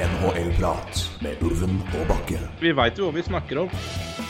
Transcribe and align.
NHL-prat 0.00 1.00
med 1.20 1.40
Ulven 1.44 1.76
og 1.98 2.06
Bakke. 2.08 2.38
Vi 2.62 2.72
veit 2.76 2.96
jo 2.96 3.08
hva 3.08 3.16
vi 3.18 3.24
snakker 3.26 3.58
om. 3.64 3.72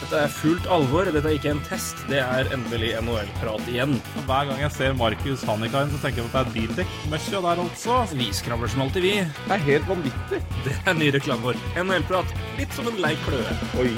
Dette 0.01 0.23
er 0.25 0.33
fullt 0.35 0.67
alvor. 0.73 1.07
Dette 1.07 1.23
er 1.31 1.37
ikke 1.37 1.53
en 1.53 1.63
test. 1.69 2.01
Det 2.11 2.19
er 2.19 2.51
endelig 2.55 2.97
NHL-prat 2.99 3.71
igjen. 3.71 3.95
Hver 4.27 4.51
gang 4.51 4.63
jeg 4.65 4.75
ser 4.75 4.97
Markus 4.99 5.45
Hannikainen, 5.47 5.93
så 5.95 6.03
tenker 6.03 6.25
jeg 6.25 6.31
at 6.31 6.35
det 6.35 6.43
er 6.43 6.55
bildekk-møkkja 6.57 7.43
der 7.47 7.63
altså. 7.63 8.01
Vi 8.19 8.29
skravler 8.35 8.73
som 8.73 8.83
alltid, 8.87 9.07
vi. 9.07 9.15
Det 9.23 9.57
er 9.57 9.67
helt 9.69 9.89
vanvittig. 9.93 10.43
Det 10.67 10.77
er 10.83 10.99
ny 10.99 11.13
reklame 11.15 11.53
vår. 11.53 11.63
NHL-prat. 11.85 12.35
Litt 12.59 12.75
som 12.75 12.91
en 12.91 12.99
lei 13.07 13.15
kløe. 13.23 13.59
Oi. 13.79 13.95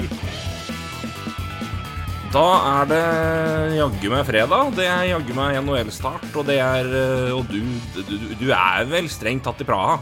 Da 2.33 2.47
er 2.69 2.87
det 2.89 3.03
jaggu 3.79 4.09
meg 4.13 4.25
fredag. 4.29 4.73
Det 4.77 4.89
er 4.89 5.09
jaggu 5.15 5.35
meg 5.37 5.57
NHL-start, 5.65 6.29
og 6.37 6.49
det 6.49 6.61
er 6.61 6.89
eh, 7.01 7.29
Og 7.33 7.45
du, 7.49 7.61
du, 7.97 8.17
du 8.41 8.49
er 8.53 8.89
vel 8.89 9.09
strengt 9.09 9.45
tatt 9.49 9.61
i 9.61 9.67
Praha? 9.69 10.01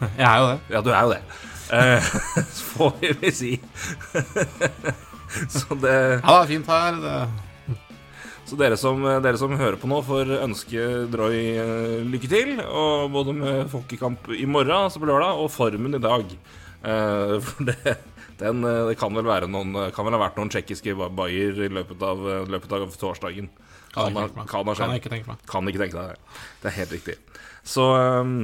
Jeg 0.00 0.24
er 0.28 0.38
jo 0.42 0.46
det. 0.52 0.58
Ja, 0.74 0.80
du 0.84 0.90
er 0.94 1.02
jo 1.06 1.12
det. 1.14 1.20
Eh, 1.68 2.00
får 2.72 2.94
vi 3.00 3.12
vel 3.20 3.32
si. 3.36 3.52
Så 5.52 5.76
det 5.82 5.94
Ja, 6.22 6.32
det 6.32 6.40
er 6.42 6.50
fint 6.52 6.70
her. 6.72 6.98
Det... 7.02 7.18
Så 8.48 8.56
dere 8.56 8.78
som, 8.80 9.02
dere 9.20 9.36
som 9.36 9.52
hører 9.60 9.76
på 9.76 9.88
nå, 9.90 9.98
får 10.06 10.30
ønske 10.40 10.84
Droy 11.12 11.36
eh, 11.60 11.98
lykke 12.08 12.30
til. 12.32 12.54
Og 12.64 13.10
både 13.12 13.34
med 13.36 13.66
folkekamp 13.72 14.30
i 14.32 14.46
morgen, 14.48 14.72
altså 14.86 15.02
på 15.02 15.08
lørdag, 15.10 15.36
og 15.42 15.50
formen 15.52 15.98
i 15.98 16.00
dag. 16.00 16.32
Eh, 16.88 17.34
for 17.44 17.68
det, 17.68 17.96
den, 18.40 18.62
det 18.88 18.94
kan 19.00 19.10
vel 19.18 19.26
være 19.26 19.48
noen 19.50 19.72
Kan 19.90 20.06
vel 20.06 20.14
ha 20.14 20.20
vært 20.22 20.36
noen 20.38 20.52
tsjekkiske 20.54 20.94
bayer 21.18 21.58
i 21.66 21.68
løpet 21.74 22.04
av, 22.06 22.22
løpet 22.48 22.76
av 22.78 22.86
torsdagen. 23.00 23.50
Kan 23.92 24.14
ha- 24.16 24.24
ikke 24.24 24.24
tenke 24.24 24.38
meg. 24.38 24.48
kan 24.54 24.64
ha 24.70 24.78
skjedd. 24.78 24.86
Kan 24.86 24.94
jeg 24.96 25.02
ikke 25.02 25.12
tenke 25.16 25.30
meg. 25.34 25.44
Kan 25.52 25.68
ikke 25.74 25.82
tenke 25.84 25.98
deg 26.00 26.08
det. 26.14 26.40
Det 26.62 26.70
er 26.72 26.76
helt 26.78 26.96
riktig. 26.96 27.18
Så 27.68 27.84
um, 28.24 28.38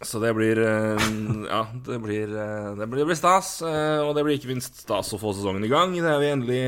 Så 0.00 0.20
det 0.22 0.32
blir 0.36 0.58
uh, 0.64 1.08
Ja, 1.50 1.66
det 1.86 2.00
blir, 2.00 2.32
uh, 2.32 2.72
det 2.78 2.88
blir, 2.88 3.02
det 3.02 3.08
blir 3.10 3.18
stas. 3.18 3.58
uh, 3.60 4.00
og 4.06 4.14
det 4.16 4.24
blir 4.24 4.38
ikke 4.38 4.52
minst 4.52 4.80
stas 4.84 5.12
å 5.12 5.20
få 5.20 5.34
sesongen 5.36 5.66
i 5.66 5.72
gang. 5.72 5.92
Det 5.96 6.08
er 6.08 6.22
vi 6.22 6.30
endelig 6.32 6.60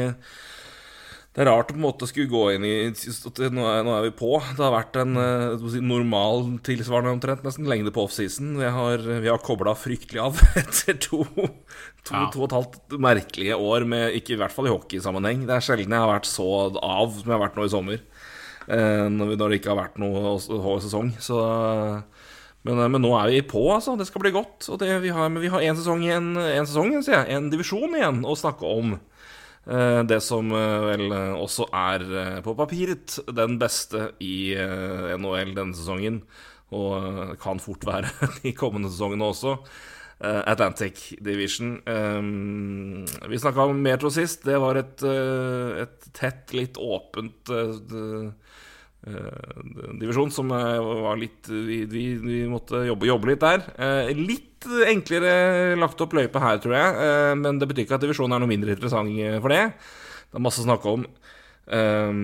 Det 1.32 1.40
er 1.40 1.48
rart 1.48 1.70
å 1.72 1.72
på 1.72 1.80
en 1.80 1.86
måte 1.86 2.08
skulle 2.10 2.28
gå 2.28 2.42
inn 2.52 2.66
i 2.68 2.74
Nå 2.92 3.64
er, 3.70 4.02
vi 4.04 4.12
på. 4.18 4.34
Det 4.52 4.60
har 4.60 4.74
vært 4.74 4.98
en 5.00 5.16
si, 5.64 5.80
normal 5.80 6.58
tilsvarende 6.66 7.14
omtrent 7.16 7.46
nesten 7.46 7.70
lengde 7.72 7.94
på 7.94 8.04
offseason. 8.04 8.52
Vi 8.60 8.68
har, 8.76 9.00
vi 9.00 9.32
har 9.32 9.40
kobla 9.40 9.72
fryktelig 9.80 10.20
av 10.20 10.36
etter 10.60 11.00
to, 11.00 11.24
to, 11.32 12.12
Ja. 12.12 12.26
to 12.34 12.42
og 12.42 12.50
et 12.50 12.58
halvt 12.58 12.98
merkelige 13.00 13.56
år 13.56 13.88
med 13.88 14.18
Ikke 14.20 14.36
i 14.36 14.42
hvert 14.42 14.52
fall 14.52 14.68
i 14.68 14.74
hockeysammenheng. 14.74 15.46
Det 15.48 15.56
er 15.56 15.64
sjelden 15.64 15.96
jeg 15.96 16.04
har 16.04 16.12
vært 16.12 16.28
så 16.28 16.50
av 16.76 17.16
som 17.16 17.24
jeg 17.24 17.38
har 17.38 17.46
vært 17.46 17.56
nå 17.56 17.64
i 17.64 17.72
sommer. 17.72 18.04
Eh, 18.68 19.08
når, 19.10 19.34
det 19.40 19.62
ikke 19.62 19.72
har 19.72 19.80
vært 19.86 19.98
noe 20.04 20.36
sesong. 20.84 21.14
Så, 21.16 21.40
men, 22.66 22.78
eh, 22.78 22.90
men 22.90 23.02
nå 23.02 23.12
er 23.18 23.32
vi 23.32 23.42
på, 23.46 23.62
altså. 23.74 23.96
Det 23.98 24.06
skal 24.08 24.24
bli 24.24 24.34
godt. 24.34 24.68
Og 24.70 24.80
det, 24.82 24.90
vi 25.04 25.12
har, 25.14 25.30
vi 25.34 25.50
har 25.52 25.64
én 25.66 25.78
sesong 25.78 26.04
igjen, 26.06 26.34
en 26.38 26.68
sesong, 26.68 26.94
sier 27.02 27.22
jeg, 27.22 27.36
en 27.36 27.50
divisjon 27.52 27.98
igjen 27.98 28.22
å 28.26 28.38
snakke 28.38 28.68
om. 28.68 28.96
Eh, 29.62 30.00
det 30.10 30.20
som 30.24 30.50
eh, 30.56 30.88
vel 30.90 31.16
også 31.38 31.68
er 31.70 32.06
på 32.42 32.56
papiret 32.58 33.18
den 33.30 33.58
beste 33.62 34.12
i 34.22 34.54
NHL 34.54 35.56
denne 35.58 35.78
sesongen. 35.78 36.22
Og 36.72 37.34
kan 37.42 37.58
fort 37.60 37.82
være 37.84 38.12
de 38.42 38.54
kommende 38.56 38.92
sesongene 38.92 39.32
også. 39.32 39.58
Atlantic 40.22 41.16
Division. 41.18 41.72
Vi 41.82 43.38
snakka 43.42 43.64
om 43.66 43.80
Metro 43.82 44.06
sist. 44.14 44.44
Det 44.46 44.54
var 44.62 44.78
et, 44.78 45.02
et 45.02 46.06
tett, 46.14 46.52
litt 46.54 46.78
åpent 46.78 47.50
divisjon 49.02 50.30
som 50.30 50.50
eh, 50.54 50.78
var 50.78 51.18
litt 51.18 51.48
Vi, 51.50 51.82
vi, 51.90 52.04
vi 52.22 52.42
måtte 52.50 52.84
jobbe, 52.86 53.08
jobbe 53.08 53.32
litt 53.32 53.42
der. 53.42 53.64
Eh, 53.74 54.12
litt 54.14 54.68
enklere 54.86 55.74
lagt 55.80 56.00
opp 56.04 56.14
løype 56.14 56.38
her, 56.38 56.60
tror 56.62 56.76
jeg. 56.76 57.02
eh, 57.02 57.34
men 57.40 57.58
det 57.58 57.66
betyr 57.70 57.86
ikke 57.86 57.98
at 57.98 58.04
divisjonen 58.06 58.36
er 58.36 58.44
noe 58.44 58.52
mindre 58.52 58.76
interessant 58.76 59.10
eh, 59.18 59.40
for 59.42 59.54
det. 59.54 59.64
Det 60.30 60.38
er 60.38 60.44
masse 60.46 60.62
å 60.62 60.68
snakke 60.68 60.92
om. 60.92 61.06
Eh, 61.66 62.22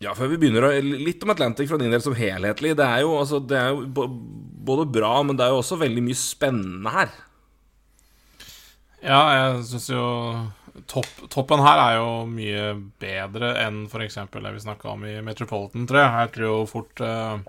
ja, 0.00 0.14
før 0.16 0.30
vi 0.32 0.38
begynner 0.40 0.80
Litt 0.80 1.24
om 1.24 1.32
Atlantic 1.32 1.68
fra 1.68 1.80
din 1.80 1.92
del 1.92 2.04
som 2.04 2.16
helhetlig. 2.16 2.76
Det 2.76 2.84
er 2.86 3.02
jo, 3.04 3.16
altså, 3.20 3.40
det 3.40 3.58
er 3.60 3.72
jo 3.72 4.06
både 4.70 4.86
bra, 4.92 5.16
men 5.24 5.36
det 5.36 5.44
er 5.46 5.54
jo 5.54 5.60
også 5.64 5.80
veldig 5.80 6.04
mye 6.04 6.20
spennende 6.20 6.94
her. 6.94 7.10
Ja, 9.00 9.20
jeg 9.32 9.64
syns 9.70 9.88
jo 9.88 10.04
topp, 10.88 11.08
toppen 11.32 11.62
her 11.64 11.80
er 11.82 11.96
jo 11.98 12.10
mye 12.30 12.66
bedre 13.02 13.54
enn 13.62 13.84
f.eks. 13.88 14.18
det 14.32 14.52
vi 14.54 14.62
snakka 14.64 14.92
om 14.94 15.06
i 15.08 15.16
Metropolitan 15.24 15.88
3. 15.90 16.04
Jeg 16.24 16.32
tror 16.36 16.46
jo 16.46 16.60
fort 16.70 17.02
eh, 17.04 17.40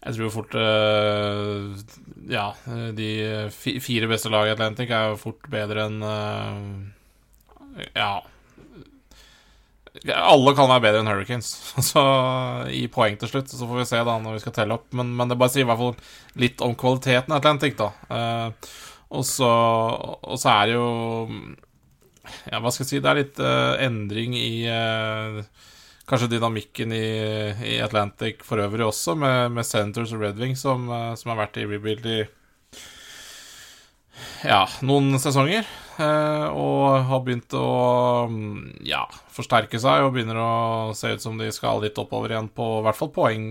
Jeg 0.00 0.16
tror 0.16 0.24
jo 0.26 0.32
fort 0.34 0.56
eh, 0.60 1.84
Ja, 2.32 2.48
de 2.96 3.12
fire 3.52 4.10
beste 4.10 4.32
lag 4.32 4.48
i 4.48 4.54
Atlantic 4.56 4.92
er 4.92 5.12
jo 5.12 5.20
fort 5.20 5.48
bedre 5.52 5.88
enn 5.88 6.04
eh, 6.10 7.88
Ja 7.94 8.12
alle 10.00 10.52
kan 10.54 10.68
være 10.70 10.82
bedre 10.84 11.00
enn 11.02 11.08
Hurricanes, 11.10 11.48
så 11.90 12.02
i 12.70 12.84
poeng 12.92 13.16
til 13.20 13.30
slutt. 13.32 13.50
Så 13.50 13.66
får 13.66 13.80
vi 13.82 13.88
se 13.90 14.02
da 14.06 14.14
når 14.22 14.36
vi 14.36 14.42
skal 14.44 14.54
telle 14.56 14.76
opp. 14.78 14.86
Men, 14.96 15.10
men 15.18 15.30
det 15.30 15.38
bare 15.40 15.52
sier 15.52 15.66
i 15.66 15.68
hvert 15.68 15.80
fall 15.80 16.40
litt 16.40 16.62
om 16.64 16.76
kvaliteten 16.78 17.34
i 17.34 17.38
Atlantic, 17.40 17.74
da. 17.80 17.90
Eh, 18.06 18.70
og 19.10 19.26
så, 19.26 19.50
og 20.22 20.38
så 20.38 20.52
er 20.54 20.70
det 20.70 20.76
jo 20.76 20.88
Ja, 22.50 22.60
hva 22.60 22.72
skal 22.72 22.84
jeg 22.84 22.90
si 22.90 23.02
Det 23.02 23.10
er 23.10 23.20
litt 23.20 23.40
uh, 23.42 23.74
endring 23.82 24.36
i 24.38 24.64
uh, 24.70 25.40
Kanskje 26.10 26.32
dynamikken 26.32 26.94
i, 26.96 27.06
i 27.70 27.76
Atlantic 27.84 28.42
for 28.46 28.58
øvrig 28.58 28.88
også, 28.88 29.14
med, 29.14 29.52
med 29.54 29.66
Senators 29.66 30.14
og 30.16 30.24
Red 30.24 30.40
Wing, 30.42 30.56
som, 30.58 30.88
uh, 30.90 31.12
som 31.14 31.30
har 31.30 31.44
vært 31.44 31.60
i 31.62 31.66
rebuild 31.70 32.08
i 32.10 32.22
ja, 34.42 34.64
noen 34.84 35.14
sesonger. 35.20 35.68
og 36.00 37.04
har 37.08 37.20
begynt 37.24 37.54
å 37.56 38.26
mm, 38.28 38.80
ja, 38.88 39.04
forsterke 39.32 39.78
seg 39.80 40.02
og 40.02 40.14
begynner 40.14 40.40
å 40.40 40.52
se 40.96 41.12
ut 41.14 41.22
som 41.22 41.38
de 41.38 41.48
skal 41.52 41.82
litt 41.84 41.98
oppover 42.00 42.34
igjen 42.34 42.48
på 42.52 42.66
i 42.78 42.84
hvert 42.86 42.98
fall 42.98 43.12
poeng. 43.14 43.46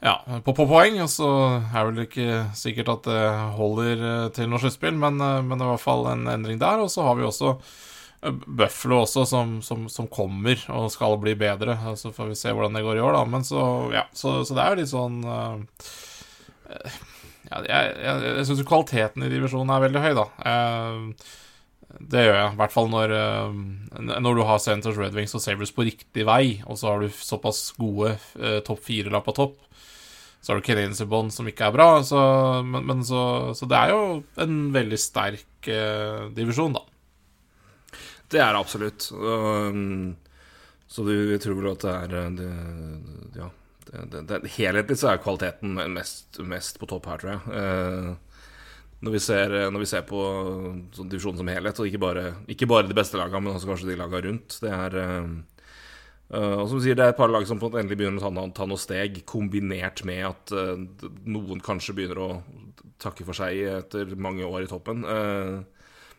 Eh, 0.00 0.06
ja, 0.06 0.40
på, 0.44 0.54
på 0.54 0.66
poeng. 0.68 1.00
Og 1.04 1.10
så 1.12 1.28
er 1.58 1.88
vel 1.88 2.04
ikke 2.04 2.38
sikkert 2.58 2.92
at 2.94 3.08
det 3.10 3.22
holder 3.58 4.06
eh, 4.12 4.30
til 4.36 4.50
noe 4.50 4.62
sluttspill, 4.62 4.96
men, 4.98 5.20
eh, 5.20 5.40
men 5.42 5.56
det 5.56 5.64
er 5.64 5.70
i 5.70 5.74
hvert 5.76 5.84
fall 5.84 6.08
en 6.12 6.26
endring 6.30 6.60
der. 6.62 6.84
Og 6.84 6.90
så 6.92 7.06
har 7.06 7.18
vi 7.18 7.26
også 7.26 7.54
eh, 7.56 8.38
Buffalo 8.46 9.02
også, 9.04 9.26
som, 9.30 9.58
som, 9.64 9.88
som 9.92 10.10
kommer 10.12 10.62
og 10.74 10.90
skal 10.94 11.18
bli 11.22 11.34
bedre. 11.38 11.78
Så 11.90 12.08
Så 12.08 12.14
får 12.16 12.32
vi 12.32 12.40
se 12.42 12.54
hvordan 12.54 12.78
det 12.78 12.86
går 12.86 13.00
i 13.00 13.04
år, 13.08 13.18
da. 13.18 13.24
Men 13.36 13.44
så, 13.46 13.64
ja, 13.94 14.06
så, 14.12 14.40
så 14.44 14.56
det 14.56 14.64
er 14.64 14.74
jo 14.74 14.80
litt 14.82 14.94
sånn 14.94 15.20
eh, 15.24 15.90
eh, 16.70 17.02
ja, 17.48 17.60
Jeg, 17.64 17.92
jeg, 18.04 18.32
jeg 18.38 18.48
syns 18.48 18.64
kvaliteten 18.68 19.24
i 19.24 19.30
divisjonen 19.32 19.70
er 19.72 19.86
veldig 19.88 20.02
høy, 20.04 20.10
da. 20.18 20.30
Uh, 20.44 21.36
det 21.88 22.26
gjør 22.26 22.36
jeg. 22.36 22.50
I 22.52 22.58
hvert 22.60 22.74
fall 22.74 22.90
når, 22.92 23.12
eh, 23.16 23.54
når 24.20 24.36
du 24.36 24.42
har 24.46 24.60
Centers 24.62 24.98
Red 25.00 25.16
Wings 25.16 25.34
og 25.36 25.42
Sabres 25.42 25.72
på 25.74 25.86
riktig 25.88 26.26
vei, 26.28 26.60
og 26.68 26.78
så 26.78 26.92
har 26.92 27.02
du 27.02 27.08
såpass 27.08 27.72
gode 27.78 28.14
eh, 28.38 28.58
topp 28.66 28.82
fire-lag 28.84 29.24
på 29.24 29.34
topp. 29.38 29.56
Så 30.48 30.54
har 30.54 30.62
du 30.62 30.64
Canadians 30.64 31.02
i 31.04 31.04
bånn, 31.04 31.26
som 31.28 31.44
ikke 31.44 31.66
er 31.66 31.72
bra. 31.74 31.86
Så, 32.00 32.18
men, 32.64 32.86
men 32.88 33.02
så, 33.04 33.52
så 33.52 33.66
det 33.68 33.76
er 33.76 33.90
jo 33.92 34.04
en 34.40 34.54
veldig 34.72 34.96
sterk 34.96 35.68
eh, 35.68 36.22
divisjon, 36.32 36.72
da. 36.72 36.80
Det 38.32 38.40
er 38.40 38.56
det 38.56 38.62
absolutt. 38.62 39.10
Um, 39.12 40.14
så 40.88 41.04
du 41.04 41.12
tror 41.44 41.58
vel 41.58 41.68
at 41.74 41.84
det 41.84 41.92
er 41.98 42.16
uh, 42.16 42.30
det, 42.38 42.48
Ja. 43.42 43.50
Det, 43.90 44.06
det, 44.14 44.22
det, 44.30 44.54
helhetlig 44.54 44.96
så 45.02 45.10
er 45.12 45.20
kvaliteten 45.20 45.76
mest, 45.92 46.40
mest 46.40 46.80
på 46.80 46.88
topp 46.88 47.10
her, 47.12 47.20
tror 47.20 47.34
jeg. 47.34 47.44
Uh, 47.52 48.48
når, 49.04 49.18
vi 49.18 49.22
ser, 49.26 49.52
når 49.68 49.84
vi 49.84 49.90
ser 49.92 50.08
på 50.08 50.24
sånn 50.96 51.12
divisjonen 51.12 51.44
som 51.44 51.52
helhet, 51.52 51.84
og 51.84 51.92
ikke 51.92 52.00
bare, 52.08 52.24
ikke 52.48 52.72
bare 52.72 52.88
de 52.88 52.96
beste 52.96 53.20
lagene, 53.20 53.44
men 53.44 53.60
også 53.60 53.68
kanskje 53.74 53.92
de 53.92 54.00
lagene 54.00 54.24
rundt. 54.30 54.62
Det 54.64 54.72
er 54.72 54.98
uh, 56.34 56.56
og 56.62 56.66
som 56.70 56.82
sier, 56.82 56.96
det 56.98 57.06
er 57.06 57.14
et 57.14 57.18
par 57.18 57.30
lag 57.32 57.46
som 57.48 57.60
endelig 57.60 57.98
begynner 57.98 58.20
å 58.20 58.28
ta, 58.28 58.44
ta 58.60 58.66
noen 58.68 58.80
steg, 58.80 59.22
kombinert 59.28 60.04
med 60.08 60.24
at 60.28 60.52
uh, 60.54 60.74
noen 61.28 61.62
kanskje 61.64 61.96
begynner 61.96 62.22
å 62.24 62.30
takke 63.02 63.26
for 63.26 63.38
seg 63.38 63.62
etter 63.78 64.14
mange 64.18 64.46
år 64.46 64.66
i 64.66 64.70
toppen. 64.70 65.04
Uh, 65.06 65.62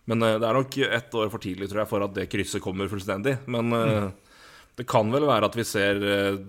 men 0.09 0.25
det 0.25 0.41
er 0.41 0.57
nok 0.57 0.79
ett 0.88 1.15
år 1.19 1.29
for 1.29 1.44
tidlig, 1.44 1.67
tror 1.69 1.83
jeg, 1.83 1.91
for 1.91 2.06
at 2.06 2.15
det 2.15 2.29
krysset 2.31 2.63
kommer 2.63 2.89
fullstendig. 2.89 3.35
Men 3.51 3.75
uh, 3.75 4.07
det 4.79 4.88
kan 4.89 5.11
vel 5.13 5.27
være 5.29 5.50
at 5.50 5.57
vi 5.59 5.67
ser 5.67 6.00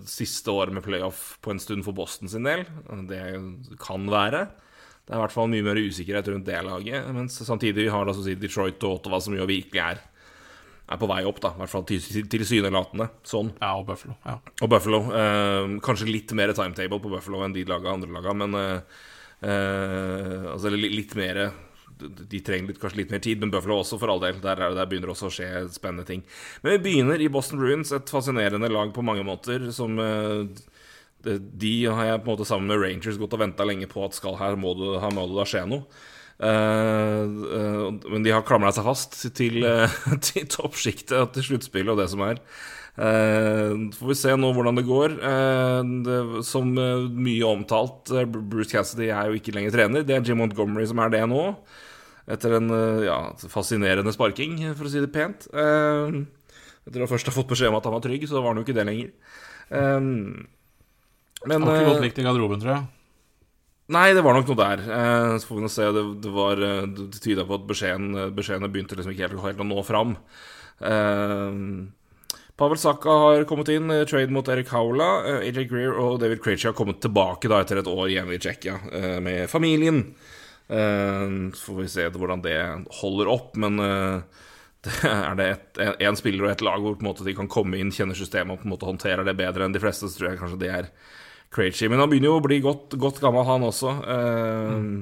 siste 0.09 0.49
året 0.55 0.73
med 0.73 0.85
playoff 0.85 1.35
på 1.43 1.51
en 1.51 1.59
stund 1.61 1.83
for 1.85 1.93
Boston 1.93 2.31
sin 2.31 2.47
del. 2.47 2.63
Det 3.09 3.19
kan 3.83 4.07
være. 4.09 4.45
Det 5.11 5.17
er 5.17 5.19
i 5.19 5.23
hvert 5.25 5.33
fall 5.35 5.49
mye 5.51 5.65
mer 5.65 5.79
usikkerhet 5.81 6.29
rundt 6.31 6.47
det 6.47 6.61
laget. 6.63 7.07
Mens 7.11 7.35
samtidig 7.43 7.89
har 7.91 8.07
si 8.15 8.37
Detroit 8.39 8.81
og 8.87 9.01
Ottawa, 9.01 9.19
som 9.19 9.35
jo 9.35 9.47
virkelig 9.49 9.81
er, 9.83 9.99
er 10.91 10.99
på 11.01 11.07
vei 11.09 11.21
opp, 11.25 11.39
da. 11.43 11.53
I 11.55 11.61
hvert 11.61 11.69
fall 11.71 11.83
til- 11.87 12.27
tilsynelatende. 12.27 13.09
Sånn. 13.23 13.53
Ja, 13.61 13.73
og 13.79 13.85
Buffalo. 13.87 14.15
Ja. 14.25 14.37
Og 14.61 14.69
Buffalo. 14.69 14.99
Eh, 15.15 15.79
kanskje 15.85 16.11
litt 16.11 16.31
mer 16.37 16.53
timetable 16.53 16.99
på 16.99 17.11
Buffalo 17.13 17.43
enn 17.45 17.53
de 17.55 17.63
laga, 17.65 17.93
andre 17.93 18.11
laga, 18.11 18.33
men 18.35 18.55
eh, 18.55 18.81
eh, 19.43 20.47
Altså 20.51 20.71
litt 20.75 21.15
mer 21.15 21.51
de 22.01 22.39
trenger 22.41 22.71
litt, 22.71 22.79
kanskje 22.81 22.97
litt 22.97 23.11
mer 23.13 23.19
tid, 23.21 23.39
men 23.43 23.51
Buffalo 23.53 23.75
også, 23.83 23.99
for 24.01 24.09
all 24.09 24.19
del. 24.23 24.39
Der, 24.41 24.57
er 24.57 24.73
der 24.73 24.87
begynner 24.89 25.11
også 25.13 25.27
å 25.29 25.33
skje 25.35 25.49
spennende 25.69 26.05
ting. 26.07 26.23
Men 26.63 26.79
vi 26.79 26.87
begynner 26.89 27.21
i 27.21 27.27
Boston 27.29 27.59
Bruins, 27.61 27.91
et 27.93 28.09
fascinerende 28.09 28.71
lag 28.73 28.89
på 28.95 29.03
mange 29.05 29.21
måter, 29.27 29.67
som 29.75 29.99
eh, 30.01 30.47
De 31.21 31.73
har 31.85 32.05
jeg 32.07 32.23
på 32.23 32.31
en 32.31 32.33
måte 32.33 32.47
sammen 32.49 32.65
med 32.71 32.81
Rangers 32.81 33.19
gått 33.21 33.35
og 33.37 33.43
venta 33.43 33.67
lenge 33.69 33.85
på 33.91 34.01
at 34.07 34.15
skal 34.17 34.39
her 34.39 34.55
må 34.57 34.73
det, 34.73 34.95
her 35.03 35.13
må 35.13 35.27
det 35.29 35.45
skje 35.51 35.67
noe. 35.69 35.85
Uh, 36.41 37.21
uh, 37.53 37.87
men 38.09 38.23
de 38.25 38.31
har 38.33 38.45
klamra 38.47 38.71
seg 38.73 38.85
fast 38.87 39.17
til, 39.37 39.59
uh, 39.61 39.91
til 40.27 40.47
toppsjiktet 40.49 41.13
og 41.19 41.35
til 41.35 41.51
sluttspillet 41.51 41.93
og 41.93 42.01
det 42.01 42.09
som 42.09 42.23
er. 42.25 42.41
får 42.97 44.07
vi 44.09 44.15
se 44.17 44.33
nå 44.35 44.49
hvordan 44.51 44.79
det 44.79 44.87
går. 44.87 45.13
Det, 46.05 46.17
som 46.43 46.73
mye 46.73 47.45
omtalt, 47.47 48.11
Bruce 48.27 48.73
Cassidy 48.73 49.07
er 49.09 49.29
jo 49.29 49.37
ikke 49.37 49.53
lenger 49.55 49.77
trener. 49.77 50.03
Det 50.03 50.17
er 50.17 50.25
Jim 50.27 50.41
Montgomery 50.41 50.85
som 50.89 50.99
er 50.99 51.13
det 51.13 51.23
nå. 51.29 51.45
Etter 52.31 52.57
en 52.57 52.69
ja, 53.05 53.19
fascinerende 53.49 54.13
sparking, 54.13 54.59
for 54.75 54.89
å 54.89 54.91
si 54.91 55.01
det 55.01 55.11
pent. 55.13 55.47
etter 55.47 57.05
å 57.05 57.09
først 57.09 57.31
ha 57.31 57.35
fått 57.35 57.53
beskjed 57.53 57.71
om 57.71 57.79
at 57.79 57.87
han 57.87 57.95
var 57.95 58.03
trygg, 58.03 58.27
så 58.29 58.41
var 58.41 58.51
han 58.51 58.61
jo 58.61 58.67
ikke 58.67 58.77
det 58.77 58.87
lenger. 58.91 59.13
men, 59.71 60.43
han 61.47 61.69
har 61.69 61.79
ikke 61.79 61.93
godt 61.93 62.05
likt 62.09 62.19
i 62.19 62.27
garderoben, 62.27 62.61
tror 62.61 62.75
jeg. 62.75 63.00
Nei, 63.91 64.11
det 64.15 64.23
var 64.23 64.37
nok 64.37 64.47
noe 64.47 64.59
der. 64.59 64.83
Eh, 64.87 65.37
så 65.41 65.49
får 65.49 65.57
vi 65.57 65.63
nå 65.65 65.71
se. 65.71 65.87
Det, 65.95 66.03
det, 66.23 66.35
var, 66.35 66.61
eh, 66.63 66.83
det 66.95 67.23
tyda 67.23 67.43
på 67.47 67.57
at 67.57 67.65
beskjeden, 67.67 68.13
beskjedene 68.37 68.69
begynte 68.71 68.95
liksom 68.95 69.11
ikke 69.15 69.27
helt, 69.27 69.41
helt, 69.43 69.63
å 69.63 69.67
nå 69.67 69.83
fram. 69.87 70.15
Eh, 70.79 71.57
Pavel 72.61 72.77
Saka 72.77 73.09
har 73.09 73.43
kommet 73.49 73.69
inn, 73.73 73.91
eh, 73.91 74.05
trade 74.05 74.29
mot 74.29 74.47
Erik 74.47 74.69
Haula. 74.69 75.25
Eh, 75.25 75.47
AJ 75.47 75.65
Greer 75.65 75.97
og 75.97 76.19
David 76.19 76.43
Krejci 76.43 76.67
har 76.67 76.73
kommet 76.77 77.01
tilbake 77.01 77.49
da 77.49 77.61
etter 77.61 77.79
et 77.81 77.87
år 77.89 78.05
igjen 78.05 78.29
i 78.29 78.37
Tsjekkia 78.37 78.75
eh, 78.91 79.19
med 79.19 79.49
familien. 79.49 80.13
så 80.71 81.65
får 81.65 81.75
vi 81.81 81.87
se 81.91 82.03
hvordan 82.07 82.41
det 82.45 82.85
holder 83.01 83.27
opp, 83.27 83.57
men 83.59 83.75
det 84.85 84.93
er 85.03 85.33
det 85.35 85.49
én 85.99 86.15
spiller 86.15 86.45
og 86.45 86.51
ett 86.53 86.61
lag 86.63 86.79
hvor 86.79 86.95
måte 87.03 87.25
de 87.27 87.33
kan 87.35 87.49
komme 87.51 87.75
inn, 87.75 87.91
kjenne 87.91 88.15
systemet 88.15 88.53
og 88.53 88.61
på 88.61 88.69
en 88.69 88.71
måte 88.71 88.87
håndterer 88.87 89.27
det 89.27 89.35
bedre 89.35 89.65
enn 89.65 89.75
de 89.75 89.81
fleste, 89.83 90.07
så 90.07 90.15
tror 90.15 90.29
jeg 90.29 90.39
kanskje 90.39 90.61
det 90.61 90.69
er 90.71 90.87
Krejci. 91.51 91.89
Men 91.91 91.99
han 92.03 92.11
begynner 92.11 92.31
jo 92.31 92.39
å 92.39 92.45
bli 92.45 92.61
godt, 92.63 92.95
godt 93.01 93.19
gammel, 93.23 93.43
han 93.47 93.67
også. 93.67 93.95
Mm. 94.07 94.93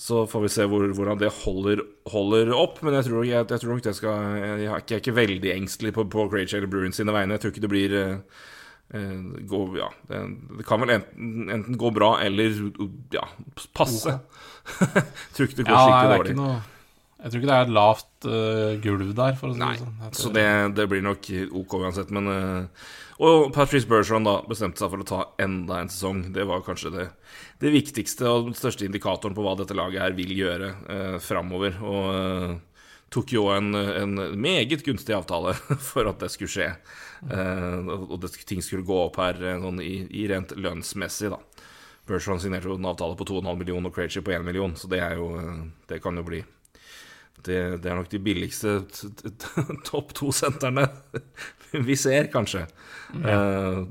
Så 0.00 0.22
får 0.28 0.44
vi 0.46 0.48
se 0.52 0.64
hvor, 0.64 0.86
hvordan 0.96 1.18
det 1.20 1.28
holder, 1.42 1.82
holder, 2.08 2.54
opp. 2.56 2.78
Men 2.84 2.96
jeg 2.96 3.08
tror, 3.10 3.24
jeg, 3.28 3.44
jeg 3.44 3.62
tror 3.62 3.74
nok 3.74 3.82
det 3.84 3.92
skal 3.98 4.38
Jeg, 4.40 4.62
jeg 4.64 4.94
er 4.96 5.02
ikke 5.02 5.16
veldig 5.18 5.52
engstelig 5.52 5.92
på, 5.96 6.06
på 6.08 6.24
Krejci 6.32 6.56
eller 6.56 6.72
Bruins 6.72 6.96
sine 7.00 7.12
vegne. 7.12 7.36
Jeg 7.36 7.44
tror 7.44 7.52
ikke 7.52 7.64
det 7.66 7.72
blir 7.72 7.96
uh, 8.00 8.48
gå, 9.52 9.60
ja, 9.76 9.90
det, 10.08 10.22
det, 10.56 10.66
kan 10.68 10.80
vel 10.82 10.94
enten, 10.96 11.50
enten, 11.52 11.76
gå 11.80 11.92
bra 11.96 12.14
eller 12.24 12.56
ja, 13.12 13.26
passe. 13.76 14.16
tror 15.36 15.50
ikke 15.50 15.60
det 15.60 15.68
går 15.68 15.76
ja, 15.76 15.84
skikkelig 15.84 16.16
dårlig. 16.16 16.38
Noe, 16.40 16.56
jeg 17.20 17.34
tror 17.34 17.42
ikke 17.42 17.50
det 17.50 17.58
er 17.58 17.66
et 17.66 17.76
lavt 17.76 18.30
uh, 18.30 18.72
gulv 18.80 19.12
der, 19.20 19.36
for 19.36 19.52
å 19.52 19.54
si 19.54 19.60
Nei, 19.60 19.74
det 19.76 19.84
sånn. 19.84 20.16
Så 20.16 20.32
det, 20.32 20.48
det, 20.80 20.88
blir 20.88 21.04
nok 21.04 21.28
ok 21.60 21.76
uansett. 21.82 22.12
Men 22.16 22.32
uh, 22.32 22.88
og 23.20 23.50
Patrice 23.52 23.88
Bergeron 23.88 24.24
da 24.24 24.38
bestemte 24.48 24.80
seg 24.80 24.92
for 24.92 25.02
å 25.02 25.08
ta 25.08 25.20
enda 25.44 25.82
en 25.82 25.90
sesong. 25.92 26.22
Det 26.32 26.46
var 26.48 26.64
kanskje 26.64 26.92
det, 26.94 27.06
det 27.60 27.72
viktigste 27.74 28.24
og 28.30 28.48
den 28.48 28.56
største 28.56 28.86
indikatoren 28.86 29.36
på 29.36 29.44
hva 29.44 29.52
dette 29.58 29.76
laget 29.76 30.00
her 30.00 30.16
vil 30.16 30.32
gjøre 30.32 30.70
eh, 30.94 31.16
framover. 31.20 31.76
Og 31.84 32.06
eh, 32.14 32.54
tok 33.12 33.34
jo 33.34 33.48
en, 33.52 33.74
en, 33.74 34.14
meget 34.40 34.86
gunstig 34.86 35.16
avtale 35.16 35.52
for 35.90 36.08
at 36.08 36.22
det 36.22 36.30
skulle 36.32 36.54
skje. 36.54 36.70
Eh, 37.28 37.90
og 38.06 38.16
det, 38.22 38.32
ting 38.48 38.64
skulle 38.64 38.88
gå 38.88 39.02
opp 39.04 39.20
her 39.20 39.42
eh, 39.42 39.60
sånn 39.60 39.82
i, 39.84 39.94
i, 40.08 40.24
rent 40.30 40.54
lønnsmessig, 40.56 41.34
da. 41.34 41.66
Bergeron 42.08 42.40
signerte 42.42 42.70
jo 42.70 42.78
en 42.78 42.88
avtale 42.88 43.18
på 43.18 43.28
2,5 43.28 43.52
millioner 43.60 43.90
og 43.90 43.98
Krejci 43.98 44.24
på 44.24 44.32
1 44.34 44.46
million, 44.46 44.72
så 44.78 44.88
det, 44.90 45.02
jo, 45.18 45.28
eh, 45.42 45.60
det 45.92 46.00
kan 46.02 46.16
jo 46.16 46.24
bli 46.26 46.40
det, 47.46 47.58
det, 47.82 47.90
er 47.90 47.98
nok 47.98 48.10
de 48.12 48.20
billigste 48.22 48.80
topp 49.88 50.14
to-sentrene 50.18 50.86
vi 51.88 51.96
ser, 51.98 52.30
kanskje. 52.32 52.66
Ja. 53.14 53.38
Uh, 53.38 53.86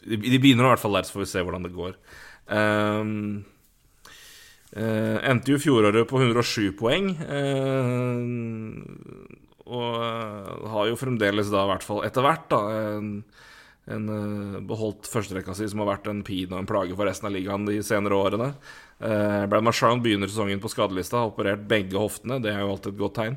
de 0.00 0.40
begynner 0.40 0.64
i 0.64 0.70
hvert 0.72 0.80
fall 0.82 0.96
der, 0.96 1.04
så 1.04 1.16
får 1.16 1.24
vi 1.26 1.30
se 1.32 1.42
hvordan 1.44 1.66
det 1.66 1.74
går. 1.76 1.98
Um, 2.50 3.44
uh, 4.72 5.18
endte 5.28 5.52
jo 5.52 5.60
fjoråret 5.60 6.08
på 6.08 6.22
107 6.22 6.72
poeng. 6.80 7.12
Uh, 7.20 8.80
og 9.70 10.70
har 10.72 10.88
jo 10.88 10.98
fremdeles 10.98 11.52
da, 11.52 11.62
i 11.62 11.70
hvert 11.70 11.84
fall 11.86 12.00
etter 12.08 12.24
hvert, 12.24 12.48
da 12.50 12.60
en, 13.94 14.06
en 14.08 14.68
beholdt 14.68 15.08
førsterekka 15.10 15.54
si, 15.56 15.68
som 15.70 15.82
har 15.82 15.92
vært 15.94 16.10
en 16.10 16.22
pin 16.26 16.52
og 16.52 16.60
en 16.60 16.68
plage 16.68 16.96
for 16.96 17.08
resten 17.08 17.28
av 17.28 17.34
ligaen 17.34 17.66
de 17.68 17.80
senere 17.86 18.18
årene. 18.18 18.52
Uh, 19.00 19.46
Brad 19.48 19.64
Marchand 19.64 20.04
begynner 20.04 20.28
sesongen 20.28 20.60
på 20.60 20.70
skadelista, 20.72 21.22
har 21.22 21.32
operert 21.32 21.66
begge 21.68 21.96
hoftene. 22.00 22.40
Det 22.44 22.52
er 22.52 22.62
jo 22.62 22.74
alltid 22.74 22.92
et 22.92 23.00
godt 23.00 23.16
tegn. 23.16 23.36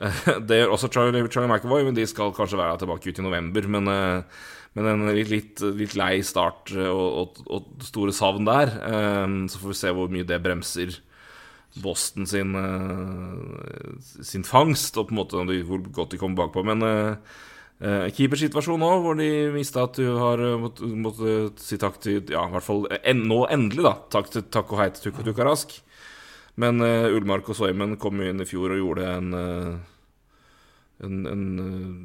Uh, 0.00 0.22
det 0.48 0.60
gjør 0.60 0.74
også 0.76 0.90
Charlie, 0.92 1.26
Charlie 1.32 1.50
McAvoy, 1.50 1.84
men 1.88 1.96
de 1.96 2.06
skal 2.08 2.34
kanskje 2.36 2.60
være 2.60 2.82
tilbake 2.82 3.08
ut 3.08 3.20
i 3.20 3.26
november. 3.26 3.68
Men, 3.76 3.88
uh, 3.88 4.48
men 4.76 4.90
en 4.92 5.06
litt, 5.08 5.32
litt, 5.32 5.62
litt, 5.78 5.96
lei 5.98 6.20
start 6.26 6.74
og, 6.78 7.06
og, 7.22 7.38
og, 7.50 7.70
store 7.82 8.12
savn 8.14 8.44
der. 8.46 8.70
så 9.50 9.58
får 9.58 9.72
vi 9.72 9.78
se 9.80 9.90
hvor 9.96 10.12
mye 10.14 10.28
det 10.28 10.38
bremser 10.44 10.92
Boston 11.82 12.28
sin, 12.30 12.54
sin 13.98 14.46
fangst, 14.46 14.94
og 14.94 15.08
på 15.08 15.16
en 15.16 15.18
måte 15.18 15.42
hvor 15.66 15.82
godt 15.90 16.14
de 16.14 16.20
kommer 16.22 16.44
bakpå. 16.44 16.62
Men 16.70 16.86
Uh, 17.80 18.10
Keepersituasjon 18.12 18.82
òg, 18.84 18.98
hvor 19.04 19.16
de 19.16 19.28
mista 19.54 19.86
at 19.86 19.96
du 19.96 20.04
har 20.20 20.40
uh, 20.44 20.58
måttet 20.60 20.90
måtte 21.00 21.36
si 21.64 21.78
takk 21.80 21.94
til 22.04 22.18
Ja, 22.28 22.42
i 22.44 22.52
hvert 22.52 22.66
fall 22.66 22.82
en, 23.00 23.22
nå 23.30 23.46
endelig, 23.48 23.86
da. 23.86 23.94
Takk, 24.12 24.28
til, 24.34 24.44
takk 24.52 24.74
og 24.74 24.82
hei 24.82 24.90
til 24.92 25.06
Tukka 25.06 25.24
Tukka 25.24 25.46
Rask. 25.48 25.72
Men 26.60 26.84
uh, 26.84 27.08
Ullmark 27.08 27.48
og 27.48 27.56
Soymen 27.56 27.96
kom 28.00 28.20
jo 28.20 28.28
inn 28.28 28.44
i 28.44 28.48
fjor 28.48 28.76
og 28.76 28.82
gjorde 28.82 29.14
en 29.14 29.32
en, 31.00 31.24
en 31.24 31.44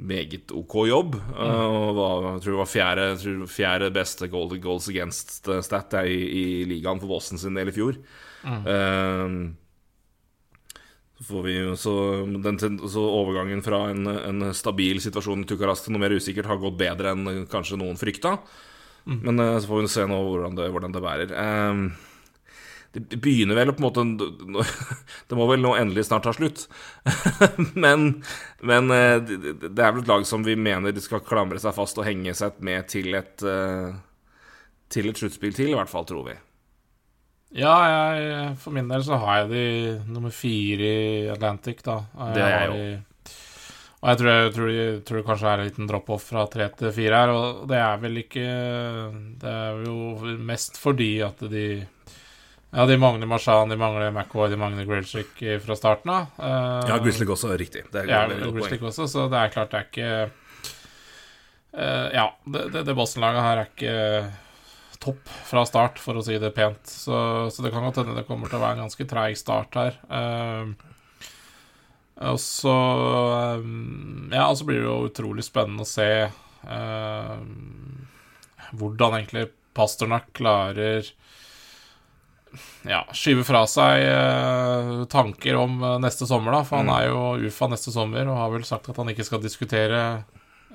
meget 0.08 0.54
ok 0.56 0.76
jobb. 0.88 1.18
Mm. 1.20 1.36
og 1.36 1.90
var, 1.98 2.30
jeg 2.30 2.46
tror 2.46 2.54
det 2.54 2.62
var 2.62 2.72
fjerde, 2.72 3.08
fjerde 3.52 3.92
beste 3.92 4.30
goal, 4.32 4.56
goals 4.64 4.88
against-stat 4.88 5.98
i, 6.08 6.16
i, 6.16 6.46
ligaen 6.70 7.02
for 7.04 7.12
Boston 7.12 7.42
sin 7.42 7.60
del 7.60 7.74
i 7.74 7.76
fjor. 7.76 8.00
Mm. 8.48 9.50
Så, 11.16 11.42
vi, 11.42 11.56
så, 11.80 11.92
den, 12.44 12.58
så, 12.60 13.02
overgangen 13.08 13.62
fra 13.64 13.86
en, 13.90 14.08
en 14.08 14.50
stabil 14.54 15.00
situasjon 15.00 15.46
i 15.46 15.48
Tukarask 15.48 15.86
til 15.86 15.96
noe 15.96 16.04
mer 16.04 16.16
usikkert 16.18 16.50
har 16.50 16.60
gått 16.60 16.76
bedre 16.82 17.14
enn 17.16 17.46
kanskje 17.52 17.80
noen 17.80 17.96
frykta. 18.00 18.36
Mm. 19.06 19.22
Men 19.22 19.40
uh, 19.40 19.54
så 19.60 19.70
får 19.70 19.82
vi 19.82 19.94
se 19.94 20.04
nå 20.10 20.18
hvordan 20.26 20.58
det, 20.60 20.68
hvordan 20.74 20.96
det 20.96 21.04
bærer. 21.06 21.32
Um, 21.40 21.86
det 22.96 23.20
begynner 23.20 23.58
vel 23.58 23.74
på 23.76 23.84
en 23.84 23.88
måte 23.88 24.68
Det 25.30 25.36
må 25.36 25.48
vel 25.50 25.64
nå 25.64 25.74
endelig 25.80 26.08
snart 26.08 26.28
ta 26.28 26.34
slutt. 26.36 26.66
men, 27.84 28.10
men 28.60 28.92
uh, 28.92 29.20
det 29.24 29.72
er 29.72 29.96
vel 29.96 30.04
et 30.04 30.12
lag 30.12 30.28
som 30.28 30.44
vi 30.44 30.58
mener 30.60 31.00
skal 31.04 31.24
klamre 31.24 31.62
seg 31.64 31.76
fast 31.78 32.00
og 32.02 32.08
henge 32.10 32.36
seg 32.36 32.60
med 32.66 32.92
til 32.92 33.16
et, 33.16 33.46
uh, 33.48 33.96
til 34.92 35.12
et 35.12 35.24
sluttspill 35.24 35.56
til, 35.56 35.72
i 35.72 35.80
hvert 35.80 35.92
fall, 35.92 36.08
tror 36.12 36.28
vi. 36.28 36.38
Ja, 37.56 37.76
jeg, 37.88 38.56
for 38.60 38.76
min 38.76 38.90
del 38.92 39.04
så 39.06 39.18
har 39.22 39.44
jeg 39.44 39.52
de 39.54 39.66
nummer 40.12 40.34
fire 40.36 40.88
i 40.92 41.28
Atlantic, 41.32 41.80
da. 41.86 42.02
Det 42.36 42.44
er 42.44 42.56
jeg 42.56 42.72
jo. 42.72 43.04
Og 44.06 44.12
jeg 44.12 44.20
tror, 44.20 44.30
jeg, 44.30 44.50
tror, 44.54 44.70
jeg 44.70 44.98
tror, 45.08 45.18
det 45.18 45.26
kanskje 45.26 45.50
er 45.50 45.62
en 45.62 45.68
liten 45.70 45.88
drop-off 45.90 46.28
fra 46.30 46.44
tre 46.52 46.68
til 46.78 46.92
fire 46.94 47.22
her, 47.24 47.32
og 47.34 47.64
det 47.72 47.80
er 47.82 48.02
vel 48.04 48.20
ikke 48.22 48.44
Det 49.42 49.50
er 49.50 49.80
jo 49.88 50.36
mest 50.46 50.78
fordi 50.78 51.10
at 51.26 51.42
de 51.50 51.66
Ja, 52.76 52.86
de 52.86 53.00
mangler 53.02 53.26
Marshan, 53.32 53.72
de 53.72 53.80
mangler 53.80 54.12
McCoy, 54.12 54.50
de 54.52 54.60
mangler 54.60 54.86
Grilchick 54.86 55.40
fra 55.64 55.78
starten 55.80 56.12
av. 56.12 56.26
Uh, 56.36 56.84
ja, 56.90 57.00
Grizzlick 57.00 57.32
også 57.32 57.54
er 57.54 57.62
riktig. 57.62 57.86
Det 57.90 58.04
er 58.04 58.12
ja, 58.12 58.26
Grizzlick 58.52 58.84
også, 58.84 59.08
så 59.08 59.30
det 59.32 59.40
er 59.40 59.54
klart 59.54 59.72
det 59.72 59.80
er 59.80 59.88
ikke 59.90 60.10
uh, 61.72 62.08
Ja, 62.12 62.28
det, 62.44 62.68
det, 62.76 62.84
det 62.92 62.98
Boston-laget 63.00 63.48
her 63.48 63.62
er 63.64 63.72
ikke 63.72 63.96
topp 65.06 65.30
fra 65.50 65.64
start, 65.70 66.02
for 66.02 66.18
å 66.18 66.26
si 66.26 66.38
det 66.42 66.52
pent. 66.56 66.82
Så, 66.90 67.16
så 67.54 67.66
det 67.66 67.72
kan 67.74 67.86
godt 67.86 68.02
hende 68.02 68.18
det 68.18 68.28
kommer 68.28 68.52
til 68.52 68.60
å 68.60 68.66
være 68.66 68.80
en 68.80 68.86
ganske 68.88 69.08
treig 69.10 69.38
start 69.40 69.78
her. 69.80 70.00
Uh, 70.10 70.74
og 72.26 72.40
så 72.40 72.74
um, 73.60 74.30
Ja, 74.32 74.46
og 74.48 74.56
så 74.56 74.68
blir 74.68 74.80
det 74.80 74.88
jo 74.88 75.10
utrolig 75.10 75.44
spennende 75.44 75.84
å 75.84 75.90
se 75.90 76.10
uh, 76.30 77.40
hvordan 78.76 79.18
egentlig 79.20 79.50
Pasternak 79.76 80.30
klarer 80.38 81.04
ja, 82.88 83.02
skyve 83.12 83.44
fra 83.44 83.66
seg 83.68 84.04
eh, 84.08 84.92
tanker 85.12 85.58
om 85.60 85.82
uh, 85.84 85.96
neste 86.02 86.28
sommer, 86.30 86.54
da. 86.56 86.62
For 86.68 86.80
mm. 86.80 86.82
han 86.86 86.92
er 86.96 87.08
jo 87.10 87.50
UFA 87.50 87.70
neste 87.72 87.92
sommer 87.92 88.30
og 88.30 88.40
har 88.40 88.54
vel 88.54 88.68
sagt 88.68 88.90
at 88.92 89.02
han 89.02 89.12
ikke 89.12 89.26
skal 89.28 89.42
diskutere 89.44 90.02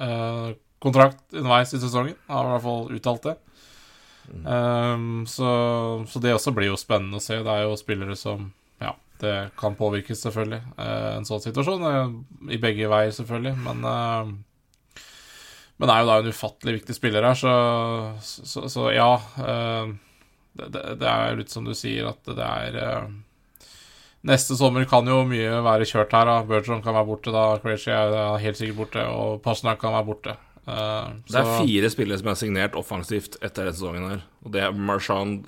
eh, 0.00 0.49
kontrakt 0.82 1.22
underveis 1.32 1.75
i 1.76 1.80
sesongen. 1.80 2.18
Han 2.28 2.37
har 2.37 2.50
i 2.50 2.54
hvert 2.56 2.66
fall 2.66 2.99
uttalt 2.99 3.30
det. 3.30 3.37
Um, 4.44 5.26
så, 5.26 6.04
så, 6.08 6.20
det 6.22 6.34
også 6.34 6.52
blir 6.54 6.70
jo 6.70 6.78
spennende 6.80 7.18
å 7.18 7.24
se. 7.24 7.40
Det 7.42 7.54
er 7.54 7.66
jo 7.66 7.78
spillere 7.78 8.16
som 8.18 8.50
Ja, 8.80 8.94
det 9.22 9.34
kan 9.60 9.78
påvirkes, 9.78 10.22
selvfølgelig, 10.24 10.60
uh, 10.78 11.16
en 11.16 11.26
sånn 11.28 11.42
situasjon. 11.44 11.82
Uh, 11.84 12.52
I 12.52 12.60
begge 12.62 12.90
veier, 12.90 13.14
selvfølgelig. 13.16 13.56
Men 13.66 13.82
uh, 13.86 14.30
Men 15.80 15.90
er 15.92 16.02
jo 16.02 16.10
da 16.10 16.20
en 16.20 16.30
ufattelig 16.34 16.80
viktig 16.80 16.94
spiller 16.98 17.24
her, 17.24 17.38
så, 17.40 17.52
så, 18.20 18.66
så 18.68 18.90
ja. 18.92 19.10
Det, 20.50 20.66
det, 20.68 21.08
er 21.08 21.38
litt 21.38 21.48
som 21.48 21.64
du 21.64 21.72
sier, 21.78 22.10
at 22.10 22.26
det 22.26 22.44
er 22.44 23.06
Neste 24.28 24.52
sommer 24.58 24.84
kan 24.84 25.06
jo 25.08 25.22
mye 25.24 25.62
være 25.64 25.86
kjørt 25.88 26.12
her. 26.12 26.28
da 26.28 26.42
Bergeron 26.44 26.82
kan 26.84 26.92
være 26.92 27.08
borte 27.08 27.32
da. 27.32 27.44
Crazy 27.62 27.88
er 27.88 28.12
helt 28.42 28.58
sikkert 28.58 28.76
borte. 28.82 29.04
Og 29.08 29.40
Pasnak 29.40 29.80
kan 29.80 29.94
være 29.96 30.08
borte. 30.10 30.34
Uh, 30.69 31.17
Det 31.26 31.40
er 31.40 31.49
fire 31.64 31.88
spillere 31.90 32.19
som 32.21 32.29
er 32.31 32.38
signert 32.38 32.75
offensivt 32.79 33.38
etter 33.40 33.64
denne 33.64 33.75
sesongen 33.75 34.09
her. 34.11 34.21
Og 34.45 34.52
det 34.55 34.62
er 34.62 34.73
Marchand, 34.76 35.47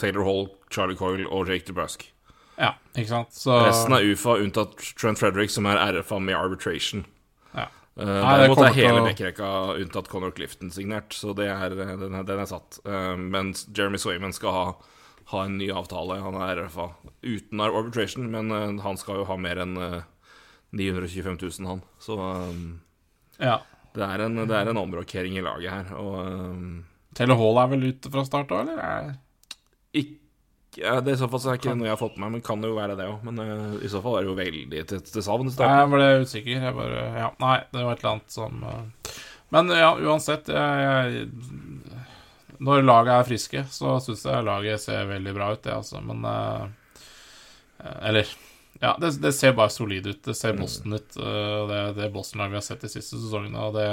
Taylor 0.00 0.24
Hall, 0.24 0.48
Charlie 0.72 0.96
Coyle 0.98 1.26
og 1.30 1.48
Jake 1.52 1.66
DeBrusk. 1.68 2.06
Ja, 2.58 2.72
ikke 2.96 3.08
sant? 3.10 3.34
Så 3.34 3.54
Resten 3.66 3.92
er 3.96 4.04
UFA, 4.12 4.36
unntatt 4.42 4.76
Trent 4.98 5.18
Frederick, 5.18 5.50
som 5.50 5.66
er 5.66 5.78
RFA 5.98 6.18
med 6.22 6.34
arbitration. 6.38 7.04
ja. 7.54 7.68
Uh, 7.96 8.06
det 8.06 8.14
Derimot 8.24 8.58
er 8.58 8.72
hele 8.74 9.00
å- 9.00 9.06
backrekka 9.06 9.48
unntatt 9.78 10.08
Conor 10.10 10.32
Clifton 10.34 10.70
signert, 10.74 11.12
så 11.14 11.30
det 11.38 11.46
er, 11.46 11.68
den, 11.78 12.14
er, 12.14 12.24
den 12.26 12.40
er 12.42 12.46
satt. 12.50 12.80
Uh, 12.84 13.14
mens 13.16 13.68
Jeremy 13.70 13.98
Swayman 14.02 14.32
skal 14.34 14.50
ha, 14.50 14.64
ha 15.30 15.44
en 15.44 15.58
ny 15.60 15.68
avtale. 15.70 16.16
Han 16.24 16.34
er 16.42 16.64
RFA 16.64 16.88
uten 17.22 17.60
arbitration, 17.62 18.26
men 18.32 18.50
uh, 18.50 18.82
han 18.82 18.98
skal 18.98 19.20
jo 19.22 19.28
ha 19.28 19.36
mer 19.38 19.62
enn 19.62 19.76
uh, 19.78 20.00
925 20.74 21.38
000, 21.60 21.68
han. 21.70 21.82
Så 22.02 22.18
um, 22.18 22.80
ja. 23.38 23.60
Det 23.94 24.02
er 24.06 24.24
en, 24.24 24.40
det 24.48 24.56
er 24.58 24.70
en 24.70 24.80
omrokering 24.80 25.36
i 25.38 25.44
laget 25.44 25.70
her. 25.70 25.92
Og 26.00 26.14
um, 26.26 26.84
Taylor 27.14 27.38
Hall 27.38 27.60
er 27.62 27.70
vel 27.74 27.88
ute 27.92 28.10
fra 28.10 28.24
start 28.26 28.52
òg, 28.54 28.64
eller? 28.66 28.80
Er- 28.82 29.14
ikke 29.94 30.20
ja, 30.74 30.96
det 31.00 31.12
I 31.14 31.18
så 31.20 31.28
fall 31.30 31.38
så 31.38 31.52
er 31.52 31.58
ikke 31.60 31.74
noe 31.78 31.86
jeg 31.86 31.94
har 31.94 32.00
fått 32.00 32.16
med 32.18 32.24
meg, 32.26 32.32
men 32.32 32.42
kan 32.42 32.64
jo 32.66 32.72
være 32.74 32.96
det 32.98 33.06
òg. 33.06 33.20
Men 33.28 33.38
uh, 33.38 33.76
i 33.78 33.90
så 33.92 34.00
fall 34.02 34.16
er 34.18 34.24
det 34.24 34.32
jo 34.32 34.38
veldig 34.40 34.80
til, 34.90 35.02
til 35.06 35.22
savn 35.22 35.46
Nei, 35.46 35.68
jeg 35.70 35.92
ble 35.92 36.08
usikker. 36.24 36.64
Jeg 36.66 36.78
bare 36.80 37.04
Ja, 37.20 37.28
nei, 37.44 37.58
det 37.70 37.84
var 37.84 37.92
et 37.94 38.02
eller 38.02 38.16
annet 38.16 38.34
som 38.34 38.64
uh, 38.66 39.12
Men 39.54 39.70
ja, 39.70 39.92
uansett 40.02 40.50
jeg, 40.50 40.88
jeg, 41.14 42.00
Når 42.58 42.82
laget 42.88 43.14
er 43.14 43.28
friske, 43.28 43.62
så 43.70 44.00
syns 44.02 44.26
jeg 44.26 44.48
laget 44.48 44.82
ser 44.82 45.06
veldig 45.12 45.36
bra 45.36 45.52
ut, 45.54 45.62
det, 45.62 45.76
altså. 45.78 46.02
Men 46.02 46.26
uh, 46.26 46.66
Eller 48.02 48.26
Ja, 48.84 48.92
det, 49.00 49.14
det 49.22 49.32
ser 49.32 49.54
bare 49.56 49.72
solid 49.72 50.06
ut. 50.10 50.20
Det 50.26 50.34
ser 50.36 50.58
Boston 50.58 50.98
ut. 50.98 51.16
Uh, 51.16 51.64
det 51.70 51.80
det 51.96 52.10
Boston-laget 52.12 52.52
vi 52.52 52.60
har 52.60 52.66
sett 52.66 52.84
de 52.84 52.92
siste 52.92 53.16
sesongene, 53.16 53.64
og 53.64 53.78
det 53.78 53.88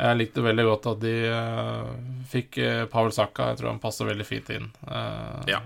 jeg 0.00 0.16
likte 0.16 0.44
veldig 0.44 0.64
godt 0.64 0.86
at 0.94 1.02
de 1.02 1.12
uh, 1.28 1.90
fikk 2.30 2.56
uh, 2.64 2.86
Pavel 2.90 3.12
Saka. 3.12 3.50
Jeg 3.50 3.60
tror 3.60 3.74
han 3.74 3.82
passer 3.82 4.08
veldig 4.08 4.26
fint 4.26 4.48
inn. 4.54 4.70
Uh, 4.88 5.42
Ja. 5.50 5.60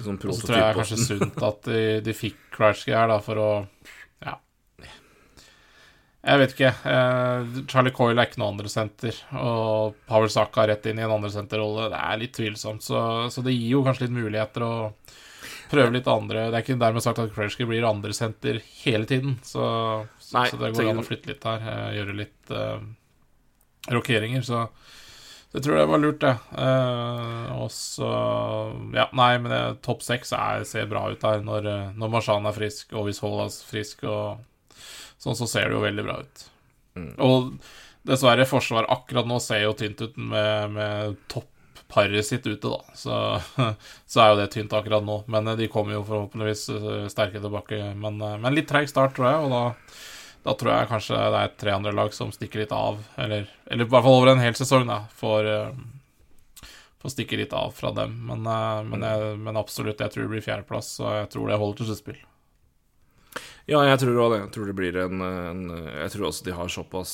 Sånn 0.00 0.16
og 0.16 0.32
så 0.32 0.46
tror 0.48 0.56
jeg 0.56 0.76
kanskje 0.78 0.96
sunt 1.02 1.42
at 1.50 1.66
de, 1.68 1.80
de 2.00 2.14
fikk 2.16 2.38
Krajci 2.54 2.94
her, 2.94 3.10
da, 3.12 3.18
for 3.20 3.42
å 3.42 3.48
Ja. 4.24 4.38
Jeg 6.24 6.40
vet 6.40 6.54
ikke. 6.56 6.72
Uh, 6.88 7.60
Charlie 7.68 7.92
Coyle 7.94 8.16
er 8.16 8.30
ikke 8.30 8.40
noe 8.40 8.54
andre 8.54 8.72
senter, 8.72 9.20
og 9.36 10.00
Pavel 10.08 10.32
Saka 10.32 10.64
rett 10.70 10.88
inn 10.88 11.02
i 11.02 11.04
en 11.04 11.14
andre 11.18 11.30
senterrolle. 11.36 11.90
Det 11.92 12.00
er 12.00 12.22
litt 12.24 12.36
tvilsomt, 12.40 12.84
så, 12.88 13.02
så 13.32 13.44
det 13.44 13.52
gir 13.52 13.76
jo 13.76 13.84
kanskje 13.84 14.08
litt 14.08 14.16
muligheter 14.16 14.64
å 14.64 14.74
prøve 15.70 15.92
litt 15.94 16.06
andre 16.10 16.46
Det 16.50 16.58
er 16.58 16.64
ikke 16.64 16.78
dermed 16.80 17.04
sagt 17.04 17.18
at 17.22 17.32
Krajci 17.34 17.66
blir 17.68 17.86
andre 17.88 18.12
senter 18.16 18.60
hele 18.84 19.06
tiden, 19.08 19.38
så, 19.42 20.06
så, 20.18 20.38
Nei, 20.38 20.46
så 20.50 20.60
det 20.60 20.72
går 20.76 20.90
an 20.92 21.02
å 21.02 21.06
flytte 21.06 21.32
litt 21.32 21.44
her. 21.48 21.60
eh, 21.72 21.88
gjøre 21.98 22.16
litt 22.18 22.52
uh, 22.54 22.78
rokeringer, 23.92 24.42
så 24.42 24.68
det 25.52 25.62
tror 25.64 25.78
jeg 25.78 25.88
var 25.88 26.00
lurt, 26.02 26.18
det. 26.20 26.34
Eh, 26.60 27.52
og 27.56 27.70
så 27.72 28.08
Ja, 28.92 29.06
nei, 29.16 29.38
men 29.38 29.50
det- 29.50 29.82
topp 29.82 30.02
seks 30.04 30.32
er- 30.36 30.64
ser 30.68 30.84
bra 30.86 31.06
ut 31.10 31.22
her 31.22 31.40
når, 31.40 31.94
når 31.96 32.10
Marshan 32.12 32.46
er 32.46 32.52
frisk, 32.52 32.92
og 32.92 33.06
hvis 33.06 33.20
Hall 33.24 33.40
er 33.46 33.48
frisk, 33.48 34.04
og 34.04 34.44
sånn, 35.18 35.36
så 35.36 35.48
ser 35.48 35.68
det 35.68 35.72
jo 35.78 35.80
veldig 35.80 36.04
bra 36.04 36.18
ut. 36.20 36.44
Mm. 36.96 37.14
Og 37.18 37.58
dessverre, 38.04 38.44
Forsvaret 38.44 38.90
akkurat 38.92 39.26
nå 39.26 39.40
ser 39.40 39.62
jo 39.62 39.72
tynt 39.72 40.00
ut 40.02 40.16
med, 40.18 40.70
med 40.70 41.16
topparet 41.88 42.26
sitt 42.26 42.46
ute, 42.46 42.68
da. 42.68 42.84
Så, 42.94 43.40
så 44.06 44.20
er 44.20 44.30
jo 44.30 44.38
det 44.40 44.50
tynt 44.52 44.72
akkurat 44.72 45.04
nå. 45.04 45.24
Men 45.26 45.48
eh, 45.48 45.56
de 45.56 45.68
kommer 45.68 45.94
jo 45.94 46.04
forhåpentligvis 46.04 46.68
eh, 46.68 47.08
sterke 47.08 47.40
tilbake. 47.40 47.94
Men, 47.94 48.20
eh, 48.20 48.38
men 48.38 48.54
litt 48.54 48.68
treig 48.68 48.88
start, 48.88 49.16
tror 49.16 49.28
jeg, 49.30 49.44
og 49.44 49.50
da 49.50 49.64
da 50.46 50.52
tror 50.54 50.70
jeg 50.70 50.88
kanskje 50.88 51.16
det 51.18 51.38
er 51.42 51.54
tre 51.60 51.72
andre 51.74 51.90
lag 51.92 52.12
som 52.14 52.30
stikker 52.32 52.62
litt 52.62 52.72
av. 52.72 53.00
Eller, 53.18 53.48
eller 53.66 53.84
i 53.84 53.90
hvert 53.90 54.04
fall 54.04 54.20
over 54.20 54.30
en 54.30 54.40
hel 54.40 54.54
sesong, 54.56 54.86
da. 54.88 55.02
For, 55.12 55.44
for 57.02 57.12
stikke 57.12 57.36
litt 57.36 57.52
av 57.52 57.74
fra 57.76 57.90
dem. 57.92 58.14
Men, 58.30 58.46
men, 58.88 59.02
jeg, 59.04 59.34
men 59.42 59.58
absolutt, 59.60 60.00
jeg 60.00 60.14
tror 60.14 60.24
det 60.24 60.30
blir 60.32 60.46
fjerdeplass, 60.46 60.92
og 61.02 61.10
jeg 61.18 61.28
tror 61.34 61.50
det 61.50 61.58
holder 61.58 61.80
til 61.80 61.90
sluttspill. 61.90 62.22
Ja, 63.68 63.82
jeg 63.90 64.00
tror 64.00 64.14
også 64.14 64.30
det. 64.36 64.40
Jeg 64.46 64.52
tror 64.54 64.70
det 64.70 64.76
blir 64.78 65.00
en, 65.02 65.26
en 65.26 65.62
Jeg 65.74 66.14
tror 66.14 66.30
også 66.30 66.46
de 66.46 66.56
har 66.56 66.72
såpass 66.72 67.12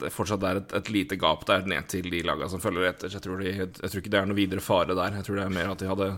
Det 0.00 0.10
fortsatt 0.14 0.44
er 0.48 0.62
et, 0.62 0.74
et 0.80 0.90
lite 0.94 1.18
gap 1.20 1.44
der 1.48 1.68
ned 1.70 1.86
til 1.92 2.08
de 2.12 2.24
lagene 2.26 2.50
som 2.50 2.62
følger 2.62 2.88
etter. 2.90 3.12
Så 3.12 3.20
jeg 3.20 3.26
tror, 3.26 3.42
de, 3.42 3.54
jeg 3.54 3.78
tror 3.78 4.02
ikke 4.02 4.12
det 4.14 4.20
er 4.20 4.28
noe 4.30 4.38
videre 4.38 4.64
fare 4.64 4.96
der. 4.96 5.20
Jeg 5.20 5.28
tror 5.28 5.40
det 5.40 5.46
er 5.46 5.56
mer 5.56 5.72
at 5.72 5.82
de 5.82 5.90
hadde 5.90 6.10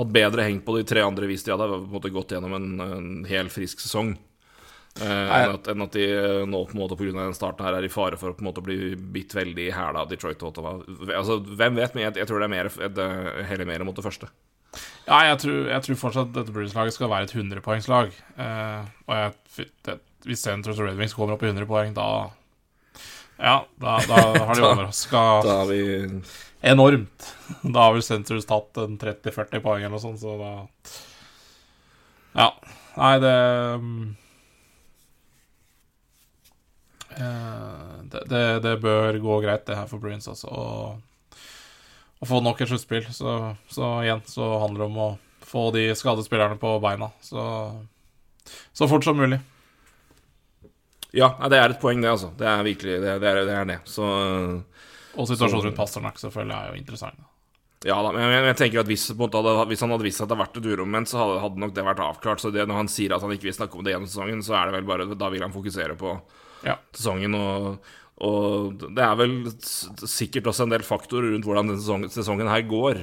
hatt 0.00 0.12
bedre 0.14 0.46
hengt 0.46 0.64
på 0.66 0.76
de 0.78 0.86
tre 0.86 1.02
andre 1.04 1.28
hvis 1.28 1.44
de 1.46 1.54
hadde 1.54 1.80
måte 1.90 2.12
gått 2.14 2.34
gjennom 2.34 2.56
en, 2.56 2.68
en 2.84 3.08
hel 3.28 3.50
frisk 3.52 3.82
sesong. 3.82 4.14
Eh, 4.98 5.06
enn, 5.06 5.54
at, 5.54 5.68
enn 5.70 5.84
at 5.84 5.94
de 5.94 6.06
nå 6.50 6.60
på 6.66 6.74
en 6.74 6.80
måte 6.82 6.96
pga. 6.98 7.12
den 7.14 7.36
starten 7.36 7.64
her 7.64 7.78
er 7.78 7.86
i 7.86 7.92
fare 7.92 8.18
for 8.18 8.32
å 8.32 8.36
på 8.36 8.42
en 8.42 8.48
måte 8.50 8.64
bli 8.64 8.96
bitt 9.14 9.34
veldig 9.36 9.68
i 9.68 9.74
hæla 9.74 10.02
av 10.02 10.10
Detroit 10.10 10.42
og 10.42 10.58
Altså, 10.58 11.38
hvem 11.38 11.78
vet, 11.78 11.94
men 11.94 12.08
jeg, 12.08 12.16
jeg 12.22 12.30
tror 12.30 12.42
det 12.42 12.48
er 12.48 12.56
mer, 12.56 12.70
det 12.98 13.10
heller 13.50 13.70
mer 13.70 13.86
mot 13.86 13.96
det 13.96 14.06
første. 14.06 14.30
Ja, 15.06 15.22
jeg 15.30 15.38
tror, 15.42 15.60
jeg 15.70 15.84
tror 15.86 15.98
fortsatt 15.98 16.34
dette 16.34 16.54
Bruins-laget 16.54 16.94
skal 16.94 17.10
være 17.10 17.26
et 17.26 17.34
100-poengslag. 17.34 18.12
Eh, 18.38 18.90
og 19.06 19.16
jeg, 19.16 19.70
det, 19.86 19.96
hvis 20.26 20.44
Senators 20.44 20.78
og 20.78 20.86
Red 20.90 21.00
Wings 21.00 21.16
kommer 21.16 21.34
opp 21.34 21.46
i 21.46 21.50
100 21.50 21.70
poeng, 21.70 21.94
da 21.96 22.10
Ja, 23.40 23.66
da, 23.80 23.98
da 24.08 24.22
har 24.44 24.54
de 24.54 24.62
overraska 24.68 25.20
Da 25.46 25.54
har 25.62 25.66
vi 25.66 25.80
enormt. 26.60 27.36
Da 27.62 27.86
har 27.86 27.94
vel 27.96 28.04
Centres 28.04 28.46
tatt 28.48 28.76
en 28.78 28.98
30-40 29.00 29.62
poeng 29.64 29.80
eller 29.80 29.96
noe 29.96 30.02
sånt, 30.02 30.20
så 30.20 30.36
da 30.40 30.52
Ja. 32.36 32.50
Nei, 33.00 33.14
det 33.22 33.36
eh, 37.16 37.94
det, 38.12 38.24
det, 38.28 38.42
det 38.66 38.74
bør 38.82 39.18
gå 39.22 39.38
greit, 39.44 39.64
det 39.66 39.78
her 39.78 39.88
for 39.88 40.02
Bruins, 40.02 40.28
altså. 40.28 40.50
Å, 40.50 41.38
å 42.20 42.28
få 42.28 42.42
nok 42.44 42.60
et 42.60 42.70
sluttspill. 42.70 43.06
Så, 43.14 43.34
så 43.72 43.92
igjen 44.04 44.22
så 44.28 44.50
handler 44.62 44.84
det 44.84 44.88
om 44.90 45.00
å 45.06 45.10
få 45.50 45.70
de 45.74 45.88
skadede 45.98 46.26
spillerne 46.26 46.58
på 46.60 46.74
beina. 46.82 47.10
Så, 47.24 47.42
så 48.76 48.90
fort 48.90 49.06
som 49.06 49.18
mulig. 49.18 49.40
Ja, 51.16 51.32
det 51.50 51.58
er 51.58 51.72
et 51.74 51.80
poeng, 51.82 52.00
det, 52.04 52.10
altså. 52.12 52.30
Det 52.38 52.46
er 52.46 52.62
virkelig 52.62 53.00
det. 53.02 53.16
det, 53.22 53.28
er, 53.32 53.40
det, 53.48 53.54
er 53.56 53.64
det. 53.66 53.78
Så 53.90 54.04
Og 55.18 55.26
situasjonen 55.26 55.60
Så- 55.60 55.66
rundt 55.66 55.76
Pasternak 55.76 56.18
selvfølgelig 56.22 56.54
er 56.56 56.68
jo 56.70 56.78
interessant. 56.78 57.18
ja 57.84 57.96
da. 58.02 58.12
Men 58.12 58.30
jeg, 58.30 58.44
jeg 58.44 58.56
tenker 58.60 58.80
at 58.80 58.86
hvis, 58.86 59.08
hadde, 59.18 59.54
hvis 59.66 59.80
han 59.80 59.90
hadde 59.90 60.04
visst 60.06 60.20
at 60.20 60.28
det 60.28 60.36
hadde 60.36 60.44
vært 60.46 60.60
et 60.60 60.68
uromoment, 60.70 61.08
så 61.08 61.18
hadde, 61.18 61.40
hadde 61.42 61.58
nok 61.64 61.74
det 61.74 61.84
vært 61.84 62.02
avklart. 62.04 62.40
Så 62.44 62.52
det, 62.54 62.66
når 62.68 62.76
han 62.84 62.88
sier 62.92 63.14
at 63.16 63.22
han 63.24 63.32
ikke 63.34 63.48
vil 63.50 63.56
snakke 63.56 63.74
om 63.78 63.82
det 63.84 63.94
gjennom 63.94 64.06
sesongen, 64.10 64.42
så 64.46 64.54
er 64.60 64.66
det 64.70 64.76
vel 64.78 64.86
bare 64.90 65.08
Da 65.18 65.28
vil 65.32 65.42
han 65.42 65.52
fokusere 65.56 65.96
på 65.98 66.20
Ja. 66.64 66.76
sesongen. 66.94 67.34
Og, 67.34 67.80
og 68.20 68.78
det 68.84 69.02
er 69.02 69.16
vel 69.16 69.34
sikkert 70.04 70.46
også 70.52 70.66
en 70.68 70.74
del 70.76 70.84
faktorer 70.86 71.32
rundt 71.32 71.44
hvordan 71.48 71.72
denne 71.72 71.80
sesongen, 71.80 72.12
sesongen 72.12 72.48
her 72.52 72.62
går. 72.68 73.00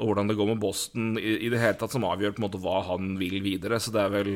Og 0.00 0.08
hvordan 0.08 0.28
det 0.28 0.36
går 0.36 0.48
med 0.52 0.60
Boston 0.60 1.16
i, 1.20 1.36
i 1.46 1.48
det 1.52 1.60
hele 1.60 1.76
tatt, 1.80 1.92
som 1.92 2.04
avgjør 2.08 2.32
på 2.36 2.42
en 2.42 2.46
måte 2.50 2.60
hva 2.60 2.78
han 2.90 3.14
vil 3.20 3.40
videre. 3.44 3.78
Så 3.80 3.92
det 3.94 4.00
er 4.02 4.12
vel 4.12 4.30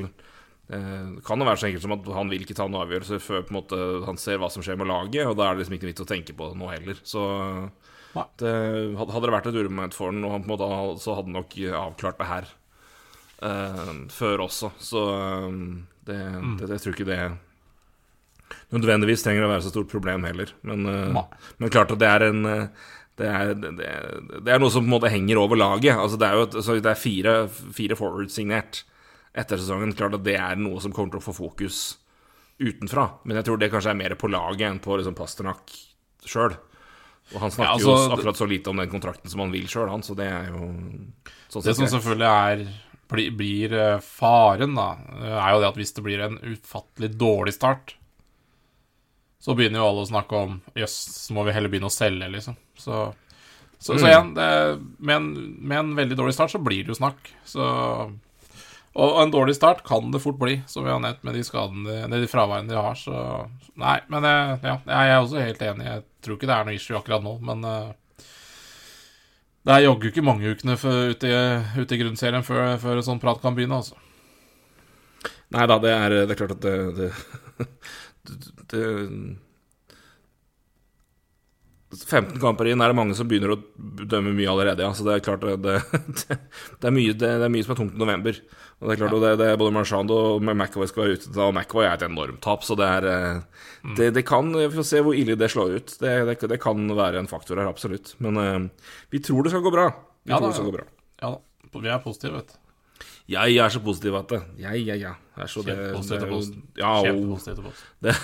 eh, 0.72 1.08
kan 1.26 1.40
jo 1.40 1.48
være 1.48 1.60
så 1.60 1.68
enkelt 1.68 1.84
som 1.84 1.96
at 1.96 2.08
han 2.16 2.30
vil 2.32 2.44
ikke 2.44 2.56
ta 2.58 2.66
noen 2.68 2.84
avgjørelse 2.84 3.20
før 3.22 3.46
måte 3.54 3.78
han 4.06 4.20
ser 4.20 4.40
hva 4.42 4.50
som 4.52 4.64
skjer 4.64 4.78
med 4.80 4.90
laget, 4.90 5.26
og 5.26 5.36
da 5.38 5.48
er 5.48 5.56
det 5.56 5.64
liksom 5.64 5.78
ikke 5.78 5.90
vits 5.90 6.04
å 6.04 6.08
tenke 6.08 6.36
på 6.36 6.50
det 6.50 6.60
nå 6.60 6.70
heller. 6.72 7.00
Så 7.06 7.22
det, 8.40 8.52
hadde 8.96 9.24
det 9.26 9.34
vært 9.34 9.50
et 9.50 9.58
uromoment 9.58 9.96
for 9.96 10.12
han, 10.12 10.24
han 10.32 10.46
måte, 10.48 10.68
så 11.02 11.16
hadde 11.18 11.30
han 11.30 11.38
nok 11.40 11.56
avklart 11.82 12.20
det 12.20 12.30
her 12.30 12.52
uh, 13.44 13.92
før 14.12 14.46
også. 14.46 14.72
Så 14.80 15.02
eh, 15.12 15.48
det, 16.08 16.20
det, 16.62 16.70
jeg 16.76 16.84
tror 16.84 16.96
ikke 16.96 17.10
det 17.10 17.20
nødvendigvis 18.72 19.24
trenger 19.24 19.46
å 19.46 19.50
være 19.50 19.66
så 19.66 19.72
stort 19.74 19.90
problem 19.92 20.24
heller. 20.26 20.52
Men, 20.66 20.86
uh, 20.88 21.48
men 21.60 21.72
klart 21.72 21.92
at 21.94 22.02
det 22.02 22.12
er 22.12 22.28
en 22.30 22.44
det 23.16 23.28
er, 23.32 23.54
det, 23.56 23.86
det 24.44 24.52
er 24.52 24.60
noe 24.60 24.68
som 24.68 24.84
på 24.84 24.90
en 24.90 24.92
måte 24.98 25.08
henger 25.08 25.38
over 25.40 25.56
laget. 25.56 25.96
Altså 25.96 26.18
det 26.20 26.26
er 26.28 26.36
jo 26.36 26.48
et, 26.48 26.56
så 26.60 26.74
det 26.76 26.90
er 26.90 27.00
fire, 27.00 27.36
fire 27.48 27.96
forwards 27.96 28.36
signert 28.36 28.82
etter 29.36 29.60
sesongen. 29.60 29.92
Klart 29.96 30.16
at 30.18 30.24
det 30.26 30.38
er 30.40 30.56
noe 30.60 30.80
som 30.82 30.94
kommer 30.96 31.14
til 31.14 31.20
å 31.22 31.26
få 31.26 31.34
fokus 31.36 31.80
utenfra. 32.58 33.08
Men 33.28 33.36
jeg 33.40 33.48
tror 33.48 33.60
det 33.60 33.70
kanskje 33.74 33.92
er 33.92 34.00
mer 34.00 34.14
på 34.18 34.30
laget 34.32 34.64
enn 34.70 34.80
på 34.82 34.96
liksom 34.96 35.16
Pasternak 35.18 35.74
sjøl. 36.26 36.56
Og 37.34 37.40
han 37.42 37.50
snakker 37.52 37.68
Ja, 37.68 37.74
altså, 37.74 37.92
jo 37.92 38.14
akkurat 38.14 38.38
så 38.38 38.46
lite 38.48 38.70
om 38.70 38.78
den 38.80 38.90
kontrakten 38.92 39.30
som 39.32 39.42
han 39.42 39.50
vil 39.52 39.66
sjøl, 39.68 39.88
han, 39.90 40.04
så 40.06 40.14
det 40.14 40.28
er 40.30 40.52
jo 40.52 40.60
sånn 41.50 41.64
Det 41.66 41.74
som 41.74 41.88
selvfølgelig 41.90 42.28
er 42.30 42.62
blir, 43.10 43.30
blir 43.38 43.74
eh, 43.74 43.98
faren, 44.02 44.74
da, 44.78 44.92
eh, 45.18 45.34
er 45.38 45.52
jo 45.54 45.60
det 45.62 45.68
at 45.68 45.76
hvis 45.78 45.92
det 45.94 46.04
blir 46.06 46.22
en 46.24 46.38
ufattelig 46.42 47.10
dårlig 47.18 47.54
start, 47.54 47.96
så 49.42 49.54
begynner 49.58 49.78
jo 49.82 49.88
alle 49.90 50.02
å 50.06 50.08
snakke 50.08 50.38
om 50.38 50.56
Jøss, 50.78 50.96
så 51.26 51.34
må 51.36 51.44
vi 51.46 51.54
heller 51.54 51.70
begynne 51.70 51.90
å 51.90 51.94
selge, 51.94 52.26
liksom. 52.34 52.56
Så, 52.78 53.02
så, 53.78 53.92
så 53.92 53.98
Mm. 54.00 54.06
igjen, 54.08 54.32
det, 54.38 54.48
med, 54.98 55.16
en, 55.16 55.28
med 55.66 55.78
en 55.78 55.92
veldig 55.98 56.18
dårlig 56.18 56.34
start 56.34 56.54
så 56.54 56.62
blir 56.62 56.82
det 56.86 56.94
jo 56.94 56.98
snakk. 56.98 57.30
Så 57.46 57.62
Og 58.96 59.18
en 59.20 59.32
dårlig 59.32 59.58
start 59.58 59.82
kan 59.84 60.08
det 60.12 60.22
fort 60.24 60.38
bli, 60.40 60.54
som 60.70 60.86
vi 60.86 60.92
har 60.92 61.00
nevnt, 61.04 61.20
med 61.26 61.36
de 61.36 61.42
skadene 61.44 61.98
de, 62.08 62.20
de 62.22 62.28
fraværene 62.30 62.70
de 62.70 62.78
har, 62.80 62.96
så 62.96 63.44
Nei, 63.76 63.98
men 64.08 64.24
ja, 64.24 64.78
jeg 64.88 65.10
er 65.12 65.18
også 65.18 65.42
helt 65.42 65.60
enig. 65.60 65.84
Jeg 65.84 66.04
tror 66.24 66.38
ikke 66.38 66.48
det 66.48 66.54
er 66.54 66.64
noe 66.64 66.76
issue 66.78 66.96
akkurat 66.96 67.24
nå, 67.26 67.34
men 67.44 67.66
uh, 67.68 67.90
det 69.66 69.74
er 69.74 69.82
jaggu 69.84 70.08
ikke 70.08 70.24
mange 70.24 70.48
ukene 70.48 70.78
for, 70.80 71.10
ute, 71.12 71.28
i, 71.28 71.80
ute 71.82 71.96
i 71.96 72.00
grunnserien 72.00 72.46
før, 72.46 72.78
før 72.80 73.02
sånn 73.04 73.20
prat 73.20 73.42
kan 73.42 73.56
begynne, 73.56 73.82
altså. 73.82 74.00
Nei 75.52 75.66
da, 75.68 75.76
det 75.82 75.92
er, 75.92 76.14
det 76.24 76.32
er 76.32 76.38
klart 76.40 76.56
at 76.56 76.64
det, 76.64 76.76
det, 76.96 77.66
det, 78.72 78.82
15 82.04 82.40
kamper 82.42 82.68
inn 82.70 82.82
er 82.82 82.92
det 82.92 82.98
mange 82.98 83.16
som 83.16 83.28
begynner 83.28 83.54
å 83.54 83.58
dømme 83.76 84.34
mye 84.36 84.50
allerede, 84.52 84.84
ja. 84.84 84.92
Så 84.96 85.06
det 85.06 85.16
er 85.16 85.24
klart 85.24 85.44
det, 85.46 85.56
det, 85.64 85.76
det, 86.28 86.84
er, 86.84 86.94
mye, 86.94 87.14
det 87.16 87.30
er, 87.32 87.52
mye, 87.52 87.66
som 87.66 87.74
er 87.76 87.80
tungt 87.80 87.96
i 87.96 88.02
november. 88.02 88.40
Og 88.76 88.88
det 88.88 88.94
er 88.94 89.00
klart 89.00 89.16
ja. 89.16 89.32
det, 89.40 89.46
er 89.48 89.60
både 89.60 89.72
Marchand 89.72 90.12
og 90.12 90.44
McAvoy 90.44 90.90
skal 90.90 91.04
være 91.04 91.16
ute, 91.16 91.32
og 91.40 91.54
McAvoy 91.54 91.86
er 91.86 91.96
et 91.96 92.06
enormt 92.08 92.42
tap. 92.44 92.66
Så 92.66 92.76
det 92.76 92.90
er 92.98 93.08
mm. 93.40 93.96
det, 94.02 94.26
kan 94.28 94.52
Vi 94.52 94.68
får 94.74 94.88
se 94.90 95.02
hvor 95.06 95.16
ille 95.16 95.38
det 95.40 95.48
slår 95.54 95.78
ut. 95.78 95.96
Det, 96.02 96.60
kan 96.62 96.84
være 96.98 97.22
en 97.22 97.30
faktor 97.30 97.62
her, 97.62 97.70
absolutt. 97.70 98.12
Men 98.24 98.36
uh, 98.36 98.92
vi 99.14 99.22
tror 99.24 99.46
det 99.46 99.54
skal 99.54 99.64
gå 99.64 99.72
bra. 99.72 99.88
Vi 100.26 100.34
ja, 100.34 100.40
tror 100.40 100.50
det 100.52 100.58
skal 100.60 100.70
gå 100.70 100.78
bra. 100.80 100.88
Ja 101.22 101.36
da. 101.36 101.42
Vi 101.76 101.90
er 101.92 102.00
positive, 102.00 102.38
vet 102.38 102.54
du. 102.54 102.60
Jeg 103.28 103.56
er 103.58 103.72
så 103.74 103.80
positiv 103.82 104.14
at 104.14 104.30
det 104.30 104.38
Ja, 104.62 104.72
ja, 104.78 104.94
ja. 104.94 105.14
Er 105.36 105.46
så 105.50 105.62
Kjempepositiv 105.66 106.20
til 106.20 106.28
post. 106.30 106.52
Ja, 106.78 106.92
Kjempepositiv 107.02 107.54
til 107.54 107.64
post. 107.66 107.82
Det, 108.00 108.14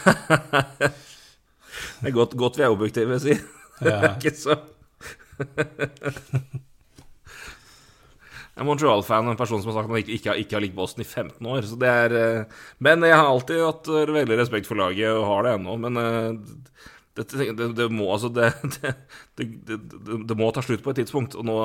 det 2.00 2.08
er 2.08 2.14
godt, 2.14 2.36
godt 2.38 2.58
vi 2.58 2.62
er 2.62 2.72
objektive, 2.72 3.18
si. 3.20 3.36
Det 3.80 3.96
ikke 4.18 4.34
så 4.36 4.58
Jeg 8.52 8.60
er 8.60 8.66
Montreal-fan, 8.68 9.30
en 9.32 9.38
person 9.38 9.62
som 9.62 9.70
har 9.70 9.78
sagt 9.78 9.88
at 9.88 9.94
han 9.94 10.02
ikke, 10.02 10.16
ikke, 10.18 10.32
ikke 10.42 10.56
har 10.58 10.62
likt 10.62 10.74
Boston 10.76 11.00
i 11.00 11.08
15 11.08 11.46
år. 11.48 11.62
Så 11.64 11.76
det 11.80 11.88
er, 11.88 12.12
eh, 12.12 12.44
men 12.84 13.00
jeg 13.08 13.16
har 13.16 13.30
alltid 13.30 13.62
hatt 13.64 13.88
eh, 13.88 14.12
veldig 14.12 14.36
respekt 14.36 14.68
for 14.68 14.76
laget, 14.76 15.08
og 15.08 15.24
har 15.24 15.46
det 15.46 15.54
ennå. 15.56 15.76
Men 15.80 15.96
eh, 16.02 16.36
det, 17.16 17.24
det, 17.32 17.72
det, 17.78 17.86
må 17.88 18.12
altså 18.12 18.28
det, 18.36 18.52
må 20.36 20.52
ta 20.52 20.60
slutt 20.64 20.84
på 20.84 20.92
et 20.92 21.00
tidspunkt. 21.00 21.32
Og 21.40 21.48
nå 21.48 21.56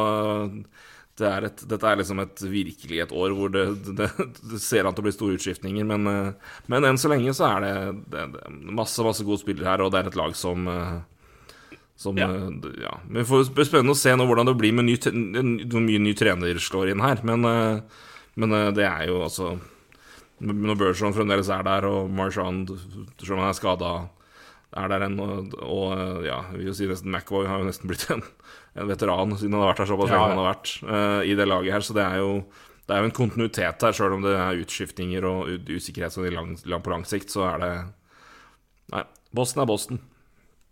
det 1.17 1.27
er 1.27 1.49
et, 1.49 1.59
Dette 1.67 1.91
er 1.91 1.99
liksom 1.99 2.23
et, 2.23 2.39
virkelig 2.47 3.03
et 3.03 3.15
år 3.19 3.35
hvor 3.35 3.51
det, 3.51 3.67
ser 4.61 4.87
an 4.87 4.95
til 4.95 5.03
å 5.03 5.07
bli 5.09 5.17
store 5.17 5.35
utskiftninger. 5.35 5.83
Men, 5.91 6.07
men 6.71 6.87
enn 6.87 7.01
så 7.01 7.11
lenge 7.11 7.35
så 7.35 7.51
er 7.51 7.67
det, 7.67 7.75
masse, 8.71 9.03
masse 9.03 9.27
gode 9.27 9.43
spillere 9.43 9.73
her, 9.73 9.83
og 9.83 9.91
det 9.91 10.05
er 10.05 10.13
et 10.13 10.21
lag 10.23 10.31
som 10.39 10.71
som, 11.97 12.17
ja. 12.17 12.29
Eh, 12.29 12.49
ja. 12.83 12.99
Men 13.09 13.23
det 13.23 13.53
blir 13.57 13.65
spennende 13.65 13.95
å 13.95 13.97
se 13.97 14.13
nå 14.13 14.27
hvordan 14.29 14.51
det 14.51 14.57
blir 14.59 14.75
med 14.77 14.85
ny, 14.85 14.97
hvor 15.65 15.81
mye 15.81 16.03
ny 16.03 16.13
trener 16.17 16.59
slår 16.61 16.93
inn 16.93 17.01
her. 17.01 17.23
Men, 17.25 17.47
eh, 17.49 18.03
men 18.37 18.53
eh, 18.53 18.69
det 18.77 18.85
er 18.85 19.07
jo 19.09 19.23
altså 19.25 19.55
Når 20.37 20.77
Bergeron 20.77 21.15
fremdeles 21.15 21.49
er 21.49 21.63
der, 21.65 21.87
og 21.89 22.11
Marchand, 22.13 22.69
selv 23.17 23.33
om 23.33 23.39
han 23.41 23.49
er 23.49 23.57
skada, 23.57 23.93
er 24.77 24.91
der 24.91 25.07
ennå, 25.07 25.25
og, 25.25 25.55
og, 25.65 25.87
ja, 26.27 26.43
jeg 26.51 26.59
vil 26.59 26.67
jo 26.69 26.75
si 26.77 26.89
nesten 26.91 27.09
McVoy 27.09 27.47
har 27.49 27.63
jo 27.63 27.65
nesten 27.65 27.89
blitt 27.89 28.05
en, 28.13 28.21
en 28.77 28.91
veteran 28.91 29.33
siden 29.33 29.55
han 29.55 29.63
har 29.63 29.71
vært 29.71 29.81
her 29.81 29.89
såpass 29.89 30.11
lenge 30.11 30.21
ja, 30.21 30.27
han 30.29 30.41
har 30.43 30.49
vært 30.51 30.73
uh, 30.85 31.21
i 31.25 31.33
det 31.39 31.47
laget 31.49 31.73
her. 31.73 31.85
Så 31.87 31.95
det 31.97 32.03
er 32.05 32.21
jo 32.21 32.35
det 32.85 32.93
er 32.93 33.01
jo 33.01 33.09
en 33.09 33.15
kontinuitet 33.17 33.87
her, 33.87 33.95
sjøl 33.97 34.19
om 34.19 34.27
det 34.27 34.35
er 34.37 34.61
utskiftninger 34.61 35.25
og 35.27 35.49
usikkerhet 35.73 36.13
så 36.13 36.27
lang, 36.29 36.53
lang, 36.69 36.85
på 36.85 36.93
lang 36.93 37.07
sikt, 37.09 37.33
så 37.33 37.47
er 37.49 37.63
det 37.63 37.71
Nei, 38.93 39.01
Boston 39.35 39.65
er 39.65 39.71
Boston. 39.73 40.03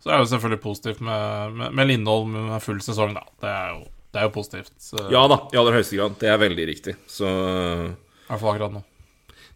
Så 0.06 0.12
er 0.12 0.20
det 0.20 0.28
jo 0.28 0.34
selvfølgelig 0.36 0.62
positivt 0.62 1.00
med, 1.02 1.54
med, 1.58 1.72
med 1.74 1.88
Lindholm 1.90 2.36
med 2.36 2.62
full 2.62 2.78
sesong, 2.86 3.16
da. 3.18 3.24
Det 3.42 3.50
er 3.50 3.70
jo, 3.74 3.80
det 4.14 4.20
er 4.22 4.28
jo 4.28 4.34
positivt. 4.36 4.74
Så. 4.78 5.00
Ja 5.10 5.24
da, 5.32 5.40
i 5.50 5.58
aller 5.58 5.74
høyeste 5.80 5.98
grad. 5.98 6.20
Det 6.22 6.30
er 6.30 6.38
veldig 6.38 6.66
riktig. 6.70 6.94
Så 7.10 7.26
I 7.26 8.28
hvert 8.28 8.44
fall 8.44 8.52
akkurat 8.52 8.76
nå. 8.76 8.82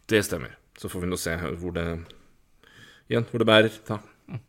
Det 0.10 0.24
stemmer. 0.26 0.56
Så 0.82 0.90
får 0.90 1.04
vi 1.04 1.10
nå 1.12 1.20
se 1.22 1.36
hvor 1.38 1.76
det 1.76 1.86
Igjen, 3.10 3.28
hvor 3.30 3.44
det 3.44 3.48
bærer. 3.50 3.78
Da. 3.86 4.00
Mm. 4.26 4.42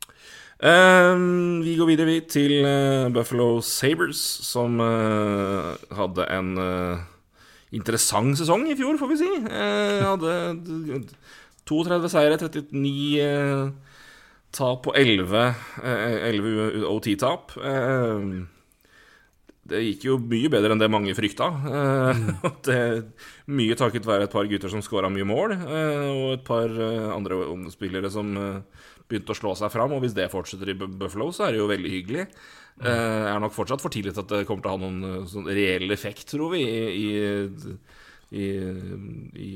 Uh, 0.60 1.60
vi 1.66 1.76
går 1.76 1.90
videre 1.92 2.08
vi 2.08 2.16
til 2.32 2.56
uh, 2.64 3.12
Buffalo 3.12 3.60
Sabres, 3.64 4.24
som 4.48 4.80
uh, 4.80 5.76
hadde 5.96 6.26
en 6.32 6.50
interessant 7.76 8.40
sesong 8.40 8.66
i 8.72 8.76
fjor, 8.76 8.96
får 9.00 9.12
vi 9.12 9.20
si. 9.20 9.30
hadde 9.44 11.04
32 11.68 12.12
seire, 12.12 12.40
39 12.40 13.89
Tap 14.50 14.82
på 14.82 14.94
11, 14.98 15.54
11 15.84 16.86
OT-tap. 16.90 17.54
Det 19.70 19.80
gikk 19.84 20.06
jo 20.08 20.16
mye 20.18 20.50
bedre 20.50 20.74
enn 20.74 20.80
det 20.80 20.90
mange 20.90 21.14
frykta. 21.16 21.48
Mm. 21.62 22.30
Det, 22.66 22.78
mye 23.54 23.76
takket 23.78 24.08
være 24.08 24.26
et 24.26 24.34
par 24.34 24.48
gutter 24.50 24.72
som 24.72 24.82
skåra 24.84 25.10
mye 25.12 25.26
mål, 25.28 25.54
eh, 25.58 26.06
og 26.10 26.32
et 26.34 26.46
par 26.46 26.70
eh, 26.70 27.10
andre 27.12 27.42
spillere 27.72 28.10
som 28.12 28.32
eh, 28.38 28.86
begynte 29.10 29.34
å 29.34 29.38
slå 29.38 29.54
seg 29.58 29.72
fram. 29.72 29.94
Og 29.94 30.02
hvis 30.04 30.16
det 30.16 30.30
fortsetter 30.32 30.72
i 30.72 30.78
Buffalo, 30.80 31.30
så 31.34 31.46
er 31.46 31.54
det 31.54 31.62
jo 31.62 31.70
veldig 31.70 31.92
hyggelig. 31.92 32.26
Mm. 32.80 32.84
Det 32.86 32.96
er 33.30 33.42
nok 33.44 33.54
fortsatt 33.54 33.82
for 33.82 33.92
tidlig 33.92 34.14
til 34.16 34.24
at 34.24 34.32
det 34.32 34.44
kommer 34.48 34.64
til 34.64 34.72
å 34.72 34.76
ha 34.76 34.82
noen 34.82 35.28
sånn 35.28 35.50
reell 35.50 35.92
effekt, 35.92 36.30
tror 36.32 36.54
vi, 36.54 36.62
i, 36.64 37.08
i, 38.40 38.46
i, 39.36 39.50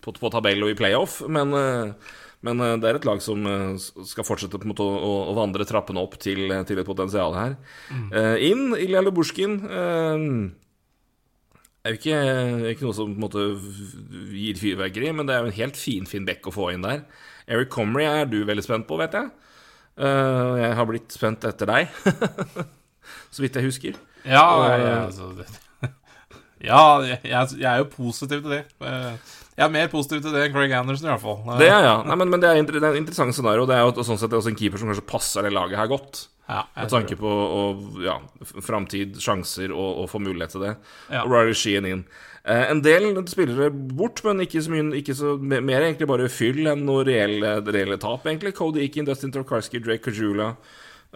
på, 0.00 0.14
på 0.16 0.32
tabell 0.32 0.64
og 0.64 0.72
i 0.72 0.78
playoff. 0.78 1.20
Men 1.28 1.52
men 2.46 2.62
uh, 2.62 2.76
det 2.78 2.86
er 2.88 2.98
et 2.98 3.06
lag 3.08 3.20
som 3.24 3.42
uh, 3.48 3.74
skal 4.06 4.26
fortsette 4.26 4.60
måte 4.68 4.84
å, 4.84 5.10
å, 5.30 5.34
vandre 5.36 5.66
trappene 5.66 6.02
opp 6.02 6.14
til, 6.22 6.46
til, 6.68 6.78
et 6.78 6.86
potensial 6.86 7.34
her. 7.34 7.56
Mm. 7.90 8.08
Inn 8.46 8.64
Ilja 8.78 9.02
Det 11.78 11.86
er 11.86 11.94
jo 11.94 11.98
ikke, 11.98 12.20
ikke, 12.74 12.86
noe 12.86 12.96
som 12.96 13.14
måte 13.18 13.44
gir 14.34 14.58
fyrverkeri, 14.60 15.12
men 15.16 15.26
det 15.28 15.34
er 15.34 15.42
jo 15.42 15.50
en 15.50 15.60
helt 15.60 15.78
finfin 15.78 16.10
fin 16.10 16.28
bekk 16.28 16.50
å 16.50 16.54
få 16.54 16.70
inn 16.74 16.86
der. 16.86 17.04
Eric 17.48 17.70
Comrie 17.72 18.10
er 18.10 18.28
du 18.28 18.42
veldig 18.44 18.64
spent 18.66 18.88
på, 18.88 18.98
vet 19.00 19.14
jeg. 19.16 19.30
jeg 19.98 20.74
har 20.78 20.86
blitt 20.90 21.14
spent 21.14 21.46
etter 21.48 21.70
deg, 21.70 21.88
så 23.34 23.42
vidt 23.42 23.56
jeg 23.56 23.66
husker. 23.70 23.98
Ja, 24.28 24.44
Og, 24.52 24.66
jeg, 24.68 24.82
altså, 25.06 25.24
ja 26.70 26.82
jeg, 27.06 27.20
jeg, 27.30 27.70
er 27.70 27.80
jo 27.80 27.90
positiv 27.94 28.44
til 28.44 28.58
det. 28.58 28.64
Jeg 29.58 29.66
er 29.66 29.74
mer 29.74 29.88
positiv 29.90 30.22
til 30.22 30.34
det 30.34 30.44
enn 30.46 30.54
Craig 30.54 30.72
Anderson, 30.78 31.08
i 31.08 31.10
hvert 31.10 31.24
fall. 31.24 31.38
Det 31.58 31.66
er, 31.66 31.82
ja. 31.82 31.94
Nei, 32.06 32.16
men, 32.20 32.30
men, 32.30 32.42
det 32.42 32.50
er, 32.52 32.60
det 32.62 32.78
er 32.78 32.92
en 32.92 33.00
interessant 33.00 33.34
scenario. 33.34 33.66
Det 33.66 33.74
er 33.74 33.88
jo 33.88 34.06
sånn 34.06 34.20
sett 34.20 34.36
også 34.38 34.52
en 34.52 34.58
keeper 34.58 34.78
som 34.78 34.90
kanskje 34.92 35.06
passer 35.08 35.46
det 35.46 35.50
laget 35.56 35.80
her 35.80 35.90
godt. 35.90 36.28
Ja, 36.48 36.62
med 36.78 36.88
tanke 36.88 37.16
på 37.18 37.28
og, 37.28 37.98
ja, 38.00 38.14
framtid, 38.64 39.18
sjanser 39.20 39.74
og, 39.74 40.04
og 40.04 40.06
få 40.08 40.20
mulighet 40.22 40.54
til 40.54 40.62
det. 40.64 40.70
Ja. 41.10 41.24
Og 41.26 41.34
Riley 41.34 41.58
Sheen 41.58 41.88
inn. 41.90 42.06
Eh, 42.48 42.70
en 42.70 42.80
del 42.86 43.10
spillere 43.28 43.68
bort, 43.70 44.22
men 44.24 44.40
ikke 44.46 44.62
så 44.64 44.72
mye 44.72 44.86
ikke 45.02 45.16
så, 45.18 45.34
Mer 45.42 45.82
egentlig 45.82 46.08
bare 46.08 46.30
fyll 46.32 46.70
enn 46.70 46.86
noe 46.86 47.02
reelle, 47.04 47.58
reelle 47.66 47.98
tap, 48.00 48.24
egentlig. 48.30 48.54
Cody 48.56 48.86
Eakin, 48.86 49.10
Dustin 49.10 49.34
Torkarski, 49.34 49.82
Drake 49.84 50.06
Kajula, 50.06 50.54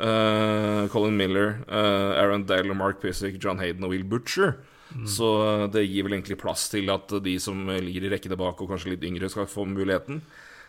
uh, 0.02 0.84
Colin 0.92 1.16
Miller, 1.16 1.62
uh, 1.70 2.18
Aaron 2.20 2.44
Dale, 2.48 2.74
Mark 2.76 3.00
Pissick, 3.00 3.38
John 3.40 3.62
Hayden 3.62 3.86
og 3.86 3.94
Will 3.94 4.04
Butcher. 4.04 4.58
Mm. 4.92 5.08
Så 5.08 5.28
det 5.72 5.86
gir 5.86 6.04
vel 6.06 6.18
egentlig 6.18 6.40
plass 6.40 6.66
til 6.72 6.90
at 6.92 7.12
de 7.24 7.36
som 7.40 7.68
ligger 7.72 8.06
i 8.06 8.14
rekkene 8.14 8.38
bak, 8.40 8.60
og 8.60 8.72
kanskje 8.72 8.94
litt 8.94 9.06
yngre, 9.08 9.30
skal 9.32 9.48
få 9.50 9.64
muligheten. 9.68 10.20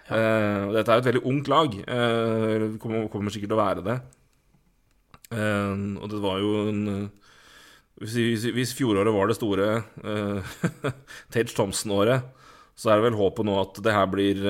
Ja. 0.10 0.20
Uh, 0.20 0.74
dette 0.76 0.92
er 0.92 1.00
jo 1.00 1.04
et 1.04 1.10
veldig 1.12 1.26
ungt 1.32 1.50
lag. 1.52 1.76
Uh, 1.88 2.76
kommer, 2.82 3.08
kommer, 3.12 3.34
sikkert 3.34 3.54
til 3.54 3.58
å 3.58 3.64
være 3.64 3.86
det. 3.86 3.98
Uh, 5.34 6.00
og 6.02 6.08
det 6.12 6.24
var 6.24 6.42
jo 6.44 6.56
en 6.70 6.88
hvis, 8.02 8.16
hvis, 8.18 8.48
hvis, 8.52 8.72
fjoråret 8.76 9.14
var 9.14 9.30
det 9.30 9.36
store 9.38 9.68
Tage 11.32 11.54
Thompson-året, 11.54 12.26
så 12.76 12.90
er 12.90 12.98
det 12.98 13.06
vel 13.06 13.20
håpet 13.20 13.46
nå 13.48 13.54
at 13.62 13.78
det 13.86 13.94
her 13.94 14.08
blir 14.10 14.42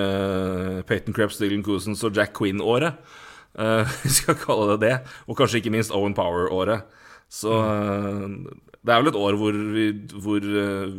Peyton 0.87 1.13
Krebs, 1.13 1.37
Dylan 1.41 1.61
Cousins 1.61 2.01
og 2.07 2.15
Jack 2.15 2.31
Quinn-året. 2.39 2.95
vi 4.05 4.13
skal 4.15 4.39
kalle 4.39 4.71
det 4.71 4.79
det. 4.87 4.93
Og 5.27 5.37
kanskje 5.37 5.59
ikke 5.59 5.73
minst 5.75 5.93
Owen 5.93 6.15
Power-året. 6.17 6.87
Så 7.29 7.51
det 8.83 8.93
er 8.93 9.01
vel 9.01 9.11
et 9.13 9.19
år 9.19 9.37
hvor 9.39 9.57
vi, 9.75 9.87
hvor 10.25 10.47
eh, 10.63 10.95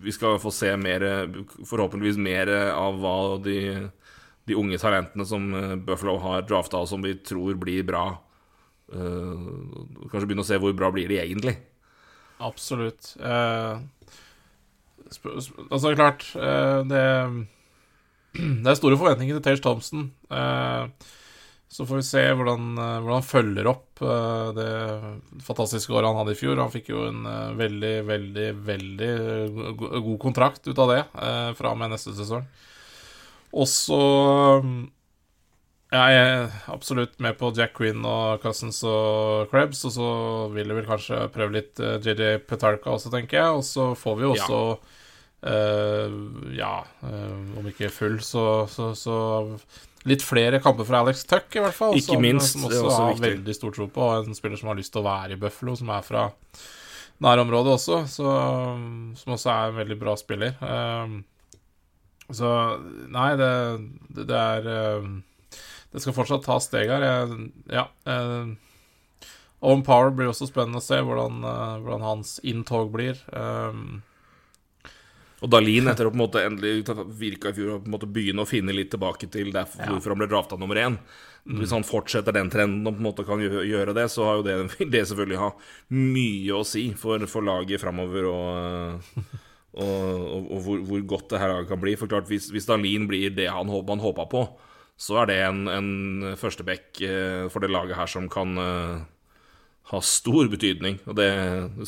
vi 0.00 0.14
skal 0.16 0.40
få 0.40 0.52
se 0.54 0.72
mer, 0.80 1.04
forhåpentligvis 1.68 2.20
mer 2.20 2.50
av 2.72 3.00
hva 3.02 3.16
de, 3.44 3.58
de 4.48 4.56
unge 4.58 4.80
talentene 4.80 5.26
som 5.28 5.50
eh, 5.54 5.76
Buffalo 5.76 6.16
har 6.24 6.46
drafta, 6.48 6.82
som 6.88 7.04
vi 7.04 7.18
tror 7.20 7.60
blir 7.60 7.84
bra. 7.86 8.08
Kanskje 8.90 10.24
begynne 10.26 10.42
å 10.42 10.48
se 10.48 10.56
hvor 10.58 10.72
bra 10.74 10.88
blir 10.90 11.06
de 11.06 11.20
egentlig. 11.22 11.54
Absolutt. 12.40 13.16
Uh, 13.20 13.78
altså, 15.70 15.94
klart 15.94 16.24
uh, 16.36 16.80
det, 16.88 17.04
det 18.64 18.70
er 18.72 18.78
store 18.78 18.98
forventninger 18.98 19.36
til 19.36 19.44
Tage 19.44 19.62
Thompson. 19.64 20.08
Uh, 20.32 20.88
så 21.70 21.86
får 21.86 22.00
vi 22.00 22.02
se 22.02 22.22
hvordan, 22.34 22.64
eh, 22.82 22.96
hvordan 22.98 23.20
han 23.20 23.26
følger 23.26 23.68
opp 23.70 24.00
uh, 24.02 24.50
det 24.56 24.70
fantastiske 25.46 25.94
året 25.94 26.08
han 26.10 26.18
hadde 26.18 26.32
i 26.34 26.38
fjor. 26.40 26.58
Han 26.58 26.72
fikk 26.72 26.88
jo 26.90 27.04
en 27.06 27.20
uh, 27.22 27.52
veldig, 27.54 27.92
veldig, 28.08 28.46
veldig 28.66 29.10
god 29.78 30.16
kontrakt 30.18 30.66
ut 30.66 30.80
av 30.82 30.90
det 30.90 31.04
uh, 31.14 31.52
fra 31.54 31.70
og 31.70 31.78
med 31.78 31.92
neste 31.94 32.10
sesong. 32.18 32.48
Og 33.54 33.68
så 33.70 34.00
Jeg 35.90 36.18
er 36.18 36.58
absolutt 36.70 37.16
med 37.22 37.38
på 37.38 37.50
Jack 37.54 37.72
Quinn 37.78 38.02
og 38.06 38.42
Cousins 38.42 38.82
og 38.86 39.50
Krebs. 39.50 39.84
Og 39.86 39.94
så 39.94 40.10
vil 40.54 40.70
jeg 40.70 40.78
vel 40.78 40.88
kanskje 40.90 41.18
prøve 41.34 41.54
litt 41.54 41.78
JJ 41.78 42.44
Petarka 42.50 42.94
også, 42.94 43.10
tenker 43.14 43.40
jeg. 43.40 43.58
Og 43.58 43.64
så 43.66 43.88
får 43.98 44.18
vi 44.18 44.26
jo 44.26 44.32
også 44.36 44.60
ja, 45.42 46.50
ja 46.54 46.74
om 47.58 47.66
ikke 47.72 47.90
full, 47.90 48.20
så, 48.22 48.44
så, 48.70 48.92
så 48.94 49.16
litt 50.08 50.22
flere 50.24 50.60
kamper 50.64 50.86
for 50.88 50.96
Alex 51.02 51.24
Tuck, 51.28 51.48
i 51.56 51.60
hvert 51.60 51.76
fall. 51.76 51.96
Ikke 51.98 52.14
som, 52.14 52.22
minst, 52.24 52.54
som 52.54 52.68
også, 52.68 52.84
også 52.86 53.00
har 53.08 53.18
veldig 53.24 53.54
stor 53.56 53.74
tro 53.76 53.88
på. 53.92 54.06
Og 54.06 54.28
En 54.30 54.36
spiller 54.36 54.60
som 54.60 54.70
har 54.72 54.78
lyst 54.78 54.94
til 54.94 55.02
å 55.02 55.08
være 55.08 55.36
i 55.36 55.40
Buffalo, 55.40 55.74
som 55.76 55.90
er 55.92 56.06
fra 56.06 56.28
nærområdet 57.20 57.74
også. 57.76 57.98
Så, 58.08 58.30
som 59.20 59.36
også 59.36 59.52
er 59.52 59.68
en 59.68 59.80
veldig 59.82 59.98
bra 60.00 60.16
spiller. 60.16 60.56
Um, 60.64 61.20
Så 62.30 62.48
nei, 63.10 63.30
det, 63.36 63.52
det, 64.14 64.24
det 64.30 64.36
er 64.38 64.68
um, 65.02 65.16
Det 65.90 66.00
skal 66.04 66.14
fortsatt 66.14 66.44
ta 66.46 66.60
steg 66.62 66.92
her. 66.92 67.02
Jeg, 67.02 67.48
ja. 67.74 67.88
Um, 68.06 68.56
Owen 69.60 69.82
Power 69.84 70.14
blir 70.14 70.30
også 70.30 70.46
spennende 70.48 70.80
å 70.80 70.84
se 70.84 71.00
hvordan, 71.04 71.42
uh, 71.44 71.80
hvordan 71.82 72.06
hans 72.06 72.38
inntog 72.46 72.92
blir. 72.94 73.18
Um, 73.34 74.00
Og 75.40 75.48
Dalin, 75.48 75.88
etter 75.88 76.08
å 76.08 76.12
på 76.12 76.18
en 76.18 76.22
måte 76.24 76.42
endelig 76.44 76.84
virka 77.16 77.50
i 77.50 77.56
fjor, 77.56 77.78
på 77.80 77.88
en 77.88 77.94
måte 77.94 78.08
begynne 78.10 78.44
å 78.44 78.48
finne 78.48 78.74
litt 78.76 78.90
tilbake 78.92 79.28
til 79.32 79.52
derfor 79.54 79.88
hvorfor 79.88 80.12
han 80.12 80.20
ble 80.20 80.28
drafta 80.28 80.58
nummer 80.60 80.80
én. 80.80 80.98
Hvis 81.48 81.72
han 81.72 81.86
fortsetter 81.86 82.34
den 82.36 82.50
trenden 82.52 82.84
og 82.84 82.98
på 82.98 83.00
en 83.00 83.06
måte 83.06 83.24
kan 83.24 83.40
gjøre 83.40 83.94
det, 83.96 84.06
så 84.12 84.26
har 84.26 84.40
jo 84.40 84.44
det, 84.44 84.56
det 84.92 85.06
selvfølgelig 85.08 85.40
ha 85.40 85.52
mye 85.96 86.58
å 86.58 86.66
si 86.68 86.90
for, 86.98 87.24
for 87.30 87.46
laget 87.46 87.80
framover 87.80 88.28
og, 88.28 89.14
og, 89.72 89.86
og, 89.86 90.42
og 90.42 90.58
hvor, 90.66 90.82
hvor 90.90 91.06
godt 91.14 91.30
det 91.32 91.40
her 91.40 91.54
kan 91.70 91.80
bli. 91.80 91.96
For 91.96 92.12
klart, 92.12 92.28
hvis, 92.28 92.50
hvis 92.52 92.68
Dalin 92.68 93.08
blir 93.08 93.32
det 93.32 93.48
han, 93.48 93.72
han 93.72 94.04
håpa 94.04 94.28
på, 94.28 94.44
så 95.00 95.22
er 95.22 95.30
det 95.30 95.38
en, 95.46 95.62
en 95.72 96.34
førsteback 96.36 97.00
eh, 97.06 97.46
for 97.48 97.64
det 97.64 97.72
laget 97.72 97.96
her 97.96 98.10
som 98.12 98.28
kan 98.28 98.60
eh, 98.60 98.98
ha 99.94 100.02
stor 100.04 100.50
betydning. 100.52 101.00
Og 101.08 101.16
det 101.16 101.30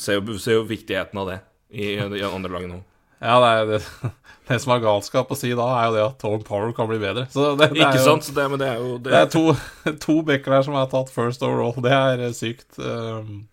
ser 0.01 0.17
jo, 0.17 0.39
ser 0.41 0.57
jo 0.57 0.65
viktigheten 0.65 1.21
av 1.21 1.29
det 1.29 1.37
i, 1.69 1.93
i 1.93 2.25
andre 2.25 2.55
lag 2.55 2.65
nå. 2.71 2.81
Ja, 3.23 3.35
det, 3.39 3.51
er, 3.51 3.69
det, 3.71 4.11
det 4.49 4.59
som 4.59 4.73
er 4.75 4.83
galskap 4.83 5.31
å 5.31 5.37
si 5.37 5.53
da, 5.55 5.67
er 5.79 5.87
jo 5.87 5.95
det 5.95 6.03
at 6.03 6.19
Tom 6.21 6.43
Power 6.45 6.73
kan 6.75 6.89
bli 6.89 6.99
bedre. 7.01 7.25
Så 7.31 7.53
det, 7.59 7.69
er 7.69 7.79
Ikke 7.79 8.01
jo, 8.01 8.05
sant? 8.09 8.27
Det, 8.35 8.47
men 8.51 8.61
det 8.61 8.69
er 8.73 8.81
jo 8.81 8.97
det, 8.97 9.13
Det 9.13 9.21
er 9.21 9.31
to, 9.31 9.45
to 10.05 10.19
backer 10.27 10.57
der 10.57 10.67
som 10.67 10.77
har 10.77 10.91
tatt 10.91 11.11
first 11.13 11.45
overall. 11.45 11.75
Det 11.83 11.95
er 11.95 12.25
eh, 12.27 12.35
sykt. 12.35 12.67
Um, 12.77 13.45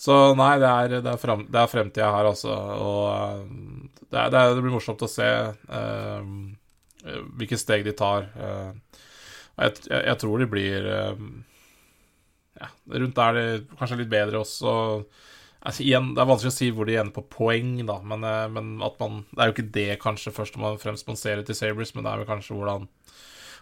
så 0.00 0.20
nei, 0.38 0.54
det 0.62 0.70
er, 0.70 0.96
det 1.04 1.12
er, 1.12 1.20
frem, 1.20 1.44
er 1.50 1.70
fremtida 1.72 2.12
her, 2.14 2.30
altså. 2.30 2.54
Og 2.54 3.02
uh, 3.10 4.00
det, 4.06 4.22
er, 4.22 4.38
er, 4.38 4.62
blir 4.62 4.78
morsomt 4.78 5.02
å 5.04 5.10
se 5.10 5.28
um, 5.66 6.34
uh, 7.04 7.22
hvilke 7.40 7.58
steg 7.60 7.84
de 7.88 7.96
tar. 7.98 8.30
Jeg, 8.40 9.74
jeg, 9.90 10.04
jeg 10.06 10.20
tror 10.22 10.40
de 10.40 10.46
blir 10.48 10.86
um, 11.10 11.32
ja, 12.60 12.70
Rundt 12.94 13.18
der 13.18 13.40
er 13.40 13.50
de 13.58 13.78
kanskje 13.80 13.98
litt 14.00 14.12
bedre 14.12 14.40
også. 14.40 14.76
Altså, 15.60 15.82
igjen, 15.84 16.14
Det 16.16 16.22
er 16.22 16.28
vanskelig 16.30 16.52
å 16.54 16.56
si 16.56 16.70
hvor 16.72 16.88
de 16.88 16.94
ender 16.96 17.12
på 17.12 17.26
poeng, 17.28 17.74
da, 17.86 17.98
men, 18.00 18.24
eh, 18.24 18.46
men 18.48 18.80
at 18.82 18.96
man 19.00 19.24
Det 19.30 19.40
er 19.42 19.50
jo 19.50 19.54
ikke 19.56 19.72
det 19.74 19.98
kanskje 20.00 20.32
først 20.32 20.56
og 20.56 20.80
fremst 20.80 21.06
man 21.08 21.16
ser 21.20 21.42
til 21.44 21.54
Sabres, 21.58 21.94
men 21.94 22.04
det 22.04 22.12
er 22.12 22.22
vel 22.22 22.30
kanskje 22.30 22.56
hvordan 22.56 22.88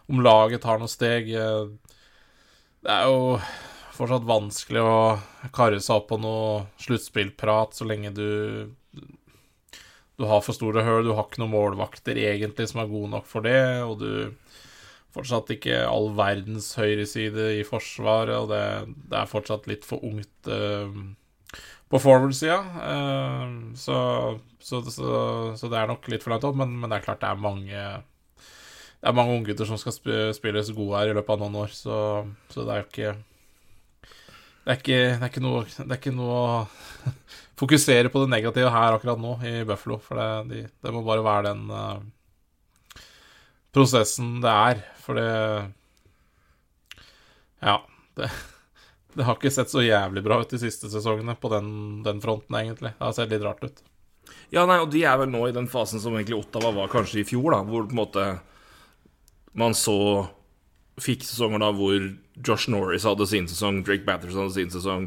Om 0.09 0.23
laget 0.25 0.63
tar 0.63 0.79
noen 0.79 0.89
steg. 0.89 1.31
eh, 1.35 1.67
Det 2.83 2.91
er 2.95 3.05
jo 3.11 3.41
fortsatt 3.99 4.23
vanskelig 4.29 4.81
å 4.87 5.19
karre 5.53 5.81
seg 5.83 5.97
opp 5.97 6.09
på 6.13 6.21
noe 6.23 6.67
sluttspillprat 6.79 7.75
så 7.75 7.85
lenge 7.85 8.15
du 8.15 8.71
Du 10.19 10.25
har 10.27 10.41
for 10.43 10.53
store 10.57 10.83
høl, 10.83 11.05
du 11.07 11.13
har 11.15 11.27
ikke 11.29 11.43
noen 11.43 11.55
målvakter 11.55 12.19
egentlig 12.19 12.69
som 12.71 12.81
er 12.83 12.91
gode 12.91 13.11
nok 13.13 13.27
for 13.27 13.41
det, 13.47 13.83
og 13.87 14.01
du 14.01 14.33
fortsatt 15.15 15.51
ikke 15.55 15.85
all 15.87 16.11
verdens 16.19 16.73
høyreside 16.79 17.53
i 17.61 17.63
forsvaret, 17.67 18.35
og 18.35 18.49
det, 18.51 18.63
det 19.13 19.19
er 19.21 19.31
fortsatt 19.31 19.69
litt 19.71 19.87
for 19.87 20.03
ungt 20.05 20.51
eh, 20.51 20.91
på 21.89 22.01
forward-sida. 22.03 22.59
Eh, 22.85 23.57
så, 23.81 23.97
så, 24.61 24.83
så, 24.93 25.09
så 25.57 25.71
det 25.73 25.81
er 25.81 25.89
nok 25.91 26.09
litt 26.13 26.25
for 26.25 26.35
langt 26.35 26.47
opp, 26.49 26.59
men, 26.61 26.77
men 26.81 26.91
det 26.91 27.01
er 27.01 27.07
klart 27.07 27.23
det 27.25 27.31
er 27.31 27.41
mange 27.41 27.87
Det 28.99 29.07
er 29.09 29.17
mange 29.17 29.39
unggutter 29.39 29.69
som 29.69 29.79
skal 29.81 29.95
sp 29.95 30.11
spilles 30.37 30.75
gode 30.77 31.01
her 31.01 31.13
i 31.13 31.17
løpet 31.17 31.35
av 31.35 31.43
noen 31.45 31.59
år, 31.65 31.75
så 31.75 31.97
det 32.55 32.67
er 32.67 32.83
jo 32.83 32.89
ikke 32.89 33.17
det 34.69 34.75
er, 34.75 34.81
ikke, 34.83 34.97
det, 35.01 35.23
er 35.25 35.31
ikke 35.31 35.41
noe, 35.41 35.61
det 35.65 35.85
er 35.87 35.97
ikke 35.97 36.11
noe 36.13 36.33
å 36.37 36.49
fokusere 37.63 38.11
på 38.13 38.21
det 38.21 38.33
negative 38.35 38.69
her 38.75 38.97
akkurat 38.99 39.23
nå 39.23 39.31
i 39.49 39.53
Buffalo. 39.65 39.97
For 40.05 40.21
det, 40.21 40.27
de, 40.51 40.59
det 40.85 40.93
må 40.93 41.01
bare 41.07 41.25
være 41.25 41.55
den 41.55 41.71
uh, 41.73 43.07
prosessen 43.73 44.43
det 44.45 44.53
er. 44.53 44.83
For 45.07 45.17
det 45.17 45.31
Ja. 47.65 47.79
Det, 48.19 48.29
det 49.17 49.25
har 49.27 49.39
ikke 49.39 49.53
sett 49.53 49.71
så 49.73 49.83
jævlig 49.85 50.23
bra 50.25 50.41
ut 50.43 50.51
de 50.53 50.61
siste 50.61 50.91
sesongene 50.93 51.35
på 51.41 51.51
den, 51.53 51.71
den 52.07 52.21
fronten, 52.23 52.59
egentlig. 52.61 52.93
Det 52.99 53.07
har 53.07 53.15
sett 53.17 53.33
litt 53.33 53.45
rart 53.45 53.65
ut. 53.65 53.81
Ja, 54.53 54.65
nei, 54.69 54.79
og 54.83 54.91
de 54.93 55.05
er 55.09 55.17
vel 55.21 55.31
nå 55.33 55.47
i 55.49 55.55
den 55.57 55.69
fasen 55.71 56.03
som 56.03 56.17
egentlig 56.17 56.39
Ottawa 56.39 56.73
var 56.77 56.93
kanskje 56.93 57.23
i 57.23 57.29
fjor, 57.29 57.51
da, 57.55 57.63
hvor 57.65 57.89
på 57.89 57.97
en 57.97 58.03
måte 58.03 58.27
man 59.59 59.77
så 59.77 60.29
Fikk 60.99 61.23
sesonger 61.23 61.63
da 61.63 61.69
hvor 61.79 61.95
Josh 62.43 62.67
Norris 62.73 63.05
hadde 63.07 63.27
sin 63.31 63.45
sesong, 63.47 63.85
Drake 63.87 64.03
Batterson 64.03 64.41
hadde 64.43 64.57
sin 64.57 64.73
sesong, 64.73 65.05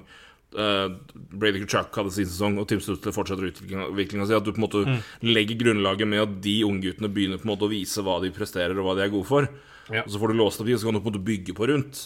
uh, 0.56 0.94
Brady 1.12 1.60
Kuchak 1.66 1.98
hadde 2.00 2.14
sin 2.16 2.30
sesong, 2.30 2.56
og 2.62 2.70
Tim 2.70 2.80
Stutzler 2.80 3.12
fortsetter 3.12 3.50
utviklinga 3.50 4.28
si. 4.30 4.38
At 4.38 4.48
du 4.48 4.54
på 4.54 4.62
en 4.62 4.68
måte 4.70 4.96
legger 5.20 5.60
grunnlaget 5.60 6.08
med 6.08 6.24
at 6.24 6.38
de 6.46 6.56
ungguttene 6.64 7.12
begynner 7.12 7.42
på 7.42 7.48
en 7.48 7.52
måte 7.52 7.68
å 7.68 7.74
vise 7.74 8.06
hva 8.08 8.22
de 8.24 8.32
presterer, 8.32 8.72
og 8.80 8.88
hva 8.88 8.96
de 8.96 9.04
er 9.04 9.12
gode 9.12 9.28
for. 9.28 9.50
Ja. 9.92 10.06
Og 10.06 10.14
så 10.14 10.22
får 10.22 10.32
du 10.32 10.40
låst 10.40 10.64
opp 10.64 10.72
de, 10.72 10.78
og 10.78 10.80
så 10.80 10.88
kan 10.88 10.96
du 10.96 11.02
på 11.02 11.10
en 11.10 11.12
måte 11.12 11.28
bygge 11.28 11.58
på 11.60 11.68
rundt. 11.74 12.06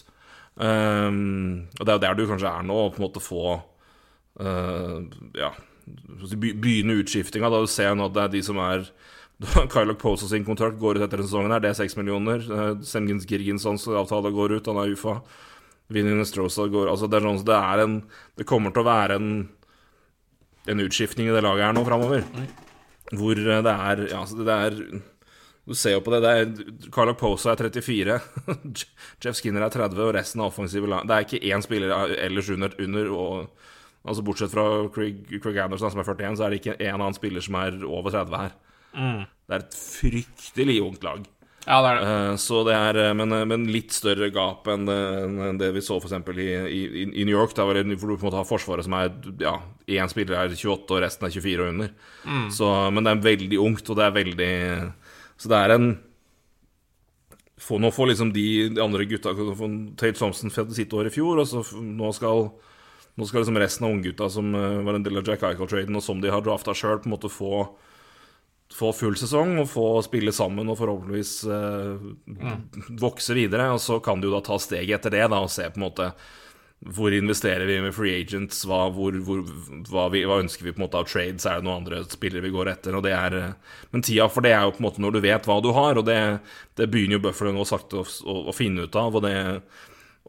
Um, 0.55 1.67
og 1.75 1.83
det 1.83 1.91
er 1.91 1.97
jo 1.97 2.03
der 2.05 2.15
du 2.15 2.27
kanskje 2.29 2.47
er 2.47 2.63
nå, 2.63 2.75
å 2.79 2.91
på 2.93 3.01
en 3.01 3.03
måte 3.09 3.19
få 3.19 3.57
uh, 4.39 5.01
Ja, 5.35 5.49
begynne 6.39 6.95
utskiftinga, 7.01 7.49
da 7.51 7.59
du 7.59 7.67
ser 7.67 7.97
nå 7.97 8.07
at 8.07 8.15
det 8.15 8.23
er 8.23 8.31
de 8.37 8.43
som 8.47 8.61
er 8.63 8.85
Kylok 9.73 9.99
Posa 9.99 10.29
sin 10.31 10.45
kontrakt 10.47 10.79
går 10.79 10.95
ut 10.95 11.03
etter 11.03 11.19
denne 11.19 11.27
sesongen. 11.27 11.51
her 11.51 11.63
Det 11.63 11.73
er 11.73 11.79
seks 11.81 11.97
millioner. 11.99 12.45
Uh, 12.47 12.79
Semgens 12.87 13.27
Girginsons 13.27 13.89
avtale 13.91 14.31
går 14.31 14.55
ut, 14.57 14.71
han 14.71 14.79
er 14.79 14.95
UFA. 14.95 15.17
Vinny 15.91 16.15
Nestrosa 16.17 16.65
går 16.71 16.87
Altså, 16.89 17.05
det 17.11 17.19
er 17.19 17.27
sånn 17.27 17.43
det 17.45 17.57
er 17.57 17.81
en 17.83 17.99
Det 18.39 18.47
kommer 18.49 18.73
til 18.73 18.81
å 18.81 18.87
være 18.87 19.19
en 19.19 19.27
En 20.71 20.81
utskiftning 20.81 21.27
i 21.29 21.35
det 21.35 21.43
laget 21.45 21.67
her 21.67 21.75
nå 21.77 21.83
framover. 21.85 22.23
Hvor 23.11 23.43
uh, 23.43 23.59
det 23.67 23.75
er 23.75 24.05
Ja, 24.07 24.23
altså, 24.23 24.39
det 24.39 24.55
er 24.55 24.79
Du 25.65 25.73
ser 25.73 25.95
jo 25.95 26.01
på 26.05 26.13
det. 26.13 26.21
det 26.21 26.31
er 26.31 26.89
Kylok 26.93 27.17
Posa 27.17 27.55
er 27.55 27.61
34. 27.63 28.19
Jeff 29.23 29.39
Skinner 29.39 29.65
er 29.65 29.73
30, 29.73 30.01
og 30.05 30.13
resten 30.13 30.43
er 30.43 30.49
offensive 30.51 30.89
lag. 30.89 31.07
Det 31.09 31.15
er 31.15 31.25
ikke 31.25 31.41
én 31.55 31.65
spiller 31.65 31.95
ellers 32.21 32.51
under, 32.53 32.75
under 32.79 33.13
og 33.15 33.63
Altså 34.05 34.21
Bortsett 34.21 34.51
fra 34.53 34.63
Craig, 34.93 35.23
Craig 35.41 35.55
Anderson, 35.57 35.89
som 35.89 35.97
er 35.97 36.05
41, 36.05 36.35
så 36.37 36.43
er 36.45 36.51
det 36.53 36.59
ikke 36.59 36.75
en 36.77 36.99
annen 36.99 37.15
spiller 37.17 37.41
som 37.41 37.55
er 37.57 37.79
over 37.89 38.13
30 38.13 38.35
her. 38.37 38.51
Det 38.93 39.55
er 39.55 39.63
et 39.63 39.77
fryktelig 39.79 40.75
ungt 40.85 41.07
lag. 41.07 41.23
Ja, 41.65 41.79
det 41.81 41.95
det. 41.97 42.09
Eh, 42.11 42.35
Så 42.37 42.59
det 42.67 42.75
er 42.77 42.99
eh, 43.01 43.13
men, 43.17 43.33
men 43.49 43.65
litt 43.73 43.95
større 43.95 44.29
gap 44.29 44.67
enn 44.69 44.85
det 45.57 45.71
vi 45.73 45.81
så 45.81 45.97
f.eks. 45.97 46.13
I, 46.37 46.45
i, 46.69 46.81
i 47.07 47.25
New 47.25 47.33
York. 47.33 47.55
Der 47.57 47.65
hvor 47.65 47.73
du 47.81 47.95
på 47.97 48.11
en 48.13 48.27
måte 48.27 48.37
har 48.37 48.45
Forsvaret 48.45 48.85
som 48.85 48.93
er 48.93 49.09
Ja, 49.41 49.55
én 49.89 50.11
spiller 50.13 50.37
er 50.37 50.53
28, 50.53 50.85
og 50.93 51.01
resten 51.01 51.25
er 51.25 51.33
24 51.33 51.65
og 51.65 51.73
under. 51.73 51.95
Så, 52.53 52.69
men 52.93 53.09
det 53.09 53.15
er 53.15 53.25
veldig 53.25 53.61
ungt, 53.65 53.89
og 53.89 53.97
det 53.97 54.05
er 54.05 54.15
veldig 54.19 54.51
Så 55.39 55.51
det 55.51 55.57
er 55.59 55.75
en 55.75 55.89
få, 57.59 57.79
Nå 57.81 57.91
får 57.91 58.11
liksom 58.11 58.31
de, 58.35 58.45
de 58.75 58.83
andre 58.83 59.07
gutta 59.09 59.33
Tate 59.33 60.15
Thompson 60.19 60.53
fikk 60.53 60.71
sitt 60.75 60.93
år 60.95 61.09
i 61.09 61.13
fjor, 61.13 61.41
og 61.41 61.49
så 61.49 61.63
nå 61.81 62.11
skal 62.15 62.49
nå 63.15 63.23
skal 63.27 63.45
liksom 63.45 63.57
resten 63.61 63.85
av 63.87 63.93
unggutta 63.95 64.27
som 64.31 64.49
eh, 64.55 64.79
var 64.83 64.97
en 64.97 65.03
del 65.05 65.21
av 65.21 65.27
Jack 65.27 65.45
Eichel-traden, 65.47 65.95
og 65.95 66.03
som 66.03 66.19
de 66.19 66.31
har 66.33 66.43
drafta 66.43 66.73
sjøl, 66.75 66.99
på 66.99 67.07
en 67.07 67.15
måte 67.15 67.31
få 67.31 67.67
få 68.73 68.89
full 68.97 69.15
sesong 69.17 69.59
og 69.61 69.69
få 69.69 69.85
spille 70.05 70.33
sammen 70.33 70.69
og 70.71 70.79
forhåpentligvis 70.79 71.33
eh, 71.53 72.89
vokse 72.99 73.35
videre. 73.37 73.69
Og 73.75 73.81
så 73.83 73.99
kan 74.03 74.19
de 74.19 74.29
jo 74.29 74.33
da 74.35 74.41
ta 74.45 74.57
steget 74.61 74.97
etter 74.99 75.13
det 75.13 75.27
da 75.31 75.43
og 75.43 75.51
se 75.53 75.67
på 75.69 75.79
en 75.79 75.85
måte 75.85 76.09
hvor 76.83 77.13
investerer 77.13 77.65
vi 77.65 77.79
med 77.81 77.95
free 77.95 78.19
agents, 78.19 78.59
hva, 78.67 78.83
hvor, 78.93 79.15
hvor, 79.25 79.41
hva, 79.89 80.05
vi, 80.13 80.21
hva 80.27 80.41
ønsker 80.43 80.67
vi 80.67 80.73
på 80.75 80.81
en 80.81 80.85
måte 80.85 80.99
av 80.99 81.07
trades, 81.09 81.47
er 81.47 81.57
det 81.57 81.65
noen 81.65 81.81
andre 81.81 82.03
spillere 82.11 82.43
vi 82.45 82.53
går 82.53 82.69
etter? 82.75 82.97
Og 82.97 83.05
det 83.05 83.15
er, 83.15 83.37
eh, 83.39 83.79
men 83.93 84.05
tida 84.05 84.27
for 84.29 84.45
det 84.45 84.53
er 84.53 84.67
jo 84.67 84.75
på 84.75 84.83
en 84.83 84.89
måte 84.89 85.01
når 85.01 85.15
du 85.15 85.23
vet 85.25 85.49
hva 85.49 85.57
du 85.63 85.71
har, 85.73 85.97
og 85.97 86.05
det, 86.05 86.19
det 86.77 86.89
begynner 86.91 87.17
jo 87.17 87.25
Buffalo 87.25 87.55
nå 87.55 87.65
sakte 87.65 88.03
å, 88.03 88.05
å, 88.05 88.39
å 88.51 88.55
finne 88.55 88.85
ut 88.85 88.97
av. 89.01 89.17
Og, 89.17 89.25
det, 89.25 89.33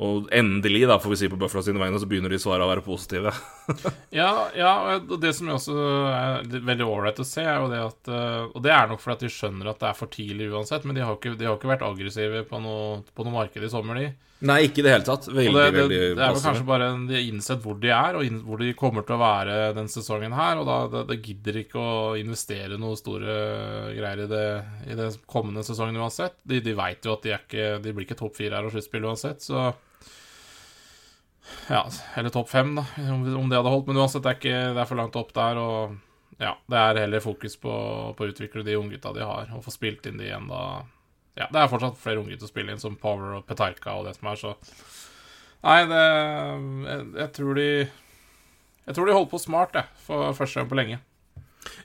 og 0.07 0.31
endelig, 0.33 0.87
da, 0.89 0.97
får 1.03 1.13
vi 1.13 1.19
si 1.21 1.31
på 1.35 1.39
Buffalo 1.43 1.67
sine 1.67 1.83
vegne, 1.83 2.01
så 2.01 2.09
begynner 2.09 2.33
de 2.33 2.41
svarene 2.41 2.65
å 2.65 2.73
være 2.73 2.87
positive. 2.87 3.35
Ja, 4.17 4.47
ja, 4.57 4.73
og 4.97 5.19
det 5.21 5.35
som 5.37 5.51
også 5.53 5.75
er 6.09 6.47
veldig 6.55 6.87
ålreit 6.87 7.21
å 7.21 7.27
se, 7.27 7.43
er 7.45 7.59
jo 7.59 7.69
det 7.69 7.81
at 7.83 8.09
eh, 8.09 8.45
Og 8.55 8.63
det 8.65 8.71
er 8.73 8.87
nok 8.89 9.03
fordi 9.03 9.19
at 9.19 9.25
de 9.27 9.33
skjønner 9.35 9.69
at 9.75 9.83
det 9.83 9.91
er 9.91 9.99
for 9.99 10.09
tidlig 10.15 10.49
uansett, 10.55 10.87
men 10.89 10.97
de 10.97 11.05
har 11.05 11.19
ikke, 11.19 11.35
de 11.37 11.51
har 11.51 11.59
ikke 11.59 11.75
vært 11.75 11.85
aggressive 11.85 12.47
på 12.49 12.63
noe, 12.65 13.03
på 13.13 13.27
noe 13.27 13.35
marked 13.35 13.67
i 13.67 13.73
sommer, 13.73 14.01
de. 14.01 14.15
Nei, 14.45 14.59
ikke 14.67 14.83
i 14.83 14.85
det 14.85 14.91
hele 14.93 15.05
tatt. 15.07 15.27
Veldig, 15.33 15.53
det, 15.55 15.63
det, 15.65 15.79
veldig 15.81 15.99
det 16.19 16.25
er 16.27 16.33
vel 16.35 16.43
kanskje 16.45 16.67
bare 16.69 16.89
en- 16.93 17.07
de 17.09 17.15
har 17.17 17.23
innsett 17.25 17.63
hvor 17.65 17.79
de 17.81 17.89
er, 17.89 18.19
og 18.19 18.25
inn, 18.27 18.43
hvor 18.45 18.61
de 18.61 18.75
kommer 18.77 19.07
til 19.09 19.17
å 19.17 19.23
være 19.23 19.55
den 19.79 19.89
sesongen 19.89 20.35
her, 20.37 20.59
og 20.61 20.67
da 20.69 20.77
det, 20.93 21.03
det 21.09 21.17
gidder 21.25 21.57
ikke 21.63 21.81
å 21.81 21.95
investere 22.21 22.77
noe 22.79 22.99
store 23.01 23.39
greier 23.97 24.25
i 24.27 24.29
det, 24.29 24.45
i 24.93 24.99
det 24.99 25.09
kommende 25.27 25.65
sesongen 25.65 25.97
uansett. 25.97 26.37
De, 26.45 26.61
de 26.61 26.75
veit 26.77 27.01
jo 27.09 27.15
at 27.17 27.25
de 27.25 27.33
er 27.33 27.41
ikke 27.47 27.71
De 27.87 27.95
blir 27.97 28.05
ikke 28.05 28.19
topp 28.21 28.37
fire 28.37 28.59
her 28.61 28.69
og 28.69 28.75
sluttspill 28.77 29.09
uansett, 29.09 29.41
så 29.47 29.71
Ja, 31.71 31.87
eller 32.19 32.31
topp 32.35 32.49
fem, 32.51 32.75
da, 32.77 32.85
om, 33.13 33.23
om 33.41 33.49
det 33.49 33.57
hadde 33.57 33.71
holdt. 33.73 33.87
Men 33.89 34.03
uansett, 34.03 34.23
det 34.27 34.33
er, 34.35 34.39
ikke, 34.41 34.59
det 34.77 34.83
er 34.83 34.91
for 34.91 34.99
langt 35.01 35.17
opp 35.17 35.33
der, 35.37 35.61
og 35.63 35.97
ja, 36.43 36.53
det 36.69 36.77
er 36.83 37.01
heller 37.07 37.23
fokus 37.25 37.57
på, 37.57 37.73
på 38.19 38.27
å 38.27 38.31
utvikle 38.35 38.65
de 38.67 38.77
unggutta 38.77 39.15
de 39.17 39.25
har, 39.25 39.49
og 39.57 39.65
få 39.65 39.73
spilt 39.73 40.05
inn 40.11 40.19
de 40.21 40.29
enda 40.37 40.61
Ja, 41.37 41.49
det 41.53 41.61
er 41.61 41.71
fortsatt 41.71 41.99
flere 42.01 42.23
unggutter 42.23 42.49
å 42.49 42.51
spille 42.51 42.73
inn, 42.73 42.81
som 42.81 42.97
Power 43.01 43.39
og 43.39 43.49
Petarka 43.49 43.99
og 43.99 44.09
det 44.09 44.17
som 44.17 44.31
er, 44.31 44.41
så 44.41 44.55
Nei, 45.67 45.81
det 45.89 46.01
jeg, 46.01 47.05
jeg 47.17 47.31
tror 47.35 47.57
de 47.59 47.69
Jeg 48.87 48.97
tror 48.97 49.09
de 49.09 49.15
holder 49.17 49.31
på 49.33 49.43
smart, 49.43 49.77
jeg, 49.77 50.03
for 50.07 50.37
første 50.39 50.61
gang 50.61 50.69
på 50.71 50.79
lenge. 50.79 50.99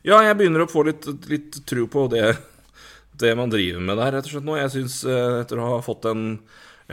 Ja, 0.06 0.20
jeg 0.22 0.38
begynner 0.38 0.66
å 0.66 0.70
få 0.70 0.84
litt, 0.86 1.08
litt 1.32 1.58
tro 1.66 1.88
på 1.90 2.06
det, 2.12 2.36
det 3.18 3.32
man 3.40 3.50
driver 3.50 3.82
med 3.82 3.98
der, 3.98 4.14
rett 4.18 4.28
og 4.30 4.36
slett 4.36 4.46
nå. 4.46 4.58
Jeg 4.60 4.74
syns, 4.76 5.00
etter 5.10 5.58
å 5.58 5.72
ha 5.72 5.80
fått 5.82 6.06
en, 6.12 6.28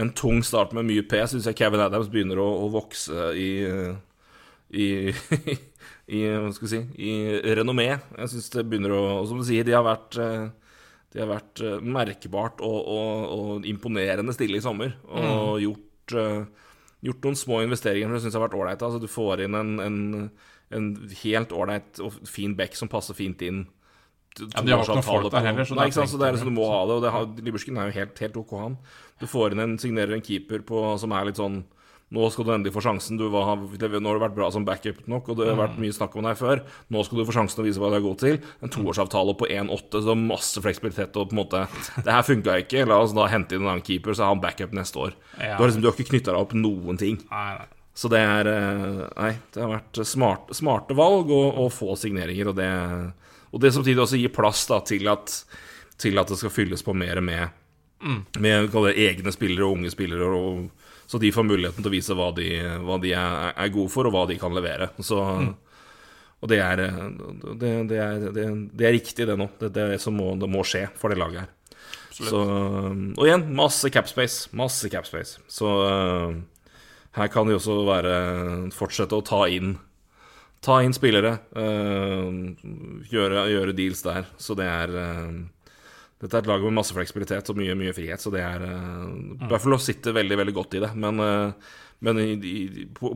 en 0.00 0.12
tung 0.16 0.40
start 0.46 0.72
med 0.76 0.88
mye 0.88 1.04
P, 1.04 1.20
syns 1.28 1.50
jeg 1.50 1.58
Kevin 1.60 1.84
Adams 1.84 2.08
begynner 2.08 2.40
å, 2.40 2.48
å 2.64 2.70
vokse 2.72 3.28
i, 3.36 3.50
i 4.72 4.88
i, 6.08 6.22
hva 6.24 6.50
skal 6.54 6.66
vi 6.66 6.72
si, 6.72 6.80
i 7.04 7.54
renommé. 7.58 7.90
Jeg 8.16 8.32
syns 8.32 8.48
det 8.54 8.64
begynner 8.68 8.94
å 8.96 9.02
og 9.18 9.28
Som 9.28 9.42
du 9.42 9.46
sier, 9.48 9.66
de 9.66 9.76
har 9.76 9.84
vært, 9.86 10.18
de 11.14 11.22
har 11.22 11.30
vært 11.30 11.62
merkbart 11.80 12.60
og, 12.64 12.78
og, 12.92 13.22
og, 13.32 13.66
imponerende 13.68 14.34
stille 14.36 14.60
i 14.60 14.64
sommer. 14.64 14.92
Og 15.08 15.24
mm. 15.24 15.62
gjort, 15.64 16.14
gjort, 17.06 17.24
noen 17.24 17.38
små 17.40 17.62
investeringer 17.64 18.10
som 18.10 18.18
jeg 18.18 18.26
syns 18.26 18.36
har 18.36 18.44
vært 18.44 18.58
ålreite. 18.58 18.84
Altså, 18.84 19.00
du 19.00 19.08
får 19.08 19.46
inn 19.46 19.56
en, 19.56 19.72
en, 19.80 19.98
en 20.76 20.90
helt 21.22 21.54
ålreit 21.56 22.02
og 22.04 22.20
fin 22.28 22.52
back 22.58 22.76
som 22.76 22.92
passer 22.92 23.16
fint 23.16 23.44
inn. 23.46 23.64
Ja, 24.38 24.62
De 24.62 24.72
har 24.74 24.84
ikke 24.84 24.98
noen 24.98 25.06
folk 25.06 25.32
der 25.32 25.48
heller. 25.48 25.66
Så 25.66 25.78
Nei, 25.78 25.88
sant? 25.94 26.12
Så 26.12 26.20
det 26.20 26.28
er 26.28 26.36
liksom, 26.36 26.52
du 26.52 26.58
må 26.60 26.68
ha 26.70 26.82
det. 26.86 26.98
Og 26.98 27.04
det 27.04 27.14
har, 27.14 27.26
Libersken 27.46 27.80
er 27.80 27.90
jo 27.90 27.96
helt, 27.96 28.22
helt 28.22 28.38
OK, 28.42 28.54
han. 28.60 28.78
Du 29.18 29.26
får 29.30 29.54
inn 29.54 29.64
en, 29.64 29.74
signerer 29.80 30.14
en 30.14 30.24
keeper 30.24 30.62
på, 30.66 30.84
som 31.00 31.14
er 31.16 31.30
litt 31.30 31.40
sånn 31.40 31.62
nå 32.14 32.28
skal 32.32 32.46
du 32.46 32.52
endelig 32.54 32.72
få 32.72 32.80
sjansen. 32.80 33.18
Du 33.20 33.26
var, 33.28 33.50
nå 33.58 33.98
har 34.08 34.16
du 34.16 34.22
vært 34.22 34.36
bra 34.36 34.48
som 34.52 34.64
backup 34.64 35.02
nok, 35.12 35.26
og 35.28 35.40
det 35.40 35.50
har 35.50 35.58
vært 35.58 35.76
mm. 35.76 35.82
mye 35.84 35.96
snakk 35.96 36.14
om 36.16 36.24
deg 36.24 36.38
før. 36.40 36.62
Nå 36.94 37.02
skal 37.04 37.20
du 37.20 37.24
få 37.28 37.34
sjansen 37.36 37.60
å 37.60 37.66
vise 37.66 37.82
hva 37.82 37.90
du 37.92 37.98
er 37.98 38.04
god 38.06 38.20
til. 38.22 38.38
En 38.64 38.72
toårsavtale 38.72 39.34
på 39.36 39.48
1,8, 39.52 40.00
så 40.06 40.14
masse 40.16 40.62
fleksibilitet 40.64 41.18
og 41.20 41.28
på 41.28 41.36
en 41.36 41.42
måte 41.42 41.64
Det 42.06 42.08
her 42.08 42.24
funka 42.24 42.56
ikke, 42.64 42.86
la 42.88 43.02
oss 43.04 43.12
da 43.16 43.28
hente 43.28 43.58
inn 43.58 43.66
en 43.66 43.74
annen 43.74 43.84
keeper, 43.84 44.16
så 44.16 44.24
er 44.24 44.32
han 44.32 44.40
backup 44.40 44.72
neste 44.78 45.02
år. 45.04 45.18
Ja. 45.36 45.58
Du, 45.58 45.60
har 45.60 45.68
liksom, 45.68 45.84
du 45.84 45.90
har 45.90 45.98
ikke 45.98 46.14
knytta 46.14 46.32
deg 46.32 46.40
opp 46.46 46.56
noen 46.56 47.00
ting. 47.00 47.20
Nei, 47.28 47.50
nei. 47.60 47.68
Så 47.98 48.08
det 48.12 48.22
er 48.22 48.48
eh, 48.54 49.04
Nei, 49.18 49.32
det 49.52 49.64
har 49.64 49.72
vært 49.74 50.02
smart, 50.08 50.52
smarte 50.56 50.96
valg 50.96 51.28
og, 51.34 51.48
og, 51.58 51.72
få 51.74 51.92
signeringer, 51.98 52.52
og 52.52 52.56
det, 52.56 52.72
og 53.52 53.60
det 53.60 53.74
samtidig 53.74 54.04
også 54.04 54.20
gir 54.20 54.32
plass 54.32 54.64
da, 54.70 54.80
til, 54.86 55.08
at, 55.12 55.34
til 56.00 56.20
at 56.22 56.30
det 56.30 56.40
skal 56.40 56.54
fylles 56.54 56.86
på 56.86 56.96
mer 56.96 57.20
med, 57.20 57.52
mm. 58.00 58.20
med 58.40 58.78
egne 58.94 59.34
spillere 59.34 59.66
og 59.66 59.80
unge 59.80 59.92
spillere. 59.92 60.30
og 60.30 60.87
så 61.08 61.18
de 61.18 61.30
får 61.32 61.46
muligheten 61.48 61.80
til 61.80 61.88
å 61.88 61.94
vise 61.94 62.14
hva 62.16 62.28
de, 62.36 62.50
hva 62.84 62.98
de 63.00 63.14
er, 63.16 63.52
er, 63.54 63.70
gode 63.72 63.88
for, 63.92 64.04
og 64.04 64.12
hva 64.12 64.26
de 64.28 64.36
kan 64.40 64.52
levere. 64.52 64.90
Så, 65.00 65.16
mm. 65.16 65.54
Og 66.38 66.50
det 66.52 66.58
er, 66.60 66.82
det, 67.56 67.70
det, 67.88 67.96
er, 67.96 68.26
det 68.28 68.84
er, 68.84 68.92
riktig, 68.92 69.24
det 69.26 69.38
nå. 69.40 69.48
Det, 69.58 69.72
er 69.72 69.94
det 69.94 70.02
som 70.02 70.14
må, 70.20 70.34
må, 70.44 70.62
skje 70.68 70.84
for 71.00 71.08
det 71.08 71.18
laget 71.18 71.46
her. 71.46 71.54
Så, 72.18 72.42
og 72.42 73.24
igjen, 73.24 73.46
masse 73.56 73.88
capspace. 73.94 74.50
Masse 74.58 74.90
capspace. 74.92 75.40
Så 75.50 75.66
uh, 75.66 76.36
her 77.16 77.32
kan 77.32 77.48
de 77.48 77.56
også 77.56 77.80
være 77.88 78.14
fortsette 78.76 79.16
å 79.16 79.26
ta 79.26 79.46
inn 79.50 79.78
Ta 80.58 80.80
inn 80.82 80.90
spillere, 80.90 81.36
uh, 81.54 82.34
gjøre, 83.06 83.44
gjøre, 83.46 83.74
deals 83.78 84.00
der. 84.02 84.24
Så 84.42 84.56
det 84.58 84.64
er 84.66 84.90
uh, 84.90 85.28
dette 86.18 86.34
er 86.34 86.42
et 86.42 86.48
lag 86.50 86.64
med 86.66 86.74
masse 86.80 86.94
fleksibilitet 86.94 87.50
og 87.52 87.58
mye, 87.60 87.76
mye 87.78 87.94
frihet, 87.94 88.22
så 88.22 88.32
det 88.34 88.40
er 88.42 88.64
uh, 88.66 89.10
Buffalo 89.46 89.78
sitter 89.78 90.16
veldig 90.16 90.38
veldig 90.40 90.54
godt 90.56 90.74
i 90.74 90.80
det. 90.82 90.88
Men, 90.98 91.20
uh, 91.22 91.76
men 92.02 92.18
i, 92.22 92.32
i, 92.34 92.86
på, 92.94 93.12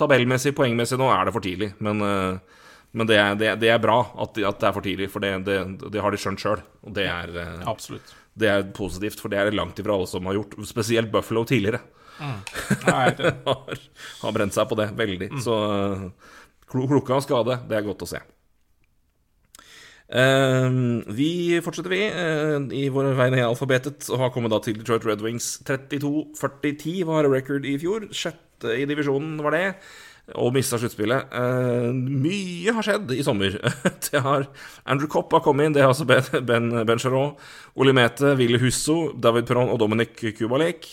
tabellmessig, 0.00 0.52
poengmessig 0.58 0.98
nå 0.98 1.06
er 1.14 1.28
det 1.28 1.34
for 1.36 1.46
tidlig. 1.46 1.68
Men, 1.86 2.02
uh, 2.02 2.64
men 2.90 3.06
det, 3.06 3.20
er, 3.22 3.38
det, 3.38 3.52
det, 3.62 3.70
er, 3.70 3.78
bra 3.82 4.00
at, 4.02 4.34
at, 4.34 4.58
det 4.58 4.66
er 4.66 4.74
for 4.74 4.86
tidlig, 4.86 5.08
for 5.12 5.22
det, 5.22 5.36
det 5.46 6.02
har 6.02 6.10
de 6.10 6.18
skjønt 6.18 6.42
sjøl. 6.42 6.64
Og 6.82 6.96
det 6.96 7.06
er, 7.06 7.38
Absolutt. 7.70 8.10
det 8.34 8.50
er 8.50 8.66
positivt, 8.74 9.22
for 9.22 9.30
det 9.30 9.38
er 9.38 9.54
langt 9.54 9.78
ifra 9.78 9.94
alle 9.94 10.10
som 10.10 10.26
har 10.26 10.40
gjort. 10.40 10.58
Spesielt 10.66 11.14
Buffalo 11.14 11.46
tidligere. 11.46 11.84
Mm. 12.18 12.34
har, 12.90 13.78
har 14.24 14.34
brent 14.34 14.58
seg 14.58 14.66
på 14.68 14.82
det 14.82 14.90
veldig. 14.98 15.30
Mm. 15.36 15.40
Så 15.46 15.54
klokka 16.70 17.14
av 17.14 17.22
skade, 17.28 17.62
det 17.70 17.78
er 17.78 17.86
godt 17.86 18.08
å 18.08 18.10
se. 18.10 18.24
Uh, 20.10 21.06
vi 21.14 21.60
fortsetter, 21.62 21.92
vi, 21.92 22.02
uh, 22.10 22.58
i 22.74 22.88
vår 22.90 23.12
vei 23.18 23.28
ned 23.30 23.44
i 23.44 23.46
alfabetet, 23.46 24.08
og 24.10 24.24
har 24.24 24.32
kommet 24.34 24.50
da 24.50 24.58
til 24.64 24.78
Detroit 24.80 25.06
Red 25.06 25.22
Wings 25.22 25.60
32-40-10 25.68 27.04
var 27.06 27.28
record 27.30 27.68
i 27.68 27.76
fjor. 27.78 28.08
Sjette 28.10 28.74
i 28.74 28.88
divisjonen 28.90 29.38
var 29.44 29.54
det, 29.54 29.66
og 30.34 30.50
mista 30.56 30.80
sluttspillet. 30.82 31.30
Uh, 31.30 31.94
mye 31.94 32.74
har 32.74 32.86
skjedd 32.86 33.14
i 33.14 33.22
sommer. 33.26 33.54
det 34.08 34.24
har 34.26 34.48
Andrew 34.82 35.10
Kopp 35.10 35.30
har 35.36 35.44
kommet 35.46 35.70
inn, 35.70 35.78
det 35.78 35.86
har 35.86 35.94
også 35.94 36.08
Ben, 36.10 36.42
ben, 36.48 36.72
ben 36.88 37.02
Charot, 37.02 37.38
Olimete, 37.78 38.34
Ville 38.40 38.58
Husso, 38.62 39.12
David 39.14 39.46
Perón 39.46 39.70
og 39.70 39.78
Dominic 39.78 40.18
Kubalek. 40.38 40.90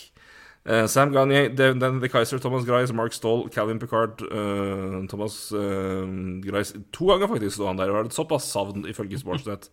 Uh, 0.68 0.86
Sam 0.86 1.14
Gagne, 1.14 1.48
Dan 1.56 2.02
The 2.02 2.10
Kaiser, 2.10 2.40
Thomas 2.40 2.66
Grice, 2.66 2.92
Mark 2.92 3.14
Stoll, 3.14 3.48
Calvin 3.50 3.80
Picard 3.80 4.22
uh, 4.22 5.08
Thomas 5.08 5.54
uh, 5.56 6.04
Grice 6.44 6.76
To 6.92 7.08
ganger 7.08 7.32
faktisk 7.32 7.56
sto 7.56 7.70
han 7.70 7.80
der. 7.80 7.94
Og 7.94 8.10
det 8.10 8.18
såpass 8.18 8.50
savn, 8.52 8.84
ifølge 8.90 9.20
Sportsnett. 9.22 9.70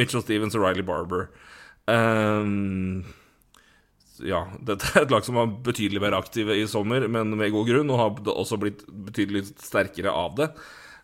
Mitchell 0.00 0.24
Stevens 0.24 0.56
og 0.58 0.64
Riley 0.66 0.82
Barber. 0.82 1.28
Um, 1.88 3.04
ja, 4.24 4.42
dette 4.66 4.90
er 4.92 5.06
et 5.06 5.14
lag 5.14 5.24
som 5.24 5.38
var 5.38 5.54
betydelig 5.64 6.02
mer 6.02 6.16
aktive 6.18 6.56
i 6.58 6.66
sommer, 6.68 7.06
men 7.06 7.36
med 7.38 7.54
god 7.54 7.70
grunn, 7.70 7.94
og 7.94 8.02
har 8.02 8.34
også 8.34 8.58
blitt 8.60 8.82
betydelig 8.88 9.46
sterkere 9.62 10.12
av 10.12 10.34
det. 10.40 10.50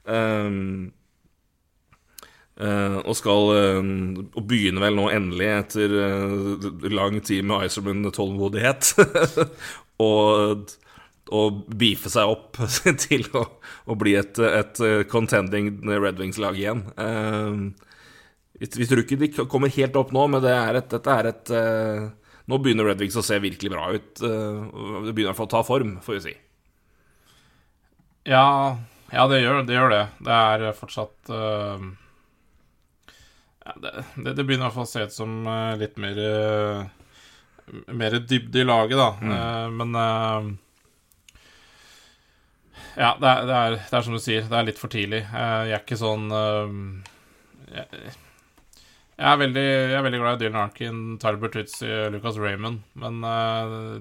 Um, 0.04 0.92
Uh, 2.54 3.00
og 3.02 3.16
skal 3.18 3.48
uh, 3.50 3.86
Og 4.38 4.44
begynner 4.46 4.84
vel 4.84 4.94
nå 4.94 5.08
endelig, 5.10 5.48
etter 5.58 5.94
uh, 5.98 6.66
lang 6.86 7.18
tid 7.26 7.42
med 7.42 7.66
Iserman-tålmodighet, 7.66 8.92
og, 10.06 10.74
og 11.34 11.56
beefe 11.74 12.12
seg 12.12 12.30
opp 12.30 12.60
til 13.08 13.26
å, 13.34 13.42
å 13.90 13.96
bli 13.98 14.14
et, 14.20 14.38
et, 14.38 14.82
contending 15.10 15.72
Red 15.88 16.22
Wings-lag 16.22 16.60
igjen. 16.60 16.84
vi 18.54 18.86
tror 18.86 19.02
ikke 19.02 19.18
de 19.24 19.32
kommer 19.50 19.74
helt 19.74 19.98
opp 19.98 20.14
nå, 20.14 20.28
men 20.30 20.44
det 20.44 20.54
er 20.54 20.78
et, 20.78 20.92
dette 20.94 21.18
er 21.18 21.30
et 21.32 21.56
Nå 22.44 22.58
begynner 22.60 22.84
Red 22.84 23.00
Wings 23.00 23.16
å 23.16 23.24
se 23.24 23.38
virkelig 23.40 23.70
bra 23.72 23.86
ut. 23.88 24.20
det 24.20 25.14
begynner 25.16 25.24
i 25.24 25.28
hvert 25.30 25.38
fall 25.38 25.48
å 25.48 25.54
ta 25.54 25.62
form, 25.64 25.94
får 26.04 26.18
vi 26.18 26.22
si. 26.26 26.34
Ja, 28.28 28.46
ja 29.08 29.24
det, 29.32 29.40
gjør, 29.40 29.62
det, 29.64 29.78
gjør, 29.78 29.94
det 29.94 30.02
Det 30.28 30.40
er 30.42 30.66
fortsatt 30.76 31.32
ja, 33.64 33.72
det, 33.76 34.04
det, 34.16 34.32
det, 34.32 34.44
begynner 34.44 34.66
i 34.66 34.68
hvert 34.68 34.76
fall 34.76 34.84
å 34.84 34.90
se 34.90 35.06
ut 35.06 35.14
som 35.14 35.46
uh, 35.48 35.72
litt 35.80 35.96
mer 36.00 36.20
uh, 36.20 36.84
Mer 37.96 38.18
dybde 38.20 38.60
i 38.60 38.66
laget, 38.66 38.98
da. 39.00 39.06
Mm. 39.24 39.30
Uh, 39.32 39.68
men 39.72 40.58
Ja, 42.94 43.14
det 43.18 43.30
er, 43.30 43.46
det, 43.48 43.54
er, 43.54 43.78
det 43.78 43.96
er, 43.96 44.04
som 44.04 44.14
du 44.14 44.20
sier, 44.20 44.44
det 44.50 44.58
er 44.58 44.68
litt 44.68 44.78
for 44.78 44.92
tidlig. 44.92 45.24
jeg 45.24 45.72
er 45.72 45.80
ikke 45.80 45.96
sånn 45.98 46.28
jeg, 46.28 47.86
jeg, 48.04 48.12
er 49.16 49.40
veldig, 49.40 49.64
jeg 49.64 49.96
er 49.96 50.04
veldig 50.04 50.20
glad 50.20 50.36
i 50.36 50.44
Dylan 50.44 50.60
Arkin, 50.60 51.00
Tyler 51.18 51.40
Bertuzzi, 51.42 51.88
Lucas 52.14 52.38
Raymond. 52.38 52.84
Men 53.00 53.18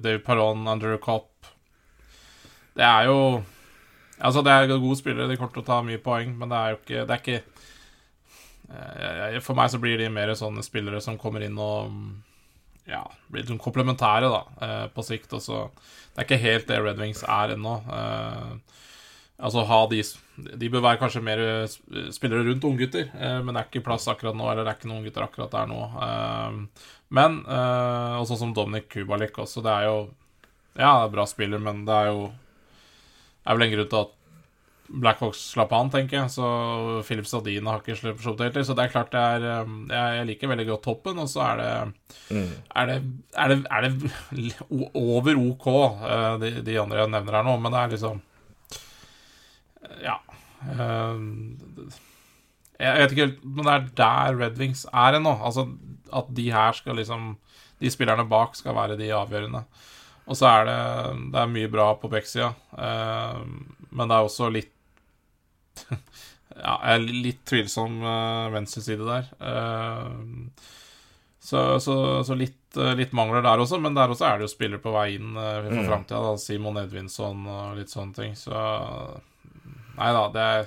David 0.03 0.21
Paron, 0.27 0.67
Andrew 0.69 0.99
Copp 1.01 1.47
Det 2.75 2.85
er 2.85 3.09
jo 3.09 3.17
Altså, 4.19 4.43
det 4.45 4.53
er 4.53 4.75
gode 4.75 4.99
spillere, 4.99 5.31
de 5.31 5.39
kommer 5.39 5.55
til 5.55 5.63
å 5.63 5.71
ta 5.71 5.81
mye 5.87 6.03
poeng, 6.03 6.35
men 6.37 6.51
det 6.51 6.59
er 6.59 6.75
jo 6.75 6.81
ikke, 6.83 7.07
det 7.07 7.15
er 7.15 7.23
ikke 7.23 7.41
Eh, 7.41 7.71
for 9.43 9.57
meg 9.57 9.71
så 9.71 9.79
blir 9.81 9.97
de 9.99 10.09
mer 10.09 10.31
sånne 10.37 10.63
spillere 10.65 11.01
som 11.03 11.17
kommer 11.21 11.43
inn 11.45 11.57
og 11.61 11.91
ja, 12.89 13.03
blir 13.31 13.45
litt 13.45 13.61
komplementære 13.63 14.29
da, 14.31 14.41
eh, 14.65 14.87
på 14.93 15.03
sikt. 15.05 15.33
Også. 15.37 15.67
Det 16.13 16.21
er 16.21 16.27
ikke 16.27 16.43
helt 16.43 16.67
det 16.67 16.81
Red 16.83 16.99
Wings 17.01 17.23
er 17.23 17.55
ennå. 17.55 17.77
Eh, 17.87 18.81
altså 19.39 19.63
ha 19.67 19.79
de 19.91 20.03
De 20.59 20.69
bør 20.69 20.81
være 20.81 20.97
kanskje 20.97 21.21
mer 21.21 21.39
spillere 22.11 22.45
rundt 22.47 22.63
unggutter, 22.65 23.11
men 23.13 23.53
det 23.53 23.59
er 23.59 23.67
ikke 23.67 23.83
plass 23.85 24.07
akkurat 24.07 24.33
nå, 24.33 24.47
eller 24.49 24.63
det 24.63 24.71
er 24.71 24.77
ikke 24.79 24.89
noen 24.89 25.03
gutter 25.05 25.25
akkurat 25.27 25.51
der 25.51 25.67
nå. 25.69 25.81
Men 27.13 27.43
også 27.45 28.39
som 28.39 28.53
Dominic 28.53 28.87
Kubalik 28.89 29.37
også, 29.37 29.61
det 29.61 29.69
er 29.69 29.83
jo 29.91 30.09
Ja, 30.73 31.07
bra 31.07 31.27
spiller, 31.29 31.59
men 31.61 31.85
det 31.85 31.93
er 31.93 32.07
jo 32.09 32.31
Det 32.31 33.45
er 33.45 33.53
vel 33.59 33.67
en 33.67 33.75
grunn 33.75 33.89
til 33.91 33.99
at 33.99 34.15
Blackhawks 34.93 35.39
slapp 35.53 35.71
an, 35.73 35.89
tenker 35.93 36.19
jeg. 36.19 36.31
Så 36.35 36.47
Philip 37.07 37.25
Stadina 37.25 37.73
har 37.73 37.81
ikke 37.81 37.97
sluppet 37.97 38.43
helt 38.43 38.57
til. 38.57 38.65
Så 38.67 38.75
det 38.77 38.85
er 38.85 38.93
klart 38.93 39.13
det 39.13 39.21
er 39.21 39.63
um, 39.65 39.79
Jeg 39.89 40.27
liker 40.29 40.51
veldig 40.51 40.67
godt 40.69 40.85
toppen, 40.85 41.21
og 41.23 41.29
så 41.31 41.41
er 41.47 41.61
det 41.61 41.71
mm. 42.29 42.51
er, 42.75 42.91
det, 42.91 42.97
er, 43.33 43.53
det, 43.53 43.57
er 43.71 43.87
det 43.87 44.51
over 45.17 45.39
OK, 45.41 45.67
uh, 46.03 46.35
de, 46.41 46.53
de, 46.65 46.79
andre 46.81 47.01
jeg 47.01 47.13
nevner 47.15 47.39
her 47.39 47.47
nå, 47.47 47.55
men 47.63 47.73
det 47.73 47.81
er 47.81 47.95
liksom 47.95 48.21
Ja. 50.03 50.19
Uh, 50.63 51.89
jeg 52.83 52.99
vet 52.99 53.13
ikke 53.13 53.25
helt 53.25 53.41
Men 53.43 53.65
det 53.65 53.73
er 53.73 53.89
der 53.97 54.37
Red 54.39 54.61
Wings 54.61 54.85
er 54.89 55.17
ennå. 55.17 55.33
Altså 55.43 55.67
at 56.13 56.29
de 56.37 56.45
her 56.53 56.77
skal 56.77 56.97
liksom 56.99 57.33
De 57.81 57.91
spillerne 57.91 58.25
bak 58.29 58.53
skal 58.55 58.77
være 58.77 58.99
de 58.99 59.09
avgjørende. 59.15 59.63
Og 60.23 60.37
så 60.39 60.47
er 60.47 60.69
det, 60.69 60.77
det 61.33 61.41
er 61.41 61.51
mye 61.51 61.71
bra 61.71 61.89
på 61.99 62.07
backsida, 62.07 62.53
uh, 62.77 63.41
men 63.91 64.07
det 64.07 64.15
er 64.15 64.29
også 64.29 64.47
litt 64.53 64.72
Ja, 66.53 66.75
jeg 66.85 66.93
er 66.93 67.05
litt 67.25 67.39
tvilsom 67.49 67.95
uh, 68.05 68.51
venstreside 68.53 69.07
der. 69.07 69.29
Uh, 69.41 70.51
så, 71.41 71.79
så, 71.81 71.95
så 72.21 72.37
litt, 72.37 72.77
uh, 72.77 72.91
litt, 72.93 73.15
mangler 73.17 73.41
der 73.41 73.63
også, 73.63 73.79
men 73.81 73.97
der 73.97 74.13
også 74.13 74.27
er 74.27 74.37
det 74.37 74.45
jo 74.45 74.51
spillere 74.51 74.83
på 74.83 74.93
vei 74.93 75.15
inn 75.15 75.31
uh, 75.33 75.63
for 75.63 75.79
mm. 75.79 75.87
framtida. 75.87 76.35
Simon 76.37 76.77
Edvinsson 76.83 77.47
og 77.49 77.79
litt 77.79 77.89
sånne 77.89 78.17
ting. 78.19 78.37
Så 78.37 78.53
Nei 79.97 80.09
da, 80.13 80.21
det 80.33 80.43
er 80.43 80.63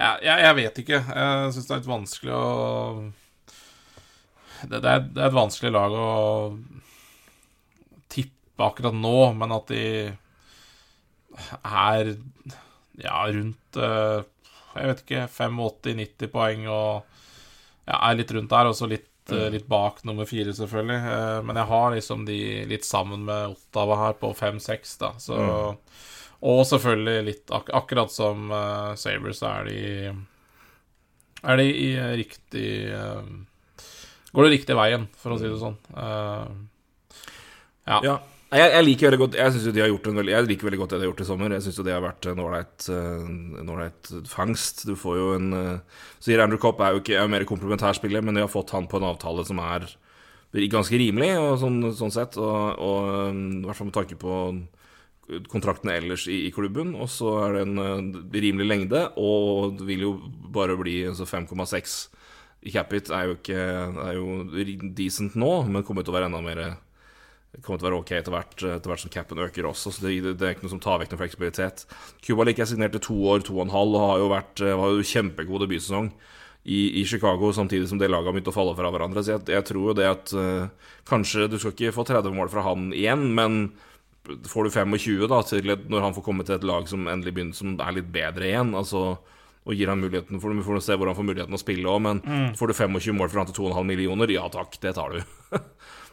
ja, 0.00 0.14
jeg, 0.24 0.38
jeg, 0.46 0.54
vet 0.56 0.78
ikke. 0.84 1.02
Jeg 1.02 1.50
syns 1.54 1.66
det 1.66 1.74
er 1.74 1.82
litt 1.82 1.90
vanskelig 1.90 2.32
å 2.38 2.46
det, 4.60 4.78
det, 4.78 4.88
er, 4.88 5.04
det 5.04 5.22
er 5.22 5.28
et 5.28 5.36
vanskelig 5.36 5.72
lag 5.72 5.94
å 5.96 6.08
tippe 8.12 8.66
akkurat 8.66 8.96
nå, 8.96 9.18
men 9.36 9.54
at 9.56 9.70
de 9.72 9.84
er 11.64 12.14
ja, 13.04 13.22
rundt 13.32 13.76
eh, 13.76 14.20
Jeg 14.76 14.90
vet 14.90 15.02
ikke 15.04 15.26
85-90 15.28 16.30
poeng 16.32 16.66
og 16.70 17.06
ja, 17.88 17.96
er 17.96 18.18
litt 18.20 18.32
rundt 18.36 18.52
der, 18.52 18.70
og 18.70 18.76
så 18.78 18.86
litt, 18.90 19.10
eh, 19.32 19.48
litt 19.50 19.66
bak 19.70 20.04
nummer 20.06 20.28
fire, 20.28 20.54
selvfølgelig. 20.54 21.00
Eh, 21.10 21.42
Men 21.46 21.58
jeg 21.58 21.70
har 21.72 21.92
liksom 21.96 22.24
de 22.28 22.40
litt 22.70 22.86
sammen 22.86 23.24
med 23.26 23.56
Ottawa 23.56 23.98
her 24.04 24.18
på 24.20 24.32
5-6, 24.36 24.96
da. 25.02 25.12
Så, 25.18 25.38
Og 26.40 26.62
selvfølgelig 26.64 27.24
litt 27.26 27.50
ak 27.52 27.68
akkurat 27.76 28.08
som 28.08 28.48
uh, 28.48 28.94
Sabres, 28.96 29.42
er 29.44 29.66
de 29.68 29.80
Er 31.44 31.56
de 31.60 31.66
i 31.68 31.90
riktig 32.16 32.70
uh, 32.96 33.20
Går 34.32 34.46
det 34.46 34.52
riktig 34.54 34.76
veien, 34.78 35.04
for 35.20 35.34
å 35.34 35.36
si 35.36 35.50
det 35.50 35.58
sånn. 35.60 35.76
Uh, 35.92 36.48
ja. 37.90 37.98
Ja. 38.06 38.16
Jeg, 38.50 38.66
jeg 38.74 38.82
liker 38.82 39.06
veldig 39.06 39.18
godt 39.20 39.36
Jeg 39.38 39.52
synes 39.54 39.66
jo 39.68 39.72
de 39.74 39.82
har 39.82 39.90
gjort 39.92 40.08
en 40.10 40.16
veldig 40.18 40.32
Jeg 40.34 40.46
liker 40.48 40.66
veldig 40.66 40.80
godt 40.80 40.92
det 40.92 40.98
de 40.98 41.04
har 41.04 41.12
gjort 41.12 41.22
i 41.22 41.28
sommer. 41.28 41.52
Jeg 41.54 41.64
syns 41.66 41.80
det 41.86 41.94
har 41.94 42.02
vært 42.02 42.26
eh, 42.26 42.40
en 43.62 43.70
ålreit 43.70 44.12
fangst. 44.30 44.84
Du 44.88 44.96
får 44.98 45.18
jo 45.20 45.28
en 45.36 45.48
Så 46.18 46.30
Sier 46.30 46.42
Andrew 46.42 46.58
Copp 46.62 46.82
er 46.82 46.96
jo 46.96 47.02
ikke 47.04 47.18
er 47.20 47.30
mer 47.30 47.46
komplementærspiller, 47.46 48.24
men 48.26 48.34
de 48.34 48.42
har 48.42 48.50
fått 48.50 48.74
han 48.74 48.90
på 48.90 48.98
en 48.98 49.06
avtale 49.12 49.46
som 49.46 49.62
er 49.62 49.86
ganske 50.50 50.98
rimelig, 50.98 51.30
og 51.38 51.60
sånn, 51.62 51.78
sånn 51.94 52.10
sett. 52.10 52.36
Og, 52.42 52.82
eh, 52.82 53.40
i 53.60 53.64
hvert 53.68 53.78
fall 53.78 53.90
med 53.92 53.98
tanke 54.00 54.18
på 54.18 54.42
kontraktene 55.50 55.94
ellers 55.94 56.26
i, 56.26 56.46
i 56.48 56.54
klubben. 56.54 56.96
Og 56.98 57.10
så 57.12 57.36
er 57.44 57.54
det 57.54 57.64
en 57.68 57.82
eh, 57.86 58.22
rimelig 58.42 58.66
lengde, 58.66 59.06
og 59.20 59.78
det 59.78 59.86
vil 59.92 60.06
jo 60.08 60.14
bare 60.50 60.78
bli 60.80 61.04
altså 61.12 61.28
5,6 61.28 62.00
i 62.66 62.74
capit 62.74 63.08
er 63.14 63.30
jo 63.30 63.38
ikke 63.38 63.56
er 63.56 64.16
jo 64.18 64.24
decent 64.98 65.38
nå, 65.38 65.52
men 65.70 65.86
kommer 65.86 66.04
til 66.04 66.12
å 66.12 66.18
være 66.18 66.28
enda 66.28 66.42
mer 66.44 66.58
kommer 67.58 67.80
til 67.80 67.86
å 67.86 67.88
være 67.88 68.00
ok 68.00 68.12
etter 68.16 68.34
hvert, 68.34 68.56
etter 68.62 68.92
hvert 68.92 69.02
som 69.02 69.12
capen 69.12 69.42
øker 69.42 69.66
også. 69.70 69.92
Så 69.92 70.04
det, 70.06 70.34
det 70.38 70.46
er 70.46 70.54
ikke 70.54 70.66
noe 70.66 70.74
som 70.74 70.82
tar 70.82 71.00
vekk 71.02 71.14
noen 71.14 71.22
fleksibilitet. 71.24 71.86
Kubalik 72.24 72.62
er 72.62 72.68
signert 72.70 72.94
til 72.96 73.02
to 73.08 73.16
år, 73.32 73.42
to 73.46 73.56
og 73.58 73.66
en 73.66 73.74
halv, 73.74 73.96
og 73.96 74.04
har 74.06 74.22
jo 74.22 74.28
vært 74.32 74.62
har 74.66 74.94
jo 74.94 75.08
kjempegod 75.12 75.64
debutsesong 75.64 76.12
i, 76.62 76.80
i 77.00 77.04
Chicago, 77.08 77.52
samtidig 77.56 77.88
som 77.88 77.98
det 77.98 78.10
laget 78.10 78.30
har 78.30 78.36
begynt 78.36 78.52
å 78.52 78.54
falle 78.54 78.76
fra 78.78 78.92
hverandre. 78.92 79.24
Så 79.24 79.34
jeg, 79.34 79.46
jeg 79.50 79.66
tror 79.66 79.90
jo 79.90 79.96
det 79.98 80.08
at 80.08 80.34
uh, 80.36 80.92
kanskje 81.08 81.48
du 81.50 81.58
skal 81.58 81.74
ikke 81.74 81.94
få 81.96 82.06
30 82.08 82.36
mål 82.36 82.52
fra 82.52 82.64
han 82.68 82.90
igjen, 82.94 83.30
men 83.36 83.60
får 84.46 84.68
du 84.68 84.74
25 84.76 85.26
da, 85.32 85.40
et, 85.42 85.88
når 85.90 86.04
han 86.04 86.16
får 86.16 86.24
komme 86.26 86.44
til 86.46 86.58
et 86.58 86.66
lag 86.68 86.88
som 86.90 87.08
endelig 87.08 87.34
begynner 87.34 87.56
som 87.56 87.74
er 87.80 87.96
litt 87.96 88.10
bedre 88.12 88.50
igjen, 88.50 88.74
altså 88.78 89.18
og 89.68 89.76
gir 89.76 89.90
han 89.92 90.00
muligheten 90.00 90.40
for 90.40 90.56
for 90.64 90.64
får 90.64 90.78
se 90.82 90.94
hvor 90.96 91.10
han 91.10 91.16
får 91.18 91.26
muligheten 91.28 91.54
å 91.54 91.60
spille 91.60 91.88
òg, 91.90 91.98
men 92.00 92.20
får 92.56 92.70
du 92.70 92.74
25 92.78 93.16
mål 93.16 93.28
fra 93.28 93.42
han 93.42 93.50
til 93.50 93.58
2,5 93.60 93.90
millioner, 93.90 94.32
ja 94.32 94.46
takk, 94.52 94.78
det 94.80 94.94
tar 94.96 95.12
du. 95.12 95.20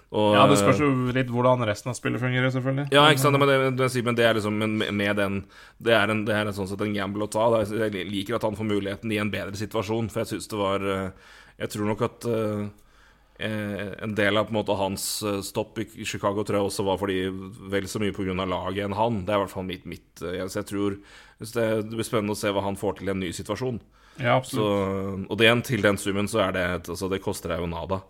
Og, 0.08 0.38
ja, 0.38 0.46
det 0.48 0.56
spørs 0.62 0.80
jo 0.80 0.88
litt 1.12 1.28
hvordan 1.34 1.66
resten 1.68 1.92
av 1.92 1.98
spillet 1.98 2.22
fungerer, 2.22 2.48
selvfølgelig. 2.54 2.88
Ja, 2.96 3.04
ikke 3.12 3.26
sant, 3.26 3.36
men 3.42 3.50
det, 3.50 3.92
men 4.08 4.16
det 4.16 4.24
er 4.24 4.38
liksom 4.38 4.56
med 4.56 5.20
den 5.20 5.42
Det 5.84 5.92
er, 5.92 6.14
en, 6.14 6.24
det 6.28 6.36
er 6.36 6.48
en 6.48 6.56
sånn 6.56 6.70
sett 6.70 6.84
en 6.86 6.96
gamble 6.96 7.28
å 7.28 7.32
ta. 7.32 7.50
Jeg 7.68 8.08
liker 8.08 8.38
at 8.38 8.48
han 8.48 8.56
får 8.56 8.70
muligheten 8.70 9.12
i 9.12 9.20
en 9.20 9.32
bedre 9.34 9.60
situasjon, 9.60 10.08
for 10.14 10.24
jeg 10.24 10.32
syns 10.32 10.48
det 10.54 10.62
var 10.62 10.86
Jeg 10.88 11.74
tror 11.74 11.92
nok 11.92 12.06
at 12.08 12.30
uh, 12.32 12.64
en 13.44 14.16
del 14.18 14.40
av 14.40 14.48
på 14.48 14.56
en 14.56 14.60
måte 14.62 14.80
hans 14.80 15.04
stopp 15.46 15.84
i 15.84 16.08
Chicago 16.08 16.42
tror 16.48 16.62
jeg 16.62 16.70
også 16.72 16.88
var 16.88 16.98
fordi 16.98 17.20
vel 17.70 17.92
så 17.92 18.00
mye 18.02 18.16
pga. 18.16 18.34
laget 18.48 18.88
enn 18.88 18.96
han. 18.98 19.22
Det 19.28 19.36
er 19.36 19.42
i 19.42 19.44
hvert 19.44 19.54
fall 19.54 19.68
mitt, 19.68 19.86
mitt 19.86 20.24
Så 20.24 20.62
jeg 20.62 20.72
tror 20.72 20.98
det, 21.44 21.68
blir 21.92 22.08
spennende 22.08 22.34
å 22.34 22.40
se 22.40 22.50
hva 22.56 22.64
han 22.66 22.80
får 22.80 23.02
til 23.02 23.12
i 23.12 23.14
en 23.14 23.22
ny 23.22 23.36
situasjon. 23.36 23.84
Ja, 24.18 24.40
så, 24.42 24.64
og 25.28 25.36
det 25.38 25.46
igjen, 25.46 25.62
til 25.62 25.84
den 25.86 26.00
summen, 26.02 26.32
så 26.32 26.48
er 26.48 26.56
det 26.56 26.66
altså, 26.90 27.12
Det 27.12 27.22
koster 27.22 27.54
deg 27.54 27.62
jo 27.62 27.70
nada. 27.70 28.02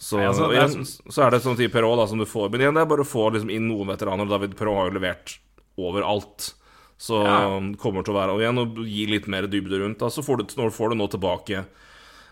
Så, 0.00 0.16
Nei, 0.16 0.26
altså, 0.30 0.46
er 0.48 1.12
så 1.12 1.26
er 1.26 1.34
det 1.34 1.42
sånn 1.44 1.58
type 1.58 1.74
Perrault 1.74 2.00
da, 2.00 2.06
som 2.08 2.16
du 2.18 2.24
får 2.24 2.46
Men 2.50 2.62
igjen, 2.64 2.74
det 2.78 2.80
er 2.86 2.88
bare 2.88 3.04
å 3.04 3.08
få 3.08 3.26
liksom, 3.34 3.50
inn 3.52 3.66
noen 3.68 3.90
veteraner. 3.92 4.28
David 4.30 4.54
Perrault 4.56 4.78
har 4.80 4.88
jo 4.88 4.96
levert 4.96 5.34
overalt. 5.76 6.54
Så 7.00 7.20
Ja. 7.24 7.60
kommer 7.80 8.02
til 8.04 8.14
å 8.14 8.18
være 8.20 8.32
Og 8.34 8.40
igjen, 8.40 8.58
å 8.60 8.86
gi 8.88 9.06
litt 9.08 9.28
mer 9.28 9.46
dybde 9.48 9.78
rundt. 9.80 9.98
Da, 9.98 10.06
så 10.08 10.24
får 10.24 10.36
du, 10.38 10.44
når 10.56 10.72
får 10.72 10.90
du 10.90 10.96
nå 10.96 11.08
tilbake 11.12 11.66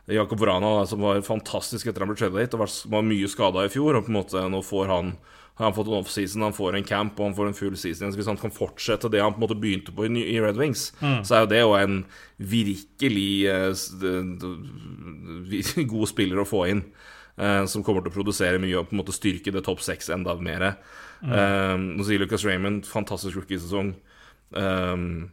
Jakob 0.08 0.40
Vrana, 0.40 0.78
da, 0.80 0.84
som 0.88 1.00
var 1.04 1.20
fantastisk 1.20 1.86
etter 1.86 2.00
han 2.00 2.08
ble 2.08 2.16
tradet 2.16 2.40
hit, 2.40 2.54
og 2.56 2.60
var, 2.64 2.72
var 2.88 3.02
mye 3.04 3.28
skada 3.28 3.64
i 3.66 3.68
fjor. 3.68 3.96
Og 4.00 4.06
på 4.06 4.12
en 4.12 4.16
måte 4.22 4.40
nå 4.48 4.62
får 4.64 4.86
han 4.88 5.12
har 5.58 5.72
han 5.72 5.74
fått 5.74 5.88
en 5.90 5.98
offseason, 5.98 6.40
han 6.46 6.52
får 6.54 6.76
en 6.78 6.84
camp 6.86 7.18
og 7.18 7.26
han 7.26 7.34
får 7.34 7.46
en 7.48 7.56
full 7.58 7.76
season. 7.76 8.12
Så 8.12 8.16
Hvis 8.16 8.28
han 8.30 8.36
kan 8.38 8.52
fortsette 8.54 9.10
det 9.10 9.20
han 9.20 9.32
på 9.34 9.42
en 9.42 9.48
måte 9.48 9.58
begynte 9.60 9.90
på 9.92 10.06
i, 10.06 10.38
Red 10.40 10.56
Wings, 10.56 10.92
så 11.02 11.34
er 11.34 11.40
jo 11.42 11.50
det 11.50 11.60
jo 11.60 11.72
en 11.74 12.04
virkelig 12.38 13.28
vi- 15.48 15.84
god 15.92 16.08
spiller 16.08 16.40
å 16.42 16.46
få 16.48 16.64
inn. 16.70 16.84
Eh, 17.38 17.64
som 17.70 17.84
kommer 17.86 18.04
til 18.04 18.12
å 18.12 18.16
produsere 18.18 18.60
mye 18.62 18.80
og 18.80 18.90
på 18.90 18.96
en 18.96 19.02
måte 19.02 19.16
styrke 19.16 19.54
det 19.54 19.64
topp 19.66 19.82
seks 19.84 20.10
enda 20.14 20.34
mer. 20.42 20.72
Eh, 21.22 21.74
nå 21.78 22.06
sier 22.06 22.22
Lucas 22.22 22.46
Raymond 22.46 22.86
fantastisk 22.88 23.40
rookie-sesong. 23.40 23.94
Um, 24.48 25.28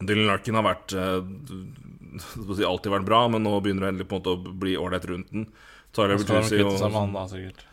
Dylan 0.00 0.28
Larkin 0.28 0.56
har 0.56 0.64
vært 0.64 0.94
alltid 2.70 2.92
vært 2.92 3.08
bra, 3.08 3.26
men 3.32 3.44
nå 3.44 3.54
begynner 3.60 3.86
det 3.86 3.94
endelig 3.94 4.10
på 4.10 4.18
en 4.18 4.22
måte 4.22 4.36
å 4.36 4.58
bli 4.66 4.76
ålreit 4.80 5.08
rundt 5.10 5.32
den. 5.32 5.48
Tyler 5.96 6.20
Bertuzzi 6.20 6.60
kvitte 6.60 6.76
seg 6.80 6.92
med 6.92 6.98
og 6.98 7.02
han 7.02 7.16
da, 7.16 7.24
sikkert. 7.32 7.66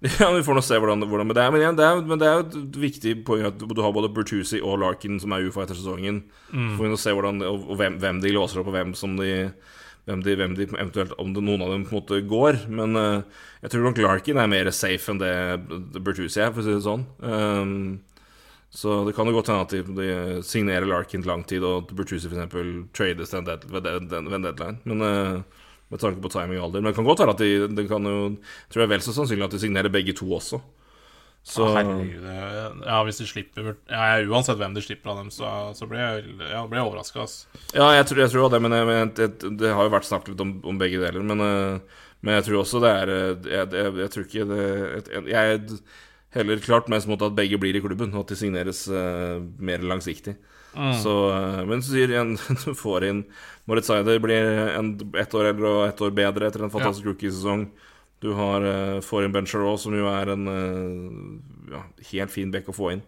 Ja, 0.16 0.30
vi 0.32 0.40
får 0.40 0.56
nå 0.56 0.62
se 0.64 0.78
hvordan, 0.80 1.04
hvordan 1.10 1.28
det 1.36 1.42
er, 1.42 1.50
men, 1.52 1.60
igjen, 1.60 1.76
det 1.76 1.84
er, 1.84 1.98
men 2.08 2.20
det 2.20 2.28
er 2.28 2.38
jo 2.38 2.44
et 2.46 2.76
viktig 2.86 3.10
poeng 3.28 3.44
at 3.50 3.60
du 3.60 3.82
har 3.84 3.92
både 3.92 4.08
Bertuzzi 4.16 4.62
og 4.64 4.78
Larkin 4.80 5.18
som 5.20 5.34
er 5.36 5.44
UFA 5.44 5.66
etter 5.66 5.76
sesongen. 5.76 6.22
Mm. 6.48 6.70
Får 6.78 6.86
vi 6.86 6.92
nå 6.92 7.00
se 7.02 7.12
hvordan, 7.12 7.42
og, 7.44 7.66
og 7.68 7.80
hvem, 7.80 7.98
hvem 8.00 8.22
de 8.24 8.32
låser 8.32 8.62
opp, 8.62 8.70
og 8.72 8.78
hvem 8.78 8.94
som 8.96 9.18
de 9.20 9.28
hvem 10.10 10.22
de, 10.26 10.34
hvem 10.36 10.54
de 10.58 10.66
eventuelt 10.74 11.14
Om 11.22 11.32
det, 11.36 11.42
noen 11.46 11.62
av 11.64 11.70
dem 11.72 11.86
på 11.86 11.94
en 11.94 12.00
måte 12.02 12.20
går. 12.28 12.58
Men 12.68 12.98
uh, 12.98 13.22
jeg 13.62 13.72
tror 13.72 13.86
nok 13.86 14.00
Larkin 14.02 14.40
er 14.42 14.50
mer 14.50 14.70
safe 14.74 15.12
enn 15.14 15.22
det 15.22 15.32
Bertuzzi 16.02 16.42
er, 16.42 16.50
for 16.52 16.60
å 16.60 16.66
si 16.66 16.74
det 16.74 16.84
sånn. 16.86 17.06
Um, 17.22 17.74
så 18.70 19.00
det 19.06 19.16
kan 19.16 19.26
jo 19.26 19.34
godt 19.34 19.48
hende 19.50 19.64
at 19.66 19.72
de, 19.74 19.80
de 19.96 20.42
signerer 20.46 20.86
Larkin 20.86 21.24
til 21.24 21.30
lang 21.32 21.46
tid, 21.48 21.64
og 21.66 21.86
at 21.88 21.94
Bertuzzi 21.98 22.28
f.eks. 22.30 22.52
trades 22.94 23.32
den- 23.34 23.48
den- 23.48 24.28
ved 24.30 24.38
en 24.38 24.46
deadline. 24.46 24.78
Men 24.86 25.02
uh, 25.06 25.64
med 25.90 25.98
tanke 26.02 26.22
på 26.22 26.30
timing 26.30 26.60
og 26.60 26.68
alder. 26.68 26.84
Men 26.84 26.92
det 26.92 26.98
kan 27.00 27.08
godt 27.08 27.24
være 27.24 27.34
at 27.34 27.40
de, 27.42 27.50
det 27.74 27.88
kan 27.90 28.04
jo 28.06 28.18
tror 28.70 28.84
jeg 28.84 28.92
vel 28.92 29.02
så 29.02 29.14
sannsynlig 29.16 29.48
at 29.48 29.56
de 29.56 29.62
signerer 29.64 29.90
begge 29.90 30.14
to 30.14 30.28
også. 30.36 30.60
Så 31.46 31.70
Herregud. 31.72 32.26
Ja, 32.84 32.98
hvis 33.06 33.18
de 33.22 33.26
slipper 33.26 33.70
ja, 33.88 34.02
ja, 34.12 34.18
Uansett 34.28 34.58
hvem 34.60 34.74
de 34.76 34.82
slipper 34.84 35.14
av 35.14 35.22
dem, 35.22 35.30
så, 35.32 35.48
så 35.76 35.88
blir 35.88 36.02
jeg, 36.02 36.34
ja, 36.50 36.60
blir 36.68 36.82
jeg 36.82 36.90
overraska. 36.90 37.24
Ja, 37.72 37.88
jeg 37.96 38.06
tror, 38.10 38.20
jeg 38.26 38.32
tror 38.34 38.52
det, 38.52 38.60
men 38.60 38.76
men 38.76 39.14
jeg, 39.16 39.32
det 39.58 39.72
har 39.72 39.88
jo 39.88 39.94
vært 39.94 40.08
snakket 40.08 40.34
litt 40.34 40.44
om, 40.44 40.52
om 40.68 40.78
begge 40.80 41.00
deler. 41.00 41.24
Men, 41.24 41.40
eh, 41.46 42.04
men 42.20 42.38
jeg 42.38 42.46
tror 42.46 42.60
også 42.60 42.84
det 42.84 42.92
er 42.92 43.14
eh, 43.14 43.48
Jeg, 43.48 43.72
jeg, 43.72 43.92
jeg 44.02 44.12
tror 44.12 44.26
ikke 44.26 44.46
det 44.50 44.64
Jeg, 45.08 45.24
jeg 45.32 45.54
er 45.54 45.82
heller 46.36 46.62
klart 46.62 46.92
mest 46.92 47.08
mot 47.10 47.22
at 47.24 47.34
begge 47.34 47.58
blir 47.58 47.74
i 47.74 47.82
klubben, 47.82 48.12
og 48.14 48.22
at 48.22 48.34
de 48.34 48.38
signeres 48.38 48.84
uh, 48.86 49.40
mer 49.58 49.82
langsiktig. 49.82 50.36
Så, 51.02 51.14
eh, 51.34 51.62
men 51.66 51.82
så 51.82 51.96
sier 51.96 52.12
en, 52.20 52.36
du 52.64 52.74
får 52.78 53.06
inn 53.08 53.24
Moritz 53.66 53.90
Seider 53.90 54.20
blir 54.22 54.46
en, 54.70 54.92
ett 55.18 55.34
år 55.34 55.50
eldre 55.50 55.72
og 55.72 55.86
ett 55.88 56.02
år 56.04 56.12
bedre 56.14 56.46
etter 56.46 56.62
en 56.62 56.72
fantastisk 56.72 57.08
rookiesesong. 57.10 57.66
Du 58.20 58.32
har, 58.36 58.64
uh, 58.64 59.00
får 59.04 59.26
inn 59.26 59.32
Ben 59.34 59.48
Charot, 59.48 59.80
som 59.80 59.94
jo 59.96 60.08
er 60.10 60.34
en 60.34 60.48
uh, 60.50 61.74
ja, 61.74 61.84
helt 62.12 62.34
fin 62.34 62.50
bekk 62.52 62.68
å 62.72 62.76
få 62.76 62.94
inn. 62.96 63.04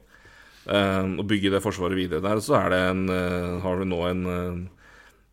Uh, 0.62 1.18
og 1.18 1.27
bygge 1.29 1.51
det 1.53 1.62
forsvaret 1.64 1.98
videre 1.98 2.22
der. 2.25 2.40
Så 2.40 2.55
er 2.57 2.70
det 2.72 2.81
en, 2.92 3.03
uh, 3.11 3.59
har 3.64 3.83
du 3.83 3.88
nå 3.88 4.01
en 4.09 4.25
uh, 4.31 4.83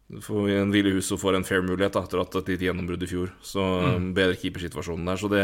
en 0.10 0.72
Ville 0.74 1.02
som 1.02 1.18
får 1.22 1.36
en 1.38 1.46
fair 1.46 1.62
mulighet 1.62 1.94
da, 1.94 2.02
etter 2.04 2.22
at 2.24 2.36
et 2.40 2.48
lite 2.50 2.66
gjennombrudd 2.66 3.04
i 3.06 3.10
fjor. 3.10 3.34
Så 3.46 3.62
eh, 3.62 4.00
bedre 4.16 4.38
keepersituasjonen 4.42 5.06
der. 5.06 5.20
Så 5.22 5.30
det 5.30 5.44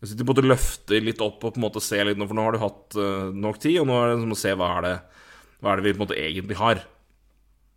jeg 0.00 0.08
synes 0.08 0.16
de 0.16 0.24
løfte 0.24 0.48
løfter 0.48 1.04
litt 1.04 1.20
opp 1.20 1.44
og 1.44 1.52
på 1.52 1.60
en 1.60 1.66
måte 1.66 1.82
ser 1.84 2.06
litt 2.08 2.16
for 2.16 2.32
nå 2.32 2.46
har 2.46 2.56
du 2.56 2.62
hatt 2.62 2.96
eh, 2.96 3.26
nok 3.36 3.60
tid, 3.60 3.82
og 3.82 3.90
nå 3.90 3.98
er 4.00 4.14
det 4.14 4.22
som 4.22 4.32
å 4.32 4.38
se 4.40 4.54
hva 4.56 4.70
er 4.78 4.86
det 4.86 4.94
Hva 5.60 5.72
er 5.74 5.76
det 5.76 5.84
vi 5.84 5.92
på 5.92 5.98
en 5.98 6.04
måte 6.06 6.16
egentlig 6.16 6.56
har. 6.56 6.78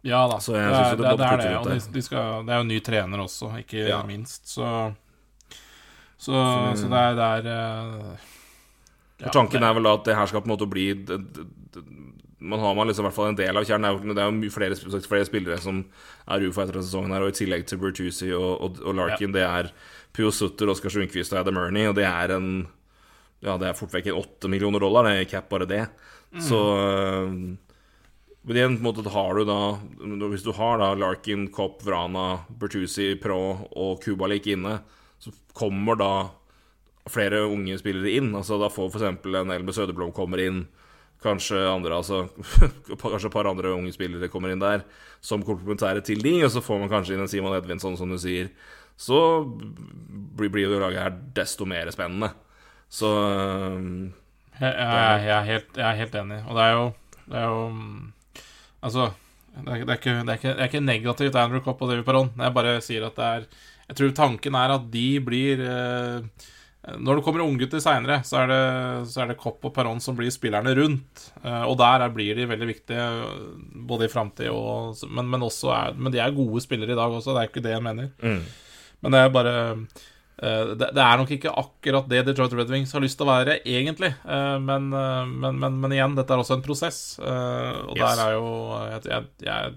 Ja 0.07 0.21
da. 0.31 0.37
Det 0.39 0.53
det, 0.55 1.15
det 1.19 1.27
er 1.27 1.41
det. 1.41 1.49
Og 1.59 1.67
de, 1.67 1.75
de 1.91 2.03
skal, 2.05 2.45
det 2.47 2.53
er 2.55 2.61
jo 2.61 2.67
ny 2.69 2.79
trener 2.79 3.23
også, 3.25 3.49
ikke 3.59 3.83
Ja. 3.89 3.99
minst. 4.07 4.47
Så 4.47 4.63
Så, 6.23 6.31
så 6.79 6.87
det 6.87 6.99
er, 6.99 7.17
det 7.17 7.25
er 7.27 7.47
eh, 7.51 8.29
ja, 9.25 9.31
tanken 9.35 9.63
er 9.65 9.73
vel 9.75 9.83
da 9.89 9.95
at 9.97 10.05
det 10.07 10.15
her 10.15 10.29
skal 10.31 10.43
på 10.43 10.47
en 10.49 10.53
måte 10.55 10.67
bli 10.71 10.85
det, 10.95 11.17
det, 11.35 11.81
Man 12.43 12.59
har 12.59 12.73
man 12.75 12.87
liksom 12.89 13.05
i 13.05 13.07
hvert 13.07 13.15
fall 13.15 13.29
en 13.31 13.37
del 13.39 13.55
av 13.59 13.63
kjernen. 13.67 14.13
Det 14.15 14.19
er 14.19 14.27
jo- 14.31 14.43
er 14.43 14.51
flere, 14.51 14.99
flere 15.07 15.25
spillere 15.27 15.57
som 15.63 15.77
er 16.27 16.43
UFA 16.47 16.63
etter 16.65 16.75
denne 16.75 16.87
sesongen, 16.87 17.13
her 17.15 17.23
og 17.23 17.31
i 17.31 17.37
tillegg 17.37 17.65
til 17.67 17.79
Bertuzzi 17.79 18.31
og, 18.35 18.49
og, 18.61 18.81
og 18.83 18.95
Larkin. 18.99 19.31
Det 19.35 19.43
er 19.47 19.69
Pio 20.13 20.31
Sutter, 20.31 20.67
Oskar 20.71 20.91
Sundquist 20.91 21.31
og 21.33 21.39
Adam 21.39 21.57
Ernie, 21.61 21.87
og 21.89 21.95
det 21.95 22.03
er 22.07 22.35
en 22.35 22.67
Ja, 23.43 23.57
det 23.59 23.67
er 23.67 23.75
fort 23.75 23.91
vekk 23.91 24.11
åtte 24.15 24.47
millioner 24.51 24.79
dollar, 24.79 25.03
det 25.07 25.21
er 25.21 25.29
cap 25.31 25.49
bare 25.51 25.67
det. 25.67 25.85
Så 26.39 26.55
øh, 26.57 27.31
Men 28.43 28.55
igjen, 28.57 28.77
på 28.79 28.83
en 28.83 28.87
måte 28.89 29.09
har 29.13 29.33
du 29.35 29.43
da 29.47 29.57
Hvis 30.31 30.43
du 30.43 30.51
har 30.51 30.79
da 30.79 30.93
Larkin, 30.95 31.47
Kopp, 31.51 31.83
Vrana, 31.83 32.39
Bertuzzi, 32.49 33.13
Pro 33.21 33.67
og 33.75 34.01
Kubalik 34.03 34.47
inne, 34.47 34.81
så 35.23 35.31
kommer 35.55 35.95
da 35.99 36.13
flere 37.11 37.45
unge 37.47 37.77
spillere 37.79 38.11
inn. 38.17 38.31
Altså 38.35 38.59
Da 38.59 38.69
får 38.71 38.91
f.eks. 38.91 39.25
en 39.25 39.53
Elmer 39.55 39.75
Søderblom 39.75 40.11
kommer 40.15 40.41
inn. 40.43 40.65
Kanskje 41.23 41.61
andre, 41.69 41.95
altså 41.95 42.25
Kanskje 42.99 43.29
et 43.29 43.33
par 43.33 43.47
andre 43.47 43.71
unge 43.71 43.93
spillere 43.95 44.27
kommer 44.31 44.51
inn 44.51 44.63
der 44.63 44.83
som 45.23 45.45
komplementære 45.47 46.01
til 46.03 46.19
de, 46.19 46.33
og 46.43 46.51
så 46.51 46.59
får 46.59 46.81
man 46.81 46.89
kanskje 46.91 47.15
inn 47.15 47.21
en 47.23 47.29
Simon 47.31 47.55
Edvinsson, 47.55 47.95
som 47.95 48.09
du 48.11 48.17
sier. 48.19 48.49
Så 48.99 49.17
blir 50.35 50.65
jo 50.65 50.81
laget 50.81 50.99
her 50.99 51.15
desto 51.37 51.63
mer 51.69 51.87
spennende. 51.95 52.33
Så 52.91 53.07
um, 53.07 54.11
Jeg, 54.59 54.67
jeg, 54.67 55.23
jeg, 55.23 55.37
er 55.37 55.47
helt, 55.47 55.77
jeg 55.79 55.87
er 55.87 56.01
helt 56.01 56.17
enig. 56.19 56.41
Og 56.43 56.59
det 56.59 56.65
er 56.65 56.75
jo, 56.75 56.83
det 57.31 57.39
er 57.39 57.47
jo 57.47 57.63
Altså, 58.83 59.05
det 59.55 59.63
er, 59.63 59.85
det, 59.85 59.93
er 59.93 59.99
ikke, 60.01 60.13
det, 60.27 60.35
ikke, 60.35 60.51
det 60.51 60.59
er 60.59 60.67
ikke 60.67 60.83
negativt 60.83 61.39
Andrew 61.39 61.63
Copp 61.63 61.81
og 61.81 61.93
David 61.93 62.03
Perron. 62.03 62.33
Jeg 62.35 62.55
bare 62.59 62.75
sier 62.83 63.07
at 63.07 63.15
det 63.15 63.29
er 63.29 63.47
Jeg 63.93 63.99
tror 64.01 64.17
tanken 64.17 64.57
er 64.57 64.73
at 64.73 64.89
de 64.91 65.07
blir 65.23 65.61
eh, 65.61 66.49
Når 66.97 67.19
det 67.19 67.23
kommer 67.23 67.45
unggutter 67.45 67.79
seinere, 67.79 68.17
så, 68.27 68.41
er 68.41 68.49
det, 68.51 68.61
så 69.13 69.21
er 69.23 69.29
det 69.31 69.37
Kopp 69.39 69.63
og 69.69 69.71
Perron 69.75 70.01
som 70.03 70.17
blir 70.17 70.33
spillerne 70.33 70.73
rundt. 70.75 71.27
Eh, 71.43 71.61
og 71.69 71.77
der 71.79 72.03
er, 72.03 72.11
blir 72.11 72.35
de 72.35 72.47
veldig 72.49 72.67
viktige, 72.67 73.05
både 73.87 74.09
i 74.09 74.11
framtid 74.11 74.49
og 74.51 74.97
men, 75.07 75.29
men, 75.31 75.45
også 75.45 75.71
er, 75.71 75.93
men 75.95 76.11
de 76.11 76.19
er 76.19 76.35
gode 76.35 76.59
spillere 76.65 76.91
i 76.91 76.99
dag 76.99 77.13
også, 77.15 77.31
det 77.37 77.45
er 77.45 77.51
ikke 77.53 77.63
det 77.63 77.77
jeg 77.77 77.85
mener. 77.85 78.11
mm. 78.19 78.43
Men 79.03 79.11
det 79.15 79.19
er 79.19 79.31
bare 79.35 79.53
eh, 80.39 80.69
det, 80.79 80.87
det 80.95 81.01
er 81.03 81.17
nok 81.19 81.31
ikke 81.35 81.51
akkurat 81.59 82.05
det 82.11 82.21
Detroit 82.27 82.53
Red 82.55 82.69
Wings 82.71 82.93
har 82.95 83.03
lyst 83.03 83.17
til 83.19 83.27
å 83.27 83.31
være, 83.33 83.57
egentlig. 83.67 84.13
Eh, 84.23 84.57
men, 84.63 84.89
eh, 84.95 85.25
men, 85.27 85.59
men, 85.59 85.79
men 85.83 85.95
igjen, 85.95 86.15
dette 86.19 86.31
er 86.35 86.39
også 86.43 86.55
en 86.59 86.63
prosess. 86.67 86.99
eh, 87.19 87.79
Og 87.83 87.95
Yes. 87.99 88.03
der 88.03 88.21
er 88.27 88.37
jo 88.37 88.45
Jeg, 88.91 89.01
jeg, 89.11 89.27
jeg 89.47 89.75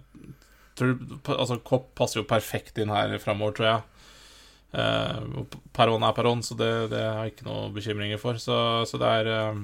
tror 0.78 1.38
Altså, 1.40 1.58
Kopp 1.66 1.88
passer 1.98 2.20
jo 2.22 2.26
perfekt 2.30 2.78
inn 2.82 2.90
her 2.94 3.14
framover, 3.22 3.54
tror 3.58 3.68
jeg. 3.70 3.82
Eh, 4.72 5.20
Peron 5.76 6.02
er 6.02 6.12
Peron, 6.16 6.42
så 6.42 6.54
det, 6.58 6.72
det 6.90 7.02
har 7.04 7.22
jeg 7.24 7.32
ikke 7.36 7.46
noe 7.48 7.70
bekymringer 7.76 8.18
for. 8.20 8.34
Så, 8.42 8.56
så 8.88 8.94
det 9.00 9.08
er 9.20 9.26
uh, 9.30 9.54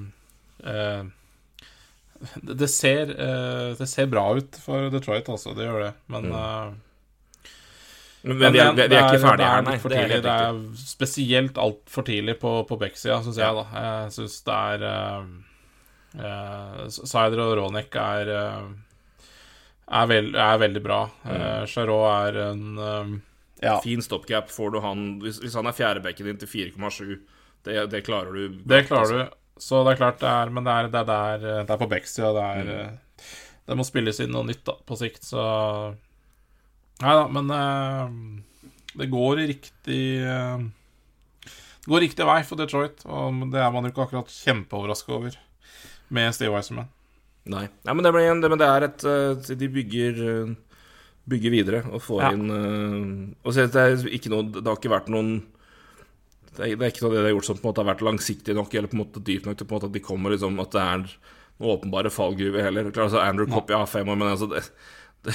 eh, 0.63 1.03
det, 2.39 2.53
det, 2.61 2.69
ser, 2.71 3.05
eh, 3.11 3.73
det 3.77 3.87
ser 3.89 4.07
bra 4.11 4.23
ut 4.37 4.55
for 4.63 4.89
Detroit, 4.93 5.29
altså. 5.29 5.53
Det 5.57 5.65
gjør 5.67 5.83
det. 5.89 5.93
Men 6.07 6.21
Mm. 6.31 6.39
eh, 6.39 6.71
Men 8.23 8.37
vi 8.39 8.45
er, 8.45 8.51
vi 8.71 8.81
er, 8.83 8.87
ikke 9.03 9.19
ferdige 9.19 9.47
her, 9.49 9.57
er 9.57 9.61
nei. 9.67 9.77
Det 9.83 9.97
er 9.99 10.21
Det 10.23 10.31
er 10.31 10.55
spesielt 10.79 11.57
altfor 11.59 12.03
tidlig 12.07 12.37
på, 12.39 12.53
på 12.69 12.77
Beck-sida, 12.79 13.17
syns 13.25 13.35
jeg, 13.41 13.51
da. 13.57 13.63
Jeg 13.83 14.11
syns 14.15 14.37
det 14.47 14.55
er 14.55 14.79
uh, 14.87 15.27
Sider 16.87 17.39
og 17.43 17.51
Ronek 17.57 17.91
er 17.99 18.29
eh, 18.31 18.63
er, 19.91 20.05
veld, 20.07 20.35
er 20.39 20.57
veldig 20.61 20.83
bra. 20.85 21.01
Uh, 21.25 21.65
Charot 21.67 22.29
er 22.29 22.37
en 22.47 22.77
eh, 22.79 23.11
Ja, 23.63 23.77
Fin 23.83 24.01
stopgap. 24.03 24.51
Får 24.51 24.73
du 24.73 24.81
han 24.83 25.05
Hvis, 25.23 25.39
hvis 25.39 25.55
han 25.55 25.69
er 25.69 25.75
fjerdebekken 25.77 26.27
din 26.27 26.41
til 26.41 26.51
4,7, 26.51 27.15
det, 27.63 27.77
det 27.93 28.03
klarer 28.03 28.35
du. 28.35 28.59
det 28.67 28.85
klarer 28.89 29.13
du. 29.13 29.37
Så 29.61 29.83
det 29.85 29.93
er 29.93 29.99
klart 30.01 30.21
det 30.21 30.29
er 30.29 30.51
Men 30.53 30.65
det 30.65 30.73
er, 30.73 30.89
det 30.91 31.01
er, 31.03 31.09
der, 31.09 31.45
eh, 31.47 31.61
det 31.63 31.75
er 31.75 31.81
på 31.81 31.89
backsida. 31.91 32.31
Det 32.35 32.45
er 32.45 32.71
eh, 32.73 33.27
Det 33.67 33.77
må 33.79 33.85
spilles 33.87 34.19
inn 34.23 34.33
noe 34.33 34.47
nytt 34.47 34.65
da, 34.67 34.75
på 34.83 34.97
sikt, 34.99 35.23
så 35.27 35.43
Nei 37.03 37.13
da, 37.17 37.23
men 37.31 37.49
uh, 37.49 38.11
det 38.99 39.07
går 39.11 39.39
i 39.41 39.45
riktig 39.49 40.03
uh, 40.21 40.61
Det 41.41 41.89
går 41.89 42.03
riktig 42.05 42.27
vei 42.27 42.37
for 42.45 42.59
Detroit, 42.59 43.01
og 43.09 43.39
det 43.51 43.59
er 43.59 43.71
man 43.73 43.87
jo 43.87 43.91
ikke 43.91 44.05
akkurat 44.05 44.29
kjempeoverraska 44.31 45.15
over 45.15 45.39
med 46.13 46.35
Steve 46.37 46.53
Wiserman. 46.53 46.91
Nei. 47.49 47.65
Nei, 47.83 47.95
men 47.95 48.05
det, 48.05 48.11
blir 48.13 48.29
en, 48.29 48.43
det, 48.43 48.51
men 48.53 48.61
det 48.61 48.69
er 48.69 48.85
et 48.85 49.07
De 49.49 49.71
bygger 49.73 50.21
Bygger 51.29 51.53
videre 51.53 51.79
og 51.87 52.01
få 52.03 52.17
Ja. 52.21 52.31
inn 52.35 52.49
uh, 52.51 53.47
Og 53.47 53.53
så 53.55 53.63
det 53.71 53.79
er 53.79 54.01
ikke 54.11 54.31
noe 54.33 54.43
Det 54.51 54.65
har 54.67 54.75
ikke 54.79 54.91
vært 54.91 55.11
noen 55.13 55.37
det 56.53 56.59
er, 56.67 56.75
det 56.77 56.85
er 56.85 56.91
ikke 56.91 57.01
noe 57.05 57.13
det 57.15 57.21
de 57.23 57.29
har 57.29 57.33
gjort 57.33 57.47
som 57.47 57.57
på 57.57 57.63
en 57.65 57.69
måte 57.71 57.81
har 57.81 57.87
vært 57.95 58.03
langsiktig 58.05 58.53
nok 58.53 58.73
eller 58.77 58.89
på 58.91 58.93
en 58.97 59.01
måte 59.05 59.21
dypt 59.25 59.47
nok 59.47 59.55
til 59.57 59.65
på 59.65 59.73
en 59.73 59.79
måte 59.79 59.87
at 59.89 59.95
de 59.95 60.01
kommer 60.05 60.33
liksom 60.35 60.59
At 60.61 60.75
det 60.75 60.81
er 60.83 60.99
noen 61.07 61.71
åpenbare 61.77 62.11
fallgruver 62.13 62.61
heller. 62.65 62.91
Klar, 62.91 63.07
altså 63.07 63.21
Andrew 63.23 63.47
Copp, 63.49 63.69
ja, 63.73 63.79
fem 63.89 64.09
år, 64.09 64.17
men 64.19 64.27
altså 64.35 64.49
det, 64.51 64.61
det, 65.25 65.33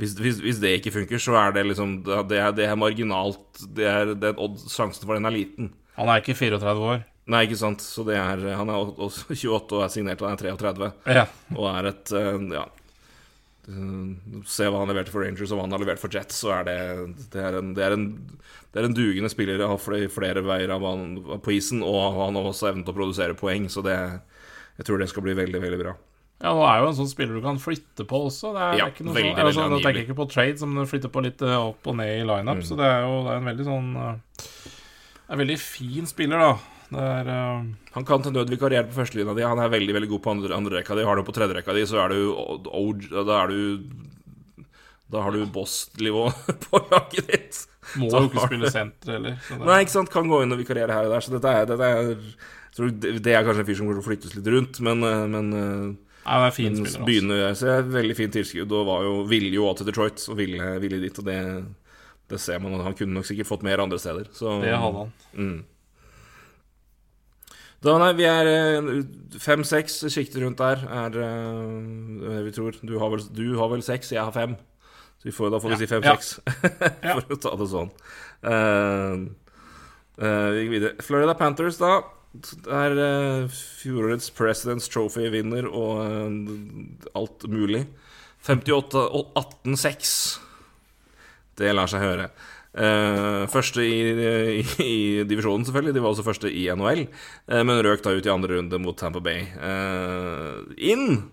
hvis, 0.00 0.14
hvis, 0.18 0.40
hvis 0.42 0.58
det 0.62 0.72
ikke 0.80 0.92
funker, 0.96 1.18
så 1.22 1.36
er 1.38 1.52
det 1.54 1.66
liksom 1.68 1.98
Det 2.06 2.38
er, 2.40 2.50
det 2.56 2.64
er 2.66 2.78
marginalt. 2.80 3.60
Det 3.76 3.86
er, 3.90 4.14
det 4.18 4.32
er 4.32 4.40
odd, 4.42 4.56
Sjansen 4.70 5.04
for 5.06 5.14
den 5.18 5.26
er 5.28 5.34
liten. 5.36 5.70
Han 5.98 6.08
er 6.10 6.22
ikke 6.24 6.34
34 6.38 6.88
år. 6.90 7.04
Nei, 7.26 7.44
ikke 7.46 7.58
sant. 7.58 7.82
Så 7.82 8.04
det 8.06 8.14
er 8.18 8.42
Han 8.56 8.70
er 8.70 8.82
også 9.02 9.26
28 9.34 9.78
og 9.78 9.84
er 9.86 9.92
signert, 9.94 10.20
han 10.26 10.34
er 10.34 10.42
33 10.42 10.90
Ja. 11.20 11.24
og 11.54 11.70
er 11.74 11.88
et 11.92 12.12
eh, 12.14 12.42
Ja. 12.54 12.66
Eh, 13.68 14.40
Se 14.46 14.64
hva 14.70 14.78
han 14.84 14.88
leverte 14.92 15.10
for 15.10 15.24
Rangers, 15.26 15.50
og 15.52 15.58
hva 15.58 15.64
han 15.66 15.72
har 15.74 15.82
levert 15.82 15.98
for 16.02 16.08
Jets, 16.12 16.38
så 16.44 16.52
er 16.60 16.64
det 16.68 16.78
Det 17.32 17.42
er 17.42 17.58
en, 17.58 17.74
det 17.74 17.82
er 17.84 17.92
en, 17.96 18.06
det 18.72 18.82
er 18.82 18.84
en 18.88 18.94
dugende 18.94 19.30
spiller. 19.32 19.62
Har 19.66 19.78
flere, 19.82 20.08
flere 20.12 20.42
veier 20.46 20.70
av 20.70 20.82
han 20.86 21.16
på 21.42 21.54
isen, 21.56 21.82
og 21.82 22.14
han 22.20 22.36
har 22.38 22.50
også 22.52 22.70
evnen 22.70 22.84
til 22.86 22.94
å 22.94 22.98
produsere 23.00 23.34
poeng, 23.38 23.68
så 23.72 23.82
det 23.82 23.96
Jeg 24.78 24.84
tror 24.86 24.98
det 24.98 25.08
skal 25.08 25.22
bli 25.24 25.32
veldig, 25.34 25.60
veldig 25.62 25.78
bra. 25.80 25.94
Ja, 26.42 26.52
Han 26.52 26.68
er 26.68 26.82
jo 26.82 26.88
en 26.90 26.96
sånn 26.98 27.08
spiller 27.08 27.34
du 27.38 27.40
kan 27.40 27.56
flytte 27.56 28.04
på 28.04 28.18
også. 28.28 28.50
Det 28.52 28.60
er 28.60 28.74
Ja, 28.78 28.86
ikke 28.92 29.04
noe 29.06 29.14
veldig, 29.16 29.32
sånn, 29.32 29.46
altså, 29.46 29.68
Nå 29.70 29.78
tenker 29.80 30.00
jeg 30.02 30.08
ikke 30.10 30.18
på 30.20 30.26
trade, 30.30 30.58
som 30.60 30.74
flytter 30.86 31.08
på 31.08 31.22
litt 31.24 31.40
eh, 31.40 31.56
opp 31.56 31.86
og 31.88 31.96
ned 31.96 32.10
i 32.20 32.24
lineup, 32.28 32.58
Mm. 32.60 32.66
så 32.68 32.76
det 32.76 32.84
er 32.84 33.00
jo 33.06 33.22
det 33.24 33.30
er 33.32 33.38
en 33.40 33.48
veldig 33.50 33.64
sånn 33.64 33.88
eh, 33.96 34.16
en 35.32 35.38
veldig 35.40 35.58
fin 35.58 36.06
spiller, 36.06 36.38
da. 36.38 36.58
Er 36.94 37.30
uh... 37.30 37.62
Han 37.96 38.06
kan 38.06 38.22
til 38.22 38.34
nød 38.36 38.52
vikariere 38.52 38.86
på 38.86 38.98
førstelinja 39.00 39.34
di. 39.34 39.46
Han 39.46 39.62
er 39.62 39.72
veldig 39.72 39.96
veldig 39.96 40.10
god 40.14 40.24
på 40.24 40.34
andre, 40.36 40.52
andre 40.54 40.80
rekka 40.80 40.98
di. 40.98 41.06
Har 41.08 41.18
du 41.18 41.24
på 41.26 41.34
tredje 41.34 41.56
rekka 41.58 41.74
di, 41.74 41.86
så 41.88 42.02
er 42.04 42.14
du 42.14 42.20
Da 43.10 43.40
er 43.42 43.54
du 43.54 43.88
Da 45.10 45.24
har 45.24 45.34
du 45.34 45.46
boss-nivå 45.50 46.28
på 46.66 46.82
laget 46.92 47.32
ditt. 47.32 47.64
Må 47.96 48.10
jo 48.10 48.26
ikke 48.26 48.48
spille 48.48 48.70
senter 48.74 49.16
heller. 49.16 49.40
Nei, 49.62 49.80
ikke 49.84 49.94
sant, 49.94 50.10
kan 50.12 50.28
gå 50.30 50.42
inn 50.42 50.54
og 50.54 50.58
vikariere 50.60 50.94
her 50.94 51.08
og 51.08 51.14
der. 51.14 51.24
Så 51.24 51.34
dette 51.36 51.52
er, 51.54 51.68
dette 51.70 51.90
er 51.90 52.14
tror 52.76 52.92
det 52.92 53.32
er 53.32 53.46
kanskje 53.46 53.64
en 53.64 53.68
fyr 53.68 53.78
som 53.78 53.86
kommer 53.86 53.98
til 53.98 54.04
å 54.04 54.08
flyttes 54.10 54.34
litt 54.36 54.50
rundt, 54.52 54.82
men, 54.84 55.04
eh, 55.06 55.24
men 55.32 55.48
eh, 55.56 55.86
Nei, 56.26 56.36
det 56.42 56.48
er 56.48 56.54
fin 56.56 56.74
spiller. 56.74 56.90
Altså. 56.90 57.06
begynner 57.06 57.56
så 57.56 57.68
er 57.70 57.90
veldig 57.94 58.16
fint 58.18 58.34
tilskudd, 58.34 58.72
og 58.74 58.88
var 58.88 59.06
jo, 59.06 59.14
ville 59.30 59.52
jo 59.54 59.68
til 59.78 59.88
Detroit, 59.88 60.24
og 60.32 60.40
ville, 60.40 60.70
ville 60.82 60.98
dit, 61.04 61.20
og 61.22 61.28
det, 61.28 61.38
det 62.32 62.40
ser 62.42 62.58
man. 62.62 62.74
Han 62.82 62.96
kunne 62.98 63.14
nok 63.14 63.28
sikkert 63.28 63.48
fått 63.52 63.64
mer 63.66 63.82
andre 63.84 64.00
steder. 64.02 64.28
Så, 64.34 64.58
Det 64.64 64.74
hadde 64.74 65.04
han. 65.04 65.12
Mm. 65.38 65.60
Da, 67.86 67.92
nei, 68.02 68.12
vi 68.18 68.24
er 68.26 68.48
fem-seks 69.42 70.00
sjikter 70.10 70.42
rundt 70.42 70.58
der, 70.58 70.80
er 70.90 71.16
eh, 71.22 71.74
det 72.22 72.40
vi 72.48 72.54
tror. 72.56 72.78
Du 72.82 72.96
har 72.98 73.12
vel, 73.12 73.22
du 73.36 73.44
har 73.60 73.70
vel 73.72 73.84
seks, 73.86 74.10
jeg 74.14 74.22
har 74.24 74.34
fem. 74.34 74.56
Så 75.20 75.28
vi 75.30 75.34
får, 75.36 75.52
da 75.54 75.60
får 75.62 75.72
vi 75.72 75.76
Ja. 75.76 75.80
si 75.84 75.88
fem-seks, 75.92 76.32
Ja. 77.06 77.14
for 77.20 77.36
å 77.36 77.40
ta 77.44 77.52
det 77.60 77.68
sånn. 77.72 77.92
Uh, 78.46 79.28
uh, 80.20 80.48
vi 80.52 80.64
gikk 80.64 80.72
videre. 80.74 80.94
Florida 81.06 81.34
Panthers, 81.38 81.78
da. 81.80 81.92
Er 82.68 82.96
uh, 83.00 83.46
fjorårets 83.80 84.28
President's 84.36 84.90
Trophy-vinner 84.92 85.68
og 85.70 86.02
uh, 86.02 87.08
alt 87.16 87.46
mulig. 87.48 87.86
58 88.46 89.06
og 89.06 89.32
18-6. 89.40 90.10
Det 91.56 91.72
lar 91.72 91.88
seg 91.90 92.02
høre. 92.04 92.28
Eh, 92.76 93.46
første 93.48 93.80
i, 93.80 94.00
i, 94.60 94.64
i 94.84 95.24
divisjonen, 95.28 95.64
selvfølgelig. 95.64 95.96
De 95.96 96.04
var 96.04 96.12
også 96.12 96.26
første 96.26 96.52
i 96.52 96.66
NHL. 96.76 97.06
Uh, 97.48 97.62
men 97.64 97.80
røk 97.84 98.04
da 98.04 98.12
ut 98.12 98.28
i 98.28 98.32
andre 98.32 98.58
runde 98.58 98.80
mot 98.82 98.98
Tampa 98.98 99.22
Bay. 99.24 99.46
Uh, 99.56 100.66
inn 100.76 101.30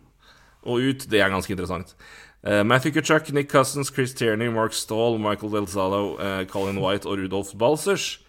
og 0.63 0.79
ut, 0.79 1.07
det 1.11 1.19
er 1.19 1.33
ganske 1.33 1.51
interessant. 1.51 1.95
Eh, 2.43 2.63
Matthew 2.63 2.93
Kutchuk, 2.95 3.31
Nick 3.35 3.51
Cousins, 3.51 3.91
Chris 3.91 4.13
Tierney, 4.13 4.47
Mark 4.51 4.73
Stahl, 4.73 5.17
Michael 5.19 5.51
Delzalo, 5.51 6.15
uh, 6.15 6.45
Colin 6.47 6.79
White 6.79 7.07
og 7.07 7.19
Rudolf 7.19 7.53
Balsers. 7.59 8.19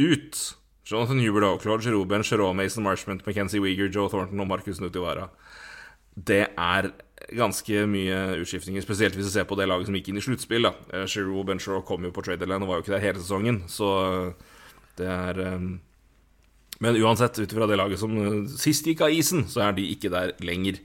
Ut. 0.00 0.56
Jonathan 0.84 1.20
Huberdo, 1.20 1.58
Claude 1.58 1.82
Giroben, 1.82 2.22
Jerome 2.22 2.56
Mason 2.62 2.84
Marshmont, 2.84 3.26
Mackenzie 3.26 3.60
Weeger, 3.60 3.88
Joe 3.88 4.08
Thornton 4.08 4.40
og 4.40 4.48
Marcus 4.48 4.80
Nutivara. 4.80 5.30
Det 6.14 6.46
er 6.56 6.90
ganske 7.32 7.84
mye 7.88 8.18
utskiftninger, 8.42 8.84
spesielt 8.84 9.16
hvis 9.16 9.30
du 9.30 9.32
ser 9.32 9.46
på 9.48 9.56
det 9.58 9.68
laget 9.70 9.88
som 9.88 9.96
gikk 9.96 10.10
inn 10.10 10.20
i 10.20 10.24
sluttspill. 10.24 10.68
Eh, 10.68 11.06
Giroud 11.10 11.48
Benshaw 11.48 11.82
kom 11.86 12.04
jo 12.06 12.12
på 12.14 12.24
Traderland 12.26 12.64
og 12.64 12.70
var 12.70 12.80
jo 12.80 12.84
ikke 12.84 12.96
der 12.96 13.04
hele 13.06 13.22
sesongen, 13.22 13.62
så 13.70 13.90
eh, 14.04 14.54
det 15.00 15.10
er 15.10 15.42
eh, 15.42 15.68
Men 16.82 16.98
uansett, 16.98 17.38
ut 17.38 17.52
ifra 17.52 17.68
det 17.70 17.78
laget 17.78 18.00
som 18.00 18.16
sist 18.50 18.86
gikk 18.86 19.04
av 19.06 19.14
isen, 19.14 19.46
så 19.48 19.62
er 19.68 19.76
de 19.76 19.86
ikke 19.94 20.10
der 20.10 20.32
lenger. 20.42 20.80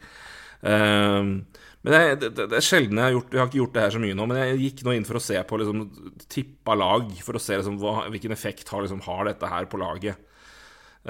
Men 0.62 1.48
det, 1.82 2.20
det, 2.22 2.46
det 2.52 2.58
er 2.60 2.64
sjelden 2.64 3.00
jeg 3.00 3.08
har 3.08 3.16
gjort 3.16 3.34
Jeg 3.34 3.40
har 3.40 3.48
ikke 3.48 3.58
gjort 3.58 3.74
det 3.74 3.84
her 3.86 3.94
så 3.96 4.02
mye 4.04 4.18
nå, 4.20 4.28
men 4.30 4.38
jeg 4.38 4.60
gikk 4.60 4.84
nå 4.86 4.94
inn 4.94 5.08
for 5.08 5.18
å 5.18 5.24
se 5.24 5.42
på 5.50 5.60
liksom, 5.60 5.82
tippa 6.30 6.76
lag, 6.78 7.10
for 7.26 7.40
å 7.40 7.42
se 7.42 7.58
liksom, 7.58 7.80
hva, 7.82 8.06
hvilken 8.14 8.36
effekt 8.36 8.70
har, 8.70 8.86
liksom, 8.86 9.02
har 9.08 9.26
dette 9.32 9.50
her 9.50 9.66
på 9.72 9.82
laget. 9.82 10.22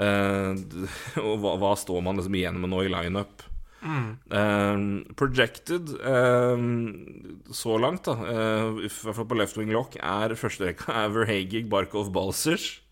Og 0.00 1.34
hva, 1.42 1.54
hva 1.60 1.74
står 1.76 2.00
man 2.06 2.16
liksom 2.16 2.40
igjen 2.40 2.60
med 2.62 2.72
nå 2.72 2.84
i 2.86 2.92
lineup? 2.94 3.49
Um, 3.80 5.06
projected 5.16 5.88
um, 6.04 7.40
så 7.48 7.78
langt, 7.80 8.04
da, 8.04 8.12
uh, 8.12 8.76
i 8.84 8.90
hvert 8.90 9.16
fall 9.16 9.28
på 9.30 9.38
left 9.38 9.56
wing 9.56 9.72
lock, 9.72 9.96
er 9.96 10.34
førsterekka 10.36 10.92
er 11.04 11.14
Verhagig, 11.14 11.64
Barkov, 11.72 12.10
Balsers. 12.12 12.82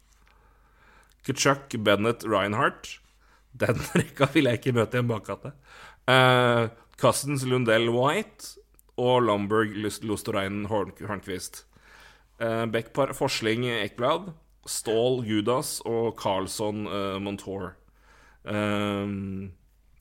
Kutchuk, 1.26 1.76
Bennett, 1.84 2.24
Reinhardt. 2.24 2.95
Den 3.59 3.80
rekka 3.99 4.30
vil 4.32 4.49
jeg 4.49 4.61
ikke 4.62 4.76
møte 4.78 4.97
i 4.97 5.03
en 5.03 5.11
bakgate. 5.11 5.53
Uh, 6.09 6.70
Cousins, 7.01 7.45
Lundell, 7.45 7.91
White 7.93 8.55
og 8.99 9.22
Lomberg, 9.28 9.76
Lust- 9.76 10.07
Hornquist. 10.09 11.64
Uh, 12.41 12.64
Beckpar, 12.70 13.12
Forsling, 13.18 13.66
Ekblad. 13.68 14.32
Ståhl, 14.68 15.22
Judas 15.24 15.78
og 15.89 16.16
Carlsson, 16.20 16.86
uh, 16.86 17.18
Montour. 17.20 17.74
Um, 18.45 19.53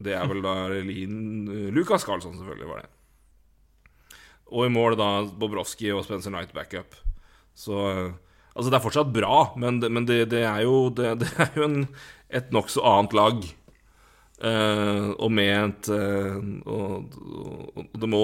Det 0.04 0.14
er 0.14 0.30
vel 0.30 0.44
da 0.46 0.56
Lin 0.70 1.72
Lukas 1.74 2.06
Carlsson, 2.06 2.38
selvfølgelig, 2.38 2.70
var 2.70 2.84
det. 2.84 4.18
Og 4.54 4.68
i 4.68 4.72
mål 4.72 4.96
da 5.00 5.10
Bobrovskij 5.26 5.96
og 5.96 6.06
Spencer 6.06 6.32
Knight 6.32 6.54
backup. 6.56 6.96
Så 7.58 7.82
Altså, 8.58 8.72
det 8.72 8.78
er 8.80 8.82
fortsatt 8.88 9.14
bra, 9.14 9.54
men 9.62 9.78
men 9.86 10.06
det, 10.10 10.32
det 10.34 10.42
er 10.50 10.64
jo, 10.66 10.90
det, 10.90 11.14
det 11.22 11.30
er 11.38 11.52
jo 11.56 11.66
en, 11.68 11.82
et 12.34 12.52
nokså 12.56 12.82
annet 12.82 13.14
lag. 13.14 13.48
Uh, 14.38 15.14
og 15.18 15.32
med 15.34 15.54
et 15.54 15.88
uh, 15.90 16.36
og, 16.70 17.16
og, 17.74 17.88
det 17.98 18.10
må 18.10 18.20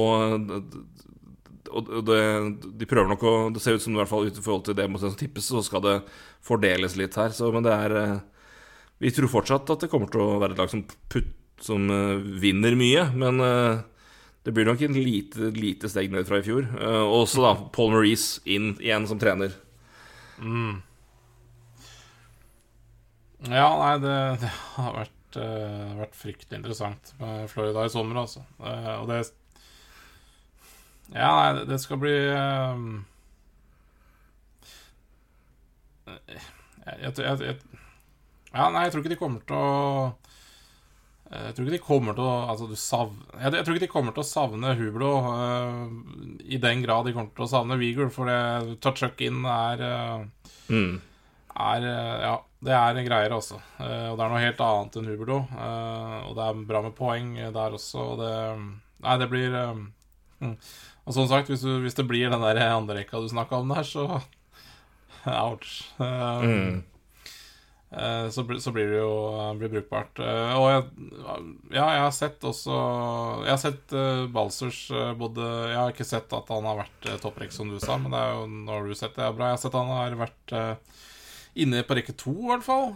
og 1.74 1.88
det, 2.05 2.19
De 2.78 2.86
prøver 2.86 3.09
nok 3.09 3.24
å 3.26 3.32
Det 3.49 3.63
ser 3.63 3.80
ut 3.80 3.82
som 3.82 3.95
i 3.95 3.97
hvert 3.97 4.11
fall 4.11 4.30
ut 4.30 4.38
i 4.38 4.43
forhold 4.45 4.61
til 4.67 4.78
det 4.78 4.86
som 5.01 5.15
tippes, 5.17 5.47
så 5.49 5.63
skal 5.65 5.82
det 5.82 5.95
fordeles 6.45 6.93
litt 7.01 7.17
her. 7.17 7.34
Så, 7.34 7.49
men 7.53 7.65
det 7.65 7.74
er 7.74 7.97
uh, 7.97 8.19
Vi 9.01 9.09
tror 9.13 9.32
fortsatt 9.39 9.74
at 9.74 9.86
det 9.86 9.89
kommer 9.89 10.11
til 10.13 10.21
å 10.21 10.38
være 10.38 10.53
et 10.53 10.61
lag 10.61 10.69
som, 10.69 10.86
putt, 10.86 11.34
som 11.64 11.89
eh, 11.89 12.16
vinner 12.43 12.76
mye, 12.76 13.07
men 13.16 13.39
eh, 13.39 13.82
det 14.43 14.51
blir 14.51 14.68
nok 14.68 14.82
en 14.84 14.97
lite, 14.97 15.51
lite 15.55 15.89
steg 15.89 16.11
ned 16.11 16.28
fra 16.28 16.41
i 16.41 16.43
fjor. 16.43 16.66
Uh, 16.76 17.05
også 17.22 17.45
da 17.45 17.53
Paul 17.72 17.93
Maurice 17.93 18.41
inn 18.43 18.74
igjen 18.84 19.07
som 19.07 19.20
trener. 19.22 19.53
Mm. 20.43 20.82
Ja, 23.47 23.70
nei, 23.80 23.93
det, 24.03 24.18
det 24.41 24.49
har 24.74 24.97
vært, 24.97 25.38
uh, 25.38 25.93
vært, 26.01 26.18
fryktelig 26.20 26.59
interessant 26.59 27.14
med 27.22 27.47
Florida 27.53 27.88
i 27.88 27.93
sommer, 27.93 28.20
altså. 28.26 28.43
Uh, 28.59 28.99
og 28.99 29.07
det 29.14 29.22
Ja, 31.14 31.32
nei, 31.32 31.64
det 31.70 31.80
skal 31.80 31.99
bli 32.03 32.11
jeg, 36.03 36.36
jeg, 36.99 37.16
jeg, 37.24 37.55
Ja, 38.51 38.68
nei, 38.68 38.84
jeg 38.84 38.91
tror 38.91 39.03
ikke 39.03 39.16
de 39.16 39.22
kommer 39.24 39.47
til 39.47 39.55
å 39.55 40.11
jeg 41.34 41.55
tror 41.55 41.65
ikke 41.65 41.77
de 41.77 41.81
kommer 41.84 42.17
til 42.17 42.25
å 42.27 42.34
altså, 42.51 42.67
savne, 42.77 43.25
jeg, 43.39 43.53
jeg, 43.55 43.65
tror 43.65 43.77
ikke 43.77 43.86
de 43.86 43.91
kommer 43.91 44.15
til 44.15 44.23
å 44.23 44.27
savne 44.27 44.75
Hublo 44.77 45.11
uh, 45.25 45.88
i 46.45 46.59
den 46.61 46.84
grad 46.86 47.07
de 47.07 47.15
kommer 47.15 47.34
til 47.34 47.45
å 47.45 47.49
savne 47.49 47.77
Weagle, 47.79 48.09
for 48.13 48.29
det 48.29 48.77
touch 48.84 49.03
in 49.25 49.41
er, 49.49 49.81
uh, 49.81 50.53
mm. 50.69 50.93
er 51.55 51.88
uh, 51.88 52.15
Ja, 52.21 52.36
det 52.63 52.77
er 52.77 52.99
en 52.99 53.07
greier, 53.07 53.36
altså. 53.36 53.57
og 53.79 54.15
det 54.15 54.23
er 54.23 54.29
noe 54.31 54.43
helt 54.43 54.61
annet 54.63 54.93
enn 54.99 55.09
Hublo. 55.11 55.41
og 55.43 56.38
det 56.38 56.45
er 56.45 56.61
bra 56.69 56.79
med 56.86 56.93
poeng 56.95 57.34
der 57.36 57.75
også, 57.75 58.05
og 58.13 58.21
det 58.21 58.36
Nei, 59.03 59.17
det 59.19 59.27
blir 59.27 59.51
mm. 59.51 60.61
Og 61.03 61.15
som 61.17 61.27
sagt, 61.27 61.49
hvis, 61.51 61.65
du, 61.65 61.81
hvis, 61.84 61.97
det 61.97 62.05
blir 62.07 62.31
den 62.31 62.45
der 62.45 62.61
andre 62.69 63.01
rekka 63.01 63.19
du 63.19 63.27
snakka 63.27 63.59
om 63.59 63.73
der, 63.73 63.84
så 63.84 64.21
Ouch. 65.43 65.73
Mm. 65.99 66.86
Eh, 67.97 68.29
så, 68.29 68.59
så, 68.59 68.71
blir 68.71 68.87
det 68.89 68.97
jo 68.97 69.13
eh, 69.37 69.53
blir 69.59 69.69
brukbart. 69.69 70.19
Eh, 70.19 70.53
og 70.57 70.67
jeg, 70.71 70.83
ja, 71.75 71.85
jeg 71.85 72.01
har 72.01 72.13
sett 72.15 72.45
også 72.47 72.73
Jeg 73.43 73.51
har 73.51 73.61
sett 73.61 73.95
Balsers 74.33 74.79
både 75.19 75.45
Jeg 75.69 75.77
har 75.77 75.93
ikke 75.93 76.07
sett 76.07 76.33
at 76.33 76.49
han 76.49 76.65
har 76.69 76.81
vært 76.81 77.09
topprekk, 77.21 77.53
som 77.53 77.69
du 77.69 77.79
sa, 77.83 77.99
men 78.01 78.13
det 78.13 78.21
er 78.21 78.37
jo, 78.37 78.45
nå 78.49 78.77
har 78.77 78.87
du 78.89 78.97
sett 78.97 79.17
det 79.17 79.25
er 79.27 79.35
bra. 79.37 79.51
Jeg 79.51 79.59
har 79.59 79.65
sett 79.65 79.77
han 79.77 79.93
har 79.93 80.17
vært 80.17 80.55
inne 81.53 81.83
på 81.85 81.93
rekke 81.93 82.15
to, 82.17 82.31
i 82.33 82.49
hvert 82.49 82.63
fall. 82.65 82.87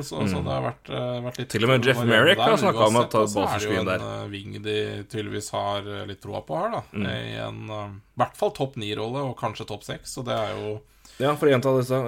Så, 0.00 0.22
mm. 0.22 0.30
så, 0.32 0.38
det 0.40 0.54
har 0.54 0.62
vært, 0.64 0.90
vært 1.26 1.40
litt 1.42 1.50
Til 1.52 1.66
og 1.66 1.72
med 1.74 1.88
Jeff 1.90 2.00
Merrick 2.08 2.40
har 2.40 2.56
snakka 2.62 2.86
om 2.88 3.00
at 3.02 3.12
Balsers 3.12 3.66
skulle 3.66 3.82
inn 3.82 3.90
der. 3.90 4.00
Så 4.00 4.08
er 4.08 4.14
det 4.14 4.16
jo 4.16 4.24
en 4.24 4.32
ving 4.32 4.58
de 4.64 4.78
tydeligvis 5.12 5.52
har 5.52 5.90
litt 6.08 6.22
troa 6.24 6.40
på 6.46 6.56
her, 6.62 6.78
da. 6.78 6.82
Mm. 6.96 7.08
I 7.12 7.38
en 7.44 7.62
i 7.68 8.22
hvert 8.22 8.38
fall 8.40 8.56
topp 8.56 8.80
ni-rolle, 8.80 9.26
og 9.28 9.36
kanskje 9.36 9.68
topp 9.68 9.84
seks, 9.84 10.16
så 10.16 10.24
det 10.24 10.38
er 10.46 10.56
jo 10.56 10.78
ja, 11.22 11.32
for 11.36 11.48
å 11.48 11.52
gjenta 11.54 11.72
disse 11.78 11.98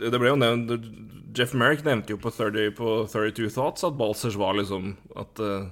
Det 0.00 0.18
ble 0.18 0.32
jo 0.32 0.38
nevnt 0.40 0.88
Jeff 1.36 1.52
Merrick 1.54 1.84
nevnte 1.86 2.14
jo 2.14 2.20
på, 2.20 2.32
30, 2.34 2.72
på 2.78 2.94
32 3.12 3.50
Thoughts 3.54 3.84
at 3.86 3.98
Balsers 3.98 4.38
var 4.40 4.56
liksom 4.58 4.96
At 5.18 5.42
uh, 5.42 5.68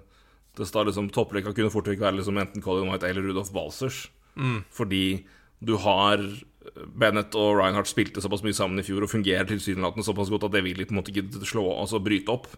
det 0.57 0.69
står 0.69 0.89
liksom 0.89 1.09
topprekka 1.13 1.55
kunne 1.57 1.73
fort 1.73 1.89
vekk 1.91 2.05
være 2.05 2.21
liksom 2.21 2.39
enten 2.41 2.65
Colin 2.65 2.89
White 2.89 3.09
eller 3.09 3.27
Rudolf 3.27 3.51
Balsers. 3.53 4.07
Mm. 4.41 4.63
Fordi 4.73 5.27
du 5.61 5.75
har 5.83 6.23
Bennett 6.97 7.37
og 7.37 7.59
Reinhardt 7.59 7.91
spilte 7.91 8.23
såpass 8.25 8.41
mye 8.45 8.57
sammen 8.57 8.81
i 8.81 8.87
fjor 8.87 9.05
og 9.05 9.13
fungerer 9.13 9.45
tilsynelatende 9.51 10.07
såpass 10.07 10.33
godt 10.33 10.49
at 10.49 10.57
det 10.57 10.65
vil 10.65 10.81
på 10.81 10.95
en 10.95 11.01
måte 11.03 11.13
ikke 11.13 11.45
slå, 11.45 11.67
altså 11.77 12.01
bryte 12.01 12.33
opp. 12.33 12.49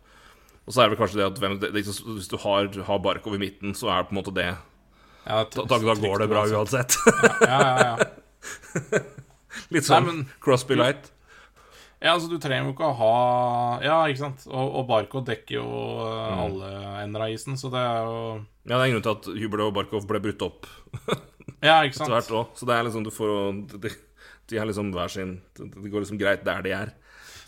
Og 0.62 0.70
så 0.70 0.84
er 0.84 0.86
det 0.86 0.94
vel 0.94 1.02
kanskje 1.02 1.20
det 1.20 1.26
at 1.26 1.42
hvem, 1.42 1.58
det, 1.58 1.72
hvis 1.74 2.30
du 2.30 2.38
har, 2.44 2.70
har 2.86 3.02
Barkov 3.02 3.34
i 3.34 3.42
midten, 3.42 3.74
så 3.74 3.90
er 3.90 4.04
det 4.04 4.12
på 4.12 4.14
en 4.14 4.20
måte 4.20 4.36
det 4.36 4.48
ja, 5.28 5.42
da, 5.42 5.78
går 5.82 6.22
det 6.22 6.30
bra 6.30 6.46
uansett. 6.46 7.00
ja, 7.42 7.58
ja, 7.66 7.96
ja. 7.98 9.02
Litt 9.74 9.88
sånn 9.88 10.06
Nei, 10.06 10.12
men, 10.12 10.26
Crosby 10.44 10.78
Light. 10.78 11.12
Ja, 11.98 12.12
altså 12.14 12.28
Du 12.30 12.36
trenger 12.38 12.68
jo 12.68 12.74
ikke 12.76 12.88
å 12.88 12.96
ha 12.98 13.14
Ja, 13.82 13.96
ikke 14.06 14.22
sant. 14.22 14.44
Og, 14.46 14.76
og 14.80 14.86
Barkov 14.90 15.24
dekker 15.26 15.58
jo 15.58 15.66
uh, 15.66 16.44
alle 16.44 16.70
ender 17.02 17.26
av 17.26 17.34
isen, 17.34 17.58
så 17.58 17.70
det 17.72 17.82
er 17.82 18.06
jo 18.06 18.20
Ja, 18.68 18.76
det 18.76 18.78
er 18.78 18.84
en 18.84 18.94
grunn 18.96 19.06
til 19.08 19.16
at 19.16 19.30
Hubert 19.42 19.64
og 19.66 19.74
Barkov 19.80 20.06
ble 20.06 20.22
brutt 20.22 20.44
opp. 20.46 20.68
ja, 21.68 21.80
ikke 21.82 21.98
sant. 21.98 22.12
Etter 22.12 22.36
hvert 22.36 22.60
Så 22.60 22.68
det 22.68 22.76
er 22.76 22.86
liksom 22.86 23.06
du 23.06 23.10
får 23.14 23.34
de, 23.82 23.92
de 24.48 24.60
er 24.60 24.70
liksom 24.70 24.92
hver 24.94 25.12
sin 25.12 25.38
Det 25.58 25.90
går 25.90 26.06
liksom 26.06 26.20
greit 26.20 26.46
der 26.46 26.62
de 26.66 26.76
er. 26.76 26.94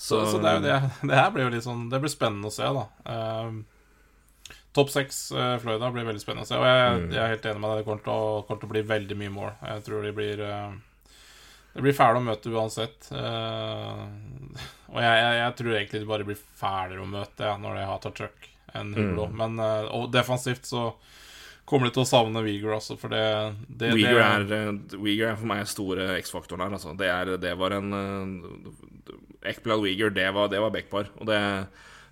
Så, 0.01 0.17
så, 0.17 0.25
så 0.33 0.39
det, 0.43 0.57
er 0.57 0.65
det, 0.65 0.77
det 1.05 1.17
her 1.19 1.31
blir 1.35 1.45
jo 1.45 1.53
litt 1.53 1.67
sånn 1.67 1.91
Det 1.93 2.01
blir 2.01 2.13
spennende 2.13 2.51
å 2.51 2.55
se, 2.55 2.67
da. 2.75 2.87
Uh, 3.07 4.57
Topp 4.75 4.91
seks 4.91 5.25
uh, 5.35 5.59
Florida 5.63 5.91
blir 5.95 6.07
veldig 6.07 6.23
spennende 6.23 6.47
å 6.47 6.51
se. 6.51 6.59
Og 6.59 6.67
jeg, 6.67 6.93
mm. 7.05 7.09
jeg 7.15 7.23
er 7.23 7.33
helt 7.35 7.47
enig 7.51 7.63
med 7.63 7.73
deg. 7.73 7.81
Det 7.81 7.87
kommer 7.89 8.05
til, 8.07 8.15
å, 8.15 8.43
kommer 8.47 8.63
til 8.63 8.71
å 8.71 8.75
bli 8.75 8.83
veldig 8.87 9.17
mye 9.19 9.33
mål. 9.35 9.51
Jeg 9.67 9.83
tror 9.87 10.07
de 10.07 10.13
blir 10.15 10.43
uh, 10.47 10.71
det 11.75 11.85
blir 11.85 11.95
fæle 11.95 12.19
å 12.19 12.25
møte 12.25 12.51
uansett. 12.51 13.11
Uh, 13.15 14.07
og 14.91 14.99
jeg, 14.99 15.17
jeg, 15.23 15.35
jeg, 15.39 15.57
tror 15.61 15.77
egentlig 15.77 16.03
det 16.03 16.11
bare 16.11 16.27
blir 16.27 16.41
fælere 16.59 17.05
å 17.05 17.11
møte 17.11 17.47
ja, 17.47 17.57
når 17.63 17.79
de 17.79 17.85
har 17.87 18.01
tatt 18.03 18.17
truck 18.19 18.49
enn 18.75 18.95
Hulo. 18.97 19.29
Mm. 19.31 19.37
Men 19.39 19.63
uh, 19.63 19.91
og 19.95 20.09
defensivt 20.15 20.67
så 20.71 20.89
kommer 21.71 21.87
de 21.87 21.95
til 21.95 22.03
å 22.03 22.11
savne 22.11 22.43
Weger 22.43 22.75
også, 22.75 22.97
for 22.99 23.15
det, 23.15 23.23
det, 23.69 23.93
Weeger, 23.95 24.19
er, 24.25 24.47
uh, 24.51 24.97
Weeger 24.99 25.31
er 25.31 25.39
for 25.39 25.51
meg 25.53 25.63
store 25.71 26.09
X-faktoren 26.19 26.67
her. 26.67 26.75
Altså. 26.79 26.97
Det, 26.99 27.11
er, 27.11 27.37
det 27.43 27.55
var 27.61 27.77
en 27.79 27.95
uh, 27.95 29.15
Ekblad 29.47 29.85
Weger, 29.85 30.11
det 30.15 30.27
var, 30.35 30.51
det 30.51 30.63
var 30.63 30.75
backpar. 30.75 31.13
Og 31.21 31.31
det 31.31 31.39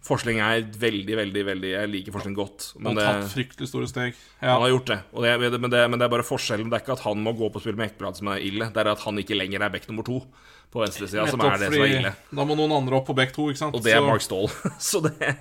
Forsling 0.06 0.38
er 0.40 0.62
veldig, 0.78 1.14
veldig, 1.18 1.42
veldig 1.48 1.70
Jeg 1.72 1.90
liker 1.90 2.14
Forskning 2.14 2.36
godt. 2.36 2.68
Men 2.78 2.92
han 2.92 3.00
har 3.00 3.16
tatt 3.22 3.32
fryktelig 3.32 3.68
store 3.70 3.88
steg. 3.90 4.18
Ja. 4.38 4.54
Han 4.54 4.62
har 4.64 4.70
gjort 4.72 4.92
det. 4.92 4.98
det 5.24 5.32
men, 5.42 5.70
det, 5.72 5.82
men, 5.90 5.98
det, 5.98 6.06
er 6.06 6.12
bare 6.12 6.26
forskjellen. 6.26 6.70
Det 6.70 6.78
er 6.78 6.84
ikke 6.84 6.94
at 6.94 7.04
han 7.04 7.24
må 7.24 7.34
gå 7.36 7.50
på 7.52 7.62
spill 7.64 7.76
med 7.78 7.90
Ekblad 7.90 8.20
som 8.20 8.30
er 8.32 8.44
ille. 8.46 8.70
Det 8.74 8.84
er 8.84 8.92
at 8.92 9.02
han 9.04 9.18
ikke 9.20 9.36
lenger 9.36 9.66
er 9.66 9.74
back 9.74 9.88
nummer 9.90 10.06
to 10.06 10.22
på 10.68 10.82
venstresida, 10.82 11.24
som 11.28 11.40
er 11.40 11.56
det 11.56 11.70
som 11.72 11.82
er 11.82 11.92
ille. 11.96 12.14
Da 12.30 12.44
må 12.44 12.56
noen 12.58 12.74
andre 12.76 12.98
opp 13.00 13.08
på 13.08 13.16
back 13.16 13.34
to, 13.34 13.48
ikke 13.50 13.62
sant. 13.62 13.76
Og 13.76 13.84
det 13.84 13.94
er 13.96 14.04
Mark 14.04 14.24
Stall. 14.24 14.50
Så 14.90 15.02
det 15.04 15.34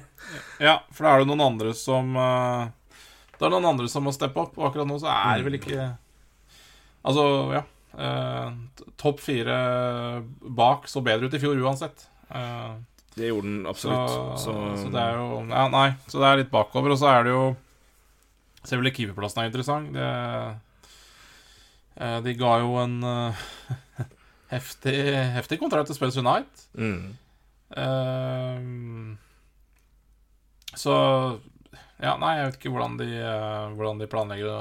Ja, 0.63 0.79
for 0.91 1.05
da 1.05 1.13
er 1.13 1.23
det 1.23 1.29
noen 1.29 1.43
andre 1.43 1.73
som 1.77 2.15
uh, 2.15 2.67
Det 3.35 3.43
er 3.43 3.53
noen 3.53 3.67
andre 3.73 3.89
som 3.91 4.07
må 4.07 4.15
steppe 4.15 4.39
opp, 4.41 4.55
og 4.57 4.69
akkurat 4.69 4.87
nå 4.89 4.99
så 5.03 5.11
er 5.11 5.39
det 5.39 5.47
vel 5.47 5.59
ikke 5.59 5.89
Altså, 7.07 7.25
ja. 7.55 7.63
Uh, 7.97 8.55
Topp 8.99 9.21
fire 9.23 9.57
bak 10.41 10.87
så 10.91 11.03
bedre 11.05 11.27
ut 11.27 11.35
i 11.35 11.41
fjor 11.41 11.59
uansett. 11.59 12.07
Uh, 12.31 12.79
det 13.17 13.31
gjorde 13.31 13.47
den 13.49 13.65
absolutt. 13.69 14.09
Så, 14.11 14.23
så, 14.43 14.53
så, 14.77 14.89
det 14.93 15.01
er 15.01 15.17
jo 15.17 15.41
Ja, 15.49 15.65
nei, 15.73 15.87
så 16.07 16.21
det 16.21 16.27
er 16.29 16.41
litt 16.43 16.53
bakover. 16.53 16.93
Og 16.93 16.99
så 17.01 17.09
er 17.11 17.25
det 17.27 17.33
jo 17.33 17.45
Selvfølgelig 18.67 18.95
keeperplassen 18.97 19.39
er 19.41 19.47
interessant. 19.47 19.93
Det, 19.95 20.07
eh, 22.03 22.17
de 22.25 22.33
ga 22.35 22.57
jo 22.59 22.73
en 22.81 22.95
uh, 22.99 23.45
heftig, 24.55 24.97
heftig 25.37 25.59
kontrakt 25.61 25.87
til 25.87 25.95
Spurs 25.95 26.17
Unite. 26.19 26.65
Mm. 26.75 27.15
Uh, 27.71 29.15
så 30.75 30.95
Ja, 32.03 32.17
nei, 32.19 32.33
jeg 32.37 32.49
vet 32.49 32.57
ikke 32.59 32.73
hvordan 32.75 32.99
de, 32.99 33.07
uh, 33.23 33.71
hvordan 33.77 34.03
de 34.03 34.09
planlegger 34.11 34.51
å 34.51 34.59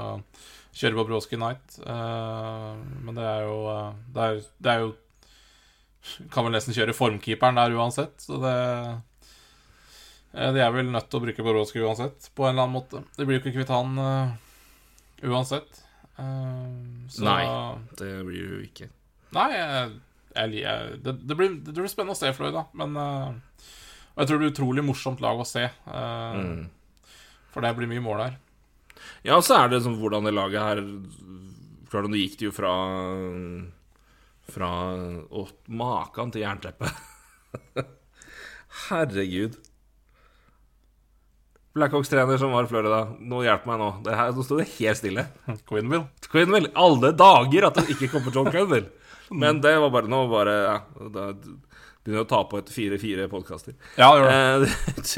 kjøre 0.77 1.01
på 1.01 1.07
Broski 1.09 1.37
Night. 1.41 1.79
men 1.83 3.15
det 3.17 3.25
er 3.25 3.43
jo 3.49 3.57
det 4.13 4.23
er, 4.23 4.41
det 4.61 4.71
er 4.71 4.79
jo 4.85 4.89
kan 6.33 6.47
vel 6.47 6.55
nesten 6.55 6.75
kjøre 6.75 6.95
formkeeperen 6.95 7.59
der 7.59 7.75
uansett, 7.77 8.15
så 8.23 8.39
det 8.41 8.55
eh, 10.33 10.51
De 10.53 10.61
er 10.63 10.73
vel 10.73 10.91
nødt 10.91 11.09
til 11.09 11.19
å 11.19 11.25
bruke 11.25 11.45
Borowski 11.45 11.83
uansett, 11.83 12.29
på 12.35 12.45
en 12.45 12.55
eller 12.55 12.67
annen 12.67 12.77
måte. 12.77 13.03
De 13.17 13.25
blir 13.25 13.39
jo 13.39 13.43
ikke 13.43 13.55
kvitt 13.59 13.73
han 13.73 13.97
uh, 13.97 14.35
uansett. 15.25 15.83
Uh, 16.17 17.05
så, 17.11 17.25
Nei, 17.25 17.43
det 17.99 18.11
blir 18.27 18.55
jo 18.55 18.61
ikke. 18.65 18.89
Nei, 19.35 19.47
jeg, 19.53 19.93
jeg, 20.37 20.57
jeg, 20.61 20.97
det, 21.03 21.15
det, 21.23 21.37
blir, 21.37 21.55
det, 21.65 21.77
blir, 21.77 21.91
spennende 21.91 22.17
å 22.17 22.19
se 22.19 22.33
Floyd, 22.37 22.55
da. 22.55 22.65
Men 22.77 22.97
uh, 22.97 23.71
Og 24.13 24.21
jeg 24.21 24.29
tror 24.29 24.37
det 24.37 24.43
blir 24.45 24.53
utrolig 24.55 24.85
morsomt 24.85 25.23
lag 25.23 25.41
å 25.41 25.47
se. 25.47 25.65
Mm. 25.87 26.67
For 27.53 27.65
det 27.65 27.73
blir 27.77 27.89
mye 27.89 28.05
mål 28.05 28.23
her. 28.25 28.37
Ja, 29.25 29.39
så 29.41 29.57
er 29.57 29.71
det 29.71 29.83
sånn 29.85 29.97
hvordan 29.99 30.25
det 30.27 30.33
laget 30.35 30.63
her 30.63 30.79
Klart, 31.87 32.09
nå 32.11 32.17
gikk 32.19 32.33
det 32.39 32.49
jo 32.49 32.53
fra 32.55 32.71
fra 34.51 34.69
Å, 35.29 35.47
maken 35.67 36.33
til 36.33 36.43
jernteppe. 36.45 36.91
Herregud. 38.87 39.57
Blackhawks-trener 41.77 42.39
som 42.41 42.51
var 42.55 42.65
i 42.65 42.71
Florida. 42.71 43.03
Nå 43.19 43.43
hjelp 43.45 43.67
meg 43.69 43.79
nå. 43.81 43.89
Det 44.05 44.15
her, 44.17 44.33
nå 44.33 44.45
sto 44.45 44.57
det 44.59 44.69
helt 44.77 44.99
stille. 44.99 45.27
Quinville. 45.69 46.07
Quinville. 46.31 46.71
Alle 46.79 47.13
dager 47.17 47.69
at 47.69 47.79
det 47.79 47.87
ikke 47.93 48.09
kommer 48.15 48.33
John 48.33 48.49
Quinville. 48.53 48.89
Men 49.41 49.61
det 49.61 49.73
var 49.83 49.91
bare 49.91 50.07
Nå 50.07 50.21
bare 50.31 50.53
ja, 50.55 50.75
da 51.11 51.31
begynner 51.35 52.23
å 52.23 52.29
ta 52.29 52.39
på 52.47 52.61
etter 52.61 52.71
fire-fire 52.71 53.27
podkaster. 53.27 53.75
Ja, 53.99 54.13
det 54.15 54.27
det. 54.63 54.69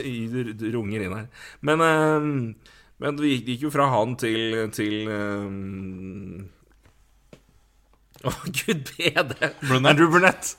Eh, 0.01 0.53
det 0.57 0.71
runger 0.73 1.05
inn 1.05 1.13
her. 1.13 1.27
Men, 1.61 1.83
eh, 1.85 2.71
men 2.99 3.19
det 3.19 3.29
gikk, 3.29 3.67
jo 3.67 3.69
fra 3.73 3.85
han 3.93 4.15
til, 4.19 4.65
til 4.73 5.11
eh, 5.13 5.45
Å, 8.27 8.31
gud 8.51 8.89
bedre! 8.97 9.51
Brunette. 9.61 9.89
Andrew 9.93 10.09
Burnett. 10.11 10.49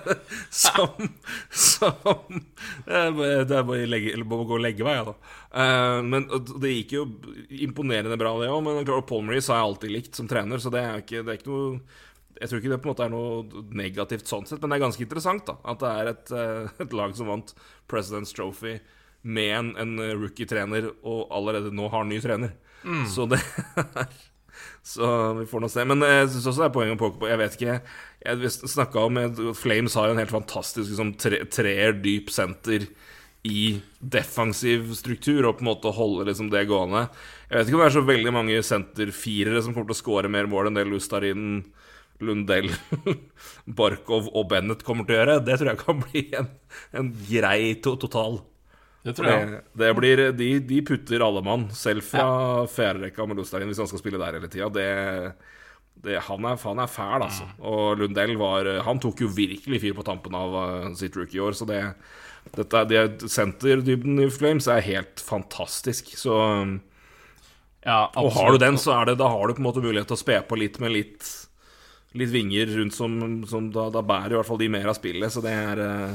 som 0.62 1.10
Som 1.50 2.38
Det 2.86 3.00
er 3.02 3.10
bare 3.12 3.42
det 3.44 3.58
er 3.58 3.66
bare 3.68 3.84
å 3.84 3.90
legge, 3.90 4.14
å 4.16 4.38
gå 4.48 4.56
og 4.56 4.62
legge 4.64 4.86
meg, 4.86 4.96
jeg, 4.96 5.10
da. 5.10 5.34
Uh, 5.52 5.98
men 6.06 6.24
det 6.62 6.72
gikk 6.72 6.94
jo 6.96 7.02
imponerende 7.66 8.16
bra, 8.20 8.32
det 8.40 8.48
òg. 8.48 8.62
Men 8.64 8.88
Paul 9.08 9.26
Maurice 9.26 9.52
har 9.52 9.60
jeg 9.60 9.68
alltid 9.68 9.94
likt 9.98 10.16
som 10.22 10.30
trener, 10.30 10.62
så 10.62 10.72
det 10.72 10.86
er 10.86 11.04
ikke, 11.04 11.20
det 11.20 11.34
er 11.34 11.42
ikke 11.42 11.52
noe 11.52 11.76
jeg 12.42 12.48
tror 12.48 12.58
ikke 12.58 12.70
det 12.72 12.78
på 12.82 12.88
en 12.88 12.90
måte 12.90 13.04
er 13.04 13.12
noe 13.12 13.62
negativt 13.76 14.26
sånn 14.26 14.48
sett, 14.48 14.58
men 14.58 14.72
det 14.72 14.78
er 14.78 14.82
ganske 14.82 15.04
interessant 15.04 15.44
da 15.46 15.52
At 15.68 15.82
det 15.82 15.90
er 15.92 16.08
et, 16.10 16.32
eh, 16.34 16.72
et 16.82 16.96
lag 16.96 17.12
som 17.14 17.28
vant 17.30 17.52
President's 17.92 18.32
Trophy 18.34 18.80
med 19.22 19.52
en, 19.54 19.68
en 19.78 19.92
rookie-trener, 20.18 20.88
og 21.06 21.28
allerede 21.30 21.70
nå 21.70 21.86
har 21.92 22.08
ny 22.08 22.16
trener. 22.24 22.56
Så 23.06 23.28
det 23.30 23.38
er 24.02 24.08
Så 24.86 25.06
vi 25.38 25.46
får 25.50 25.62
nå 25.62 25.70
se. 25.72 25.86
Men 25.88 26.04
jeg 26.06 26.28
syns 26.32 26.48
også 26.50 26.64
det 26.64 26.68
er 26.68 26.74
poeng 26.74 26.92
å 26.94 27.00
påke 27.00 27.20
på 27.22 27.30
Jeg 27.30 27.40
vet 27.40 27.56
ikke 27.56 27.78
Jeg 28.26 29.02
om 29.04 29.20
Flames 29.58 29.96
har 29.98 30.08
jo 30.08 30.16
en 30.16 30.22
helt 30.22 30.34
fantastisk 30.34 30.90
liksom, 30.90 31.14
tre, 31.20 31.42
treer 31.50 31.96
dyp 32.02 32.30
senter 32.34 32.88
i 33.42 33.80
defensiv 33.98 34.92
struktur, 34.94 35.42
og 35.48 35.58
på 35.58 35.64
en 35.64 35.70
måte 35.72 35.90
holde 35.96 36.28
liksom 36.28 36.50
det 36.52 36.68
gående. 36.70 37.08
Jeg 37.48 37.56
vet 37.56 37.70
ikke 37.70 37.78
om 37.78 37.82
det 37.82 37.88
er 37.88 37.96
så 37.96 38.04
veldig 38.06 38.34
mange 38.34 38.60
senterfirere 38.66 39.62
som 39.64 39.74
kommer 39.74 39.90
til 39.90 39.96
å 39.96 39.98
score 39.98 40.30
mer 40.30 40.46
mål 40.50 40.70
enn 40.70 40.78
det 40.78 40.86
Lustarin 40.86 41.48
Lundell, 42.22 42.70
Barkov 43.80 44.30
og 44.30 44.46
Bennett 44.52 44.84
kommer 44.86 45.08
til 45.08 45.16
å 45.16 45.20
gjøre. 45.20 45.40
Det 45.42 45.58
tror 45.58 45.72
jeg 45.72 45.82
kan 45.82 46.02
bli 46.04 46.24
en, 46.38 46.50
en 47.00 47.10
grei 47.26 47.74
to 47.82 47.96
total. 47.98 48.38
Det 49.02 49.16
tror 49.18 49.28
jeg. 49.28 49.46
Det, 49.50 49.62
det 49.82 49.92
blir, 49.98 50.24
de, 50.38 50.50
de 50.62 50.82
putter 50.86 51.24
alle 51.26 51.42
mann, 51.42 51.66
selv 51.74 52.06
fra 52.06 52.26
fjerderekka 52.70 53.26
med 53.26 53.40
Lustarin, 53.40 53.70
hvis 53.70 53.80
han 53.82 53.90
skal 53.90 54.02
spille 54.02 54.20
der 54.20 54.38
hele 54.38 54.50
tida. 54.52 54.68
Han, 56.28 56.46
han 56.46 56.82
er 56.82 56.90
fæl, 56.90 57.24
altså. 57.26 57.46
Og 57.68 57.98
Lundell 58.00 58.32
var 58.40 58.66
Han 58.86 58.98
tok 59.02 59.20
jo 59.22 59.28
virkelig 59.30 59.82
fyr 59.82 59.94
på 59.94 60.04
tampen 60.06 60.34
av 60.34 60.54
uh, 60.54 60.86
sitt 60.98 61.18
rookie-år, 61.18 61.54
så 61.54 61.66
det 61.68 61.82
dette, 62.50 62.84
det, 62.90 63.02
Senterdybden 63.30 64.18
i 64.24 64.30
Flames 64.32 64.66
er 64.70 64.82
helt 64.84 65.22
fantastisk. 65.22 66.16
Så 66.18 66.34
Ja, 67.84 68.10
Og 68.16 68.32
har 68.32 68.52
du 68.52 68.58
den, 68.58 68.78
så 68.78 68.92
er 69.00 69.10
det, 69.10 69.18
da 69.18 69.28
har 69.30 69.46
du 69.46 69.54
på 69.54 69.62
en 69.62 69.68
måte 69.70 69.82
mulighet 69.82 70.06
til 70.10 70.18
å 70.18 70.20
spe 70.20 70.40
på 70.46 70.58
litt 70.58 70.78
med 70.82 70.92
litt, 70.94 71.30
litt 72.18 72.30
vinger 72.30 72.70
rundt 72.76 72.94
som, 72.94 73.16
som 73.48 73.70
da, 73.74 73.88
da 73.90 74.02
bærer 74.06 74.34
i 74.34 74.38
hvert 74.38 74.46
fall 74.46 74.60
de 74.60 74.68
mer 74.70 74.90
av 74.90 74.98
spillet, 74.98 75.32
så 75.32 75.42
det 75.42 75.54
er 75.54 75.82
eh, 75.82 76.14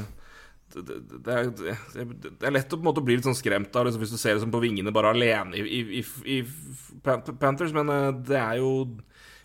det, 0.74 0.96
det, 1.24 1.32
er, 1.32 1.50
det, 1.54 2.32
er 2.44 2.52
lett 2.52 2.72
å 2.72 2.76
på 2.76 2.82
en 2.82 2.88
måte 2.90 3.04
bli 3.04 3.16
litt 3.16 3.26
sånn 3.26 3.36
skremt 3.38 3.74
av 3.78 3.86
liksom, 3.86 4.02
hvis 4.02 4.12
du 4.12 4.20
ser 4.20 4.36
det 4.36 4.42
som 4.42 4.52
på 4.52 4.60
vingene 4.62 4.92
bare 4.94 5.14
alene 5.14 5.56
i, 5.56 5.62
i, 5.64 6.00
i, 6.00 6.02
i 6.36 6.40
Panthers, 7.04 7.72
men 7.76 7.92
eh, 7.92 8.10
det 8.28 8.40
er 8.40 8.58
jo 8.60 8.72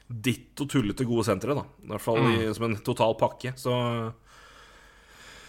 ditto 0.07 0.67
tullete 0.69 1.07
gode 1.07 1.26
sentre, 1.28 1.55
da. 1.57 1.63
I 1.63 1.93
hvert 1.93 2.03
fall 2.03 2.19
i, 2.28 2.36
som 2.53 2.67
en 2.67 2.76
total 2.86 3.15
pakke. 3.17 3.53
Så 3.57 3.71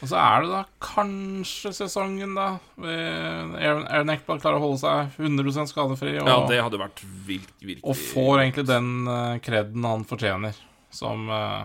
Og 0.05 0.09
så 0.09 0.21
er 0.21 0.45
det 0.45 0.53
da 0.53 0.63
kanskje 0.85 1.75
sesongen, 1.75 2.39
da. 2.39 2.49
Aaron 2.79 4.15
Eckblad 4.15 4.45
klarer 4.45 4.61
å 4.61 4.69
holde 4.69 4.81
seg 4.85 5.19
100 5.27 5.69
skadefri 5.73 6.15
og, 6.21 6.31
ja, 6.31 6.39
det 6.49 6.63
hadde 6.63 6.81
vært 6.81 7.05
virk, 7.27 7.53
virkelig 7.61 7.83
og 7.83 7.99
får 8.15 8.47
egentlig 8.47 8.67
den 8.71 8.91
uh, 9.11 9.37
kreden 9.45 9.91
han 9.91 10.07
fortjener, 10.09 10.59
som 10.95 11.29
Ja. 11.29 11.65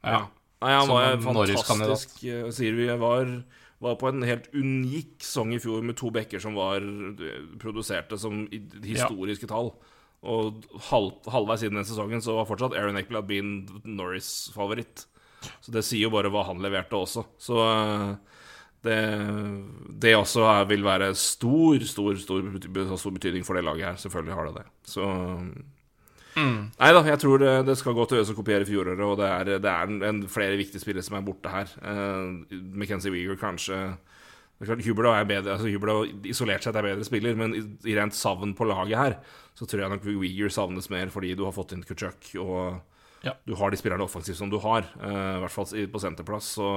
Ja. 0.00 0.20
Nei, 0.60 0.72
han 0.76 0.88
var 0.92 1.06
en 1.14 1.22
fantastisk. 1.24 2.18
eh, 2.28 2.50
Sier 2.52 2.74
vi 2.76 2.88
var, 3.00 3.30
var 3.80 3.94
på 4.00 4.10
en 4.10 4.22
helt 4.28 4.50
unik 4.52 5.14
sesong 5.24 5.54
i 5.56 5.60
fjor 5.62 5.80
med 5.86 5.96
to 5.96 6.10
bekker 6.12 6.42
som 6.42 6.58
var 6.58 6.84
produserte 7.62 8.18
som 8.20 8.42
historiske 8.52 9.08
historiske 9.08 9.48
tall. 9.48 9.72
Og 10.20 10.66
halv, 10.90 11.14
halvveis 11.32 11.62
inn 11.64 11.72
i 11.72 11.80
den 11.80 11.88
sesongen 11.88 12.20
så 12.20 12.34
var 12.36 12.48
fortsatt 12.50 12.74
Aaron 12.76 12.98
Eckblad 13.00 13.24
been 13.30 13.54
Norris-favoritt. 13.88 15.06
Så 15.64 15.72
det 15.72 15.80
sier 15.88 16.04
jo 16.10 16.12
bare 16.12 16.28
hva 16.28 16.42
han 16.50 16.60
leverte 16.60 16.98
også. 16.98 17.24
Så 17.40 17.56
eh, 17.64 18.10
det, 18.84 18.98
det 20.04 20.12
også 20.16 20.44
er, 20.44 20.66
vil 20.68 20.84
være 20.84 21.14
stor, 21.16 21.80
stor, 21.88 22.20
stor, 22.20 22.52
stor 23.00 23.16
betydning 23.16 23.44
for 23.48 23.56
det 23.56 23.64
laget 23.64 23.86
her. 23.88 23.96
Selvfølgelig 24.04 24.36
har 24.36 24.50
det 24.50 24.58
det. 24.60 24.66
Så 24.92 25.08
Nei 26.36 26.90
da, 26.94 27.00
jeg 27.08 27.18
tror 27.22 27.38
det, 27.42 27.54
det 27.66 27.74
skal 27.80 27.96
gå 27.96 28.04
til 28.10 28.20
Øs 28.22 28.30
å 28.30 28.36
kopiere 28.38 28.66
fjoråret, 28.68 29.00
og 29.02 29.16
det 29.18 29.26
er, 29.28 29.50
det 29.64 29.70
er 29.72 29.88
en, 29.90 29.98
en 30.06 30.20
flere 30.30 30.58
viktige 30.60 30.82
spillere 30.82 31.02
som 31.06 31.16
er 31.18 31.24
borte 31.26 31.50
her. 31.52 31.72
Uh, 31.82 32.44
McKenzie 32.54 33.10
Weegar 33.14 33.40
kanskje 33.40 33.80
det 34.60 34.66
er 34.66 34.74
klart, 34.74 34.84
Huberdo 34.84 35.10
er 35.16 35.24
bedre 35.24 35.54
altså 35.54 35.70
Huberdo 35.72 36.02
isolert 36.28 36.66
sett 36.66 36.76
er 36.76 36.84
bedre 36.84 37.04
spiller, 37.08 37.32
men 37.38 37.54
i, 37.56 37.62
i 37.88 37.94
rent 37.96 38.12
savn 38.12 38.52
på 38.54 38.66
laget 38.68 38.98
her, 39.00 39.14
så 39.56 39.64
tror 39.64 39.86
jeg 39.86 39.92
nok 39.94 40.04
Weegar 40.20 40.52
savnes 40.52 40.90
mer 40.92 41.08
fordi 41.12 41.32
du 41.38 41.46
har 41.46 41.54
fått 41.56 41.72
inn 41.76 41.84
Kutchuk, 41.88 42.34
og 42.44 42.80
Ja. 43.24 43.34
du 43.48 43.54
har 43.56 43.72
de 43.72 43.76
spillerne 43.80 44.04
offensivt 44.04 44.36
som 44.38 44.52
du 44.52 44.58
har, 44.60 44.84
Uh, 45.00 45.38
i 45.38 45.40
hvert 45.42 45.52
fall 45.52 45.66
på 45.92 46.00
senterplass. 46.00 46.54
Så, 46.56 46.68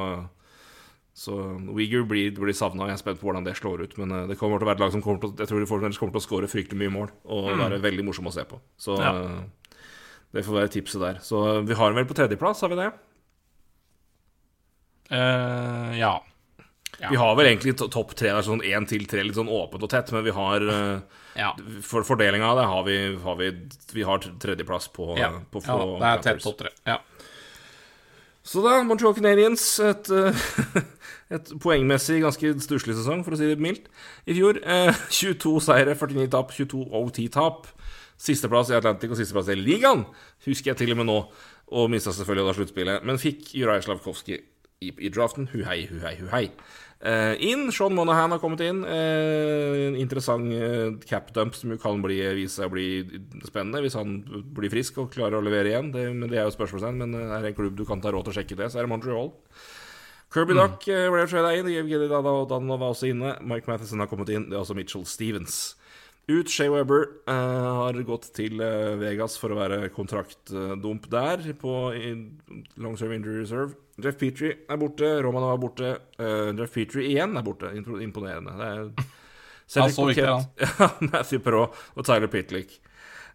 så 1.14 1.36
Weegar 1.78 2.08
blir, 2.10 2.32
blir 2.34 2.56
savna, 2.58 2.88
jeg 2.90 2.98
er 2.98 3.02
spent 3.04 3.20
på 3.22 3.28
hvordan 3.30 3.46
det 3.46 3.54
slår 3.60 3.86
ut. 3.86 3.98
Men 4.02 4.12
eh, 4.12 4.28
det 4.32 4.38
kommer 4.40 4.58
til 4.58 4.66
å 4.66 4.72
være 4.72 4.80
et 4.80 4.86
lag 4.86 4.94
som 4.96 5.04
kommer 5.06 5.22
til, 5.22 5.36
jeg 5.38 5.50
tror 5.52 5.62
de 5.62 5.68
kommer 5.70 6.16
til 6.16 6.22
å 6.22 6.26
skåre 6.26 6.50
fryktelig 6.50 6.80
mye 6.82 6.94
mål, 6.94 7.14
og 7.30 7.52
være 7.62 7.82
veldig 7.84 8.06
morsom 8.08 8.30
å 8.32 8.34
se 8.34 8.46
på. 8.50 8.60
Så 8.82 8.98
Ja. 8.98 9.14
eh, 9.22 9.74
det 10.34 10.42
får 10.48 10.58
være 10.64 10.74
tipset 10.74 11.02
der. 11.04 11.20
Så 11.22 11.62
vi 11.68 11.78
har 11.78 11.92
den 11.92 12.02
vel 12.02 12.10
på 12.10 12.18
tredjeplass, 12.18 12.62
har 12.66 12.74
vi 12.74 12.80
det? 12.82 12.92
Uh, 15.14 15.94
ja. 16.00 16.24
Ja. 17.00 17.10
Vi 17.10 17.18
har 17.18 17.36
vel 17.36 17.50
egentlig 17.50 17.74
topp 17.78 18.14
tre 18.18 18.32
sånn 18.46 18.62
én 18.66 18.86
til 18.88 19.06
tre, 19.10 19.24
litt 19.26 19.36
sånn 19.36 19.50
åpent 19.52 19.84
og 19.84 19.92
tett, 19.92 20.12
men 20.14 20.24
vi 20.26 20.34
har 20.34 20.62
eh, 20.62 21.22
Ja. 21.36 21.50
For 21.82 22.06
fordelinga 22.06 22.52
av 22.52 22.60
det 22.60 22.66
har 22.70 22.84
vi, 22.86 22.98
har 23.24 23.36
vi 23.40 23.48
Vi 23.94 24.04
har 24.06 24.22
tredjeplass 24.22 24.88
på, 24.94 25.18
ja. 25.18 25.32
på, 25.52 25.62
ja 25.66 25.78
det 26.00 26.12
er 26.12 26.22
tett 26.28 26.44
topp 26.46 26.60
tre. 26.62 26.70
Ja. 26.86 27.00
Så 28.44 28.60
da, 28.60 28.82
Montreal 28.84 29.16
Canadiens, 29.16 29.64
et, 29.80 30.10
eh, 30.12 30.46
et 31.38 31.52
poengmessig 31.64 32.20
ganske 32.24 32.54
stusslig 32.66 32.98
sesong, 32.98 33.24
for 33.24 33.36
å 33.36 33.40
si 33.40 33.48
det 33.48 33.62
mildt, 33.64 33.88
i 34.28 34.36
fjor. 34.36 34.60
Eh, 34.60 35.04
22 35.22 35.56
seire, 35.64 35.96
49 35.96 36.28
tap, 36.34 36.52
22 36.52 36.84
OT-tap. 37.00 37.70
Sisteplass 38.24 38.70
i 38.72 38.78
Atlantic 38.78 39.12
og 39.12 39.20
sisteplass 39.20 39.50
i 39.52 39.58
ligaen, 39.58 40.04
husker 40.46 40.72
jeg 40.74 40.84
til 40.84 40.94
og 40.94 41.02
med 41.02 41.10
nå. 41.10 41.20
Og 41.74 41.88
mista 41.90 42.12
selvfølgelig 42.14 42.50
da 42.50 42.56
sluttspillet, 42.58 43.06
men 43.08 43.18
fikk 43.22 43.56
Juraj 43.58 43.86
Slavkovskij 43.88 44.38
i, 44.84 44.92
i 44.92 45.10
draften. 45.10 45.48
Huhei, 45.56 45.86
huhei, 45.90 46.18
huhei. 46.20 46.44
Eh, 46.52 46.93
inn, 47.04 47.68
Sean 47.76 47.96
Monahan 47.98 48.32
har 48.32 48.40
kommet 48.40 48.62
inn. 48.64 48.80
Eh, 48.88 49.90
en 49.90 49.98
interessant 50.00 50.48
eh, 50.56 50.94
cap-dump 51.10 51.58
som 51.58 51.74
jo 51.74 51.80
kan 51.82 52.00
bli, 52.04 52.22
vise 52.38 52.62
seg 52.62 52.70
å 52.70 52.74
bli 52.74 52.88
spennende 53.44 53.82
hvis 53.84 53.98
han 54.00 54.22
blir 54.56 54.72
frisk 54.72 55.02
og 55.04 55.12
klarer 55.12 55.40
å 55.40 55.44
levere 55.44 55.74
igjen. 55.74 55.92
Det, 55.92 56.06
men 56.16 56.32
det 56.32 56.40
er 56.40 56.48
jo 56.48 56.56
spørsmålstegn. 56.56 57.02
Men 57.04 57.18
eh, 57.20 57.36
er 57.36 57.44
det 57.44 57.52
en 57.52 57.60
klubb 57.60 57.76
du 57.80 57.84
kan 57.90 58.04
ta 58.04 58.14
råd 58.14 58.30
til 58.30 58.36
å 58.36 58.38
sjekke 58.40 58.60
det, 58.62 58.72
så 58.72 58.80
er 58.80 58.88
det 58.88 58.94
Montreal. 58.94 59.34
Kirby 60.34 60.56
Duck 60.58 60.88
eh, 60.90 61.10
ble 61.14 61.28
trada 61.30 61.52
inn. 61.60 61.70
Dadan 62.10 62.72
var 62.72 62.90
også 62.90 63.12
inne. 63.12 63.36
Mike 63.46 63.70
Matheson 63.70 64.02
har 64.02 64.10
kommet 64.12 64.32
inn. 64.34 64.48
Det 64.48 64.58
er 64.58 64.64
også 64.64 64.78
Mitchell 64.78 65.04
Stevens. 65.06 65.76
Ut 66.32 66.48
Shea 66.48 66.70
Weber 66.72 67.02
uh, 67.28 67.34
har 67.82 67.98
gått 68.08 68.30
til 68.38 68.62
uh, 68.64 68.94
Vegas 69.02 69.36
for 69.42 69.52
å 69.52 69.58
være 69.60 69.90
kontraktdump 69.92 71.10
der, 71.12 71.44
på 71.60 71.74
long 72.80 72.96
serve 73.00 73.18
injury 73.18 73.42
reserve. 73.42 73.76
Jeff 74.02 74.16
Petrie 74.22 74.62
er 74.72 74.80
borte. 74.80 75.10
Romano 75.26 75.50
er 75.52 75.60
borte. 75.62 75.90
Uh, 76.18 76.54
Jeff 76.58 76.72
Petrie 76.78 77.12
igjen 77.12 77.36
er 77.38 77.44
borte. 77.46 77.74
Imponerende. 77.76 78.56
Det 78.56 78.70
er 78.70 78.88
Ja, 79.74 79.88
så 79.90 80.06
viktig, 80.06 80.24
han. 80.28 80.48
Matthew 81.12 81.40
Perrault 81.42 81.76
og 81.96 82.06
Tyler 82.06 82.28
Pitlick. 82.30 82.76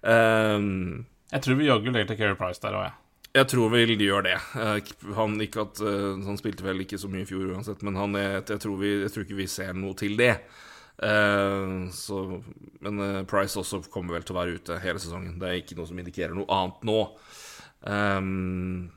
Um, 0.02 1.06
Jeg 1.32 1.42
tror 1.44 1.56
vi 1.58 1.66
jaggu 1.66 1.88
legger 1.90 2.12
til 2.12 2.18
Keri 2.20 2.36
Price 2.38 2.60
der 2.62 2.76
òg, 2.76 2.84
jeg. 2.86 2.94
jeg 3.40 3.48
tror 3.52 3.72
vel 3.72 3.94
de 3.98 4.06
gjør 4.06 4.26
det. 4.28 4.34
Eh, 4.60 4.92
Han, 5.16 5.34
ikke 5.42 5.64
at, 5.64 5.80
eh, 5.82 6.20
han 6.28 6.38
spilte 6.38 6.64
vel 6.64 6.84
ikke 6.84 7.00
så 7.00 7.08
mye 7.10 7.24
i 7.24 7.28
fjor 7.28 7.48
uansett, 7.56 7.82
men 7.84 7.96
han 7.98 8.14
er, 8.20 8.38
jeg, 8.44 8.60
tror 8.62 8.76
vi, 8.80 8.92
jeg 9.02 9.10
tror 9.14 9.26
ikke 9.26 9.40
vi 9.40 9.48
ser 9.50 9.72
noe 9.76 9.96
til 9.98 10.14
det. 10.20 10.34
Eh, 10.98 11.90
så, 11.94 12.42
men 12.84 13.02
eh, 13.04 13.24
Price 13.30 13.58
også 13.60 13.82
kommer 13.92 14.18
vel 14.18 14.26
til 14.26 14.34
å 14.34 14.40
være 14.40 14.58
ute 14.58 14.78
hele 14.82 15.02
sesongen. 15.02 15.38
Det 15.40 15.48
er 15.48 15.60
ikke 15.60 15.78
noe 15.78 15.90
som 15.90 16.00
indikerer 16.02 16.34
noe 16.36 16.48
annet 16.54 16.86
nå. 16.88 17.02
Um, 17.86 18.88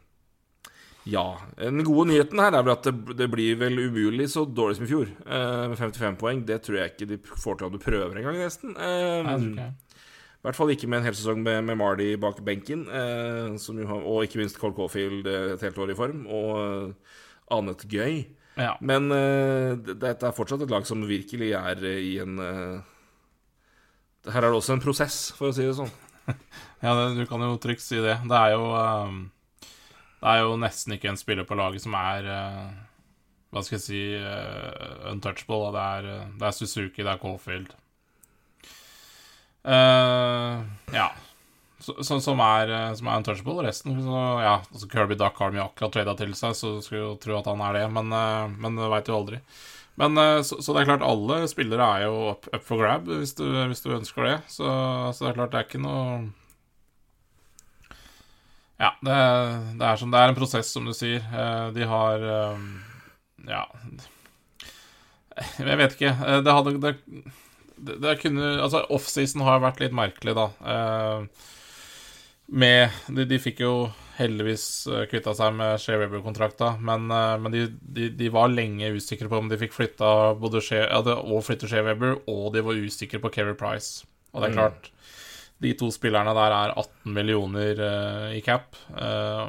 ja. 1.09 1.25
Den 1.57 1.83
gode 1.85 2.07
nyheten 2.09 2.41
her 2.41 2.57
er 2.57 2.65
vel 2.65 2.73
at 2.73 2.89
det, 2.89 3.15
det 3.17 3.29
blir 3.31 3.59
vel 3.61 3.79
umulig 3.87 4.29
så 4.33 4.45
dårlig 4.45 4.79
som 4.79 4.87
i 4.87 4.91
fjor. 4.91 5.13
eh, 5.25 5.69
med 5.71 5.77
55 5.79 6.19
poeng. 6.21 6.43
Det 6.47 6.61
tror 6.65 6.81
jeg 6.81 6.93
ikke 6.93 7.09
de 7.13 7.21
får 7.29 7.57
til 7.61 7.69
om 7.69 7.77
du 7.77 7.81
prøver 7.81 8.21
engang, 8.21 8.41
nesten. 8.41 8.75
Um, 8.77 9.55
i 10.41 10.47
hvert 10.47 10.57
fall 10.57 10.71
ikke 10.73 10.87
med 10.89 11.01
en 11.01 11.05
hel 11.05 11.17
sesong 11.17 11.41
med, 11.45 11.59
med 11.67 11.77
Mardy 11.77 12.15
bak 12.21 12.41
benken. 12.45 12.87
Eh, 12.89 13.57
som 13.61 13.77
og 14.01 14.23
ikke 14.25 14.41
minst 14.41 14.57
Cole 14.61 14.77
Caulfield 14.77 15.29
et 15.29 15.65
helt 15.67 15.77
år 15.77 15.93
i 15.93 15.97
form, 15.97 16.25
og 16.25 16.95
annet 17.53 17.85
gøy. 17.91 18.23
Ja. 18.59 18.75
Men 18.83 19.07
uh, 19.13 19.77
dette 19.79 20.27
er 20.27 20.35
fortsatt 20.35 20.65
et 20.65 20.71
lag 20.71 20.87
som 20.87 21.03
virkelig 21.07 21.53
er 21.55 21.83
eh, 21.87 22.01
i 22.03 22.15
en 22.19 22.39
uh, 22.41 22.81
Her 24.27 24.43
er 24.43 24.51
det 24.51 24.59
også 24.59 24.75
en 24.75 24.83
prosess, 24.83 25.19
for 25.37 25.49
å 25.49 25.55
si 25.55 25.65
det 25.65 25.77
sånn. 25.77 25.91
Ja, 26.81 26.95
det, 26.97 27.21
du 27.21 27.27
kan 27.29 27.43
jo 27.45 27.59
trygt 27.61 27.83
si 27.85 27.99
det. 28.01 28.15
Det 28.25 28.37
er 28.37 28.55
jo 28.55 28.71
ehm, 28.73 29.19
Det 30.17 30.31
er 30.31 30.39
jo 30.41 30.55
nesten 30.57 30.95
ikke 30.95 31.11
en 31.11 31.19
spiller 31.19 31.45
på 31.45 31.57
laget 31.57 31.83
som 31.83 31.93
er 31.97 32.25
uh, 32.25 32.71
Hva 33.53 33.61
skal 33.65 33.77
jeg 33.77 33.85
si 33.85 34.01
untouchable. 35.11 35.69
Det 35.75 35.83
er, 35.83 36.09
det 36.41 36.47
er, 36.47 36.55
Suzuki, 36.57 37.03
det 37.03 37.11
er 37.11 37.21
Caulfield. 37.21 37.75
Ja. 39.61 41.09
Så, 41.81 41.95
så, 42.05 42.19
som, 42.21 42.41
er, 42.45 42.71
som 42.97 43.09
er 43.09 43.21
untouchable. 43.21 43.65
Resten 43.65 43.97
så, 44.05 44.23
ja, 44.43 44.55
altså 44.71 44.89
Kirby 44.91 45.17
Duck 45.19 45.39
har 45.41 45.53
de 45.53 45.63
akkurat 45.63 45.95
trada 45.95 46.15
til 46.19 46.33
seg, 46.37 46.55
så 46.57 46.75
skulle 46.83 47.03
jo 47.03 47.13
tro 47.21 47.39
at 47.39 47.49
han 47.49 47.63
er 47.65 47.79
det, 47.79 47.85
men, 47.95 48.13
uh, 48.13 48.51
men 48.53 48.77
det 48.77 48.89
veit 48.93 49.09
du 49.09 49.15
aldri. 49.17 49.41
Men 49.99 50.15
så, 50.47 50.55
så, 50.63 50.71
det 50.71 50.81
er 50.81 50.87
klart, 50.87 51.03
alle 51.05 51.41
spillere 51.51 51.87
er 51.97 52.05
jo 52.05 52.13
up, 52.31 52.47
up 52.47 52.63
for 52.65 52.79
grab 52.79 53.09
hvis 53.09 53.35
du, 53.37 53.43
hvis 53.69 53.83
du 53.83 53.91
ønsker 53.93 54.23
det. 54.25 54.37
Så, 54.49 54.65
så, 55.11 55.25
det 55.25 55.33
er 55.33 55.35
klart, 55.41 55.51
det 55.51 55.59
er 55.59 55.67
ikke 55.67 55.81
noe 55.83 56.05
Ja, 58.81 58.93
det, 59.03 59.17
det, 59.75 59.83
er, 59.83 59.99
som, 59.99 60.13
det 60.15 60.21
er 60.21 60.31
en 60.31 60.39
prosess, 60.39 60.71
som 60.73 60.87
du 60.87 60.95
sier. 60.95 61.27
De 61.75 61.85
har 61.91 62.23
ja 63.49 63.65
Jeg 65.59 65.79
vet 65.79 65.95
ikke. 65.95 66.11
Eh, 66.11 66.41
det 66.45 66.55
hadde 66.55 66.75
det, 66.81 66.93
det, 67.77 68.17
kunne 68.21 68.53
Altså, 68.61 68.83
offseason 68.93 69.45
har 69.47 69.63
vært 69.63 69.81
litt 69.83 69.95
merkelig, 69.95 70.35
da. 70.37 70.47
Eh, 70.61 71.47
med 72.51 73.01
de, 73.07 73.25
de, 73.29 73.39
fikk 73.41 73.61
jo 73.63 73.73
heldigvis 74.17 74.65
eh, 74.91 75.05
kvitta 75.09 75.33
seg 75.37 75.55
med 75.55 75.79
Shea 75.81 75.99
Weber-kontrakta, 76.01 76.73
men, 76.83 77.07
men 77.07 77.53
de, 77.53 77.65
de, 77.81 78.09
de, 78.19 78.29
var 78.33 78.51
lenge 78.51 78.91
usikre 78.95 79.31
på 79.31 79.39
om 79.39 79.49
de 79.51 79.59
fikk 79.61 79.75
flytta 79.77 80.11
både 80.39 80.63
Shea, 80.63 80.87
ja, 80.91 81.17
og 81.21 81.45
flytte 81.47 81.69
Shea 81.71 81.85
Weber, 81.87 82.19
og 82.29 82.51
de 82.55 82.63
var 82.65 82.79
usikre 82.79 83.21
på 83.23 83.31
Keri 83.33 83.55
Price. 83.57 84.05
Og 84.31 84.43
det 84.43 84.51
er 84.51 84.53
mm. 84.53 84.59
klart, 84.59 84.91
de 85.61 85.73
to 85.77 85.91
spillerne 85.93 86.33
der 86.35 86.55
er 86.55 86.73
18 86.73 87.13
millioner 87.13 87.81
uh, 87.81 88.29
i 88.33 88.41
cap, 88.45 88.75
uh, 88.95 89.47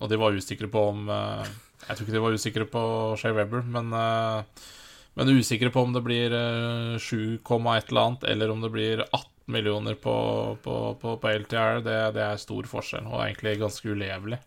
og 0.00 0.06
de 0.08 0.20
var 0.20 0.38
usikre 0.38 0.70
på 0.72 0.86
om 0.92 1.10
uh, 1.12 1.44
jeg 1.82 1.96
tror 1.96 2.06
ikke 2.06 2.14
de 2.14 2.22
var 2.22 2.36
usikre 2.38 2.68
på 2.70 2.84
Shea 3.20 3.34
Weber, 3.36 3.64
men, 3.66 3.90
uh, 3.92 4.70
men 5.18 5.34
usikre 5.36 5.70
på 5.72 5.82
om 5.84 5.92
det 5.92 6.04
blir 6.04 6.32
uh, 6.32 6.98
7, 6.98 7.38
et 7.38 7.90
eller 7.90 8.02
annet, 8.02 8.24
eller 8.24 8.50
om 8.50 8.62
det 8.64 8.72
blir 8.72 9.04
18 9.10 9.28
millioner 9.52 9.94
på, 9.94 10.14
på, 10.62 10.78
på, 11.00 11.16
på 11.20 11.34
LTR. 11.42 11.82
Det, 11.84 11.98
det, 12.16 12.24
er 12.24 12.40
stor 12.40 12.68
forskjell, 12.70 13.10
og 13.10 13.20
egentlig 13.26 13.58
ganske 13.60 13.88
ulevelig. 13.88 14.40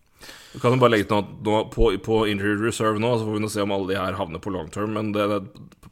Du 0.55 0.59
kan 0.61 0.73
jo 0.73 0.81
bare 0.81 0.95
legge 0.95 1.09
til 1.11 1.25
noe 1.45 1.65
på, 1.69 1.91
på 2.01 2.21
injury 2.31 2.57
reserve 2.63 3.01
nå, 3.01 3.13
så 3.19 3.27
får 3.27 3.37
vi 3.37 3.43
nå 3.43 3.51
se 3.51 3.65
om 3.65 3.75
alle 3.75 3.91
de 3.91 3.99
her 3.99 4.17
havner 4.17 4.41
på 4.41 4.53
long 4.55 4.71
term. 4.73 4.95
Men 4.97 5.11
det, 5.13 5.27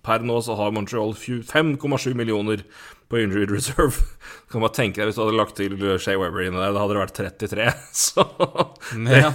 per 0.03 0.25
nå 0.25 0.39
så 0.43 0.57
har 0.59 0.73
Montreal 0.75 1.13
5,7 1.15 2.13
millioner 2.17 2.63
på 3.09 3.19
injured 3.19 3.51
reserve. 3.51 4.03
Kan 4.51 4.63
bare 4.63 4.75
tenke 4.75 5.01
deg 5.01 5.09
hvis 5.09 5.17
du 5.17 5.23
hadde 5.23 5.37
lagt 5.37 5.57
til 5.57 5.75
Shay 6.01 6.17
Weber 6.19 6.45
inne 6.45 6.61
der, 6.61 6.75
da 6.75 6.83
hadde 6.83 6.95
det 6.95 7.01
vært 7.01 7.17
33. 7.17 7.67
Så 8.03 8.25
det, 9.07 9.19
ja. 9.23 9.31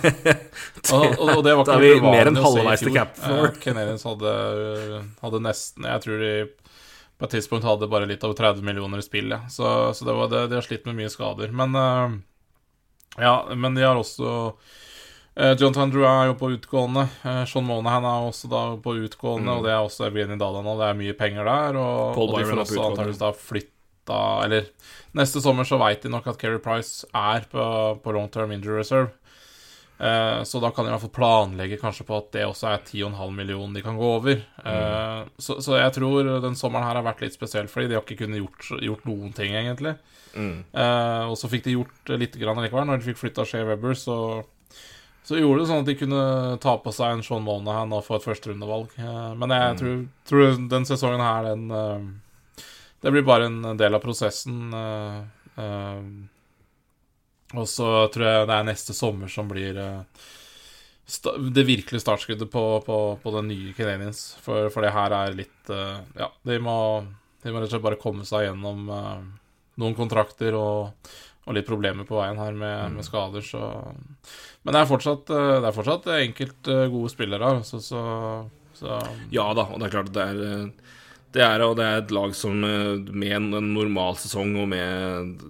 og, 0.94 1.04
og, 1.06 1.34
og, 1.38 1.42
det 1.46 1.56
var 1.58 1.64
ikke 1.64 1.68
Da 1.72 1.76
er 1.76 1.84
vi 1.84 1.92
mer 2.04 2.30
enn 2.30 2.40
halvveis 2.42 2.84
til 2.84 2.94
cap 2.94 3.14
for. 3.18 3.48
Ja, 3.48 3.52
Canadians 3.62 4.06
hadde, 4.06 4.32
hadde, 5.22 5.42
nesten 5.44 5.88
Jeg 5.88 6.04
tror 6.04 6.24
de 6.24 6.32
på 7.18 7.26
et 7.26 7.32
tidspunkt 7.34 7.66
hadde 7.66 7.88
bare 7.90 8.06
litt 8.06 8.22
over 8.22 8.36
30 8.38 8.62
millioner 8.62 9.00
i 9.02 9.04
spill, 9.04 9.32
ja. 9.34 9.40
Så, 9.50 9.66
så 9.98 10.06
det 10.06 10.14
var 10.14 10.28
det, 10.30 10.44
de 10.52 10.60
har 10.60 10.62
slitt 10.62 10.84
med 10.86 11.00
mye 11.00 11.10
skader. 11.10 11.50
Men 11.50 11.74
uh, 11.74 12.14
Ja, 13.18 13.40
men 13.58 13.74
de 13.74 13.82
har 13.82 13.98
også 13.98 14.52
John 15.38 15.74
Tandrew 15.74 16.02
er 16.02 16.32
jo 16.32 16.36
på 16.38 16.50
utgående. 16.56 17.04
Uh, 17.22 17.44
Sean 17.46 17.66
Monahan 17.68 18.06
er 18.08 18.26
også 18.26 18.50
da 18.50 18.62
på 18.82 18.96
utgående, 19.04 19.46
mm. 19.46 19.54
og 19.54 19.66
det 19.66 19.70
er 19.74 19.84
også 19.84 20.08
Evgeny 20.08 20.38
Dada 20.40 20.64
nå. 20.66 20.74
Det 20.80 20.88
er 20.88 20.98
mye 20.98 21.14
penger 21.18 21.46
der. 21.46 21.78
Og, 21.78 22.18
og 22.18 22.34
de 22.34 22.48
får 22.48 22.62
også 22.64 22.80
antakeligvis 22.88 23.22
da 23.22 23.30
flytta 23.38 24.18
Eller 24.46 24.66
neste 25.18 25.42
sommer 25.44 25.68
så 25.68 25.78
veit 25.78 26.02
de 26.02 26.10
nok 26.10 26.26
at 26.32 26.40
Keri 26.40 26.58
Price 26.64 27.06
er 27.14 27.46
på, 27.52 27.62
på 28.02 28.16
long 28.16 28.26
term 28.34 28.56
injury 28.56 28.80
reserve. 28.80 29.14
Uh, 29.98 30.42
så 30.46 30.58
da 30.62 30.72
kan 30.74 30.86
de 30.86 30.90
i 30.90 30.94
hvert 30.94 31.06
fall 31.06 31.14
planlegge 31.14 31.78
kanskje 31.78 32.06
på 32.06 32.18
at 32.18 32.34
det 32.34 32.44
også 32.46 32.72
er 32.72 32.82
10,5 32.82 33.38
millioner 33.38 33.78
de 33.78 33.86
kan 33.86 33.98
gå 33.98 34.10
over. 34.18 34.42
Mm. 34.64 35.30
så, 35.38 35.60
så, 35.62 35.78
jeg 35.78 35.94
tror 36.00 36.34
den 36.42 36.58
sommeren 36.58 36.86
her 36.86 36.98
har 36.98 37.06
vært 37.06 37.22
litt 37.22 37.38
spesiell, 37.38 37.70
fordi 37.70 37.92
de 37.92 37.98
har 37.98 38.06
ikke 38.06 38.24
kunnet 38.24 38.42
gjort, 38.42 38.70
gjort 38.82 39.06
noen 39.06 39.34
ting, 39.38 39.54
egentlig. 39.54 39.94
Mm. 40.34 40.62
Og 41.30 41.34
så 41.38 41.50
fikk 41.50 41.66
de 41.66 41.78
gjort 41.78 42.14
litt 42.18 42.34
grann 42.38 42.58
likevel. 42.62 42.86
Når 42.90 43.00
de 43.00 43.10
fikk 43.12 43.22
flytta 43.22 43.46
Shea 43.48 43.66
Weber, 43.66 43.94
så, 43.98 44.16
så 45.28 45.36
gjorde 45.36 45.60
det 45.60 45.68
sånn 45.68 45.82
at 45.82 45.88
de 45.90 45.94
kunne 46.00 46.20
ta 46.62 46.72
på 46.80 46.92
seg 46.96 47.12
en 47.12 47.22
Sean 47.26 47.42
Monahan 47.44 47.90
og 47.92 48.06
få 48.06 48.16
et 48.16 48.24
førsterundevalg. 48.24 48.94
men 48.96 49.52
jeg 49.52 49.74
mm. 49.74 49.76
tror, 49.76 49.98
tror, 50.30 50.54
den 50.70 50.88
sesongen 50.88 51.20
her, 51.20 51.50
den 51.50 51.68
Det 52.98 53.12
blir 53.12 53.26
bare 53.28 53.50
en 53.50 53.76
del 53.76 53.94
av 53.94 54.00
prosessen. 54.00 54.72
Uh, 54.72 56.08
og 57.52 57.68
så 57.68 58.08
tror 58.08 58.24
jeg 58.24 58.48
det 58.48 58.56
er 58.56 58.70
neste 58.70 58.96
sommer 58.96 59.28
som 59.28 59.52
blir 59.52 59.76
det 59.76 61.64
virkelige 61.68 62.00
startskuddet 62.00 62.48
på, 62.50 62.64
på, 62.86 62.96
på, 63.20 63.34
den 63.36 63.52
nye 63.52 63.76
Canadiens. 63.76 64.32
For, 64.40 64.72
for, 64.72 64.80
det 64.84 64.96
her 64.96 65.12
er 65.12 65.36
litt 65.36 65.72
Ja, 66.16 66.32
de 66.48 66.58
må, 66.60 67.04
de 67.44 67.52
må, 67.52 67.60
rett 67.60 67.68
og 67.68 67.76
slett 67.76 67.84
bare 67.84 68.00
komme 68.00 68.24
seg 68.28 68.48
gjennom 68.48 68.88
noen 69.78 69.96
kontrakter 69.96 70.56
og, 70.56 71.12
og, 71.48 71.56
litt 71.56 71.68
problemer 71.68 72.04
på 72.04 72.18
veien 72.20 72.38
her 72.38 72.52
med, 72.52 72.76
mm. 72.92 72.98
med 73.00 73.06
skader, 73.06 73.44
så 73.44 73.62
Men 74.62 74.74
det 74.74 74.82
er 74.82 74.90
fortsatt, 74.90 75.26
det 75.28 75.64
er 75.64 75.74
fortsatt 75.74 76.06
enkelt 76.18 76.70
gode 76.92 77.10
spillere, 77.12 77.56
så, 77.64 77.80
så, 77.80 78.02
så, 78.76 79.00
Ja 79.32 79.48
da, 79.56 79.64
og 79.72 79.80
det 79.80 79.88
er 79.88 79.96
klart 79.96 80.14
det 80.14 80.28
er 80.28 80.70
det 81.34 81.44
er, 81.44 81.62
og 81.64 81.76
det 81.76 81.84
er 81.84 81.98
et 82.00 82.12
lag 82.14 82.32
som 82.36 82.62
eh, 82.64 82.94
med 83.12 83.34
en 83.36 83.74
normal 83.74 84.16
sesong 84.20 84.54
og 84.62 84.70
med 84.70 85.42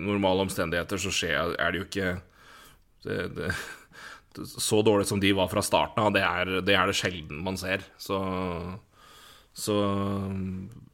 normale 0.00 0.46
omstendigheter, 0.46 1.00
så 1.00 1.12
skjer, 1.12 1.54
er 1.60 1.72
det 1.72 1.82
jo 1.82 1.88
ikke 1.88 2.12
det, 3.04 3.18
det, 3.36 3.50
Så 4.48 4.80
dårlig 4.86 5.08
som 5.08 5.20
de 5.20 5.32
var 5.36 5.50
fra 5.52 5.64
starten 5.64 6.00
av, 6.02 6.12
det 6.16 6.24
er 6.24 6.52
det, 6.64 6.76
er 6.76 6.88
det 6.88 6.96
sjelden 6.96 7.42
man 7.44 7.58
ser. 7.60 7.84
Så, 8.00 8.20
så 9.52 9.76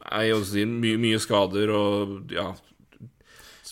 jeg 0.07 0.33
jeg, 0.33 0.67
mye, 0.71 0.99
mye 1.03 1.23
skader 1.23 1.71
og 1.75 2.33
ja 2.35 2.51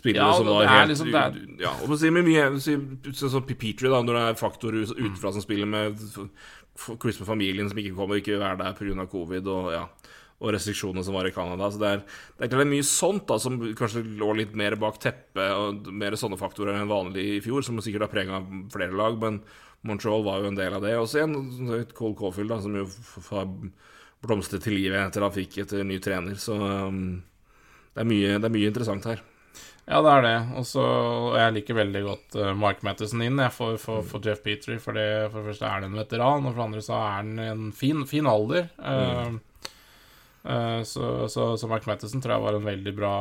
Spillere 0.05 0.27
ja, 0.29 0.37
som 0.37 0.51
var 0.53 0.67
helt 0.69 0.91
liksom, 0.93 1.15
er... 1.17 1.39
Ja, 1.65 1.71
og 1.81 1.95
si, 1.97 2.11
med 2.13 2.27
mye 2.29 2.51
Sånn 2.61 3.47
Petrie, 3.49 3.89
da, 3.89 4.03
når 4.05 4.19
det 4.19 4.25
er 4.29 4.37
faktorer 4.37 4.85
utenfra 4.85 5.33
som 5.33 5.45
spiller 5.45 5.71
med 5.71 5.97
Chris 7.01 7.23
med 7.23 7.29
familien 7.29 7.71
som 7.71 7.81
ikke 7.81 7.95
kommer, 7.97 8.21
ikke 8.21 8.35
vil 8.35 8.45
være 8.45 8.61
der 8.61 8.77
pga. 8.77 9.09
covid 9.09 9.49
og 9.49 9.73
ja 9.73 9.89
og 10.45 10.53
restriksjonene 10.55 11.05
som 11.07 11.17
var 11.17 11.29
i 11.29 11.33
Canada. 11.35 11.71
Så 11.71 11.81
det 11.81 11.91
er, 11.91 12.01
det 12.05 12.45
er, 12.45 12.49
klart 12.51 12.61
det 12.61 12.67
er 12.67 12.73
mye 12.73 12.87
sånt 12.89 13.27
da, 13.31 13.39
som 13.41 13.59
kanskje 13.79 14.05
lå 14.21 14.33
litt 14.41 14.55
mer 14.59 14.77
bak 14.81 14.99
teppet, 15.03 15.45
og 15.55 15.91
mer 15.95 16.17
sånne 16.21 16.39
faktorer 16.41 16.79
enn 16.79 16.91
vanlig 16.91 17.27
i 17.37 17.43
fjor, 17.45 17.65
som 17.67 17.81
sikkert 17.85 18.09
har 18.09 18.13
prega 18.13 18.41
flere 18.75 18.97
lag, 18.99 19.19
men 19.23 19.41
Montreal 19.85 20.25
var 20.25 20.41
jo 20.41 20.51
en 20.51 20.59
del 20.59 20.77
av 20.77 20.85
det. 20.85 20.95
Og 21.01 21.09
så 21.11 21.21
igjen 21.21 21.87
Cole 21.97 22.17
Caulfield, 22.19 22.53
da, 22.53 22.61
som 22.65 22.77
jo 22.77 22.89
har 23.31 23.49
blomstret 24.25 24.65
til 24.65 24.79
livet 24.79 25.01
etter 25.03 25.25
han 25.25 25.35
fikk 25.35 25.61
etter 25.65 25.85
ny 25.87 26.01
trener. 26.03 26.39
Så 26.41 26.57
um, 26.57 27.21
det, 27.93 28.03
er 28.03 28.09
mye, 28.09 28.37
det 28.41 28.49
er 28.49 28.55
mye 28.57 28.73
interessant 28.73 29.09
her. 29.11 29.23
Ja, 29.85 30.01
det 30.01 30.13
er 30.13 30.23
det. 30.25 30.37
Og 30.57 30.65
så 30.69 30.85
Jeg 31.37 31.55
liker 31.59 31.77
veldig 31.77 32.03
godt 32.07 32.37
uh, 32.41 32.53
Mark 32.57 32.85
Mattison 32.87 33.23
inn 33.25 33.41
jeg, 33.43 33.53
for, 33.53 33.77
for, 33.81 34.05
for, 34.09 34.25
Jeff 34.25 34.41
Petrie. 34.45 34.81
For 34.81 34.97
det, 34.97 35.09
for 35.33 35.41
det 35.41 35.53
første 35.53 35.69
er 35.69 35.75
han 35.77 35.89
en 35.91 35.99
veteran, 35.99 36.47
og 36.47 36.53
for 36.53 36.63
det 36.63 36.69
andre 36.69 36.85
så 36.85 37.01
er 37.01 37.11
han 37.19 37.35
en 37.45 37.67
fin, 37.77 38.05
fin 38.09 38.29
alder. 38.31 38.71
Uh, 38.79 39.35
mm. 39.35 39.43
Eh, 40.45 40.83
så, 40.89 41.29
så, 41.29 41.57
så, 41.57 41.69
Mark 41.69 41.87
Mattison 41.89 42.21
tror 42.21 42.35
jeg 42.35 42.45
var 42.45 42.57
en 42.59 42.67
veldig 42.67 42.93
bra 42.93 43.13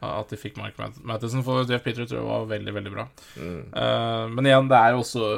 At 0.00 0.30
de 0.32 0.38
fikk 0.40 0.56
Mark 0.56 0.78
Mattison 1.04 1.42
for 1.44 1.68
Jeff 1.68 1.84
Petrie, 1.84 2.08
tror 2.08 2.22
jeg 2.22 2.28
var 2.28 2.48
veldig, 2.52 2.74
veldig 2.78 2.92
bra. 2.94 3.04
Mm. 3.36 3.60
Uh, 3.74 4.24
men 4.32 4.48
igjen, 4.48 4.70
det 4.70 4.78
er 4.78 4.94
jo 4.94 5.02
også 5.02 5.28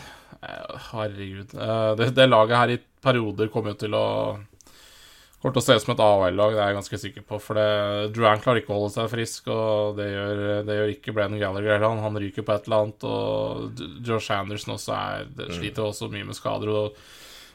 uh, 0.00 0.82
Herregud. 0.90 1.54
Det, 1.98 2.10
det, 2.16 2.28
laget 2.30 2.60
her 2.60 2.72
i 2.74 2.82
perioder 3.02 3.50
kommer 3.52 3.74
jo 3.74 3.80
til 3.84 3.94
å 3.98 4.06
Kommer 5.46 5.60
til 5.60 5.62
å 5.62 5.66
se 5.68 5.74
ut 5.78 5.84
som 5.84 5.92
et 5.92 6.00
AHL-lag, 6.02 6.54
det 6.56 6.58
er 6.58 6.70
jeg 6.72 6.74
ganske 6.74 6.98
sikker 6.98 7.22
på. 7.22 7.36
For 7.38 7.54
det, 7.54 7.66
Duran 8.16 8.40
klarer 8.42 8.58
ikke 8.58 8.72
å 8.74 8.80
holde 8.80 8.94
seg 8.96 9.12
frisk, 9.12 9.44
og 9.54 9.92
det 9.94 10.08
gjør, 10.10 10.40
det 10.66 10.78
gjør 10.78 10.90
ikke 10.90 11.14
Brennan 11.14 11.38
Gallagher. 11.38 11.84
Han, 11.84 12.00
han 12.02 12.18
ryker 12.18 12.42
på 12.42 12.50
et 12.50 12.66
eller 12.66 12.82
annet, 12.82 13.06
og 13.06 13.84
Josh 14.02 14.34
Anderson 14.34 14.74
også 14.74 14.96
er, 14.96 15.28
mm. 15.30 15.52
sliter 15.54 15.86
også 15.86 16.08
mye 16.10 16.26
med 16.26 16.34
skader. 16.34 16.72
og 16.74 16.98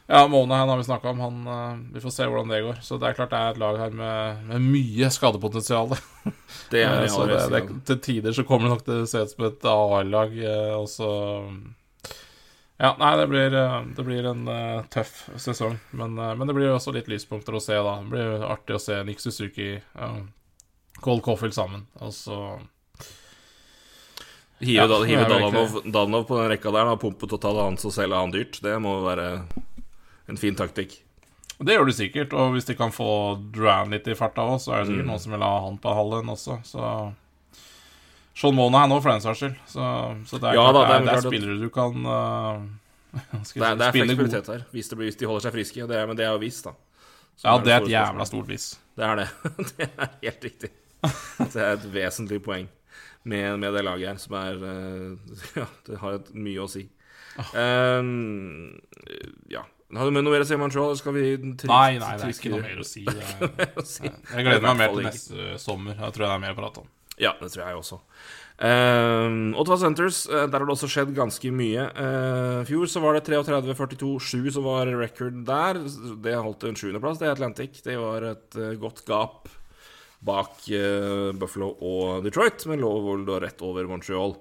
ja, 0.08 0.22
Monahan 0.24 0.72
har 0.72 0.80
vi 0.80 0.88
snakka 0.88 1.12
om. 1.12 1.20
Han, 1.20 1.44
uh, 1.44 1.76
vi 1.92 2.00
får 2.06 2.16
se 2.16 2.30
hvordan 2.30 2.54
det 2.54 2.62
går. 2.64 2.80
Så 2.80 2.96
det 2.96 3.10
er 3.10 3.20
klart 3.20 3.34
det 3.36 3.42
er 3.42 3.52
et 3.52 3.60
lag 3.60 3.82
her 3.84 3.92
med, 4.00 4.40
med 4.48 4.72
mye 4.72 5.12
skadepotensial. 5.12 5.92
det 6.72 6.86
er, 6.88 7.06
så 7.12 7.28
det, 7.28 7.44
det, 7.52 7.62
til 7.92 8.02
tider 8.08 8.40
så 8.40 8.48
kommer 8.48 8.70
det 8.70 8.78
nok 8.78 8.88
til 8.88 9.04
å 9.04 9.12
se 9.12 9.20
ut 9.20 9.36
som 9.36 9.50
et 9.50 9.70
AHL-lag, 9.76 10.40
uh, 10.48 10.74
og 10.80 10.88
så 10.96 11.12
Ja, 12.80 12.94
nei, 12.98 13.12
det 13.20 13.26
blir, 13.30 13.54
uh, 13.54 13.80
det 13.96 14.04
blir 14.06 14.26
en 14.26 14.46
tøff 14.90 15.26
sesong. 15.38 15.76
Men, 15.90 16.16
men, 16.16 16.46
det 16.48 16.54
blir 16.56 16.72
også 16.72 16.94
litt 16.96 17.10
lyspunkter 17.10 17.54
å 17.54 17.62
se, 17.62 17.76
da. 17.76 17.98
Det 18.00 18.10
blir 18.14 18.46
artig 18.48 18.78
å 18.78 18.82
se 18.82 18.96
Nick 19.06 19.22
Suzuki 19.22 19.74
og 19.94 20.22
Cole 21.02 21.22
Caulfield 21.22 21.54
sammen, 21.54 21.86
og 22.00 22.14
så 22.14 22.38
Hive, 24.62 24.86
ja, 24.86 25.04
hive 25.04 25.24
Danov, 25.26 25.80
Danov, 25.84 26.24
på 26.24 26.36
den 26.38 26.52
rekka 26.52 26.70
der, 26.70 26.86
da, 26.86 26.98
pumpe 27.00 27.26
totalt 27.26 27.58
han, 27.58 27.78
så 27.82 27.90
selger 27.90 28.20
han 28.20 28.30
dyrt. 28.30 28.60
Det 28.62 28.76
må 28.78 29.00
være 29.02 29.24
en 30.30 30.38
fin 30.38 30.54
taktikk. 30.54 31.00
Det 31.58 31.74
gjør 31.74 31.88
du 31.90 31.94
sikkert, 31.94 32.36
og 32.38 32.54
hvis 32.54 32.68
de 32.68 32.76
kan 32.78 32.94
få 32.94 33.08
Duran 33.54 33.90
litt 33.94 34.06
i 34.06 34.14
farta 34.18 34.44
òg, 34.46 34.60
så 34.62 34.76
er 34.76 34.82
det 34.84 34.92
sikkert 34.92 35.06
mm. 35.08 35.10
noen 35.10 35.24
som 35.24 35.34
vil 35.34 35.44
ha 35.46 35.50
han 35.66 35.80
på 35.82 35.96
hallen 35.98 36.30
også, 36.30 36.60
så 36.66 36.92
Sean 38.34 38.54
Monahan 38.56 38.92
òg, 38.94 39.02
for 39.04 39.12
den 39.12 39.24
saks 39.24 39.42
skyld. 39.42 39.56
Så, 39.68 39.88
så, 40.28 40.38
det 40.40 40.52
er, 40.52 40.56
ja, 40.56 40.62
klart, 40.64 40.76
da, 40.76 40.84
det 40.86 40.94
er, 40.94 41.04
det 41.08 41.16
er 41.16 41.26
spillere 41.26 41.58
du 41.60 41.68
kan 41.72 42.06
uh, 42.08 42.62
Det 43.12 43.60
er, 43.60 43.74
det 43.76 43.88
er 43.88 43.96
fleksibilitet 43.98 44.48
her, 44.54 44.62
hvis, 44.72 44.88
det 44.88 44.98
blir, 45.00 45.10
hvis 45.10 45.18
de 45.20 45.28
holder 45.28 45.46
seg 45.46 45.56
friske. 45.58 45.88
Det 45.90 45.98
er, 45.98 46.06
men 46.08 46.18
det 46.18 46.24
er 46.26 46.32
jo 46.32 46.40
visst, 46.42 46.68
da. 46.68 46.72
Så 47.36 47.48
Ja, 47.48 47.58
det 47.64 47.74
er 47.74 47.84
et 47.84 47.92
jævla 47.92 48.28
stort 48.28 48.48
vis. 48.48 48.70
Det 48.96 49.04
er 49.08 49.20
det. 49.22 49.28
Det 49.72 49.88
er 49.88 50.08
helt 50.22 50.48
riktig. 50.48 50.72
Det 51.42 51.60
er 51.60 51.76
et 51.76 51.86
vesentlig 51.92 52.40
poeng 52.44 52.68
med, 53.24 53.58
med 53.58 53.72
det 53.74 53.84
laget 53.84 54.08
her, 54.12 54.18
som 54.22 54.36
er 54.40 54.58
uh, 54.64 55.36
Ja, 55.60 55.68
det 55.88 56.00
har 56.00 56.18
et 56.20 56.32
mye 56.34 56.64
å 56.64 56.68
si. 56.70 56.86
Um, 57.56 58.80
ja. 59.50 59.64
Har 59.92 60.08
du 60.08 60.14
med 60.14 60.24
noe 60.24 60.32
mer 60.32 60.44
å 60.44 60.48
si 60.48 60.56
om 60.56 60.62
Montreal? 60.64 60.94
Skal 60.96 61.12
vi 61.16 61.24
trist, 61.36 61.68
Nei, 61.68 61.98
nei, 62.00 62.14
det 62.16 62.28
er 62.30 62.32
ikke 62.32 62.52
noe 62.54 62.64
mer 62.64 62.80
å 62.80 62.86
si. 62.88 63.04
Det- 63.04 63.68
å 63.76 63.84
si. 63.84 64.08
Jeg 64.08 64.46
gleder 64.46 64.64
meg 64.64 64.78
mer 64.80 64.94
til 64.96 65.08
neste 65.08 65.48
sommer. 65.60 65.98
Jeg 65.98 66.16
tror 66.16 66.26
det 66.26 66.32
er 66.32 66.44
mer 66.46 66.54
å 66.54 66.60
prate 66.62 66.84
om. 66.84 66.90
Ja, 67.20 67.34
det 67.40 67.50
tror 67.52 67.66
jeg 67.66 67.78
også. 67.80 67.98
Uh, 68.62 69.52
Ottawa 69.58 69.78
Centers, 69.80 70.22
uh, 70.30 70.44
der 70.46 70.60
har 70.62 70.68
det 70.68 70.76
også 70.76 70.88
skjedd 70.90 71.10
ganske 71.16 71.50
mye. 71.52 71.88
I 72.62 72.68
fjor 72.68 72.88
så 72.88 73.02
var 73.04 73.18
det 73.18 73.26
33-42-7 73.28 74.52
som 74.54 74.68
var 74.68 74.92
record 75.00 75.42
der. 75.48 75.82
Det 76.24 76.36
holdt 76.38 76.68
en 76.68 76.78
sjuendeplass, 76.78 77.20
det 77.20 77.28
er 77.28 77.34
Atlantic. 77.36 77.82
Det 77.84 77.98
var 78.00 78.30
et 78.32 78.60
uh, 78.60 78.72
godt 78.80 79.04
gap 79.08 79.50
bak 80.22 80.68
eh, 80.70 81.30
Buffalo 81.34 81.72
og 81.82 82.22
Detroit, 82.26 82.64
men 82.70 82.82
lå 82.82 82.92
vel 83.06 83.26
da 83.26 83.40
rett 83.42 83.62
over 83.64 83.88
Montreal. 83.90 84.36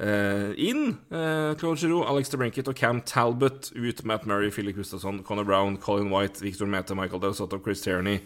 Eh, 0.00 0.50
inn 0.64 0.94
uh, 1.12 1.52
Claude 1.60 1.76
Giroux, 1.76 2.06
Alex 2.08 2.32
DeBrinket 2.32 2.70
og 2.70 2.78
Cam 2.78 3.02
Talbot. 3.06 3.70
Ut 3.76 4.04
Matt 4.08 4.26
Murray, 4.26 4.50
Philip 4.54 4.78
Gustafsson, 4.78 5.22
Connor 5.26 5.46
Brown, 5.46 5.76
Colin 5.78 6.10
White, 6.12 6.42
Victor 6.42 6.70
Mete, 6.70 6.96
Michael 6.96 7.22
Delsotto, 7.22 7.60
Chris 7.62 7.84
Tierney, 7.84 8.22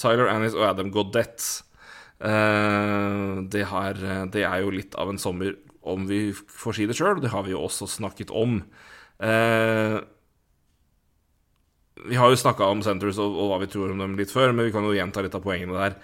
Tyler 0.00 0.28
Annis 0.28 0.56
og 0.58 0.66
Adam 0.72 0.90
Godett. 0.92 1.62
Eh, 2.22 3.42
det, 3.52 3.66
har, 3.72 4.00
det 4.32 4.46
er 4.46 4.62
jo 4.62 4.72
litt 4.74 4.96
av 4.98 5.10
en 5.10 5.20
sommer, 5.20 5.56
om 5.82 6.06
vi 6.06 6.28
får 6.32 6.78
si 6.78 6.88
det 6.88 6.96
sjøl. 6.98 7.20
Det 7.22 7.32
har 7.34 7.46
vi 7.46 7.54
jo 7.54 7.62
også 7.66 7.88
snakket 7.90 8.30
om. 8.30 8.60
Eh, 9.22 9.98
vi 12.02 12.18
har 12.18 12.32
jo 12.32 12.38
snakka 12.38 12.66
om 12.72 12.82
Centres 12.84 13.18
og, 13.22 13.34
og 13.36 13.52
hva 13.52 13.62
vi 13.62 13.70
tror 13.70 13.92
om 13.92 14.00
dem 14.02 14.16
litt 14.18 14.32
før, 14.34 14.54
men 14.54 14.68
vi 14.68 14.74
kan 14.74 14.86
jo 14.86 14.94
gjenta 14.96 15.22
litt 15.24 15.36
av 15.38 15.44
poengene 15.44 15.78
der. 15.78 15.98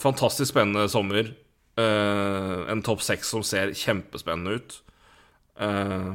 Fantastisk 0.00 0.52
spennende 0.52 0.88
sommer. 0.92 1.32
Eh, 1.80 2.58
en 2.72 2.84
topp 2.84 3.02
seks 3.04 3.32
som 3.32 3.44
ser 3.46 3.74
kjempespennende 3.76 4.58
ut. 4.60 4.78
Eh, 5.60 6.12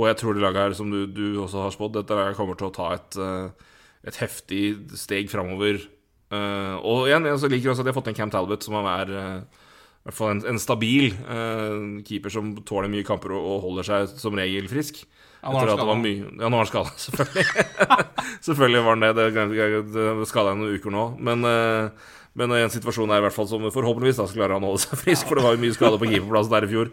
og 0.00 0.08
jeg 0.08 0.18
tror 0.20 0.36
det 0.36 0.44
laget 0.44 0.64
her, 0.66 0.76
som 0.76 0.92
du, 0.92 1.04
du 1.06 1.40
også 1.42 1.66
har 1.66 1.74
spådd, 1.74 1.98
dette 1.98 2.16
laget 2.16 2.38
kommer 2.38 2.58
til 2.58 2.70
å 2.70 2.76
ta 2.76 2.88
et, 2.96 3.18
eh, 3.20 3.74
et 4.08 4.20
heftig 4.22 4.62
steg 4.98 5.28
framover. 5.32 5.82
Eh, 6.32 6.76
og 6.80 7.08
igjen, 7.10 7.28
jeg 7.28 7.42
så 7.42 7.50
liker 7.52 7.72
også 7.72 7.84
at 7.84 7.88
de 7.88 7.92
har 7.92 7.98
fått 7.98 8.12
en 8.12 8.16
Cam 8.16 8.32
Talbot, 8.32 8.64
som 8.64 8.78
er 8.80 9.12
uh, 9.12 9.66
i 10.02 10.08
hvert 10.08 10.16
fall 10.16 10.32
en, 10.34 10.40
en 10.54 10.62
stabil 10.62 11.12
uh, 11.26 12.00
keeper 12.06 12.32
som 12.32 12.54
tåler 12.66 12.90
mye 12.92 13.06
kamper 13.06 13.34
og, 13.36 13.50
og 13.54 13.66
holder 13.68 13.88
seg 13.90 14.16
som 14.22 14.38
regel 14.38 14.70
frisk. 14.70 15.04
Ja, 15.42 15.50
nå 15.50 15.60
har 15.60 15.74
han. 15.76 16.06
Ja, 16.06 16.48
er 16.48 16.70
skada, 16.70 16.94
selvfølgelig. 17.04 17.66
selvfølgelig 18.48 18.82
var 18.86 18.96
han 18.96 19.06
det. 19.06 19.12
Det, 19.18 19.84
det 19.92 20.28
skada 20.30 20.56
noen 20.56 20.78
uker 20.78 20.94
nå. 20.94 21.06
Men, 21.18 21.48
men 22.38 22.54
i 22.56 22.60
en 22.64 22.72
situasjon 22.72 23.10
er 23.12 23.20
i 23.20 23.24
hvert 23.26 23.34
fall 23.34 23.48
som 23.50 23.64
forhåpentligvis 23.74 24.20
da 24.20 24.28
så 24.30 24.36
klarer 24.38 24.56
han 24.56 24.64
å 24.64 24.70
holde 24.72 24.84
seg 24.86 25.00
frisk, 25.02 25.26
for 25.28 25.36
det 25.36 25.44
var 25.44 25.56
jo 25.56 25.62
mye 25.64 25.74
skade 25.76 25.98
på 26.00 26.08
keeperplassen 26.08 26.54
der 26.54 26.66
i 26.66 26.70
fjor. 26.70 26.92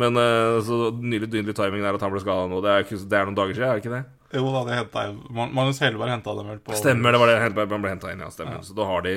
Men 0.00 0.18
eh, 0.18 0.56
så 0.66 0.88
nydelig, 0.96 1.28
nydelig 1.36 1.54
timing 1.60 1.84
der 1.86 1.98
at 1.98 2.06
han 2.06 2.14
ble 2.14 2.22
skada 2.24 2.48
nå. 2.50 2.62
Det 2.64 2.72
er, 2.72 2.86
ikke, 2.86 2.98
det 3.04 3.20
er 3.20 3.28
noen 3.28 3.38
dager 3.38 3.54
siden, 3.54 3.68
er 3.68 3.78
det 3.78 3.84
ikke 3.84 3.94
det? 3.94 4.02
Jo 4.30 4.50
da, 4.54 4.64
de 4.68 4.76
henta 4.78 5.04
Magnus 5.34 5.80
Helberg 5.82 6.12
henta 6.12 6.34
dem 6.38 6.50
vel 6.52 6.60
på 6.62 6.76
Stemmer, 6.78 7.14
det 7.14 7.20
var 7.22 7.30
det 7.32 7.38
Helberg 7.42 7.70
ble 7.72 7.90
henta 7.90 8.12
inn, 8.12 8.22
ja. 8.22 8.30
Stemmer. 8.30 8.60
Så 8.66 8.76
da 8.78 8.86
har 8.86 9.02
de 9.06 9.14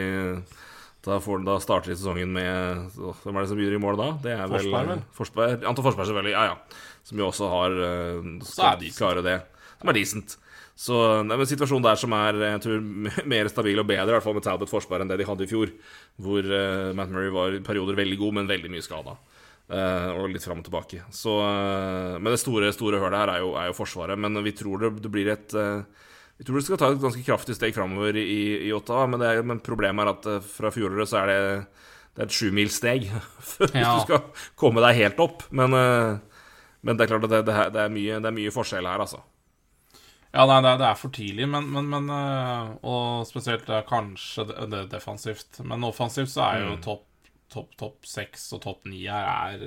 da, 1.03 1.17
får, 1.19 1.41
da 1.43 1.57
starter 1.59 1.91
de 1.91 1.97
sesongen 1.99 2.31
med 2.31 2.95
Hvem 2.95 3.35
er 3.35 3.43
det 3.43 3.49
som 3.51 3.59
begynner 3.59 3.75
i 3.75 3.83
mål 3.83 3.99
da? 3.99 4.07
Det 4.23 4.31
er 4.37 4.45
vel 4.47 4.61
Forsberg, 4.61 4.91
vel? 4.93 5.01
Forsberg, 5.17 5.65
Anton 5.67 5.85
Forsberg, 5.85 6.07
selvfølgelig. 6.09 6.33
Ja, 6.33 6.53
ja. 6.53 6.85
Som 7.03 7.19
jo 7.19 7.27
også 7.27 7.49
har 7.51 7.75
uh, 7.75 8.31
skal 8.47 8.79
de 8.79 8.93
klare 8.95 9.25
det. 9.25 9.35
Som 9.81 9.91
er 9.91 9.97
decent. 9.99 10.37
Så 10.79 11.01
det 11.27 11.35
er 11.35 11.43
en 11.43 11.51
situasjon 11.51 11.83
der 11.85 11.99
som 11.99 12.15
er 12.17 12.39
jeg 12.39 12.61
tror, 12.63 12.79
mer 13.35 13.51
stabil 13.51 13.83
og 13.83 13.89
bedre, 13.89 14.07
i 14.07 14.15
hvert 14.15 14.25
fall 14.25 14.37
med 14.39 14.47
Talbot 14.47 14.71
Forsberg, 14.71 15.03
enn 15.03 15.11
det 15.11 15.19
de 15.21 15.27
hadde 15.27 15.45
i 15.45 15.51
fjor. 15.51 15.75
Hvor 16.23 16.47
uh, 16.47 16.95
Matt 16.95 17.11
Murray 17.11 17.35
var 17.35 17.59
i 17.59 17.61
perioder 17.67 17.99
veldig 17.99 18.21
god, 18.23 18.39
men 18.39 18.49
veldig 18.49 18.71
mye 18.71 18.85
skada. 18.85 19.17
Og 19.71 20.27
litt 20.33 20.43
fram 20.43 20.59
og 20.59 20.65
tilbake. 20.67 21.03
Så, 21.15 21.37
eh, 21.39 22.17
men 22.19 22.33
det 22.33 22.41
store, 22.41 22.71
store 22.75 22.99
hølet 23.01 23.19
her 23.23 23.31
er 23.37 23.39
jo, 23.45 23.53
er 23.59 23.69
jo 23.71 23.77
Forsvaret. 23.77 24.19
Men 24.19 24.35
vi 24.43 24.51
tror 24.57 24.81
det, 24.83 24.91
det 25.05 25.11
blir 25.13 25.29
et 25.33 25.55
eh, 25.55 25.83
vi 26.37 26.45
tror 26.47 26.57
det 26.59 26.65
skal 26.65 26.79
ta 26.81 26.89
et 26.91 27.01
ganske 27.01 27.23
kraftig 27.23 27.55
steg 27.55 27.75
framover 27.75 28.17
i, 28.19 28.67
i 28.67 28.71
Ottawa, 28.73 29.05
men, 29.07 29.21
er, 29.21 29.43
men 29.45 29.61
problemet 29.63 30.03
er 30.03 30.11
at 30.15 30.29
eh, 30.33 30.45
fra 30.55 30.71
fjoråret 30.73 31.07
så 31.11 31.21
er 31.21 31.29
det, 31.31 31.41
det 32.17 32.23
er 32.23 32.27
et 32.27 32.37
sjumilssteg 32.37 33.05
hvis 33.13 33.75
Ja. 33.77 33.93
du 33.95 34.03
skal 34.07 34.23
komme 34.59 34.81
deg 34.83 34.97
helt 34.99 35.21
opp. 35.23 35.45
Men, 35.55 35.77
eh, 35.77 36.17
men 36.83 36.97
det 36.99 37.05
er 37.05 37.13
klart 37.13 37.29
at 37.29 37.31
det, 37.37 37.43
det, 37.47 37.53
er- 37.55 37.71
det, 37.71 37.85
er 37.85 37.93
mye, 37.93 38.19
det 38.19 38.29
er 38.31 38.35
mye 38.41 38.51
forskjell 38.53 38.89
her, 38.89 39.05
altså. 39.05 39.21
Ja, 40.33 40.47
nei, 40.49 40.59
det 40.65 40.71
er, 40.73 40.79
det 40.81 40.91
for 40.97 41.13
tidlig, 41.13 41.45
men, 41.45 41.67
men, 41.69 41.91
men 41.93 42.07
Og 42.81 43.21
spesielt 43.29 43.67
kanskje 43.85 44.47
det, 44.49 44.79
defensivt. 44.89 45.59
Men 45.61 45.85
offensivt 45.85 46.31
så 46.33 46.41
er 46.47 46.63
jo 46.65 46.77
topp 46.81 47.03
topp 47.53 47.77
topp 47.79 48.09
seks 48.09 48.49
og 48.57 48.63
topp 48.65 48.89
ni 48.89 49.05
her 49.05 49.29
er 49.29 49.63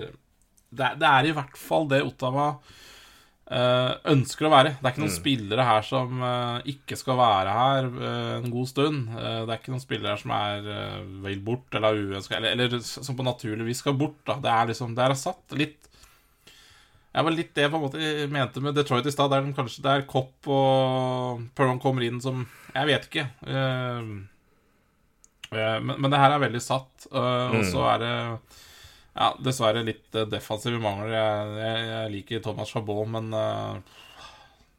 det, 0.76 0.92
det 1.00 1.08
er 1.08 1.28
i 1.28 1.32
hvert 1.36 1.56
fall 1.58 1.86
det 1.88 2.02
Ottawa 2.04 2.48
øh, 2.50 3.92
ønsker 4.12 4.48
å 4.48 4.52
være. 4.52 4.74
Det 4.76 4.82
er 4.82 4.92
ikke 4.92 5.04
noen 5.04 5.14
spillere 5.14 5.66
her 5.68 5.86
som 5.86 6.20
øh, 6.26 6.68
ikke 6.74 6.98
skal 6.98 7.20
være 7.20 7.54
her 7.54 7.88
øh, 7.88 8.32
en 8.40 8.52
god 8.52 8.70
stund. 8.72 9.06
Det 9.14 9.46
er 9.46 9.56
ikke 9.60 9.74
noen 9.74 9.84
spillere 9.84 10.16
her 10.16 10.22
som 10.24 10.34
er 10.36 10.68
vel 11.24 11.42
bort 11.46 11.78
eller 11.78 12.02
uønska, 12.02 12.40
eller, 12.40 12.56
eller 12.56 12.82
som 12.82 13.16
på 13.16 13.26
naturlig 13.26 13.68
vis 13.70 13.84
skal 13.84 13.96
bort. 13.96 14.18
Da. 14.26 14.40
Det 14.42 14.52
er 14.52 14.72
liksom 14.72 14.96
Det 14.98 15.06
er 15.06 15.18
satt 15.22 15.56
litt 15.56 15.86
det 17.16 17.22
var 17.24 17.32
litt 17.32 17.54
det 17.56 17.62
jeg 17.64 17.70
på 17.72 17.78
en 17.78 17.84
måte 17.86 18.08
mente 18.28 18.60
med 18.60 18.74
Detroit 18.76 19.06
i 19.08 19.12
stad. 19.14 19.30
Der 19.32 19.46
de 19.46 19.54
kanskje 19.56 19.84
der 19.86 20.02
Kopp 20.04 20.48
og 20.52 21.46
Perron 21.56 21.80
kommer 21.80 22.04
inn 22.04 22.18
som 22.20 22.42
Jeg 22.74 22.88
vet 22.90 23.06
ikke. 23.08 23.24
Eh, 23.48 24.10
eh, 25.58 25.76
men, 25.82 25.96
men 26.00 26.12
det 26.12 26.20
her 26.22 26.36
er 26.36 26.42
veldig 26.46 26.62
satt. 26.62 27.08
eh, 27.10 27.56
Og 27.58 27.64
så 27.72 27.84
er 27.94 28.02
det 28.04 28.12
ja, 29.16 29.28
dessverre 29.40 29.82
litt 29.86 30.14
eh, 30.18 30.26
defensive 30.28 30.78
mangler. 30.82 31.12
Jeg, 31.16 31.54
jeg, 31.62 31.86
jeg 31.92 32.14
liker 32.16 32.42
Thomas 32.44 32.72
Chabot, 32.74 33.06
men 33.08 33.32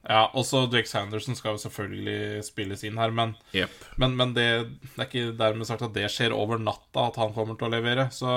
Ja, 0.07 0.21
også 0.39 0.61
Drake 0.71 0.87
Sanderson 0.87 1.35
skal 1.35 1.57
jo 1.57 1.59
selvfølgelig 1.65 2.43
spilles 2.47 2.83
inn 2.87 2.95
her, 3.01 3.11
men, 3.11 3.33
yep. 3.51 3.73
men, 3.99 4.13
men 4.15 4.31
det, 4.37 4.45
det 4.93 5.01
er 5.03 5.09
ikke 5.09 5.33
dermed 5.35 5.67
sagt 5.67 5.83
at 5.83 5.91
det 5.97 6.05
skjer 6.13 6.31
over 6.31 6.61
natta, 6.63 7.09
at 7.09 7.17
han 7.19 7.33
kommer 7.35 7.57
til 7.59 7.67
å 7.67 7.73
levere. 7.73 8.05
Så 8.15 8.29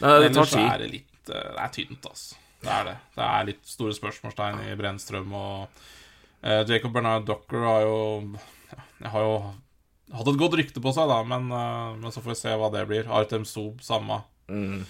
Nei, 0.00 0.14
det 0.24 0.30
tar 0.32 0.46
Ellers 0.46 0.54
tid. 0.54 0.62
er 0.64 0.80
det 0.80 0.88
litt 0.94 1.12
Det 1.28 1.42
er 1.66 1.74
tynt, 1.74 2.06
altså. 2.08 2.38
Det 2.62 2.72
er 2.72 2.88
det. 2.88 2.94
Det 3.18 3.26
er 3.26 3.44
litt 3.50 3.68
store 3.68 3.92
spørsmålstegn 3.98 4.62
i 4.70 4.78
Brennstrøm 4.80 5.34
og 5.36 5.82
eh, 6.40 6.62
Jacob 6.70 6.94
Bernard 6.96 7.26
Docker 7.28 7.66
har 7.68 7.84
jo 7.84 7.98
ja, 8.72 9.10
har 9.12 9.26
jo 9.26 9.34
hatt 10.14 10.28
et 10.30 10.38
godt 10.38 10.54
rykte 10.60 10.82
på 10.82 10.92
seg, 10.94 11.08
da, 11.10 11.22
men, 11.26 11.48
eh, 11.50 11.96
men 11.98 12.12
så 12.14 12.20
får 12.22 12.34
vi 12.34 12.38
se 12.42 12.54
hva 12.56 12.70
det 12.72 12.84
blir. 12.88 13.08
Artem 13.10 13.44
Sob, 13.48 13.80
samme. 13.82 14.20
Mm. 14.48 14.84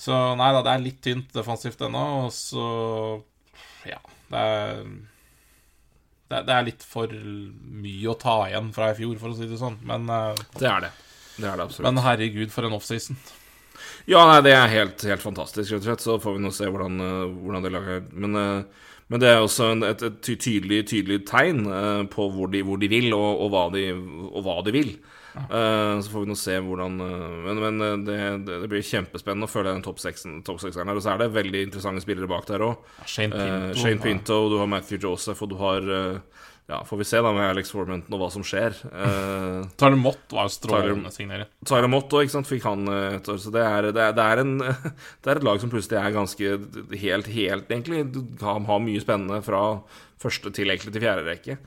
Så 0.00 0.16
nei 0.40 0.52
da, 0.56 0.62
det 0.64 0.72
er 0.72 0.84
litt 0.86 1.00
tynt 1.04 1.32
defensivt 1.36 1.82
ennå, 1.84 2.04
og 2.24 2.30
så 2.32 3.22
Ja, 3.84 3.98
det 4.30 4.38
er 4.38 4.84
det, 6.30 6.48
er- 6.54 6.62
litt 6.64 6.82
for 6.86 7.08
mye 7.10 8.06
å 8.12 8.18
ta 8.18 8.44
igjen 8.48 8.72
fra 8.72 8.90
i 8.92 8.94
fjor, 8.94 9.18
for 9.18 9.30
å 9.32 9.36
si 9.36 9.46
det 9.50 9.58
sånn. 9.58 9.78
Men, 9.82 10.08
eh, 10.08 10.34
Det 10.56 10.68
er 10.70 10.80
det. 10.86 10.90
Det 11.36 11.44
er 11.48 11.56
det 11.56 11.64
absolutt. 11.66 11.92
men 11.92 12.02
herregud, 12.04 12.50
for 12.52 12.64
en 12.64 12.72
offseason. 12.76 13.16
Ja, 14.06 14.24
nei, 14.26 14.40
det 14.42 14.52
er 14.52 14.68
helt, 14.68 15.02
helt 15.02 15.20
fantastisk, 15.22 15.72
rett 15.72 15.80
og 15.82 15.88
slett. 15.88 16.00
Så 16.04 16.20
får 16.22 16.36
vi 16.36 16.44
nå 16.44 16.52
se 16.52 16.64
hvordan, 16.66 17.00
eh, 17.00 17.34
hvordan 17.42 17.62
det 17.64 17.72
laget 17.72 17.88
er. 17.96 18.08
Men, 18.12 18.36
eh, 18.36 18.64
men 19.10 19.22
det 19.22 19.30
er 19.30 19.40
også 19.42 19.72
en, 19.74 19.84
et, 19.88 20.02
et 20.06 20.18
tydelig, 20.22 20.84
tydelig 20.86 21.24
tegn 21.26 21.64
uh, 21.66 22.02
på 22.10 22.28
hvor 22.30 22.50
de, 22.52 22.62
hvor 22.66 22.78
de 22.78 22.90
vil, 22.90 23.10
og, 23.16 23.42
og, 23.42 23.48
hva 23.50 23.64
de, 23.74 23.88
og 24.30 24.44
hva 24.46 24.60
de 24.66 24.74
vil. 24.76 24.92
Uh, 25.30 25.98
så 26.02 26.10
får 26.10 26.24
vi 26.24 26.28
nå 26.30 26.34
se 26.34 26.56
hvordan 26.58 26.96
eh, 27.04 27.34
Men, 27.46 27.60
men 27.62 28.02
det, 28.02 28.16
det, 28.48 28.56
det 28.64 28.68
blir 28.72 28.82
kjempespennende 28.82 29.46
å 29.46 29.50
følge 29.50 29.76
den 29.76 29.84
toppseksen 29.86 30.40
sekseren 30.42 30.90
her. 30.90 30.98
Og 30.98 31.04
så 31.04 31.12
er 31.12 31.22
det 31.22 31.30
veldig 31.36 31.64
interessante 31.68 32.02
spillere 32.02 32.30
bak 32.30 32.48
der 32.50 32.66
òg. 32.66 32.86
Shane 33.06 33.34
Pinto. 33.34 33.78
Shane 33.78 34.02
Pinto, 34.02 34.40
du 34.50 34.58
har 34.58 34.70
Matthew 34.70 35.02
Joseph, 35.02 35.42
og 35.46 35.52
du 35.52 35.58
har 35.60 35.86
Ja, 36.70 36.84
får 36.86 37.00
vi 37.00 37.04
se 37.08 37.18
da 37.18 37.32
med 37.34 37.48
Alex 37.50 37.72
Formenton 37.74 38.14
og 38.14 38.20
hva 38.22 38.28
som 38.30 38.44
skjer. 38.46 38.76
Uh, 38.86 39.66
Tyler 39.80 39.98
Mott 39.98 40.30
var 40.30 40.46
jo 40.46 40.54
strålende 40.54 41.10
signering. 41.10 41.50
Tyler 41.66 41.90
Mott 41.90 42.14
òg, 42.14 42.28
ikke 42.28 42.36
sant, 42.36 42.50
fikk 42.50 42.68
han 42.68 42.86
eh, 42.86 43.16
et 43.18 43.30
år. 43.32 43.40
Så 43.42 43.50
det 43.54 43.64
er, 43.66 43.90
det, 43.90 44.04
er, 44.04 44.14
det, 44.14 44.26
er 44.26 44.42
en, 44.44 44.54
det 45.24 45.32
er 45.32 45.40
et 45.40 45.48
lag 45.48 45.58
som 45.62 45.72
plutselig 45.72 45.98
er 45.98 46.14
ganske 46.14 46.52
helt, 47.02 47.32
helt 47.34 47.74
egentlig 47.74 48.04
har, 48.44 48.62
har 48.70 48.84
mye 48.86 49.02
spennende 49.02 49.40
fra 49.42 49.64
første 50.22 50.52
til 50.54 50.70
egentlig 50.70 50.94
til 50.94 51.02
fjerde 51.02 51.26
rekke. 51.26 51.58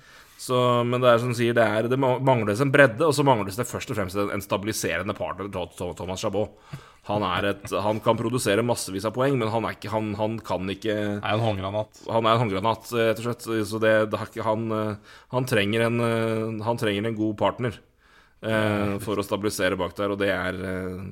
Så, 0.43 0.57
men 0.83 0.99
det 0.99 1.07
er 1.07 1.21
som 1.21 1.31
du 1.31 1.37
sier, 1.37 1.55
det, 1.55 1.63
er, 1.63 1.87
det 1.87 1.99
mangles 1.99 2.59
en 2.63 2.71
bredde, 2.73 3.05
og 3.05 3.13
så 3.15 3.23
mangles 3.23 3.55
det 3.55 3.67
først 3.69 3.93
og 3.93 3.99
fremst 3.99 4.17
en, 4.19 4.31
en 4.33 4.43
stabiliserende 4.43 5.15
partner 5.15 5.47
til 5.53 5.93
Thomas 5.95 6.23
Chabot. 6.23 6.57
Han, 7.07 7.23
et, 7.43 7.63
han 7.83 7.99
kan 8.03 8.19
produsere 8.19 8.63
massevis 8.63 9.03
av 9.07 9.11
poeng, 9.15 9.35
men 9.39 9.51
han, 9.51 9.65
ikke, 9.71 9.91
han, 9.91 10.13
han 10.19 10.37
kan 10.43 10.67
ikke 10.71 10.93
Det 10.95 11.19
er 11.19 11.35
en 11.35 11.43
håndgranat. 11.43 11.99
han 12.07 12.27
er 12.27 12.35
en 12.35 12.41
håndgranat, 12.45 12.91
rett 12.95 13.19
og 13.19 13.27
slett. 13.27 13.47
Så 13.67 13.79
det, 13.83 13.91
det 14.11 14.45
han, 14.47 14.65
eh, 14.71 15.17
han, 15.35 15.47
trenger 15.47 15.83
en, 15.89 15.99
eh, 16.07 16.63
han 16.63 16.79
trenger 16.79 17.09
en 17.09 17.17
god 17.17 17.35
partner 17.39 17.75
eh, 18.43 18.95
for 19.03 19.19
å 19.19 19.27
stabilisere 19.27 19.79
bak 19.79 19.95
der, 19.99 20.15
og 20.15 20.19
det 20.23 20.31
er 20.31 20.59
eh, 20.71 21.03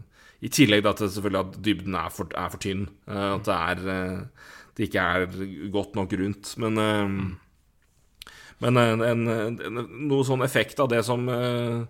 I 0.48 0.52
tillegg 0.52 0.84
da 0.88 0.96
til 0.96 1.12
selvfølgelig 1.12 1.44
at 1.44 1.62
dybden 1.68 2.00
er 2.00 2.16
for, 2.16 2.32
er 2.40 2.52
for 2.56 2.64
tynn. 2.64 2.88
Eh, 3.12 3.30
at 3.36 3.48
det 3.48 3.60
er, 3.60 3.86
eh, 3.96 4.52
det 4.80 4.88
ikke 4.88 5.08
er 5.16 5.28
godt 5.76 6.00
nok 6.00 6.20
rundt. 6.24 6.56
Men, 6.64 6.84
eh, 6.88 7.16
men 8.62 8.78
en, 8.78 9.02
en, 9.02 9.28
en, 9.28 9.78
noe 10.06 10.26
sånn 10.26 10.44
effekt 10.46 10.80
av 10.84 10.92
det 10.92 11.02
som 11.08 11.24
uh, 11.26 11.82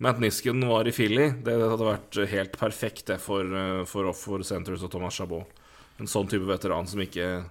Matt 0.00 0.20
Nisken 0.22 0.62
var 0.68 0.86
i 0.86 0.92
Philly, 0.94 1.26
det 1.42 1.56
hadde 1.58 1.88
vært 1.88 2.18
helt 2.30 2.58
perfekt 2.60 3.08
det 3.10 3.18
for, 3.22 3.42
uh, 3.44 3.82
for, 3.88 4.12
for 4.14 4.46
Centres 4.46 4.84
og 4.86 4.92
Thomas 4.92 5.18
Chabot. 5.18 5.58
En 6.00 6.08
sånn 6.08 6.30
type 6.30 6.46
veteran 6.48 6.86
som 6.88 7.02
ikke 7.02 7.42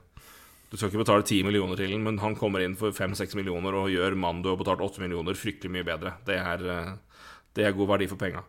Du 0.71 0.77
skal 0.77 0.89
ikke 0.89 1.03
betale 1.03 1.25
10 1.25 1.43
millioner 1.45 1.77
til 1.77 1.91
den, 1.91 2.05
men 2.05 2.17
han 2.21 2.37
kommer 2.37 2.63
inn 2.63 2.77
for 2.77 2.93
5-6 2.93 3.35
millioner 3.37 3.75
og 3.77 3.89
gjør 3.89 4.15
mannen 4.17 4.43
du 4.45 4.51
har 4.51 4.57
betalt 4.57 4.81
8 4.85 5.03
millioner, 5.03 5.37
fryktelig 5.37 5.73
mye 5.73 5.85
bedre. 5.85 6.15
Det 6.25 6.37
er, 6.39 6.63
uh, 6.63 7.27
det 7.57 7.67
er 7.67 7.75
god 7.75 7.91
verdi 7.95 8.07
for 8.09 8.21
penga. 8.21 8.45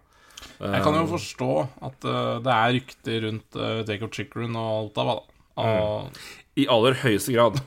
Jeg 0.61 0.85
kan 0.85 0.97
jo 0.97 1.03
forstå 1.11 1.51
at 1.89 2.05
det 2.45 2.53
er 2.55 2.74
rykter 2.76 3.24
rundt 3.26 3.57
uh, 3.61 3.83
Jacob 3.89 4.14
Chickeren 4.14 4.57
og 4.57 4.70
Altava, 4.76 5.18
da. 5.18 5.41
Og 5.61 6.07
mm. 6.07 6.22
I 6.62 6.68
aller 6.76 6.97
høyeste 7.03 7.35
grad. 7.35 7.61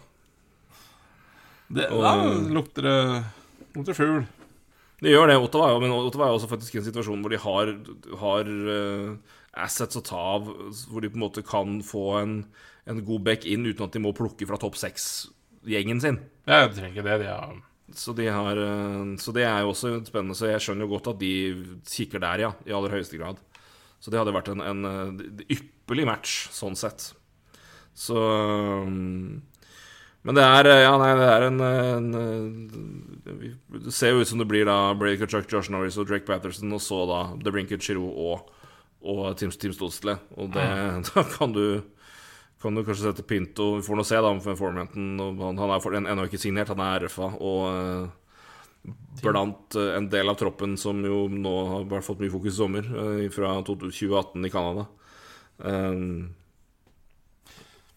Det, 1.74 1.90
og, 1.90 2.04
da 2.06 2.14
lukter 2.54 2.88
det 2.88 2.98
lukter 3.74 3.98
fugl. 3.98 4.24
Det 5.04 5.12
gjør 5.12 5.32
det. 5.32 5.40
Ottawa 5.42 5.80
men 5.82 5.94
Ottawa 5.96 6.30
er 6.30 6.38
også 6.38 6.52
faktisk 6.52 6.78
i 6.78 6.82
en 6.82 6.88
situasjon 6.88 7.24
hvor 7.24 7.34
de 7.34 7.42
har, 7.44 7.74
har 8.22 8.52
uh, 8.70 9.36
assets 9.66 10.00
å 10.00 10.06
ta 10.06 10.22
av, 10.38 10.48
hvor 10.90 11.04
de 11.04 11.12
på 11.12 11.20
en 11.20 11.26
måte 11.26 11.44
kan 11.46 11.82
få 11.86 12.06
en, 12.22 12.38
en 12.90 13.04
god 13.06 13.26
back 13.28 13.48
inn 13.50 13.68
uten 13.68 13.88
at 13.88 13.96
de 13.96 14.04
må 14.04 14.14
plukke 14.16 14.48
fra 14.50 14.60
topp 14.62 14.80
seks-gjengen 14.80 16.02
sin. 16.04 16.22
Ja, 16.48 16.64
jeg 16.64 16.76
trenger 16.78 16.96
ikke 16.96 17.08
det. 17.10 17.20
De 17.26 17.32
har 17.34 17.62
så, 17.94 18.14
de 18.14 18.28
har, 18.28 18.58
eh, 18.58 19.16
så, 19.20 19.34
det 19.36 19.44
er 19.46 19.62
jo 19.62 19.74
også 19.74 19.98
spennende. 20.08 20.38
Så 20.38 20.50
jeg 20.50 20.62
skjønner 20.64 20.88
jo 20.88 20.94
godt 20.96 21.12
at 21.14 21.20
de 21.22 21.34
kikker 21.86 22.22
der, 22.24 22.48
ja. 22.48 22.54
I 22.66 22.76
aller 22.76 22.96
høyeste 22.96 23.20
grad. 23.20 23.42
Så 24.02 24.12
det 24.12 24.20
hadde 24.20 24.36
vært 24.36 24.50
en, 24.54 24.64
en 24.64 24.88
eh, 24.90 25.44
ypperlig 25.58 26.08
match, 26.10 26.48
sånn 26.56 26.78
sett. 26.80 27.12
Så 27.94 28.18
mm, 28.18 29.44
Men 30.24 30.38
det 30.38 30.44
er 30.48 30.70
Ja, 30.86 30.94
nei, 31.00 31.12
det 31.20 31.30
er 31.30 31.46
en, 31.50 31.60
en 31.64 32.12
Det 33.84 33.94
ser 33.94 34.14
jo 34.14 34.24
ut 34.24 34.30
som 34.30 34.40
det 34.40 34.48
blir 34.48 34.68
da 34.70 34.94
Brady 34.96 35.20
Kachuk, 35.20 35.50
Josh 35.52 35.72
Norris 35.72 36.00
og 36.00 36.08
Drake 36.08 36.28
Patterson, 36.28 36.72
og 36.72 36.82
så 36.84 37.04
da 37.10 37.22
The 37.44 37.52
Brinkett, 37.52 37.84
Giroux 37.84 38.14
og, 38.14 38.54
og 39.04 39.26
Tim, 39.40 39.52
Team 39.52 39.76
Stodsle. 39.76 40.18
Og 40.40 40.54
det, 40.56 40.68
da 41.12 41.26
kan 41.36 41.56
du 41.56 41.66
kan 42.64 42.76
du 42.76 42.86
kanskje 42.88 43.10
sette 43.10 43.26
Pinto 43.28 43.74
Vi 43.76 43.84
får 43.84 43.98
nå 44.00 44.04
se, 44.08 44.20
da, 44.24 44.30
om 44.32 44.40
Formenten. 44.40 45.18
Han, 45.20 45.58
han 45.60 45.72
er 45.76 45.98
ennå 46.00 46.28
ikke 46.30 46.40
signert, 46.40 46.72
han 46.72 46.80
er 46.80 47.04
RFA. 47.10 47.34
Og 47.44 47.64
uh, 47.68 48.94
blant 49.20 49.76
en 49.76 50.08
del 50.12 50.32
av 50.32 50.38
troppen 50.40 50.78
som 50.80 51.02
jo 51.04 51.26
nå 51.28 51.54
har 51.92 52.06
fått 52.06 52.24
mye 52.24 52.32
fokus 52.32 52.56
i 52.56 52.62
sommer, 52.62 52.88
fra 53.36 53.58
2018 53.68 54.48
i 54.48 54.54
Canada. 54.54 54.88
Um, 55.58 56.32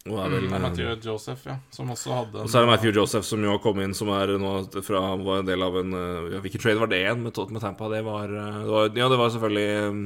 og 0.07 0.19
er 0.23 0.35
vel 0.37 0.47
mm, 0.47 0.57
Matthew 0.63 0.93
Joseph, 1.03 1.47
ja. 1.49 1.57
Som 1.75 1.91
også 1.95 2.13
hadde 2.15 2.43
Og 2.45 2.51
så 2.51 2.61
er 2.61 2.67
det 2.67 2.73
Matthew 2.73 2.93
Joseph, 2.95 3.27
som 3.27 3.43
jo 3.43 3.55
har 3.55 3.63
kommet 3.63 3.89
inn, 3.89 3.97
som 3.97 4.11
er 4.15 4.37
nå 4.39 4.53
fra 4.87 5.01
var 5.19 5.43
en 5.43 5.49
del 5.49 5.65
av 5.67 5.81
en 5.81 5.97
ja, 6.35 6.43
Hvilken 6.45 6.63
trade 6.63 6.83
var 6.83 6.93
det 6.93 7.01
igjen 7.03 7.25
med, 7.25 7.41
med 7.55 7.65
Tampa? 7.65 7.91
Det 7.91 8.05
var, 8.07 8.31
det 8.31 8.71
var, 8.71 8.93
Ja, 8.95 9.09
det 9.11 9.19
var 9.19 9.33
selvfølgelig 9.35 9.91
um, 9.91 10.05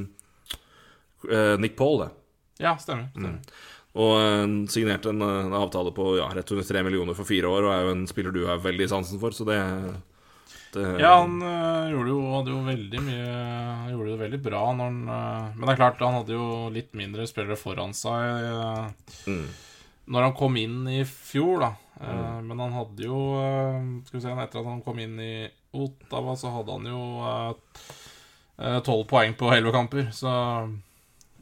Nick 1.61 1.77
Paul, 1.77 2.01
det. 2.01 2.09
Ja, 2.61 2.77
stemmer. 2.81 3.09
stemmer. 3.13 3.37
Mm. 3.37 3.69
Og 4.01 4.13
uh, 4.15 4.45
signerte 4.71 5.11
en, 5.11 5.21
en, 5.25 5.57
avtale 5.57 5.91
på 5.95 6.13
ja, 6.19 6.29
rett 6.31 6.53
under 6.53 6.67
tre 6.67 6.83
millioner 6.85 7.17
for 7.17 7.27
fire 7.27 7.49
år, 7.49 7.67
og 7.67 7.73
er 7.73 7.83
jo 7.85 7.95
en 7.97 8.05
spiller 8.07 8.35
du 8.35 8.45
er 8.47 8.61
veldig 8.63 8.87
sansen 8.91 9.19
for, 9.19 9.35
så 9.35 9.47
det, 9.47 9.57
det 10.75 10.85
Ja, 11.01 11.17
han 11.19 11.41
uh, 11.43 11.89
gjorde 11.91 12.13
jo, 12.13 12.21
hadde 12.37 12.53
jo 12.53 12.61
veldig 12.69 13.01
mye 13.03 13.25
Han 13.33 13.89
gjorde 13.91 14.13
det 14.13 14.21
veldig 14.21 14.39
bra 14.45 14.61
når 14.77 14.87
han 14.87 15.01
uh, 15.09 15.49
Men 15.57 15.65
det 15.65 15.73
er 15.73 15.81
klart, 15.81 16.05
han 16.05 16.21
hadde 16.21 16.37
jo 16.37 16.47
litt 16.71 16.95
mindre 16.95 17.27
spillere 17.27 17.59
foran 17.59 17.91
seg 17.97 18.47
mm. 19.27 19.43
Når 20.11 20.27
han 20.27 20.37
kom 20.37 20.57
inn 20.59 20.83
i 20.91 21.01
fjor, 21.07 21.63
da. 21.63 21.71
Mm. 22.01 22.47
Men 22.49 22.61
han 22.63 22.71
hadde 22.73 23.05
jo 23.05 23.17
Skal 24.07 24.15
vi 24.15 24.21
se, 24.23 24.31
etter 24.33 24.61
at 24.63 24.69
han 24.71 24.79
kom 24.81 24.97
inn 25.03 25.19
i 25.21 25.33
Ottawa, 25.77 26.33
så 26.39 26.49
hadde 26.55 26.77
han 26.79 26.87
jo 26.89 27.01
tolv 28.85 29.05
poeng 29.09 29.35
på 29.37 29.51
elleve 29.53 29.73
kamper, 29.75 30.09
så 30.13 30.31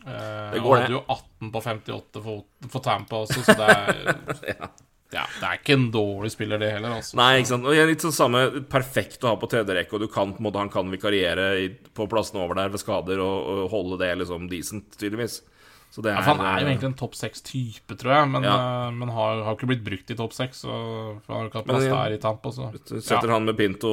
det 0.03 0.59
går, 0.63 0.83
hadde 0.83 0.93
jo 0.93 1.01
18 1.03 1.49
på 1.51 1.61
58 1.63 2.21
for, 2.23 2.43
for 2.71 2.83
Tampa 2.83 3.23
også, 3.25 3.41
så 3.43 3.55
det 3.59 3.71
er 3.73 3.97
ja. 4.53 4.69
ja. 5.15 5.25
Det 5.39 5.47
er 5.47 5.59
ikke 5.59 5.75
en 5.75 5.89
dårlig 5.91 6.31
spiller, 6.31 6.61
det 6.61 6.69
heller. 6.77 6.95
Altså. 6.99 7.17
Nei, 7.19 7.41
ikke 7.41 7.51
sant. 7.51 7.67
Og 7.67 7.91
litt 7.91 8.05
sånn 8.05 8.15
samme 8.15 8.45
perfekt 8.71 9.25
å 9.25 9.33
ha 9.33 9.39
på 9.41 9.49
tredje 9.51 9.75
rekke, 9.75 9.97
og 9.97 10.05
du 10.05 10.09
kan, 10.13 10.31
måte, 10.39 10.61
han 10.61 10.71
kan 10.71 10.91
vikariere 10.93 11.49
på 11.97 12.07
plassene 12.11 12.45
over 12.45 12.61
der 12.61 12.71
ved 12.71 12.83
skader 12.83 13.23
og, 13.25 13.51
og 13.55 13.63
holde 13.73 13.99
det 14.03 14.13
liksom 14.21 14.47
decent, 14.51 14.95
tydeligvis. 14.95 15.41
Er, 15.89 16.11
ja, 16.13 16.21
han 16.21 16.41
er 16.45 16.61
jo 16.61 16.67
egentlig 16.69 16.87
en 16.91 16.97
topp 16.99 17.15
seks-type, 17.17 17.95
tror 17.97 18.11
jeg, 18.13 18.27
men, 18.29 18.45
ja. 18.45 18.53
uh, 18.53 18.91
men 18.93 19.09
har, 19.09 19.39
har, 19.47 19.55
ikke 19.57 19.71
blitt 19.71 19.81
brukt 19.83 20.11
i 20.13 20.17
topp 20.19 20.35
seks. 20.37 20.61
For 20.61 21.25
han 21.25 21.41
har 21.41 21.49
ikke 21.49 21.63
hatt 21.63 21.67
plass 21.71 21.87
der 21.89 22.13
i 22.13 22.19
Tampa. 22.21 22.51
Så. 22.53 22.69
Setter 22.93 23.25
ja. 23.25 23.33
han 23.33 23.49
med 23.49 23.57
Pinto 23.57 23.91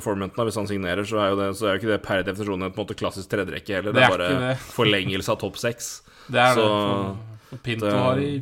Formenton, 0.00 0.48
hvis 0.48 0.58
han 0.58 0.70
signerer, 0.70 1.04
så 1.06 1.20
er 1.20 1.36
det, 1.38 1.50
så 1.60 1.68
er 1.68 1.76
jo 1.76 1.82
ikke 1.82 1.92
det 1.92 2.00
per 2.06 2.24
definisjon 2.24 2.64
en 2.64 2.74
måte 2.74 2.96
klassisk 2.96 3.28
tredjerekke 3.34 3.76
heller. 3.76 3.92
Det, 3.92 4.00
det 4.00 4.08
er, 4.08 4.16
bare 4.16 4.56
forlengelse 4.78 5.36
av 5.36 5.38
topp 5.44 5.60
seks. 5.60 5.92
Det 6.32 6.40
er 6.40 6.56
så, 6.56 6.66
det. 6.72 7.38
For 7.52 7.64
Pinto 7.68 7.86
det, 7.86 7.94
har 8.08 8.24
i 8.24 8.32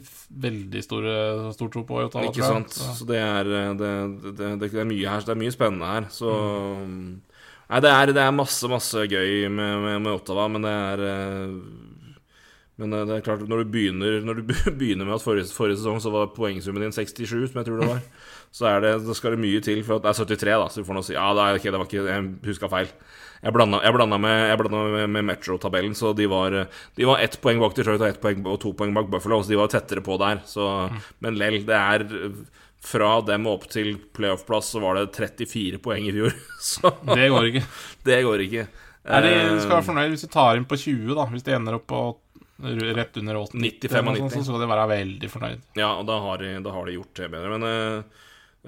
veldig 0.46 0.86
store, 0.86 1.14
stor 1.58 1.74
tro 1.74 1.82
på 1.88 2.00
Ottawa. 2.06 2.30
Ikke 2.30 2.46
sant. 2.54 2.70
Så, 2.72 2.94
så 3.02 3.08
det, 3.10 3.18
er, 3.18 3.54
det, 3.82 3.94
det, 4.62 4.70
er 4.70 4.86
mye 4.88 5.10
her, 5.10 5.26
det 5.26 5.34
er 5.34 5.42
mye 5.42 5.54
spennende 5.54 5.90
her. 5.90 6.06
Så 6.14 6.30
mm. 6.30 7.06
Nei, 7.66 7.80
det 7.82 7.90
er, 7.90 8.12
det 8.14 8.22
er, 8.22 8.34
masse, 8.36 8.68
masse 8.70 9.08
gøy 9.10 9.48
med, 9.50 9.80
med, 9.82 10.04
med 10.04 10.14
Ottawa, 10.20 10.46
men 10.54 10.70
det 10.70 10.72
er 10.76 11.08
men 12.82 12.92
eh, 12.98 13.06
det 13.08 13.16
er 13.16 13.24
klart, 13.26 13.44
når 13.48 13.62
du 13.62 13.72
begynner, 13.72 14.18
når 14.26 14.40
du 14.40 14.52
begynner 14.80 15.08
med 15.08 15.16
at 15.16 15.24
forrige, 15.24 15.48
forrige, 15.54 15.80
sesong 15.80 16.00
så 16.02 16.12
var 16.14 16.32
poengsummen 16.36 16.84
din 16.84 16.94
67, 16.94 17.24
som 17.50 17.60
jeg 17.60 17.68
tror 17.68 17.82
det 17.82 17.90
var, 17.94 18.00
så 18.58 18.76
det, 18.84 18.94
skal 19.18 19.36
det 19.36 19.42
mye 19.44 19.64
til 19.64 19.82
for 19.86 19.98
at 19.98 20.06
Det 20.06 20.12
er 20.12 20.32
73, 20.36 20.54
da, 20.60 20.70
så 20.70 20.82
du 20.82 20.88
får 20.88 20.98
nå 20.98 21.04
si 21.06 21.16
Ja, 21.16 21.28
det, 21.36 21.44
er, 21.44 21.60
okay, 21.60 21.70
det 21.72 21.80
var 21.80 21.88
ikke 21.88 22.02
Jeg 22.10 22.26
huska 22.50 22.68
feil. 22.72 22.90
Jeg 23.42 23.54
blanda, 23.56 23.80
jeg 23.82 23.94
blanda 23.96 24.18
med, 24.22 24.66
med, 24.92 25.06
med 25.16 25.24
Metro-tabellen, 25.32 25.96
så 25.98 26.12
de 26.14 26.28
var, 26.30 26.54
de 26.94 27.06
var 27.08 27.22
ett 27.24 27.40
poeng 27.42 27.58
bak 27.62 27.74
Detroit 27.74 28.02
og 28.02 28.10
ett 28.10 28.20
poeng, 28.22 28.44
og 28.46 28.60
to 28.62 28.70
poeng 28.78 28.92
bak 28.94 29.08
Buffalo, 29.10 29.40
så 29.42 29.50
de 29.50 29.58
var 29.58 29.72
tettere 29.72 30.04
på 30.04 30.14
der. 30.20 30.44
Så, 30.46 30.68
mm. 30.92 31.00
Men 31.26 31.40
lell, 31.40 31.58
det 31.66 31.80
er 31.80 32.06
fra 32.82 33.20
dem 33.26 33.46
opp 33.46 33.68
til 33.70 33.94
playoff-plass 34.14 34.72
så 34.74 34.82
var 34.82 34.98
det 34.98 35.12
34 35.14 35.78
poeng 35.82 36.08
i 36.08 36.14
fjor. 36.14 36.34
Så 36.72 36.90
Det 37.06 37.28
går 37.30 37.50
ikke. 37.50 37.62
Det 38.04 38.22
går 38.26 38.46
ikke. 38.46 38.66
Er 39.02 39.24
de 39.26 39.34
skal 39.62 39.76
være 39.76 39.86
fornøyd 39.86 40.12
hvis 40.14 40.24
de 40.26 40.30
tar 40.30 40.58
inn 40.58 40.66
på 40.68 40.78
20, 40.78 41.14
da. 41.18 41.26
Hvis 41.30 41.46
de 41.46 41.54
ender 41.56 41.78
opp 41.78 41.88
på 41.90 42.02
rett 42.60 43.16
under 43.16 43.40
80, 43.40 43.58
95 43.58 44.08
og 44.08 44.18
90. 44.18 44.36
så 44.36 44.44
skal 44.50 44.62
de 44.62 44.68
være 44.70 44.90
veldig 44.92 45.30
fornøyd. 45.30 45.64
Ja, 45.78 45.94
og 45.96 46.06
da 46.10 46.18
har 46.22 46.42
de, 46.42 46.52
da 46.64 46.74
har 46.74 46.86
de 46.86 46.98
gjort 46.98 47.14
det 47.18 47.30
bedre. 47.32 47.56
Men 47.56 48.04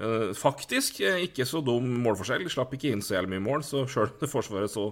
uh, 0.01 0.33
faktisk 0.37 0.99
uh, 1.05 1.21
ikke 1.23 1.47
så 1.47 1.61
dum 1.65 1.87
målforskjell. 2.03 2.43
De 2.43 2.53
slapp 2.53 2.73
ikke 2.75 2.91
inn 2.91 3.03
så 3.05 3.17
jævlig 3.17 3.35
mye 3.35 3.45
mål, 3.45 3.65
så 3.67 3.85
sjøl 3.89 4.09
om 4.09 4.19
det 4.21 4.31
forsvaret 4.31 4.73
så 4.73 4.89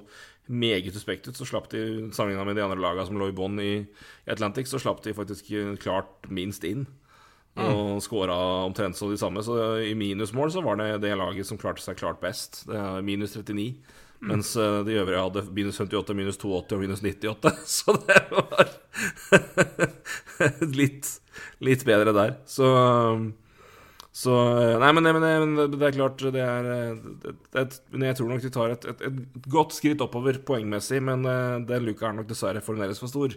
meget 0.51 0.91
suspekt 0.95 1.29
ut, 1.29 1.37
så 1.39 1.47
slapp 1.47 1.69
de, 1.71 2.11
sammenligna 2.11 2.43
med 2.43 2.57
de 2.59 2.65
andre 2.65 2.81
lagene 2.83 3.05
som 3.07 3.19
lå 3.19 3.29
i 3.31 3.35
bånn 3.35 3.61
i 3.63 3.73
Atlantic, 4.27 4.67
så 4.67 4.81
slapp 4.81 4.99
de 5.05 5.15
faktisk 5.15 5.53
klart 5.79 6.27
minst 6.27 6.67
inn. 6.67 6.83
Mm. 7.53 7.67
Og 7.69 8.01
skåra 8.01 8.35
omtrent 8.65 8.97
så 8.97 9.11
de 9.11 9.17
samme. 9.21 9.43
Så 9.45 9.55
i 9.85 9.93
minusmål 9.97 10.51
så 10.51 10.63
var 10.65 10.79
det 10.79 11.03
det 11.03 11.13
laget 11.19 11.47
som 11.47 11.59
klarte 11.61 11.83
seg 11.83 11.99
klart 11.99 12.21
best. 12.23 12.63
Det 12.69 12.79
er 12.79 13.05
minus 13.05 13.37
39. 13.37 13.67
Mens 14.23 14.53
uh, 14.55 14.81
de 14.87 14.95
øvrige 15.01 15.21
hadde 15.21 15.43
minus 15.55 15.79
58, 15.81 16.15
minus 16.15 16.39
82 16.39 16.75
og 16.75 16.81
minus 16.83 17.03
98. 17.03 17.53
Så 17.77 17.95
det 18.05 18.19
var 18.31 18.71
litt, 20.79 21.09
litt 21.63 21.85
bedre 21.87 22.13
der. 22.15 22.35
Så, 22.47 22.69
så 24.13 24.37
Nei, 24.79 24.91
men, 24.95 25.09
men, 25.09 25.27
men, 25.43 25.75
det 25.75 25.89
er 25.89 25.97
klart 25.97 26.23
det 26.23 26.43
er, 26.43 26.71
det, 27.25 27.35
det, 27.51 27.67
Jeg 28.07 28.19
tror 28.19 28.31
nok 28.31 28.43
de 28.45 28.53
tar 28.53 28.75
et, 28.77 28.89
et, 28.93 29.05
et 29.09 29.47
godt 29.51 29.75
skritt 29.75 30.03
oppover 30.05 30.39
poengmessig, 30.47 31.01
men 31.03 31.25
den 31.67 31.87
luka 31.87 32.09
er 32.09 32.19
nok 32.19 32.29
dessverre 32.29 32.63
fremdeles 32.63 33.01
for 33.01 33.11
stor. 33.11 33.35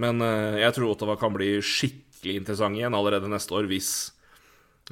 Men 0.00 0.22
jeg 0.58 0.74
tror 0.74 0.92
Ottawa 0.92 1.18
kan 1.20 1.34
bli 1.34 1.56
skikkelig 1.62 2.40
interessant 2.40 2.78
igjen 2.78 2.94
allerede 2.96 3.30
neste 3.30 3.54
år 3.58 3.66
hvis, 3.70 3.90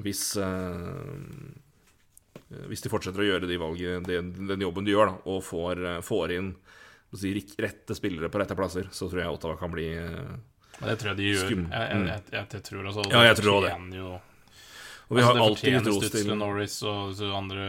hvis 0.03 0.25
Eh, 0.43 1.68
hvis 2.49 2.85
de 2.85 2.91
fortsetter 2.93 3.21
å 3.23 3.27
gjøre 3.27 3.49
de 3.49 3.59
valget, 3.61 4.07
den, 4.09 4.31
den 4.49 4.63
jobben 4.65 4.87
de 4.87 4.95
gjør, 4.95 5.11
da, 5.11 5.19
og 5.29 5.43
får, 5.45 5.83
eh, 5.85 5.99
får 6.05 6.33
inn 6.39 6.53
si, 7.17 7.33
rette 7.61 7.97
spillere 7.97 8.31
på 8.33 8.41
rette 8.41 8.57
plasser, 8.57 8.89
så 8.93 9.09
tror 9.09 9.23
jeg 9.23 9.35
Ottawa 9.35 9.59
kan 9.61 9.73
bli 9.73 9.89
uh, 9.97 10.33
Det 10.81 10.97
tror 11.01 11.13
jeg 11.13 11.19
de 11.21 11.29
gjør. 11.29 11.53
Jeg, 11.53 11.67
jeg, 11.73 12.23
jeg, 12.33 12.47
jeg, 12.55 12.63
tror 12.71 12.89
også 12.93 13.05
Ja, 13.13 13.25
jeg 13.29 13.41
tror 13.41 13.67
det. 13.67 13.75
Jo, 13.97 14.15
og 15.09 15.17
vi 15.17 15.25
altså, 15.25 15.33
har 15.33 15.43
alltid 15.45 15.77
gitt 15.77 15.91
ros 15.91 16.13
til 16.13 16.33
Norris 16.37 16.79
og 16.85 17.13
så 17.17 17.29
andre 17.37 17.67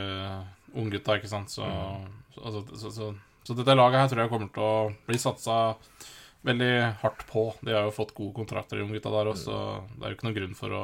unggutta, 0.76 1.18
ikke 1.18 1.32
sant, 1.32 1.52
så, 1.52 1.66
mm. 1.66 2.08
altså, 2.44 2.64
så, 2.76 2.92
så, 2.94 3.12
så, 3.48 3.56
dette 3.58 3.76
laget 3.76 4.04
her 4.04 4.10
tror 4.12 4.24
jeg 4.24 4.32
kommer 4.32 4.52
til 4.54 4.66
å 4.66 4.74
bli 5.08 5.20
satsa 5.20 5.60
veldig 6.48 6.74
hardt 7.02 7.26
på. 7.28 7.50
De 7.66 7.74
har 7.76 7.88
jo 7.88 7.96
fått 7.96 8.14
gode 8.16 8.36
kontrakter, 8.38 8.80
de 8.80 8.88
unggutta 8.88 9.12
der 9.12 9.32
også, 9.32 9.56
så 9.56 9.96
det 9.96 10.06
er 10.06 10.14
jo 10.14 10.20
ikke 10.20 10.28
noen 10.28 10.40
grunn 10.40 10.58
for 10.60 10.76
å 10.76 10.84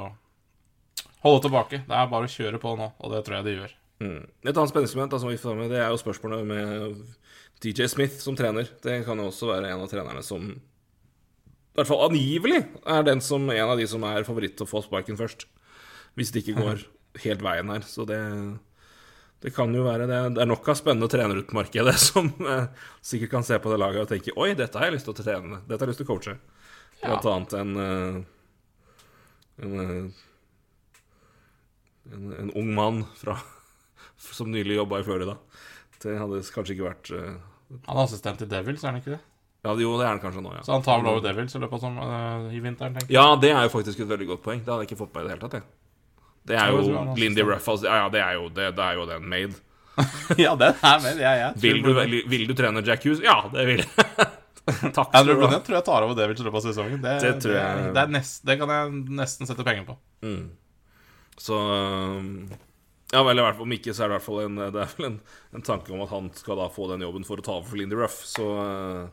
holde 1.26 1.43
tilbake. 1.48 1.84
Det 1.88 2.00
er 2.00 2.12
bare 2.12 2.28
å 2.28 2.36
kjøre 2.36 2.60
på 2.64 2.76
nå, 2.80 2.91
og 2.98 3.14
det 3.14 3.24
tror 3.28 3.39
jeg 3.39 3.48
de 3.48 3.58
gjør. 3.60 3.76
Mm. 4.04 4.24
Et 4.43 4.52
annet 4.52 4.72
spenningsmoment 4.72 5.16
som 5.22 5.32
vi 5.32 5.39
får 5.39 5.58
med, 5.60 5.72
det 5.72 5.80
er 5.82 5.91
jo 5.93 6.02
spørsmålet 6.02 6.48
med 6.50 6.96
DJ 7.64 7.88
Smith 7.91 8.20
som 8.20 8.36
trener. 8.38 8.68
Det 8.84 9.02
kan 9.08 9.20
jo 9.20 9.30
også 9.30 9.52
være 9.54 9.72
en 9.72 9.84
av 9.86 9.91
trenerne 9.91 10.24
som 10.26 10.50
i 11.76 11.82
hvert 11.82 11.89
fall 11.89 12.06
angivelig 12.06 12.62
er 12.88 13.02
den 13.04 13.20
som 13.24 13.50
en 13.52 13.70
av 13.74 13.76
de 13.76 13.86
som 13.91 14.04
er 14.08 14.24
favoritt 14.24 14.54
til 14.56 14.64
å 14.64 14.70
få 14.70 14.80
sparken 14.86 15.18
først. 15.20 15.43
Hvis 16.16 16.32
det 16.32 16.46
ikke 16.46 16.62
går 16.62 16.86
helt 17.26 17.43
veien 17.43 17.72
her. 17.74 17.84
Så 17.84 18.06
det, 18.08 18.20
det 19.43 19.52
kan 19.56 19.74
jo 19.76 19.84
være 19.84 20.08
det. 20.08 20.20
Det 20.38 20.43
er 20.43 20.50
nok 20.50 20.70
av 20.72 20.78
spennende 20.80 21.10
trenerutmarkedet 21.12 21.96
som 22.10 22.32
eh, 22.48 22.70
sikkert 23.04 23.34
kan 23.34 23.48
se 23.48 23.60
på 23.60 23.74
det 23.74 23.82
laget 23.82 24.06
og 24.06 24.14
tenke 24.14 24.36
Oi, 24.39 24.54
dette 24.56 24.80
har 24.80 24.88
jeg 24.88 24.98
lyst 24.98 25.10
til 25.10 25.16
å 25.16 25.20
trene. 25.20 25.60
Dette 25.66 25.82
har 25.82 25.88
jeg 25.88 25.93
lyst 25.96 26.04
til 26.04 26.08
å 26.08 26.12
coache. 26.14 26.38
Blant 27.02 27.28
annet 27.34 27.58
en, 27.60 27.76
eh, 27.84 28.16
en, 29.66 29.76
eh, 29.84 30.24
en, 32.16 32.32
en 32.39 32.56
ung 32.56 32.72
mann 32.78 33.04
fra, 33.20 33.36
som 34.18 34.51
nylig 34.51 34.78
jobba 34.80 34.99
i 35.01 35.05
Florida. 35.07 35.38
Det 36.01 36.18
hadde 36.20 36.41
kanskje 36.53 36.76
ikke 36.76 36.89
vært 36.89 37.11
uh... 37.16 37.32
Han 37.88 37.97
er 37.97 38.03
assistent 38.03 38.43
i 38.45 38.49
Devils, 38.49 38.84
er 38.84 38.91
han 38.93 38.99
ikke 39.01 39.16
det? 39.16 39.22
Ja, 39.66 39.74
jo, 39.74 39.95
det 39.97 40.05
er 40.05 40.11
han 40.13 40.22
kanskje 40.22 40.43
nå, 40.45 40.51
ja. 40.53 40.61
Så 40.66 40.76
han 40.76 40.84
tar 40.86 40.99
vel 41.01 41.09
over 41.16 41.24
Devils 41.26 41.55
i 41.57 41.61
løpet 41.63 41.80
av 41.80 41.82
som, 41.88 41.95
uh, 41.97 42.51
i 42.53 42.59
vinteren, 42.61 42.93
tenker 42.93 43.09
jeg. 43.09 43.18
Ja, 43.18 43.32
det 43.41 43.49
er 43.55 43.66
jo 43.66 43.72
faktisk 43.74 44.03
et 44.03 44.11
veldig 44.11 44.28
godt 44.36 44.43
poeng. 44.45 44.61
Det 44.61 44.70
hadde 44.70 44.86
jeg 44.86 44.91
ikke 44.91 44.99
fått 45.01 45.16
med 45.16 45.26
i 45.26 45.28
det 45.28 45.34
hele 45.34 45.43
tatt, 45.47 45.57
jeg. 45.57 45.66
Det 46.45 46.57
er 46.61 46.76
Jo, 46.76 46.82
Lindy 47.18 47.41
Ruffles 47.41 47.82
Ruff 47.82 47.88
Ja, 47.89 47.95
ja, 48.03 48.09
det 48.13 48.22
er 48.22 48.36
jo, 48.38 48.49
det, 48.53 48.68
det 48.78 48.84
er 48.86 48.99
jo 48.99 49.05
den 49.09 49.26
made. 49.32 49.55
ja, 50.45 50.51
den 50.61 50.76
er 50.78 50.99
made. 51.07 51.22
Ja, 51.24 51.32
ja. 51.39 51.47
Vil 51.57 51.82
du, 51.82 51.89
vil, 51.97 52.20
vil 52.30 52.45
du 52.51 52.53
trene 52.57 52.84
Jack 52.86 53.07
Hughes? 53.07 53.24
Ja, 53.26 53.39
det 53.53 53.66
vil 53.72 53.82
jeg. 53.82 54.30
Takk 54.97 55.09
skal 55.09 55.28
du 55.30 55.34
ha. 55.41 55.49
Jeg 55.55 55.63
tror 55.66 55.78
jeg 55.80 55.86
tar 55.89 56.05
over 56.05 56.18
Devils 56.18 56.41
i 56.41 56.45
løpet 56.45 56.61
av 56.61 56.68
sesongen. 56.70 57.01
Det, 57.01 57.16
Det 57.24 57.34
tror 57.41 57.57
jeg- 57.57 57.89
det, 57.97 58.05
nest, 58.13 58.45
det 58.45 58.59
kan 58.61 58.76
jeg 58.76 58.93
nesten 59.24 59.49
sette 59.49 59.66
penger 59.66 59.89
på. 59.89 59.97
Så 61.41 61.57
um, 61.57 62.30
Ja, 63.14 63.22
vel, 63.24 63.38
i 63.38 63.43
hvert 63.45 63.58
fall 63.58 63.68
om 63.68 63.76
ikke, 63.76 63.93
så 63.93 64.03
er 64.03 64.10
det 64.10 64.16
i 64.16 64.18
hvert 64.18 64.26
fall 64.26 64.41
en, 64.41 64.58
det 64.74 64.82
er 64.82 64.95
vel 64.97 65.08
en, 65.12 65.20
en 65.56 65.66
tanke 65.66 65.93
om 65.93 66.01
at 66.03 66.12
han 66.14 66.32
skal 66.38 66.58
da 66.58 66.66
få 66.74 66.88
den 66.89 67.06
jobben 67.06 67.28
for 67.28 67.41
å 67.41 67.45
ta 67.45 67.60
over 67.60 67.70
for 67.70 67.80
Lindy 67.80 67.99
Ruff. 67.99 68.18
Så 68.26 68.47
uh, 68.58 69.06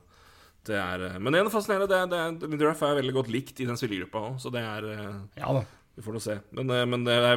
det 0.68 0.78
er 0.80 1.07
uh, 1.11 1.18
Men 1.20 1.34
det 1.34 1.43
er 1.43 1.53
fascinerende. 1.53 1.90
Det 1.90 1.99
er, 1.99 2.09
det 2.09 2.22
er, 2.22 2.51
Lindy 2.55 2.66
Ruff 2.66 2.82
er 2.86 2.99
veldig 3.03 3.14
godt 3.18 3.30
likt 3.34 3.61
i 3.61 3.68
den 3.68 3.78
spillergruppa 3.78 4.24
òg, 4.30 4.40
så 4.43 4.53
det 4.55 4.64
er 4.64 4.88
uh, 4.88 5.14
Ja 5.38 5.55
da. 5.59 5.64
Vi 5.93 6.01
får 6.01 6.14
nå 6.16 6.20
se. 6.24 6.38
Men, 6.57 6.70
men 6.88 7.03
det 7.05 7.12
er 7.12 7.34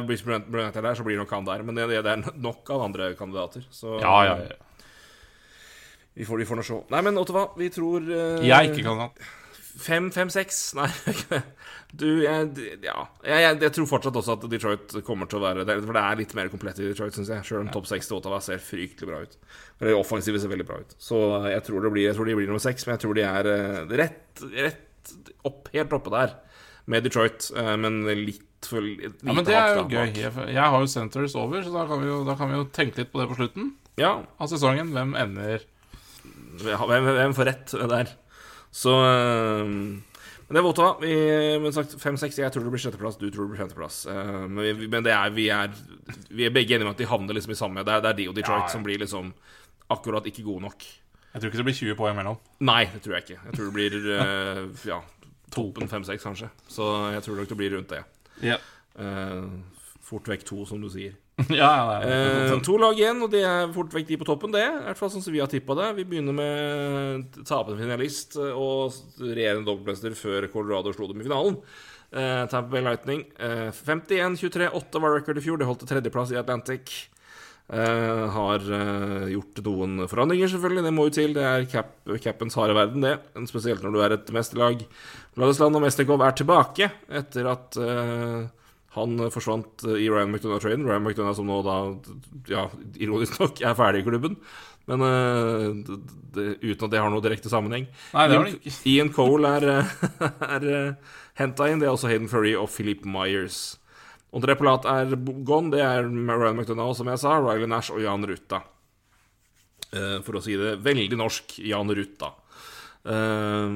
der, 0.80 0.94
så 0.96 1.04
blir 1.04 1.18
nok 1.20 1.32
han 1.36 1.44
der. 1.44 1.60
Men 1.60 1.76
det, 1.76 1.90
det 1.92 2.08
er 2.08 2.22
nok 2.40 2.70
av 2.72 2.86
andre 2.86 3.10
kandidater. 3.18 3.66
Så 3.68 3.98
Ja, 4.00 4.14
ja, 4.24 4.38
ja. 4.46 4.86
vi 6.16 6.24
får, 6.24 6.40
vi 6.40 6.46
får 6.48 6.56
nå 6.56 6.64
se. 6.64 6.78
Nei, 6.94 7.02
men 7.04 7.20
Ottawa, 7.20 7.50
vi 7.60 7.68
tror 7.68 8.00
uh, 8.00 8.40
Jeg 8.40 8.56
er 8.56 8.70
ikke 8.70 8.86
kandidat. 8.88 9.20
Fem, 9.76 10.06
fem, 10.14 10.30
seks? 10.32 10.58
Nei, 10.78 10.86
du, 11.92 12.06
jeg, 12.24 12.46
ja. 12.84 12.94
Jeg, 13.24 13.42
jeg, 13.44 13.58
jeg 13.66 13.72
tror 13.76 13.88
fortsatt 13.90 14.16
også 14.16 14.36
at 14.38 14.46
Detroit 14.50 14.94
kommer 15.04 15.28
til 15.28 15.38
å 15.40 15.42
være 15.44 15.66
det, 15.68 15.76
For 15.84 15.96
det 15.96 16.02
er 16.02 16.20
litt 16.22 16.32
mer 16.38 16.48
komplett 16.52 16.80
i 16.80 16.86
Detroit, 16.88 17.12
syns 17.16 17.28
jeg. 17.32 17.44
Sjøl 17.44 17.64
om 17.66 17.70
topp 17.74 17.88
seks 17.90 18.08
til 18.08 18.16
Ottawa 18.18 18.40
ser 18.44 18.62
fryktelig 18.64 19.10
bra 19.10 19.20
ut. 19.26 19.36
Eller 19.82 19.98
offensive 19.98 20.40
ser 20.40 20.52
veldig 20.52 20.66
bra 20.68 20.80
ut. 20.80 20.96
Så 21.02 21.20
jeg 21.52 21.62
tror, 21.68 21.84
det 21.84 21.92
blir, 21.92 22.06
jeg 22.08 22.16
tror 22.16 22.30
de 22.30 22.38
blir 22.40 22.48
nummer 22.50 22.64
seks, 22.64 22.86
men 22.88 22.96
jeg 22.96 23.04
tror 23.04 23.18
de 23.20 23.26
er 23.28 23.50
eh, 23.52 23.94
rett, 24.00 24.44
rett 24.56 25.14
opp, 25.46 25.68
helt 25.76 25.96
oppe 26.00 26.14
der 26.16 26.34
med 26.90 27.04
Detroit. 27.04 27.50
eh, 27.56 27.72
Men 27.84 28.00
litt 28.08 28.42
for 28.66 28.80
lite 28.82 29.12
Ja, 29.22 29.34
men 29.36 29.44
det 29.46 29.54
er 29.60 29.74
jo 29.76 29.84
gøy. 29.92 30.08
Jeg, 30.16 30.32
jeg 30.56 30.72
har 30.72 30.80
jo 30.82 30.88
Centers 30.90 31.36
over, 31.38 31.60
så 31.62 31.74
da 31.76 31.84
kan, 31.90 32.00
vi 32.02 32.08
jo, 32.08 32.22
da 32.26 32.34
kan 32.40 32.48
vi 32.50 32.56
jo 32.56 32.64
tenke 32.74 33.02
litt 33.04 33.12
på 33.12 33.20
det 33.20 33.28
på 33.30 33.36
slutten 33.38 33.74
Ja, 34.00 34.14
av 34.40 34.48
sesongen. 34.50 34.94
Hvem 34.96 35.12
ender 35.20 35.66
hvem, 36.64 37.10
hvem 37.12 37.34
får 37.36 37.50
rett 37.50 37.74
der? 37.92 38.14
Så 38.76 38.92
eh, 38.92 39.64
Men 39.66 40.52
det 40.54 40.60
er 40.60 40.66
Vota. 40.66 40.90
Vi, 41.00 41.14
men 41.62 41.74
sagt, 41.74 41.96
fem-seks. 42.02 42.38
Jeg 42.42 42.52
tror 42.54 42.66
det 42.66 42.74
blir 42.74 42.82
sjetteplass, 42.84 43.16
du 43.18 43.26
tror 43.30 43.46
det 43.46 43.54
blir 43.54 43.62
femteplass. 43.64 44.02
Eh, 44.12 44.44
men 44.46 44.62
vi, 44.62 44.90
men 44.92 45.06
det 45.06 45.14
er, 45.16 45.32
vi, 45.34 45.48
er, 45.54 45.72
vi 46.28 46.46
er 46.46 46.54
begge 46.54 46.76
enige 46.76 46.88
om 46.88 46.92
at 46.92 47.00
de 47.00 47.08
havner 47.08 47.38
liksom 47.38 47.56
i 47.56 47.58
samme 47.58 47.84
Det 47.86 47.96
er, 47.96 48.04
det 48.04 48.12
er 48.12 48.20
de 48.20 48.28
og 48.30 48.38
Detroit 48.38 48.62
Ja, 48.62 48.68
ja. 48.68 48.74
som 48.76 48.86
blir 48.86 49.00
liksom 49.02 49.32
akkurat 49.92 50.28
ikke 50.28 50.44
gode 50.46 50.66
nok. 50.66 50.86
Jeg 51.32 51.42
tror 51.42 51.50
ikke 51.50 51.60
det 51.60 51.68
blir 51.68 51.80
20 51.80 51.98
poeng 51.98 52.16
mellom. 52.16 52.38
Nei, 52.64 52.84
det 52.92 53.02
tror 53.04 53.18
jeg 53.18 53.26
ikke. 53.26 53.40
Jeg 53.44 53.56
tror 53.56 53.66
det 53.68 53.74
blir 53.76 53.96
uh, 54.08 54.62
ja, 54.92 55.00
toppen 55.52 55.90
fem-seks, 55.90 56.24
kanskje. 56.24 56.48
Så 56.72 56.86
jeg 57.12 57.22
tror 57.26 57.36
nok 57.40 57.50
det 57.52 57.58
blir 57.60 57.76
rundt 57.76 57.92
det. 57.92 58.02
Ja, 58.44 58.56
Uh, 58.96 59.60
fort 60.00 60.28
vekk 60.30 60.46
to, 60.48 60.62
som 60.64 60.80
du 60.80 60.88
sier. 60.88 61.12
ja, 61.52 61.68
ja, 61.68 61.96
er- 62.00 62.52
Eh, 62.54 62.60
to 62.64 62.78
lag 62.80 62.96
igjen, 62.96 63.18
og 63.22 63.30
det 63.34 63.42
er 63.44 63.72
fort 63.74 63.92
vekk 63.92 64.06
de 64.08 64.16
på 64.22 64.28
toppen, 64.28 64.54
det. 64.54 64.62
I 64.64 64.84
hvert 64.86 65.00
fall 65.00 65.10
sånn 65.12 65.24
som 65.24 65.34
vi 65.34 65.42
har 65.42 65.50
tippa 65.52 65.76
det. 65.76 65.90
Vi 65.98 66.06
begynner 66.08 66.32
med 66.36 67.36
tapende 67.44 67.76
finalist 67.80 68.38
og 68.40 68.94
regjerende 69.20 69.66
dobbeltmester 69.68 70.16
før 70.16 70.48
Colorado 70.52 70.94
slo 70.96 71.10
dem 71.10 71.20
i 71.20 71.26
finalen. 71.28 71.58
Uh, 72.16 72.46
Tampa 72.48 72.70
Bay 72.70 72.80
Lightning. 72.86 73.24
uh, 73.42 73.68
51-23-8 73.74 75.02
var 75.02 75.12
record 75.18 75.36
i 75.36 75.44
fjor. 75.44 75.58
Det 75.60 75.66
holdt 75.68 75.82
til 75.84 75.90
tredjeplass 75.90 76.32
i 76.32 76.38
Atlantic. 76.40 76.94
Uh, 77.66 78.30
har 78.30 78.62
uh, 78.70 79.24
gjort 79.26 79.58
noen 79.66 80.04
forandringer, 80.08 80.48
selvfølgelig. 80.52 80.84
Det 80.86 80.92
må 80.94 81.08
jo 81.08 81.14
til. 81.18 81.34
Det 81.36 81.44
er 81.44 81.66
cap, 81.68 81.90
capens 82.22 82.54
harde 82.56 82.76
verden, 82.78 83.02
det. 83.04 83.16
Spesielt 83.50 83.82
når 83.84 83.92
du 83.92 84.00
er 84.06 84.14
et 84.16 84.30
mesterlag. 84.32 84.86
Vladisland 85.36 85.76
og 85.76 85.82
Mesterkov 85.84 86.22
er 86.24 86.36
tilbake 86.38 86.88
etter 87.12 87.50
at 87.50 87.76
eh, 87.76 88.46
han 88.96 89.18
forsvant 89.32 89.84
i 89.92 90.08
Ryan 90.08 90.32
McDonough-traden. 90.32 90.86
Ryan 90.88 91.04
McDonough 91.04 91.36
som 91.38 91.48
nå 91.50 91.60
da, 91.66 91.76
ja, 92.50 92.66
ironisk 93.00 93.38
nok, 93.42 93.60
er 93.60 93.76
ferdig 93.78 94.02
i 94.02 94.06
klubben. 94.08 94.38
Men 94.86 95.02
uh, 95.02 95.96
det, 96.34 96.46
uten 96.62 96.86
at 96.86 96.92
det 96.92 97.02
har 97.02 97.10
noe 97.12 97.24
direkte 97.24 97.50
sammenheng. 97.52 97.88
Nei, 98.14 98.26
det 98.30 98.38
har 98.38 98.46
det 98.46 98.54
ikke. 98.60 98.76
Ian 98.92 99.10
Cole 99.14 99.50
er, 99.58 99.66
eh, 99.72 99.96
er 100.56 100.68
uh, 100.70 101.18
henta 101.40 101.68
inn. 101.70 101.82
Det 101.82 101.88
er 101.88 101.96
også 101.96 102.10
Hayden 102.12 102.30
Furry 102.30 102.54
og 102.58 102.70
Philip 102.72 103.04
Myers. 103.08 103.80
André 104.36 104.56
Palat 104.58 104.86
er 104.90 105.12
gone. 105.46 105.72
Det 105.74 105.82
er 105.82 106.06
Ryan 106.06 106.56
McDonough, 106.60 106.94
som 106.98 107.10
jeg 107.10 107.22
sa. 107.22 107.36
Riley 107.42 107.68
Nash 107.70 107.94
og 107.94 108.02
Jan 108.04 108.26
Ruta. 108.30 108.62
Uh, 109.90 110.18
for 110.26 110.38
å 110.38 110.44
si 110.44 110.54
det 110.60 110.78
veldig 110.86 111.18
norsk, 111.18 111.58
Jan 111.66 111.90
Ruta. 111.94 112.32
Eh, 113.06 113.74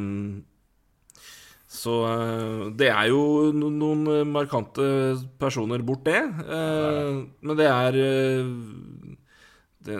så 1.70 1.94
eh, 2.08 2.62
det 2.74 2.88
er 2.90 3.12
jo 3.12 3.50
no 3.54 3.68
noen 3.70 4.26
markante 4.32 4.84
personer 5.38 5.84
bort, 5.86 6.02
det. 6.08 6.18
Eh, 6.18 7.18
men 7.46 7.58
det 7.58 7.68
er 7.70 7.98
eh, 8.00 8.48
det, 9.86 9.98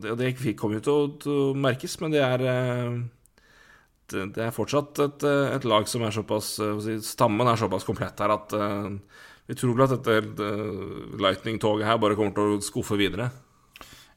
det, 0.00 0.14
det 0.16 0.54
kommer 0.58 0.78
jo 0.78 0.84
til 0.86 0.94
å, 0.94 1.10
til 1.20 1.34
å 1.34 1.58
merkes, 1.66 1.98
men 2.00 2.14
det 2.14 2.22
er 2.24 2.46
det, 4.10 4.24
det 4.34 4.46
er 4.46 4.54
fortsatt 4.56 5.02
et, 5.04 5.26
et 5.28 5.68
lag 5.68 5.84
som 5.86 6.02
er 6.02 6.16
såpass 6.16 6.56
si, 6.82 6.96
Stammen 7.06 7.46
er 7.46 7.60
såpass 7.60 7.86
komplett 7.86 8.18
her 8.18 8.32
at 8.34 8.56
uh, 8.58 8.88
vi 9.46 9.54
tror 9.54 9.76
vel 9.76 9.84
at 9.86 9.92
dette 9.92 10.48
Lightning-toget 11.22 11.86
her 11.86 12.00
bare 12.02 12.16
kommer 12.18 12.34
til 12.34 12.56
å 12.56 12.64
skuffe 12.64 12.98
videre. 12.98 13.28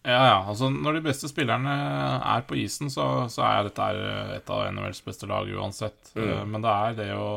Ja, 0.03 0.19
ja. 0.27 0.39
Altså, 0.51 0.67
når 0.69 0.97
de 0.97 1.05
beste 1.05 1.29
spillerne 1.31 1.73
er 2.19 2.43
på 2.47 2.57
isen, 2.59 2.91
så, 2.91 3.25
så 3.31 3.45
er 3.47 3.69
dette 3.69 3.85
her 3.87 3.99
et 4.35 4.49
av 4.51 4.65
NHLs 4.75 4.99
beste 5.05 5.29
lag 5.31 5.47
uansett. 5.47 6.11
Eh, 6.19 6.41
Men 6.43 6.65
det 6.65 6.73
er 6.73 6.97
det 6.99 7.11
å 7.15 7.29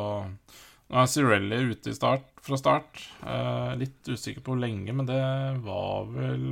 Nå 0.87 1.01
er 1.03 1.09
Cirelli 1.11 1.57
ute 1.73 1.91
i 1.91 1.97
start, 1.97 2.29
fra 2.47 2.59
start. 2.59 3.01
Eh, 3.27 3.73
litt 3.81 4.07
usikker 4.07 4.43
på 4.43 4.53
hvor 4.55 4.61
lenge, 4.63 4.93
men 4.95 5.09
det 5.09 5.19
var 5.65 6.07
vel 6.13 6.45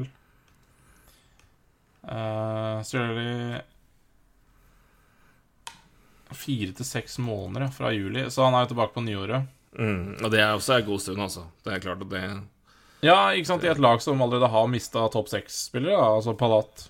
uh, 2.02 2.82
Cirelli 2.82 3.60
Fire 6.34 6.74
til 6.74 6.88
seks 6.88 7.20
måneder 7.22 7.70
fra 7.70 7.92
juli, 7.94 8.24
så 8.26 8.48
han 8.48 8.56
er 8.58 8.64
jo 8.64 8.72
tilbake 8.72 8.96
på 8.96 9.04
nyåret. 9.06 9.46
Mm. 9.78 10.16
Og 10.18 10.26
det 10.34 10.40
er 10.42 10.50
også 10.56 10.80
en 10.80 10.88
god 10.88 11.02
stund, 11.04 11.22
altså. 11.22 11.46
Det 11.62 11.76
er 11.76 11.84
klart 11.84 12.02
at 12.02 12.10
det 12.10 12.24
Ja, 13.04 13.16
ikke 13.36 13.50
sant, 13.50 13.64
i 13.66 13.68
et 13.68 13.80
lag 13.82 14.00
som 14.00 14.22
allerede 14.24 14.48
har 14.48 14.70
mista 14.70 15.02
topp 15.12 15.28
seks-spillere, 15.32 15.98
altså 16.16 16.32
Palat. 16.38 16.86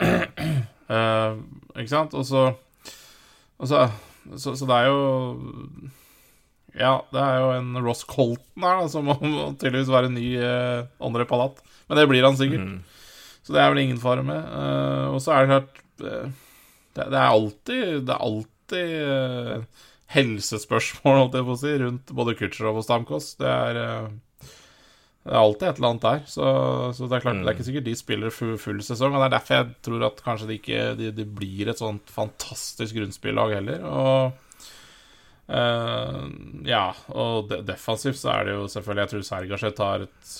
Uh, 0.00 1.36
ikke 1.80 1.90
sant? 1.90 2.16
Og 2.16 2.24
så, 2.28 2.46
og 3.60 3.68
så, 3.70 3.84
så 4.40 4.54
Så 4.58 4.66
det 4.66 4.78
er 4.80 4.88
jo 4.88 5.02
Ja, 6.74 6.96
det 7.12 7.20
er 7.22 7.38
jo 7.38 7.52
en 7.58 7.76
Ross 7.84 8.02
Colton 8.08 8.64
her, 8.64 8.80
da, 8.82 8.88
som 8.90 9.06
må, 9.06 9.18
må 9.20 9.46
tydeligvis 9.60 9.92
være 9.92 10.10
ny 10.14 10.26
uh, 10.40 10.88
andre 11.04 11.28
Palat. 11.28 11.60
Men 11.88 12.00
det 12.00 12.08
blir 12.10 12.24
han 12.24 12.40
sikkert. 12.40 12.64
mm. 12.64 12.82
Så 13.44 13.52
det 13.52 13.60
er 13.60 13.72
vel 13.74 13.82
ingen 13.84 14.00
fare 14.00 14.24
med. 14.24 14.40
Uh, 14.48 15.12
og 15.12 15.20
så 15.20 15.34
er 15.36 15.44
det 15.44 15.52
klart 15.52 15.80
det, 16.00 16.16
det 16.96 17.18
er 17.20 17.28
alltid 17.28 18.06
Det 18.08 18.14
er 18.14 18.24
alltid 18.24 19.66
helsespørsmål, 20.14 21.18
holdt 21.20 21.36
jeg 21.38 21.46
på 21.46 21.54
å 21.54 21.58
si, 21.60 21.72
rundt 21.82 22.10
både 22.16 22.34
Kutcherov 22.38 22.80
og 22.80 22.86
Stamkos. 22.86 23.34
Det 23.38 23.50
er 23.50 23.78
Det 25.24 25.32
er 25.32 25.40
alltid 25.40 25.68
et 25.70 25.78
eller 25.80 25.88
annet 25.94 26.04
der. 26.04 26.18
Så, 26.28 26.46
så 26.92 27.06
det 27.08 27.16
er 27.16 27.22
klart, 27.24 27.38
det 27.40 27.48
er 27.48 27.54
ikke 27.56 27.64
sikkert 27.70 27.86
de 27.86 27.94
spiller 27.96 28.32
full, 28.34 28.56
full 28.60 28.80
sesong. 28.84 29.14
Og 29.16 29.22
det 29.22 29.28
er 29.30 29.36
derfor 29.38 29.56
jeg 29.56 29.68
tror 29.86 30.02
at 30.10 30.18
kanskje 30.26 30.48
det 30.50 30.56
ikke 30.60 30.80
de, 31.00 31.10
de 31.16 31.24
blir 31.40 31.70
et 31.72 31.80
sånt 31.80 32.12
fantastisk 32.12 32.98
grunnspillag 32.98 33.54
heller. 33.56 33.86
Og 33.88 34.34
uh, 35.48 36.26
ja, 36.68 36.82
og 37.12 37.48
de, 37.50 37.60
defensivt 37.68 38.20
så 38.20 38.34
er 38.34 38.48
det 38.50 38.56
jo 38.58 38.66
selvfølgelig 38.72 39.04
Jeg 39.04 39.12
tror 39.14 39.24
Sergasjet 39.30 39.78
tar 39.80 40.04
et 40.06 40.34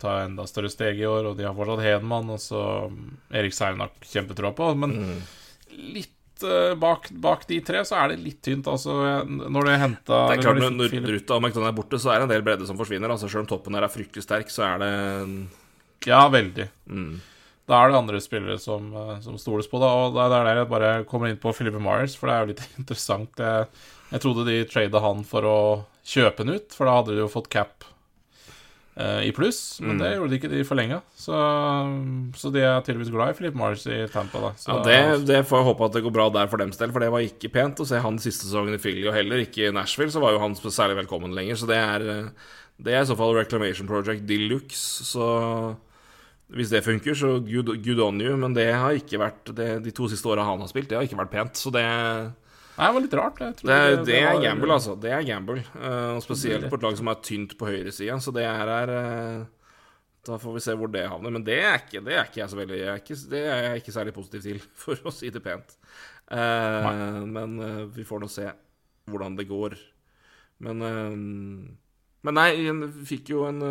tar 0.00 0.22
enda 0.24 0.46
større 0.48 0.72
steg 0.72 1.00
i 1.02 1.08
år, 1.08 1.30
og 1.32 1.36
de 1.38 1.44
har 1.48 1.56
fortsatt 1.56 1.84
Hedman, 1.84 2.32
og 2.32 2.40
så 2.42 2.62
Erik 3.36 3.56
Seinak 3.56 4.00
kjempetroa 4.08 4.54
på. 4.56 4.72
Men 4.80 4.96
Mm. 5.00 5.20
litt 5.94 6.16
bak, 6.80 7.08
bak 7.10 7.46
de 7.48 7.58
tre 7.64 7.82
så 7.86 7.96
er 8.00 8.12
det 8.12 8.20
litt 8.24 8.40
tynt, 8.44 8.66
altså. 8.70 8.94
Når 9.26 9.66
du 9.66 9.70
henta 9.82 10.20
Det 10.30 10.38
er 10.38 10.42
klart, 10.44 10.60
Når, 10.62 10.76
når 10.76 10.94
Ruta 11.14 11.36
og 11.36 11.42
McDonagh 11.44 11.72
er 11.72 11.76
borte, 11.76 12.00
så 12.00 12.12
er 12.14 12.20
det 12.22 12.28
en 12.28 12.32
del 12.34 12.44
bredde 12.46 12.66
som 12.68 12.78
forsvinner. 12.80 13.12
Altså 13.12 13.28
Selv 13.28 13.44
om 13.44 13.50
toppen 13.50 13.76
her 13.78 13.86
er 13.86 13.92
fryktelig 13.92 14.24
sterk, 14.26 14.50
så 14.52 14.64
er 14.68 14.78
det 14.84 14.92
Ja, 16.08 16.22
veldig. 16.32 16.68
mm. 16.88 17.12
da 17.68 17.82
er 17.84 17.92
det 17.92 17.98
andre 18.00 18.20
spillere 18.24 18.58
som, 18.58 18.88
eh, 18.96 19.20
som 19.20 19.36
stoles 19.38 19.68
på. 19.70 19.78
Da, 19.82 19.90
og 20.06 20.16
det 20.16 20.24
er 20.26 20.44
der 20.48 20.60
jeg 20.62 20.70
bare 20.72 20.92
kommer 21.04 21.28
inn 21.30 21.38
på 21.40 21.52
Philippe 21.54 21.78
Myers, 21.82 22.16
for 22.16 22.26
det 22.30 22.34
er 22.34 22.40
jo 22.46 22.52
litt 22.54 22.64
interessant. 22.80 23.30
Jeg, 23.38 23.66
jeg 24.10 24.20
trodde 24.24 24.46
de 24.48 24.64
trada 24.70 25.02
han 25.04 25.22
for 25.28 25.46
å 25.46 25.58
kjøpe 26.06 26.44
den 26.46 26.56
ut, 26.56 26.72
for 26.74 26.88
da 26.88 26.96
hadde 26.98 27.14
de 27.14 27.22
jo 27.22 27.28
fått 27.30 27.50
cap 27.52 27.84
eh, 27.84 27.89
i 29.26 29.32
pluss. 29.36 29.80
Men 29.80 29.96
Mm. 29.96 29.98
det 30.02 30.10
gjorde 30.16 30.30
de 30.30 30.38
ikke, 30.40 30.50
de 30.52 30.64
forlenga. 30.68 31.00
Så, 31.16 31.34
så 32.36 32.50
de 32.54 32.60
er 32.64 32.80
tydeligvis 32.86 33.10
glad 33.14 33.32
i 33.32 33.36
Philip 33.38 33.54
Mars 33.58 33.86
i 33.86 34.06
Tampa, 34.12 34.40
da. 34.40 34.50
Så, 34.60 34.68
Ja, 34.70 34.82
det, 34.86 35.26
det 35.26 35.42
får 35.48 35.60
jeg 35.62 35.68
håpe 35.70 35.84
at 35.88 35.92
det 35.98 36.02
går 36.04 36.14
bra 36.16 36.28
der 36.30 36.46
for 36.52 36.56
dems 36.62 36.76
del, 36.80 36.92
for 36.92 37.00
det 37.04 37.10
var 37.14 37.24
ikke 37.26 37.52
pent 37.52 37.80
å 37.82 37.86
se 37.88 38.00
han 38.00 38.18
siste 38.22 38.46
sesongen 38.48 38.74
i 38.76 38.82
Philly, 38.82 39.06
og 39.08 39.14
heller 39.16 39.42
ikke 39.44 39.68
i 39.68 39.74
Nashville, 39.74 40.12
så 40.12 40.20
var 40.22 40.32
jo 40.36 40.42
han 40.42 40.54
særlig 40.54 40.98
velkommen 41.04 41.34
lenger. 41.36 41.56
Så 41.60 41.66
det 41.70 41.78
er, 41.80 42.00
eh, 42.10 42.50
det 42.80 42.94
er 42.94 43.02
i 43.02 43.08
så 43.10 43.16
fall 43.16 43.34
Reclamation 43.36 43.86
Project 43.88 44.26
de 44.26 44.38
luxe. 44.48 45.04
Så 45.04 45.76
hvis 46.50 46.70
det 46.72 46.82
funker, 46.82 47.14
så 47.14 47.38
good, 47.46 47.68
good 47.84 48.00
on 48.02 48.20
you, 48.20 48.36
men 48.36 48.54
det 48.56 48.72
har 48.74 48.96
ikke 48.98 49.20
vært 49.22 49.54
det, 49.54 49.82
De 49.84 49.90
to 49.94 50.08
siste 50.10 50.26
åra 50.26 50.42
han 50.44 50.58
har 50.58 50.66
spilt, 50.68 50.88
det 50.90 50.96
har 50.98 51.04
ikke 51.06 51.20
vært 51.20 51.30
pent. 51.30 51.54
Så 51.60 51.70
det, 51.70 51.84
Nei, 52.80 52.86
det 52.88 52.94
var 52.96 53.04
litt 53.04 53.14
rart. 53.20 53.38
Det, 53.40 53.48
det- 53.60 53.96
det 54.00 54.04
det 54.08 54.18
er 54.22 54.32
var- 54.34 54.42
gamble, 54.46 54.72
altså. 54.78 54.94
Det 55.00 55.10
er 55.12 55.22
gamble. 55.28 55.60
Uh, 55.76 56.16
spesielt 56.24 56.68
på 56.72 56.78
et 56.80 56.86
lag 56.88 56.96
som 56.96 57.10
er 57.12 57.18
tynt 57.26 57.52
på 57.60 57.68
høyresida, 57.68 58.16
så 58.24 58.32
det 58.32 58.44
er, 58.48 58.72
er 58.80 58.92
uh, 58.96 59.44
Da 60.26 60.38
får 60.40 60.54
vi 60.56 60.60
se 60.64 60.74
hvor 60.80 60.90
det 60.92 61.04
havner. 61.08 61.30
Men 61.36 61.44
det 61.44 61.58
er 61.64 61.78
ikke, 61.82 62.00
det 62.04 62.16
er 62.16 62.24
ikke 62.28 62.40
jeg 62.42 62.50
så 62.52 62.56
veldig 62.58 62.78
jeg 62.80 62.88
er 62.94 63.02
ikke, 63.02 63.18
Det 63.34 63.42
er 63.44 63.62
jeg 63.68 63.82
ikke 63.82 63.92
særlig 63.98 64.14
positiv 64.16 64.42
til, 64.48 64.58
for 64.82 65.04
å 65.04 65.12
si 65.12 65.30
det 65.30 65.42
pent. 65.44 65.76
Uh, 66.30 67.20
men 67.26 67.58
vi 67.92 68.04
får 68.08 68.20
nå 68.24 68.28
se 68.32 68.48
hvordan 69.10 69.36
det 69.36 69.48
går. 69.48 69.76
Men 70.60 70.78
Men 72.22 72.34
nei, 72.36 72.50
vi 72.60 73.06
fikk 73.16 73.30
jo 73.32 73.46
en 73.48 73.62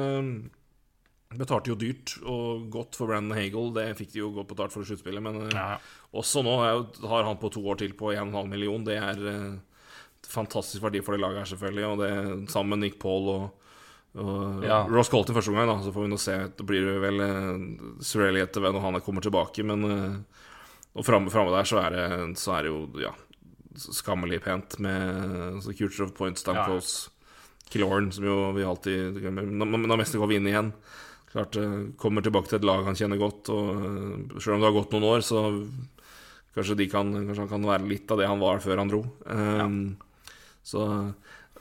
Betalte 1.37 1.69
jo 1.69 1.75
dyrt 1.77 2.15
og 2.25 2.63
godt 2.73 2.95
for 2.97 3.11
Brandon 3.11 3.37
Hagel. 3.37 3.67
Det 3.75 3.83
fikk 3.99 4.15
de 4.15 4.21
jo 4.23 4.31
godt 4.33 4.49
betalt 4.49 4.73
for 4.73 4.81
sluttspillet, 4.87 5.21
men 5.21 5.43
eh, 5.45 5.53
Ja. 5.53 5.77
også 6.17 6.41
nå 6.41 6.55
er 6.65 6.79
har 7.07 7.23
han 7.27 7.37
på 7.37 7.51
to 7.53 7.61
år 7.69 7.77
til 7.77 7.93
på 7.93 8.09
1,5 8.15 8.47
million. 8.49 8.83
Det 8.83 8.95
er 8.97 9.21
eh, 9.29 9.59
fantastisk 10.25 10.81
verdi 10.81 11.03
for 11.05 11.13
det 11.13 11.21
laget 11.21 11.43
her, 11.43 11.49
selvfølgelig. 11.51 11.85
Og 11.85 11.97
det 12.01 12.49
sammen 12.49 12.73
med 12.73 12.79
Nick 12.79 12.97
Paul 12.99 13.29
og, 13.29 13.43
og 14.17 14.63
Ja. 14.65 14.87
Ross 14.89 15.09
Colton 15.09 15.35
første 15.37 15.53
gang, 15.53 15.69
da. 15.69 15.77
Så 15.85 15.93
får 15.93 16.07
vi 16.07 16.09
nå 16.09 16.17
se. 16.17 16.37
Det 16.57 16.65
blir 16.65 16.97
vel 16.99 17.21
uh, 17.21 18.01
Surreally 18.01 18.41
etter 18.41 18.65
når 18.65 18.81
han 18.81 18.99
kommer 19.05 19.21
tilbake, 19.21 19.63
men 19.63 19.85
eh, 19.85 20.15
Og 20.97 21.05
framme, 21.05 21.29
framme 21.29 21.53
der 21.53 21.63
så 21.69 21.77
er, 21.77 21.93
det, 21.93 22.37
så 22.41 22.55
er 22.57 22.63
det 22.65 22.71
jo 22.71 22.87
ja, 22.97 23.11
skammelig 23.77 24.41
pent 24.41 24.79
med 24.81 25.61
så 25.61 25.77
Culture 25.77 26.07
of 26.07 26.15
Points, 26.17 26.41
Stamkos, 26.41 27.11
Killorn, 27.69 28.09
som 28.11 28.25
jo 28.25 28.49
vi 28.57 28.65
alltid 28.65 29.21
glemmer. 29.21 29.45
Når 29.45 30.01
Messi 30.01 30.17
går 30.17 30.33
inn 30.33 30.49
igjen 30.49 30.73
Klart 31.29 31.57
eh, 31.61 31.79
Kommer 31.99 32.25
tilbake 32.25 32.49
til 32.49 32.59
et 32.59 32.67
lag 32.67 32.85
han 32.87 32.97
kjenner 32.97 33.21
godt, 33.21 33.51
og 33.53 33.71
eh, 33.77 34.37
selv 34.41 34.57
om 34.57 34.61
det 34.61 34.69
har 34.69 34.77
gått 34.79 34.93
noen 34.95 35.09
år, 35.11 35.25
så 35.25 35.45
kanskje, 36.55 36.77
de 36.79 36.89
kan, 36.91 37.11
kanskje 37.13 37.43
han 37.45 37.51
kan 37.51 37.67
være 37.69 37.89
litt 37.89 38.11
av 38.11 38.21
det 38.21 38.29
han 38.29 38.41
var 38.41 38.61
før 38.63 38.81
han 38.81 38.91
dro. 38.91 39.03
Um, 39.29 39.81
Så 40.69 40.83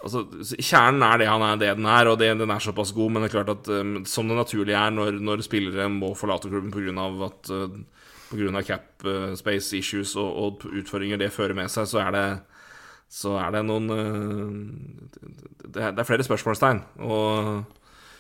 altså, 0.03 0.25
Kjernen 0.57 1.05
er 1.07 1.21
det 1.21 1.29
han 1.31 1.45
er, 1.45 1.61
det 1.61 1.69
den 1.79 1.87
er, 1.87 2.09
og 2.11 2.19
det, 2.21 2.33
den 2.41 2.51
er 2.51 2.65
såpass 2.65 2.95
god, 2.97 3.13
men 3.13 3.23
det 3.23 3.31
er 3.31 3.37
klart 3.37 3.53
at 3.55 3.71
um, 3.71 4.01
som 4.09 4.29
det 4.29 4.37
naturlige 4.41 4.81
er 4.81 4.93
når, 4.95 5.21
når 5.23 5.45
spillere 5.47 5.89
må 5.93 6.15
forlate 6.19 6.51
klubben 6.51 6.73
pga. 6.75 7.09
at 7.29 7.53
av 8.29 8.63
cap 8.67 9.07
space 9.41 9.77
issues 9.77 10.17
og, 10.17 10.29
og 10.29 10.65
utfordringer 10.81 11.17
det 11.17 11.33
fører 11.33 11.55
med 11.57 11.71
seg, 11.73 11.87
så 11.89 12.03
er 12.03 12.11
det 12.13 12.29
så 13.09 13.39
er 13.41 13.55
det 13.55 13.63
noen 13.65 13.87
det, 15.65 15.81
er, 15.81 15.95
det 15.97 16.03
er 16.03 16.09
flere 16.09 16.27
spørsmålstegn. 16.27 16.83
Og 17.01 17.78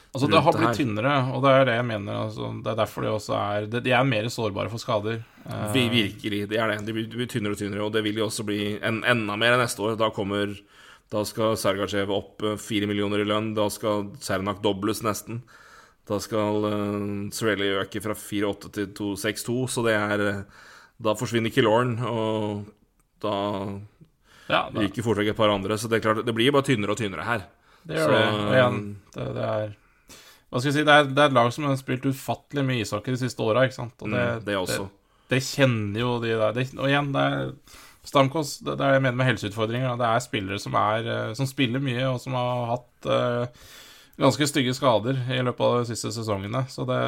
Altså, 0.09 0.29
det 0.33 0.41
har 0.41 0.55
blitt 0.57 0.71
her. 0.71 0.79
tynnere, 0.79 1.15
og 1.37 1.43
det 1.45 1.51
er 1.53 1.67
det 1.69 1.75
jeg 1.77 1.87
mener. 1.91 2.17
Altså, 2.25 2.49
det 2.65 2.71
er 2.73 2.79
derfor 2.81 3.05
de 3.05 3.11
også 3.13 3.35
er 3.37 3.67
de, 3.69 3.81
de 3.85 3.93
er 3.93 4.07
mer 4.09 4.29
sårbare 4.33 4.71
for 4.73 4.81
skader. 4.81 5.21
Eh, 5.45 5.65
Vi, 5.75 5.85
virkelig, 5.93 6.41
det 6.49 6.57
er 6.57 6.73
det. 6.73 6.79
De 6.87 6.95
blir, 6.97 7.09
de 7.13 7.21
blir 7.21 7.29
tynnere 7.29 7.57
og 7.57 7.61
tynnere, 7.61 7.85
og 7.85 7.93
det 7.93 8.03
vil 8.07 8.17
de 8.17 8.25
også 8.25 8.47
bli 8.49 8.79
en, 8.81 9.03
enda 9.05 9.37
mer 9.37 9.59
neste 9.61 9.85
år. 9.85 9.99
Da 10.01 10.11
kommer 10.15 10.57
Da 11.09 11.23
skal 11.25 11.57
Sergachev 11.57 12.11
opp 12.13 12.43
eh, 12.45 12.57
fire 12.61 12.89
millioner 12.89 13.21
i 13.21 13.29
lønn. 13.29 13.53
Da 13.57 13.69
skal 13.73 14.11
Cernak 14.25 14.63
dobles 14.65 15.03
nesten. 15.05 15.43
Da 16.09 16.17
skal 16.25 16.65
uh, 16.65 17.29
Sorelli 17.37 17.69
øke 17.77 18.01
fra 18.01 18.15
4,8 18.17 18.71
til 18.73 18.87
2,62, 18.97 19.57
så 19.69 19.83
det 19.85 19.93
er 19.93 20.23
Da 20.97 21.13
forsvinner 21.13 21.53
Killorn, 21.53 21.99
og 22.01 22.65
da 23.21 23.35
ja, 24.49 24.63
ryker 24.73 25.05
fort 25.05 25.21
vekk 25.21 25.35
et 25.35 25.37
par 25.37 25.53
andre. 25.53 25.77
Så 25.77 25.89
det 25.93 26.01
er 26.01 26.07
klart, 26.07 26.25
det 26.25 26.35
blir 26.35 26.49
bare 26.55 26.65
tynnere 26.65 26.97
og 26.97 27.01
tynnere 27.01 27.29
her. 27.29 27.45
det 27.85 28.01
gjør 28.01 28.09
så, 28.09 28.17
det. 28.17 28.57
Igjen, 28.57 28.81
det, 29.15 29.29
det 29.37 29.45
er 29.45 29.77
Hva 30.49 30.61
skal 30.63 30.71
jeg 30.71 30.79
si, 30.79 30.85
det 30.89 30.95
er, 30.95 31.09
det 31.13 31.21
er 31.23 31.29
et 31.29 31.37
lag 31.37 31.51
som 31.53 31.67
har 31.69 31.77
spilt 31.77 32.07
ufattelig 32.09 32.65
mye 32.65 32.85
ishockey 32.85 33.13
de 33.13 33.21
siste 33.21 33.45
åra. 33.45 33.67
Og 33.69 34.07
det, 34.09 34.23
Mm, 34.23 34.45
det 34.47 34.57
også. 34.57 34.87
Det, 34.89 35.35
det 35.35 35.43
kjenner 35.45 36.01
jo 36.01 36.15
de 36.23 36.31
der 36.41 36.55
det, 36.57 36.71
Og 36.79 36.89
igjen, 36.89 37.13
det 37.13 37.25
er 37.27 37.53
Stamkos, 38.09 38.55
det, 38.65 38.73
er 38.73 38.79
det 38.81 38.93
jeg 38.95 39.03
mener 39.05 39.19
med 39.21 39.27
helseutfordringer. 39.29 39.99
Det 40.01 40.07
er 40.09 40.23
spillere 40.25 40.59
som, 40.63 40.73
er, 40.81 41.05
eh, 41.13 41.35
som 41.37 41.47
spiller 41.51 41.83
mye, 41.85 42.07
og 42.09 42.21
som 42.23 42.33
har 42.39 42.63
hatt 42.71 43.09
uh, 43.11 43.67
ganske 44.17 44.49
stygge 44.49 44.73
skader 44.73 45.19
i 45.35 45.43
løpet 45.45 45.61
av 45.67 45.75
de 45.83 45.91
siste 45.91 46.15
sesongene. 46.17 46.65
Så 46.73 46.87
det 46.89 47.03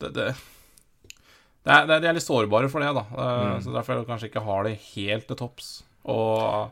Det, 0.00 0.24
er, 0.24 1.84
det 1.84 1.94
er, 1.96 2.00
De 2.00 2.08
er 2.08 2.16
litt 2.16 2.24
sårbare 2.24 2.70
for 2.72 2.80
det, 2.80 2.94
da. 2.96 3.04
Eh, 3.12 3.44
Mm. 3.54 3.60
Så 3.64 3.74
derfor 3.74 4.04
kanskje 4.08 4.30
ikke 4.30 4.44
har 4.44 4.64
det 4.64 4.78
helt 4.94 5.26
til 5.28 5.36
topps. 5.36 5.82
Og 6.04 6.70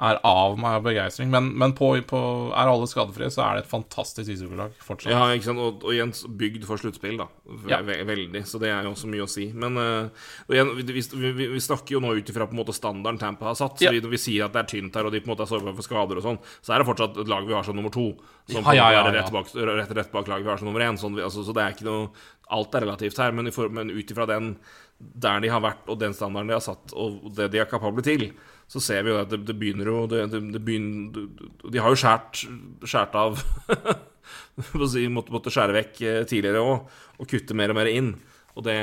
er 0.00 0.18
av 0.24 0.56
meg 0.60 0.78
av 0.78 0.84
begeistring. 0.86 1.28
Men, 1.32 1.50
men 1.60 1.74
på, 1.76 1.90
på, 2.08 2.20
er 2.56 2.70
alle 2.70 2.88
skadefrie, 2.88 3.28
så 3.32 3.42
er 3.44 3.58
det 3.58 3.64
et 3.64 3.70
fantastisk 3.70 4.32
ishockeylag 4.32 4.78
fortsatt. 4.84 5.12
Ja, 5.12 5.26
ikke 5.36 5.50
sant? 5.50 5.60
Og, 5.60 5.84
og 5.84 5.92
igjen 5.92 6.14
bygd 6.40 6.64
for 6.68 6.80
sluttspill, 6.80 7.18
da. 7.20 7.26
V 7.44 7.68
Ja. 7.68 7.82
ve 7.84 7.98
veldig. 8.08 8.42
Så 8.48 8.60
det 8.62 8.72
er 8.72 8.88
jo 8.88 8.94
også 8.94 9.10
mye 9.12 9.26
å 9.26 9.30
si. 9.30 9.50
Men 9.52 9.76
uh, 9.76 10.26
og 10.46 10.56
igjen, 10.56 10.72
vi, 10.80 11.04
vi, 11.04 11.48
vi, 11.52 11.60
snakker 11.62 11.98
jo 11.98 12.02
nå 12.04 12.14
ut 12.16 12.32
ifra 12.32 12.48
standarden 12.48 13.20
Tampa 13.20 13.50
har 13.50 13.60
satt. 13.60 13.78
Så 13.78 13.88
Ja. 13.88 13.94
vi, 13.94 14.00
vi 14.00 14.20
sier 14.20 14.48
at 14.48 14.56
det 14.56 14.64
er 14.64 14.72
tynt 14.74 14.96
her, 14.96 15.04
og 15.04 15.12
de 15.12 15.20
på 15.20 15.28
en 15.28 15.34
måte 15.34 15.44
er 15.44 15.52
sårbare 15.52 15.76
for 15.76 15.86
skader 15.86 16.20
og 16.20 16.26
sånn, 16.26 16.42
så 16.64 16.74
er 16.74 16.80
det 16.80 16.88
fortsatt 16.88 17.20
et 17.20 17.30
lag 17.30 17.46
vi 17.46 17.56
har 17.56 17.66
som 17.66 17.76
nummer 17.76 17.92
to. 17.92 18.10
Som 18.48 18.64
Ja, 18.64 18.72
ja, 18.80 18.92
ja, 18.96 19.04
ja. 19.04 19.16
rett, 19.20 19.32
bak, 19.32 19.52
rett, 19.54 19.96
rett 20.00 20.12
bak 20.12 20.28
laget 20.32 20.48
vi 20.48 20.54
har 20.54 20.62
som 20.62 20.70
nummer 20.70 20.80
én. 20.80 20.98
Sånn, 21.00 21.18
altså, 21.20 21.44
så 21.44 21.52
det 21.56 21.64
er 21.64 21.76
ikke 21.76 21.90
noe 21.90 22.12
Alt 22.50 22.74
er 22.74 22.82
relativt 22.82 23.14
her, 23.22 23.30
men, 23.30 23.46
men 23.70 23.92
ut 23.94 24.08
ifra 24.10 24.24
den 24.26 24.56
der 24.98 25.38
de 25.40 25.50
har 25.52 25.62
vært, 25.62 25.84
og 25.86 26.00
den 26.00 26.14
standarden 26.16 26.50
de 26.50 26.56
har 26.56 26.64
satt, 26.64 26.90
og 26.98 27.30
det 27.36 27.46
de 27.54 27.60
er 27.62 27.68
kapable 27.70 28.02
til, 28.02 28.32
så 28.70 28.78
ser 28.82 29.02
vi 29.02 29.10
jo 29.10 29.18
at 29.18 29.30
det, 29.32 29.40
det 29.48 29.56
begynner 29.58 29.88
jo 29.90 30.04
det, 30.10 30.28
det, 30.30 30.60
begynner, 30.62 31.26
De 31.66 31.80
har 31.82 31.90
jo 31.90 31.98
skjært, 31.98 32.44
skjært 32.86 33.16
av 33.18 33.40
måtte, 34.80 35.32
måtte 35.34 35.50
skjære 35.50 35.74
vekk 35.74 36.02
eh, 36.06 36.20
tidligere 36.30 36.62
òg, 36.62 37.00
og 37.18 37.30
kutte 37.30 37.56
mer 37.58 37.74
og 37.74 37.80
mer 37.80 37.90
inn. 37.90 38.12
Og 38.58 38.64
det, 38.66 38.74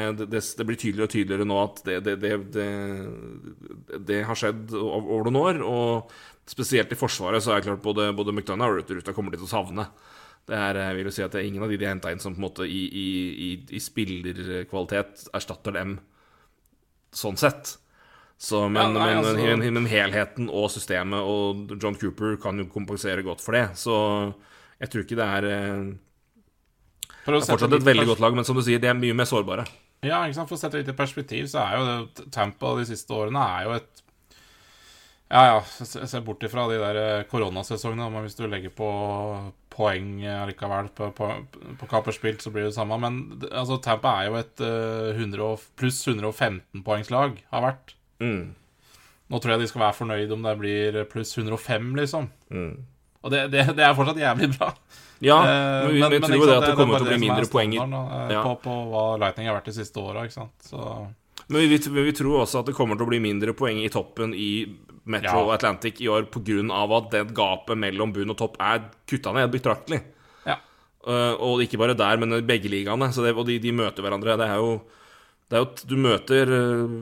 blir 0.65 0.79
tydeligere 0.79 1.07
og 1.07 1.11
tydeligere 1.13 1.47
nå 1.47 1.57
at 1.61 1.81
det, 4.07 4.19
har 4.27 4.39
skjedd 4.39 4.75
over, 4.79 5.27
noen 5.27 5.39
år. 5.41 5.55
Og 5.67 6.13
spesielt 6.47 6.91
i 6.91 6.99
Forsvaret 6.99 7.43
så 7.43 7.53
er 7.53 7.61
det 7.61 7.67
klart 7.69 7.83
både, 7.83 8.09
både 8.15 8.33
McDonagh 8.33 8.71
og 8.71 8.93
Ruta 8.95 9.15
kommer 9.15 9.31
de 9.31 9.41
til 9.41 9.47
å 9.47 9.55
savne. 9.55 9.87
Det 10.47 10.55
er, 10.55 10.79
jeg 10.87 10.95
vil 10.99 11.11
si 11.11 11.25
at 11.25 11.33
det 11.35 11.41
er 11.41 11.49
ingen 11.49 11.63
av 11.65 11.71
de 11.71 11.79
de 11.79 11.87
har 11.87 11.95
henta 11.97 12.11
inn 12.13 12.23
som 12.23 12.35
på 12.35 12.39
en 12.39 12.47
måte 12.47 12.67
i, 12.67 12.83
i, 12.87 13.09
i, 13.47 13.49
i 13.75 13.83
spillerkvalitet 13.83 15.27
erstatter 15.35 15.75
dem 15.75 15.97
sånn 17.15 17.39
sett. 17.39 17.75
Så, 18.37 18.67
men, 18.69 18.81
Ja, 18.83 18.89
nei, 18.93 19.05
men, 19.15 19.23
altså- 19.25 19.57
men, 19.57 19.73
men 19.73 19.87
helheten 19.89 20.49
og 20.53 20.69
systemet 20.69 21.25
og 21.25 21.71
John 21.81 21.95
Cooper 21.97 22.35
kan 22.41 22.59
jo 22.61 22.67
kompensere 22.69 23.23
godt 23.25 23.41
for 23.41 23.57
det. 23.57 23.71
Så 23.79 23.95
jeg 24.79 24.89
tror 24.93 25.03
ikke 25.07 25.17
det 25.17 25.25
er 25.39 25.47
eh, 25.49 25.87
det 27.27 27.33
er 27.35 27.43
fortsatt 27.49 27.73
et 27.75 27.83
veldig 27.83 28.05
godt 28.07 28.21
lag, 28.23 28.35
men 28.37 28.45
som 28.47 28.55
du 28.55 28.61
sier, 28.63 28.79
de 28.79 28.87
er 28.87 28.95
mye 28.95 29.15
mer 29.17 29.27
sårbare. 29.27 29.65
Ja, 30.05 30.21
ikke 30.23 30.37
sant? 30.37 30.47
For 30.51 30.55
å 30.55 30.61
sette 30.61 30.77
det 30.77 30.85
litt 30.85 30.93
i 30.93 30.99
perspektiv, 31.01 31.47
så 31.51 31.63
er 31.65 31.73
jo 31.79 31.87
det 31.89 32.27
Tampa 32.31 32.75
de 32.77 32.85
siste 32.87 33.11
årene 33.17 33.41
er 33.57 33.65
jo 33.65 33.73
et 33.79 34.03
Ja, 35.27 35.41
ja, 35.49 35.57
se 35.83 36.21
bort 36.23 36.45
ifra 36.47 36.69
de 36.71 36.77
der 36.79 36.97
eh, 37.01 37.23
koronasesongene, 37.27 38.05
men 38.13 38.23
hvis 38.23 38.37
du 38.37 38.45
legger 38.47 38.71
på 38.71 38.87
poeng 39.73 40.21
eh, 40.23 40.45
likevel 40.47 40.87
på, 40.95 41.09
på, 41.17 41.27
på 41.81 41.89
kamper 41.91 42.15
spilt, 42.15 42.39
så 42.45 42.53
blir 42.53 42.63
det 42.63 42.71
det 42.71 42.77
samme. 42.77 42.95
Men 43.01 43.17
altså, 43.51 43.75
Tampa 43.83 44.13
er 44.21 44.29
jo 44.29 44.37
et 44.39 44.63
eh, 44.63 45.17
100 45.17 45.49
pluss 45.75 45.99
115-poengslag, 46.07 47.41
har 47.51 47.65
vært. 47.65 47.96
Mm. 48.23 48.53
Nå 49.27 49.39
tror 49.43 49.53
jeg 49.55 49.59
de 49.65 49.67
skal 49.67 49.83
være 49.83 49.97
fornøyd 49.97 50.31
om 50.37 50.45
det 50.47 50.53
blir 50.61 51.01
pluss 51.11 51.33
105, 51.37 51.89
liksom. 51.99 52.29
Mm. 52.53 52.71
Og 53.23 53.33
det, 53.33 53.41
det, 53.51 53.65
det 53.75 53.83
er 53.83 53.95
fortsatt 53.97 54.19
jævlig 54.21 54.53
bra. 54.55 54.71
Ja, 55.19 55.37
Eh, 55.41 55.87
men 55.87 56.11
vi, 56.11 56.19
men 56.19 56.21
tror 56.29 56.37
jo 56.37 56.45
det 56.47 56.57
at 56.59 56.67
det 56.69 56.75
kommer 56.77 56.99
til 57.01 57.07
å 57.07 57.09
bli 57.09 57.21
mindre 57.23 57.47
poeng 57.49 57.71
eh, 57.73 58.33
Ja. 58.35 58.43
på, 58.45 58.51
på 58.61 58.75
hva 58.91 59.05
Lightning 59.17 59.49
har 59.49 59.57
vært 59.57 59.71
de 59.71 59.73
siste 59.79 59.97
åra, 59.97 60.27
Men 61.47 61.61
vi, 61.63 61.77
vi, 61.77 62.03
vi 62.05 62.13
tror 62.13 62.43
også 62.43 62.61
at 62.61 62.69
det 62.69 62.75
kommer 62.77 62.95
til 62.99 63.07
å 63.07 63.09
bli 63.09 63.19
mindre 63.23 63.55
poeng 63.57 63.81
i 63.81 63.89
toppen 63.89 64.35
i 64.37 64.51
Metro 65.07 65.47
Ja. 65.47 65.55
Atlantic 65.55 66.01
i 66.03 66.07
år 66.11 66.27
pga. 66.29 66.61
at 66.97 67.11
det 67.11 67.23
gapet 67.33 67.77
mellom 67.77 68.13
bunn 68.13 68.29
og 68.29 68.37
topp 68.37 68.57
er 68.59 68.83
kutta 69.07 69.33
ned 69.33 69.51
betraktelig. 69.51 70.01
ja. 70.45 70.57
Uh, 71.07 71.33
og 71.39 71.61
ikke 71.63 71.79
bare 71.79 71.95
der, 71.95 72.17
men 72.17 72.33
i 72.33 72.41
begge 72.41 72.67
ligaene. 72.69 73.13
Så 73.13 73.23
det, 73.23 73.33
og 73.33 73.45
de, 73.47 73.57
de 73.63 73.71
møter 73.71 74.03
hverandre. 74.03 74.35
Det 74.37 74.47
er 74.47 74.57
jo, 74.59 74.81
det 75.47 75.55
er 75.55 75.61
jo 75.63 75.67
at 75.69 75.81
Du 75.87 75.95
møter 75.95 76.49
uh, 76.51 76.95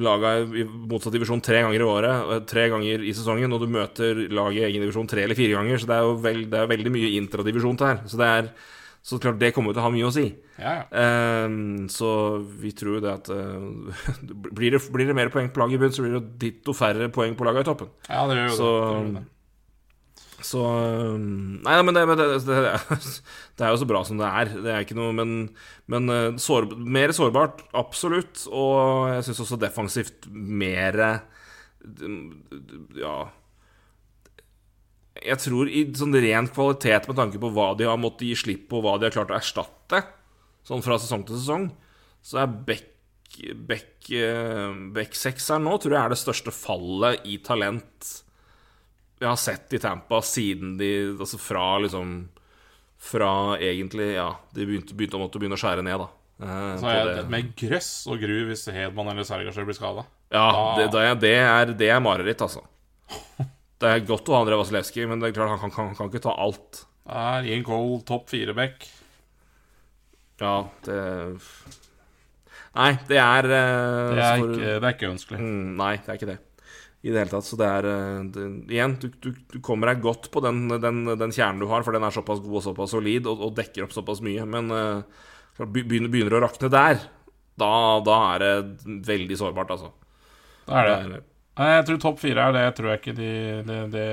laga 0.00 0.30
i 0.42 0.64
motsatt 0.64 1.12
divisjon 1.12 1.42
tre 1.44 1.58
ganger 1.60 1.82
i 1.82 1.88
året, 1.88 2.30
eh, 2.32 2.44
tre 2.48 2.68
ganger 2.72 3.02
i 3.04 3.12
sesongen, 3.12 3.52
og 3.52 3.60
du 3.60 3.68
møter 3.68 4.22
laget 4.32 4.62
i 4.62 4.68
egen 4.70 4.84
divisjon 4.86 5.10
tre 5.10 5.26
eller 5.26 5.36
fire 5.36 5.58
ganger. 5.58 5.76
Så 5.82 5.90
det 5.90 5.98
er 5.98 6.06
jo 6.06 6.14
veld, 6.24 6.46
det 6.54 6.60
er 6.62 6.70
veldig 6.72 6.92
mye 6.94 7.10
intradivisjon 7.18 7.76
til 7.76 7.90
her. 7.90 8.00
Så 8.08 8.20
det 8.20 8.30
er 8.30 8.48
Så 9.02 9.18
klart 9.18 9.40
det 9.40 9.48
kommer 9.52 9.74
til 9.74 9.82
å 9.82 9.86
ha 9.88 9.90
mye 9.90 10.06
å 10.06 10.12
si. 10.14 10.28
Ja, 10.62 10.72
ja. 10.78 10.82
Ehm, 10.94 11.88
så 11.90 12.38
vi 12.38 12.70
tror 12.70 13.00
jo 13.00 13.00
det 13.02 13.10
at 13.10 13.30
uh, 13.34 13.90
blir, 14.54 14.76
det, 14.76 14.80
blir 14.94 15.08
det 15.10 15.16
mer 15.18 15.28
poeng 15.34 15.48
på 15.50 15.58
laget 15.58 15.74
i 15.74 15.80
bunn, 15.82 15.90
så 15.92 16.04
blir 16.04 16.14
det 16.20 16.38
ditto 16.38 16.70
færre 16.70 17.08
poeng 17.10 17.34
på 17.34 17.42
laget 17.48 17.66
i 17.66 17.68
toppen. 17.72 17.90
ja 18.06 18.20
det 18.30 18.36
gjør 18.38 18.46
jo 18.46 18.54
Så 18.60 18.68
det. 18.70 18.78
det, 18.78 18.92
gjør 19.02 19.16
det. 19.16 19.24
Så 20.42 20.62
ehm, 20.66 21.60
Nei, 21.62 21.76
men, 21.86 21.94
det, 21.96 22.04
det, 22.18 22.28
det, 22.46 22.56
det 23.58 23.66
er 23.66 23.72
jo 23.72 23.80
så 23.82 23.88
bra 23.88 24.02
som 24.06 24.20
det 24.20 24.28
er. 24.28 24.54
Det 24.64 24.72
er 24.72 24.86
ikke 24.86 24.98
noe 24.98 25.14
Men, 25.16 25.36
men 25.90 26.12
eh, 26.12 26.40
sår, 26.42 26.72
mer 26.76 27.14
sårbart, 27.16 27.62
absolutt. 27.78 28.44
Og 28.50 29.12
jeg 29.14 29.28
syns 29.28 29.44
også 29.46 29.60
defensivt 29.62 30.28
mer 30.32 30.98
Ja 32.94 33.16
Jeg 35.18 35.38
tror 35.42 35.70
i 35.70 35.84
sånn 35.98 36.14
ren 36.14 36.50
kvalitet 36.50 37.08
med 37.10 37.18
tanke 37.18 37.40
på 37.42 37.50
hva 37.54 37.72
de 37.78 37.88
har 37.90 37.98
måttet 38.00 38.28
gi 38.28 38.36
slipp 38.38 38.68
på, 38.70 38.80
og 38.80 38.86
hva 38.86 38.98
de 38.98 39.08
har 39.08 39.14
klart 39.14 39.32
å 39.34 39.38
erstatte, 39.38 40.04
sånn 40.66 40.84
fra 40.84 40.98
sesong 41.02 41.26
til 41.26 41.40
sesong, 41.40 41.66
så 42.22 42.44
er 42.44 42.54
Beck 42.68 42.88
Beck, 43.66 44.10
eh, 44.12 44.72
Beck 44.92 45.14
6 45.16 45.46
nå 45.64 45.78
tror 45.80 45.94
jeg 45.94 46.02
er 46.02 46.12
det 46.12 46.20
største 46.20 46.52
fallet 46.52 47.24
i 47.24 47.38
talent 47.44 48.10
vi 49.22 49.28
har 49.30 49.38
sett 49.38 49.72
i 49.76 49.78
Tampa 49.82 50.18
siden 50.26 50.74
de 50.80 50.88
Altså 51.14 51.38
fra 51.40 51.64
liksom 51.84 52.16
Fra 53.02 53.28
egentlig 53.62 54.10
Ja, 54.16 54.28
de 54.54 54.66
begynte, 54.66 54.94
begynte 54.98 55.18
å 55.18 55.22
måtte 55.22 55.38
begynne 55.42 55.56
å 55.58 55.62
skjære 55.62 55.82
ned, 55.86 56.02
da. 56.02 56.08
eh, 56.42 56.74
Så 56.82 56.90
er 56.90 57.08
det. 57.12 57.24
med 57.30 57.54
grøss 57.58 57.90
og 58.10 58.20
gru 58.22 58.36
hvis 58.50 58.66
Hedman 58.74 59.08
eller 59.14 59.26
Sergasjø 59.26 59.64
blir 59.66 59.78
skada. 59.78 60.04
Ja, 60.32 60.46
det, 60.78 60.90
det, 60.94 61.02
er- 61.08 61.18
det, 61.22 61.32
er, 61.38 61.72
det 61.82 61.88
er 61.94 62.00
mareritt, 62.04 62.42
altså. 62.46 62.62
Det 63.82 63.90
er 63.90 64.04
godt 64.06 64.28
å 64.30 64.36
ha 64.36 64.40
Andrej 64.44 64.60
Vasilevskij, 64.60 65.08
men 65.10 65.18
det 65.18 65.32
er 65.32 65.34
klart 65.40 65.50
han 65.50 65.58
kan, 65.58 65.72
kan, 65.74 65.88
kan 65.98 66.06
ikke 66.12 66.20
ta 66.22 66.36
alt. 66.38 66.84
Er 67.10 67.42
Ian 67.50 67.64
Cole 67.66 67.96
topp 68.06 68.28
fire-back. 68.30 68.86
Ja, 70.38 70.52
det 70.86 70.98
Nei, 72.78 72.92
det 73.10 73.18
er 73.20 73.44
eh, 73.44 74.14
Det, 74.14 74.22
er 74.22 74.38
ikke- 74.38 74.78
det 74.80 74.86
er 74.86 74.94
ikke 74.94 75.10
ønskelig. 75.10 75.40
Mm, 75.42 75.74
nei, 75.76 75.96
det 75.98 76.08
er 76.08 76.20
ikke 76.20 76.30
det. 76.30 76.38
I 77.02 77.10
det 77.10 77.18
hele 77.18 77.32
tatt. 77.32 77.46
Så 77.48 77.58
det 77.58 77.66
er 77.66 77.88
eh, 77.90 78.20
det, 78.34 78.44
Igjen, 78.70 78.94
du, 79.02 79.08
du, 79.22 79.32
du 79.50 79.58
kommer 79.64 79.90
deg 79.90 80.04
godt 80.04 80.30
på 80.34 80.42
den, 80.44 80.68
den, 80.82 81.02
den 81.18 81.34
kjernen 81.34 81.64
du 81.64 81.66
har, 81.70 81.82
for 81.82 81.96
den 81.96 82.06
er 82.06 82.14
såpass 82.14 82.42
god 82.44 82.60
og 82.60 82.64
såpass 82.68 82.94
solid 82.94 83.26
og, 83.30 83.42
og 83.48 83.56
dekker 83.58 83.88
opp 83.88 83.96
såpass 83.96 84.22
mye. 84.24 84.46
Men 84.46 84.70
uh, 84.70 85.26
begynner, 85.64 86.12
begynner 86.12 86.38
å 86.38 86.44
rakne 86.46 86.70
der, 86.72 87.02
da, 87.58 87.72
da 88.06 88.20
er 88.36 88.44
det 88.44 88.54
veldig 89.10 89.38
sårbart, 89.40 89.74
altså. 89.74 89.90
Da 90.68 90.78
er 90.80 90.88
det. 90.88 91.20
Nei, 91.58 91.68
Jeg 91.74 91.84
tror 91.88 92.00
topp 92.06 92.22
fire 92.22 92.46
er 92.46 92.54
det. 92.54 92.64
Jeg 92.68 92.76
tror 92.78 92.94
ikke 92.94 93.16
de 93.18 93.32
de, 93.66 93.80
de 93.92 94.06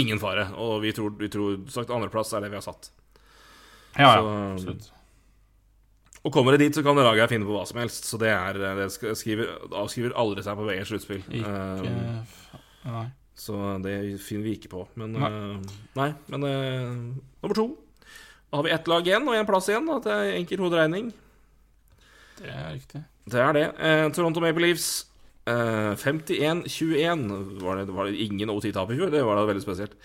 ingen 0.00 0.22
fare. 0.22 0.46
Og 0.54 0.78
vi 0.84 0.94
tror, 0.96 1.12
vi 1.18 1.28
tror 1.32 1.58
sagt 1.72 1.90
andreplass 1.92 2.32
er 2.34 2.46
det 2.46 2.52
vi 2.54 2.60
har 2.60 2.64
satt. 2.64 2.92
Ja, 3.98 4.14
ja. 4.14 4.34
Absolutt. 4.54 4.92
Og 6.20 6.32
kommer 6.34 6.52
det 6.52 6.66
dit, 6.66 6.76
så 6.76 6.82
kan 6.84 6.98
det 6.98 7.04
laget 7.06 7.30
finne 7.32 7.46
på 7.48 7.54
hva 7.54 7.62
som 7.68 7.78
helst. 7.80 8.04
Så 8.04 8.18
det 8.20 8.28
er 8.28 8.58
det 8.60 8.90
skriver, 8.92 9.54
avskriver 9.72 10.12
aldri 10.20 10.44
seg 10.44 10.58
på 10.58 10.66
VGs 10.68 10.92
sluttspill. 10.92 11.22
Ikke 11.30 11.54
Eh, 12.80 13.06
Så 13.36 13.56
det 13.84 13.94
finner 14.24 14.44
vi 14.44 14.54
ikke 14.56 14.70
på. 14.72 14.82
Men 15.00 15.12
Nei. 15.16 15.30
Nei, 15.30 15.58
nei 15.96 16.10
men 16.32 16.44
uh, 16.44 16.94
nummer 17.40 17.56
to. 17.56 17.66
Da 18.50 18.58
har 18.58 18.64
vi 18.66 18.72
ett 18.74 18.88
lag 18.88 19.06
igjen 19.08 19.28
og 19.28 19.36
én 19.36 19.48
plass 19.48 19.68
igjen. 19.68 19.88
Da. 19.88 20.00
Er 20.12 20.36
enkel 20.38 20.60
hoderegning. 20.64 21.10
Det 22.40 22.48
er 22.48 22.72
riktig. 22.74 23.02
Det 23.30 23.40
er 23.40 23.52
det. 23.56 23.66
Uh, 23.76 24.08
Toronto 24.16 24.40
Maple 24.44 24.64
Leafs 24.66 24.88
eh, 25.48 25.92
51-21. 26.00 27.60
Var, 27.60 27.84
var 27.92 28.08
det 28.10 28.20
ingen 28.26 28.50
OT-tap 28.52 28.90
i 28.92 28.98
fjor? 28.98 29.12
Det 29.12 29.22
var 29.24 29.40
da 29.40 29.46
veldig 29.48 29.64
spesielt. 29.64 29.96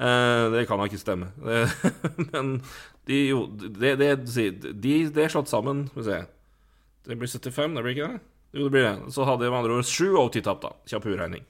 Eh, 0.00 0.44
det 0.54 0.64
kan 0.68 0.80
da 0.80 0.86
ikke 0.88 1.00
stemme. 1.02 1.30
Men 2.32 2.54
de, 3.08 3.20
jo, 3.30 3.46
det, 3.56 3.94
det, 4.00 4.10
de, 4.28 4.50
de 5.08 5.22
er 5.24 5.32
slått 5.32 5.50
sammen 5.50 5.86
Skal 5.88 6.02
vi 6.02 6.06
se. 6.10 6.18
Det 7.08 7.16
blir 7.16 7.30
75, 7.32 7.74
det 7.74 7.84
blir 7.84 7.96
ikke 7.96 8.10
det? 8.12 8.20
Jo, 8.52 8.66
det 8.66 8.72
blir 8.74 8.86
det. 8.86 9.12
Så 9.14 9.24
hadde 9.26 9.46
de 9.46 9.50
med 9.52 9.62
andre 9.62 9.78
ord 9.78 9.88
sju 9.88 10.16
OT-tap, 10.20 10.60
da. 10.62 10.74
Kjapp 10.90 11.06
uregning. 11.08 11.46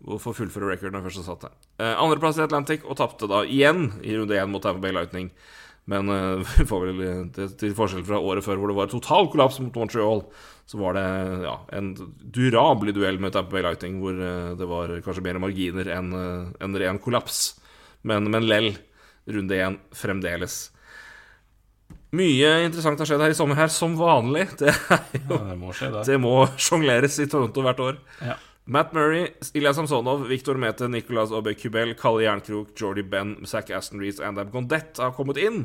For 0.00 0.32
fullføre 0.36 0.72
recorden 0.72 1.04
først 1.04 1.22
og 1.22 1.26
satt 1.28 1.46
der. 1.46 1.56
Eh, 1.84 1.94
Andreplass 2.00 2.40
i 2.40 2.44
Atlantic, 2.46 2.84
og 2.88 2.96
tapte 2.98 3.28
da 3.28 3.42
igjen 3.44 3.90
i 4.00 4.16
runde 4.16 4.38
én 4.40 4.50
mot 4.50 4.62
Tampa 4.64 4.80
Bay 4.80 4.94
Lightning. 4.96 5.28
Men 5.90 6.08
eh, 6.08 6.54
vel 6.70 7.02
eh, 7.04 7.46
til 7.60 7.76
forskjell 7.76 8.06
fra 8.08 8.20
året 8.24 8.46
før, 8.46 8.60
hvor 8.60 8.72
det 8.72 8.78
var 8.78 8.92
total 8.92 9.28
kollaps 9.32 9.60
mot 9.60 9.76
Montreal, 9.76 10.24
så 10.70 10.80
var 10.80 10.96
det 10.96 11.06
ja, 11.44 11.54
en 11.76 11.92
durabelig 12.32 12.96
duell 12.96 13.20
med 13.20 13.34
Tampa 13.36 13.52
Bay 13.52 13.66
Lightning, 13.66 14.00
hvor 14.00 14.16
eh, 14.16 14.52
det 14.56 14.68
var 14.70 14.96
kanskje 15.04 15.26
mer 15.28 15.40
marginer 15.42 15.92
enn 15.98 16.12
eh, 16.16 16.52
en 16.64 16.80
ren 16.80 17.00
kollaps. 17.04 17.42
Men, 18.08 18.30
men 18.32 18.48
lell, 18.48 18.72
runde 19.28 19.60
én 19.60 19.76
fremdeles. 19.92 20.70
Mye 22.16 22.48
interessant 22.66 22.98
har 22.98 23.06
skjedd 23.06 23.22
her 23.22 23.30
i 23.32 23.36
sommer, 23.38 23.54
her, 23.60 23.70
som 23.70 23.92
vanlig. 23.98 24.48
Det, 24.58 24.72
jo, 25.14 25.36
Ja, 25.36 25.42
det 25.52 25.58
må 25.60 25.70
skje, 25.76 25.90
det. 25.94 26.04
det 26.08 26.16
må 26.22 26.32
sjongleres 26.58 27.20
i 27.22 27.28
Toronto 27.30 27.62
hvert 27.62 27.82
år. 27.84 28.00
Ja. 28.26 28.34
Matt 28.70 28.92
Murray, 28.94 29.28
Ilya 29.56 29.72
Samsonov, 29.74 30.26
Viktor 30.30 30.58
Mete, 30.60 30.86
Nicolas 30.90 31.30
Aubé-Kubel, 31.34 31.94
Kalle 31.98 32.22
Jernkrok, 32.26 32.74
Jordy 32.78 33.02
Ben, 33.02 33.36
Zack 33.46 33.70
Aston 33.74 34.02
Reece 34.02 34.22
Andab 34.26 34.50
Gondette 34.54 35.02
har 35.02 35.14
kommet 35.16 35.38
inn. 35.42 35.64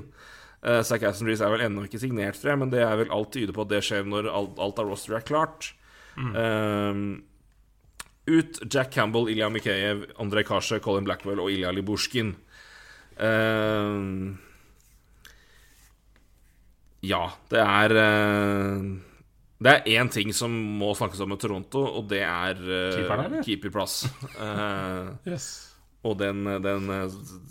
Uh, 0.65 0.80
Zack 0.85 1.03
Aston 1.05 1.27
Reece 1.30 1.45
er 1.45 1.53
vel 1.53 1.65
ennå 1.67 1.84
ikke 1.85 1.99
signert, 2.01 2.39
tror 2.41 2.55
jeg, 2.55 2.61
men 2.63 2.72
det 2.73 2.81
er 2.81 2.95
vel 3.03 3.11
alt 3.13 3.34
tyder 3.35 3.53
på 3.53 3.65
at 3.65 3.73
det 3.73 3.84
skjer 3.85 4.07
når 4.09 4.30
alt, 4.31 4.55
alt 4.61 4.81
av 4.81 4.89
roster 4.89 5.17
er 5.19 5.26
klart. 5.27 5.73
Um, 6.17 7.03
ut 8.26 8.61
Jack 8.73 8.93
Campbell, 8.95 9.30
Ilya 9.34 9.51
Mikheyev, 9.53 10.07
Andrej 10.22 10.47
Kasje, 10.49 10.80
Colin 10.81 11.05
Blackwell 11.05 11.41
og 11.43 11.51
Ilya 11.53 11.73
Libushkin. 11.76 12.34
Um, 13.22 14.38
ja, 17.06 17.23
det 17.52 17.61
er 17.61 17.94
eh, 18.02 18.88
Det 19.65 19.72
er 19.72 19.86
én 20.02 20.10
ting 20.11 20.34
som 20.36 20.52
må 20.52 20.91
snakkes 20.98 21.22
om 21.23 21.30
med 21.32 21.40
Toronto, 21.41 21.84
og 21.99 22.10
det 22.11 22.23
er 22.26 22.60
eh, 22.60 22.95
Keeperen, 22.98 23.38
keeperplass. 23.45 23.99
Eh, 24.45 25.14
Yes. 25.32 25.48
og 26.06 26.18
den, 26.19 26.44
den 26.61 26.90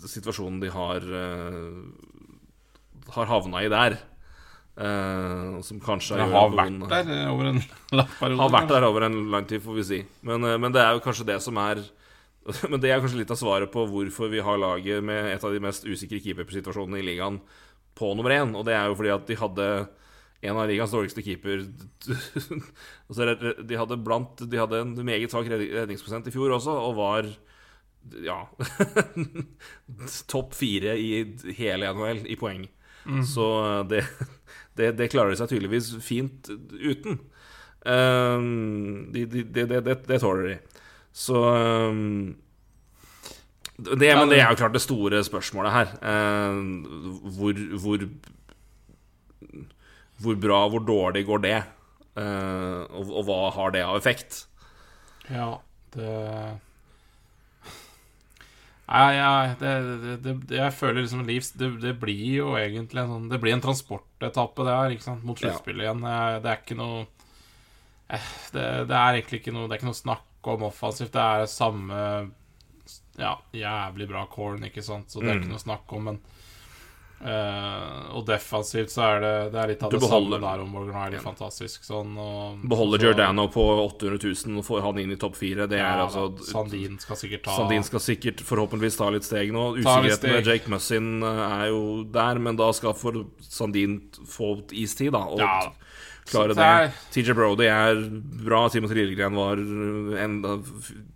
situasjonen 0.07 0.61
de 0.61 0.69
har 0.71 1.03
Har 3.15 3.25
havna 3.29 3.63
i 3.65 3.69
der. 3.71 3.97
Uh, 4.75 5.61
som 5.63 5.77
kanskje 5.79 6.17
har, 6.19 6.27
har 6.33 6.49
vært 6.51 6.73
noen- 6.75 6.89
der 6.91 7.29
over 7.31 7.45
en 7.47 7.61
lang 7.95 8.09
periode. 8.19 8.39
har 8.41 8.49
vært 8.51 8.71
der 8.73 8.83
over 8.83 9.05
en 9.07 9.13
lang 9.31 9.45
tid, 9.47 9.61
får 9.63 9.77
vi 9.77 9.83
si. 9.87 9.99
Men, 10.27 10.43
men 10.59 10.73
det 10.75 10.81
er 10.83 10.97
jo 10.97 11.03
kanskje 11.05 11.27
det 11.29 11.37
som 11.45 11.55
er 11.63 11.79
Men 12.69 12.81
det 12.83 12.91
er 12.91 12.99
kanskje 12.99 13.21
litt 13.21 13.31
av 13.31 13.39
svaret 13.39 13.71
på 13.71 13.85
hvorfor 13.87 14.27
vi 14.29 14.41
har 14.43 14.59
laget 14.59 14.99
med 15.07 15.31
et 15.31 15.45
av 15.47 15.53
de 15.55 15.61
mest 15.63 15.87
usikre 15.87 16.19
keepersituasjonene 16.21 16.99
i 16.99 17.05
ligaen 17.07 17.39
på 17.95 18.11
nummer 18.15 18.33
én. 18.35 18.53
Og 18.55 18.65
det 18.67 18.75
er 18.75 18.89
jo 18.89 18.97
fordi 18.99 19.13
at 19.15 19.27
de 19.29 19.37
hadde 19.39 19.67
en 20.45 20.59
av 20.61 20.67
ligaens 20.69 20.91
dårligste 20.93 21.23
keeper 21.25 21.63
altså, 23.09 23.27
De 23.65 23.77
hadde 23.79 23.97
blant 24.05 24.43
De 24.45 24.59
hadde 24.59 24.81
en 24.83 24.91
meget 25.07 25.31
svak 25.33 25.47
redning- 25.49 25.71
redningsprosent 25.73 26.27
i 26.29 26.33
fjor 26.35 26.53
også, 26.57 26.75
og 26.75 26.97
var 26.99 27.29
ja 28.21 28.43
topp 30.31 30.53
fire 30.53 30.93
i 31.01 31.23
hele 31.57 31.89
NHL 31.95 32.25
i 32.29 32.35
poeng. 32.37 32.67
Så 33.25 33.47
det, 33.89 34.03
det, 34.77 34.91
det 34.99 35.09
klarer 35.13 35.33
de 35.33 35.39
seg 35.39 35.49
tydeligvis 35.49 35.89
fint 36.05 36.49
uten. 36.77 37.19
Um, 37.85 39.11
de, 39.13 39.25
de, 39.29 39.43
det, 39.45 39.65
det, 39.69 39.81
det, 39.85 39.97
det 40.09 40.19
tåler 40.21 40.47
de. 40.51 40.55
Så 41.15 41.37
um, 41.37 42.35
det, 43.77 44.15
Men 44.15 44.29
det 44.31 44.39
er 44.39 44.49
jo 44.53 44.59
klart 44.61 44.73
det 44.73 44.81
store 44.85 45.19
spørsmålet 45.27 45.71
her. 45.75 45.89
Um, 46.01 47.21
hvor, 47.35 47.53
hvor 47.83 48.05
Hvor 50.23 50.35
bra, 50.39 50.61
hvor 50.71 50.79
dårlig 50.87 51.25
går 51.27 51.41
det? 51.43 51.57
Uh, 52.15 52.85
og, 52.95 53.09
og 53.19 53.25
hva 53.27 53.39
har 53.51 53.73
det 53.75 53.81
av 53.83 53.97
effekt? 53.99 54.45
Ja, 55.27 55.57
det 55.95 56.13
Nei, 58.85 59.15
jeg, 59.17 59.55
det, 59.59 59.69
det, 60.03 60.15
det, 60.45 60.57
jeg 60.59 60.73
føler 60.77 61.01
liksom 61.01 61.23
livs 61.25 61.47
det, 61.57 61.71
det 61.81 61.95
blir 61.97 62.35
jo 62.37 62.51
egentlig 62.59 63.01
en 63.01 63.09
sånn 63.15 63.23
Det 63.31 63.39
blir 63.41 63.55
en 63.55 63.63
transportetappe, 63.63 64.61
det 64.67 64.75
her, 64.77 64.93
ikke 64.93 65.07
sant, 65.07 65.23
mot 65.25 65.39
sluttspillet 65.41 65.87
igjen. 65.87 66.03
Jeg- 66.05 66.43
Det 66.43 66.51
er 66.51 66.59
ikke 66.61 66.77
noe 66.77 66.99
eh, 68.13 68.27
det, 68.53 68.65
det 68.91 68.99
er 68.99 69.17
egentlig 69.17 69.39
ikke 69.41 69.55
noe 69.55 69.65
Det 69.67 69.73
er 69.73 69.81
ikke 69.81 69.89
noe 69.89 69.97
snakk 70.03 70.49
om 70.53 70.67
offensivt. 70.67 71.11
Det 71.15 71.23
er 71.25 71.47
samme 71.49 71.99
Ja, 73.17 73.37
jævlig 73.53 74.07
bra 74.09 74.25
corn, 74.27 74.63
ikke 74.63 74.83
sant, 74.83 75.07
så 75.09 75.21
det 75.21 75.29
er 75.29 75.35
Mm. 75.35 75.43
ikke 75.43 75.49
noe 75.55 75.63
snakk 75.65 75.93
om, 75.93 76.03
men 76.03 76.19
Uh, 77.25 78.11
Og 78.17 78.25
defensivt 78.27 78.91
så 78.91 79.01
er 79.15 79.21
det 79.23 79.51
Det 79.53 79.59
er 79.61 79.67
litt 79.71 79.83
av 79.83 79.89
Du 79.89 79.95
det 79.97 80.01
beholder- 80.03 80.37
samme 80.37 80.41
der 80.57 80.61
om 80.63 80.69
Morgan 80.69 80.95
Riley. 81.11 81.19
Fantastisk 81.23 81.85
sånn. 81.87 82.11
Og, 82.19 82.59
Beholder 82.67 82.97
så- 82.99 83.01
Giordano 83.05 83.47
på 83.47 83.63
800 83.87 84.19
000 84.45 84.57
og 84.59 84.65
får 84.65 84.81
han 84.81 84.99
inn 84.99 85.11
i 85.11 85.15
topp 85.15 85.33
fire. 85.35 85.65
Det 85.67 85.79
er 85.79 85.97
altså 86.05 86.37
Sandin 86.43 86.99
skal 86.99 87.15
sikkert 87.15 87.43
ta 87.43 87.55
Sandin 87.55 87.83
skal 87.83 87.99
sikkert 87.99 88.41
forhåpentligvis 88.43 88.97
ta 88.97 89.09
litt 89.09 89.23
steg 89.23 89.49
nå. 89.51 89.77
Usikkerheten 89.77 90.29
med. 90.29 90.45
Jake 90.45 90.67
Mussin 90.67 91.23
eh, 91.23 91.63
er 91.63 91.67
jo 91.69 92.03
der, 92.03 92.35
men 92.37 92.55
da 92.57 92.69
skal 92.73 92.93
for 92.93 93.13
Sandin 93.39 94.01
få 94.27 94.61
istid, 94.73 95.13
da. 95.13 95.19
Og 95.23 95.39
Ja. 95.39 95.71
Klare 96.29 96.55
det 96.57 96.69
TJ 97.13 97.35
Brody 97.37 97.67
er 97.69 97.99
bra. 98.45 98.65
Timothy 98.71 98.97
Lillegren 98.97 99.37
var 99.37 99.59
enda 100.21 100.55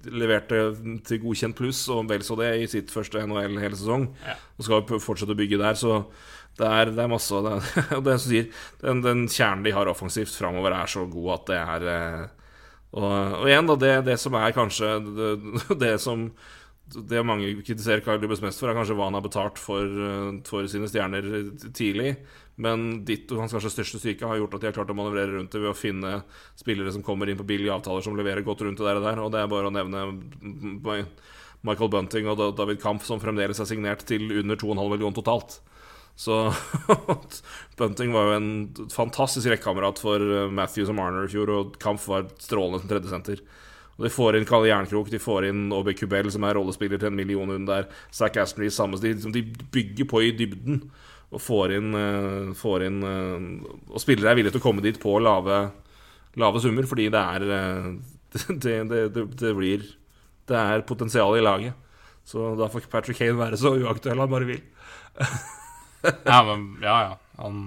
leverte 0.09 0.61
til 1.07 1.21
godkjent 1.23 1.57
pluss, 1.57 1.81
og 1.91 2.09
vel 2.11 2.25
så 2.25 2.37
det, 2.39 2.51
i 2.61 2.67
sitt 2.69 2.93
første 2.93 3.23
NHL 3.25 3.57
hele 3.61 3.79
sesong. 3.79 4.09
Ja. 4.25 4.37
Og 4.57 4.67
skal 4.67 5.01
fortsette 5.01 5.35
å 5.35 5.39
bygge 5.39 5.61
der, 5.61 5.79
så 5.79 6.03
Det 6.59 6.67
er, 6.67 6.89
det 6.91 6.99
er 6.99 7.07
masse 7.07 7.31
Og 7.31 7.45
det, 7.45 7.51
og 7.95 8.03
det 8.07 8.17
som 8.19 8.31
sier, 8.33 8.47
den, 8.81 9.01
den 9.05 9.27
kjernen 9.31 9.63
de 9.63 9.71
har 9.71 9.87
offensivt 9.87 10.33
framover, 10.35 10.73
er 10.75 10.89
så 10.91 11.05
god 11.07 11.29
at 11.37 11.45
det 11.47 11.59
er 11.59 11.85
eh, 11.93 12.23
Og, 12.91 13.11
og 13.43 13.45
igjen, 13.47 13.69
da, 13.69 13.75
det, 13.79 13.93
det 14.09 14.17
som 14.19 14.35
er 14.35 14.55
kanskje 14.57 14.95
det, 15.07 15.29
det 15.85 15.93
som 16.03 16.29
det 16.89 17.21
mange 17.21 17.51
kritiserer 17.61 18.01
Carl 18.01 18.21
Lubes 18.21 18.41
mest 18.41 18.59
for, 18.59 18.69
er 18.69 18.77
kanskje 18.77 18.95
hva 18.97 19.09
han 19.09 19.17
har 19.17 19.25
betalt 19.25 19.59
for, 19.61 19.85
eh, 19.85 20.41
for 20.49 20.67
sine 20.67 20.89
stjerner 20.89 21.29
tidlig. 21.69 22.15
Men 22.59 23.05
ditt 23.07 23.29
og 23.31 23.39
hans 23.39 23.53
kanskje 23.55 23.71
største 23.71 24.01
styrke 24.01 24.27
har 24.27 24.39
gjort 24.41 24.57
at 24.57 24.63
de 24.63 24.67
har 24.67 24.75
klart 24.75 24.89
å 24.91 24.97
manøvrere 24.97 25.37
rundt 25.37 25.53
det 25.55 25.61
ved 25.63 25.71
å 25.71 25.77
finne 25.77 26.17
spillere 26.59 26.91
som 26.91 27.05
kommer 27.05 27.31
inn 27.31 27.39
på 27.39 27.47
billige 27.47 27.71
avtaler, 27.71 28.03
som 28.03 28.17
leverer 28.19 28.43
godt 28.43 28.65
rundt 28.65 28.81
det 28.81 28.89
der 28.89 28.99
og 28.99 29.05
der. 29.05 29.21
Og 29.23 29.31
det 29.31 29.39
er 29.39 29.51
bare 29.53 29.69
å 29.69 29.75
nevne 29.75 31.05
Michael 31.63 31.91
Bunting 31.93 32.27
og 32.31 32.43
David 32.57 32.81
Kampf, 32.83 33.07
som 33.07 33.21
fremdeles 33.23 33.63
er 33.63 33.69
signert 33.69 34.03
til 34.07 34.27
under 34.41 34.59
2,5 34.59 34.75
millioner 34.91 35.15
totalt. 35.15 35.61
Så 36.19 36.35
Bunting 37.79 38.11
var 38.11 38.27
jo 38.27 38.35
en 38.35 38.51
fantastisk 38.91 39.47
rekkekamerat 39.47 40.01
for 40.03 40.19
eh, 40.19 40.51
Matthews 40.51 40.91
og 40.91 40.97
Marner 40.99 41.29
i 41.29 41.31
fjor, 41.31 41.51
og 41.55 41.77
Kampf 41.79 42.09
var 42.11 42.27
strålende 42.43 42.81
som 42.83 42.91
tredjesenter. 42.91 43.43
De 43.99 44.11
får 44.11 44.35
inn 44.35 44.47
Kalle 44.47 44.67
Jernkrok, 44.67 45.11
de 45.11 45.19
får 45.19 45.47
inn 45.47 45.69
Obi 45.75 45.95
Kubel, 45.95 46.27
som 46.31 46.43
er 46.47 46.59
rollespiller 46.59 46.99
til 46.99 47.11
en 47.11 47.15
million 47.15 47.51
under 47.55 47.71
der. 47.71 48.03
Zack 48.15 48.39
Aston 48.39 48.65
Reece 48.65 48.75
samme 48.79 48.99
stil. 48.99 49.19
de 49.31 49.43
bygger 49.71 50.07
på 50.11 50.23
i 50.27 50.35
dybden 50.35 50.83
og 51.29 51.43
får 51.43 51.75
inn, 51.77 51.91
uh, 51.93 52.55
får 52.57 52.87
inn 52.87 53.03
uh, 53.05 53.67
Og 53.93 54.01
spillere 54.01 54.31
er 54.31 54.39
villige 54.39 54.55
til 54.55 54.63
å 54.63 54.65
komme 54.65 54.81
dit 54.85 54.97
på 55.01 55.13
lave, 55.21 55.59
lave 56.41 56.61
summer, 56.63 56.87
fordi 56.89 57.09
det 57.13 57.21
er 57.21 57.45
uh, 57.57 57.91
det, 58.33 58.79
det, 58.89 59.03
det, 59.13 59.27
det, 59.37 59.53
blir 59.57 59.85
Det 60.49 60.57
er 60.57 60.85
potensial 60.89 61.37
i 61.37 61.45
laget. 61.45 61.77
Så 62.25 62.53
da 62.57 62.67
får 62.69 62.89
Patrick 62.89 63.17
Kane 63.17 63.37
være 63.37 63.57
så 63.57 63.73
uaktuell 63.77 64.21
han 64.21 64.29
bare 64.29 64.49
vil. 64.49 64.61
ja, 66.29 66.43
men 66.45 66.69
Ja, 66.81 66.97
ja. 67.09 67.15
Han 67.39 67.63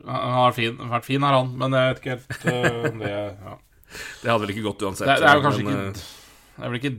han 0.00 0.32
har 0.32 0.54
fin, 0.56 0.78
vært 0.90 1.04
fin 1.04 1.24
her, 1.24 1.34
han, 1.36 1.50
men 1.60 1.74
jeg 1.76 1.90
vet 1.90 1.98
ikke 2.00 2.14
helt 2.14 2.86
om 2.88 3.02
det 3.02 3.10
ja. 3.12 3.56
Det 4.22 4.30
hadde 4.30 4.42
vel 4.44 4.52
ikke 4.54 4.66
gått 4.68 4.84
uansett. 4.86 5.08
Det, 5.10 5.26
er 5.26 5.38
jo 5.38 5.44
kanskje 5.44 5.64
men, 5.66 5.72
ikke 5.72 5.86
eh, 5.88 6.04
Det 6.54 6.62
er 6.64 6.72
vel 6.72 6.80
ikke 6.80 6.92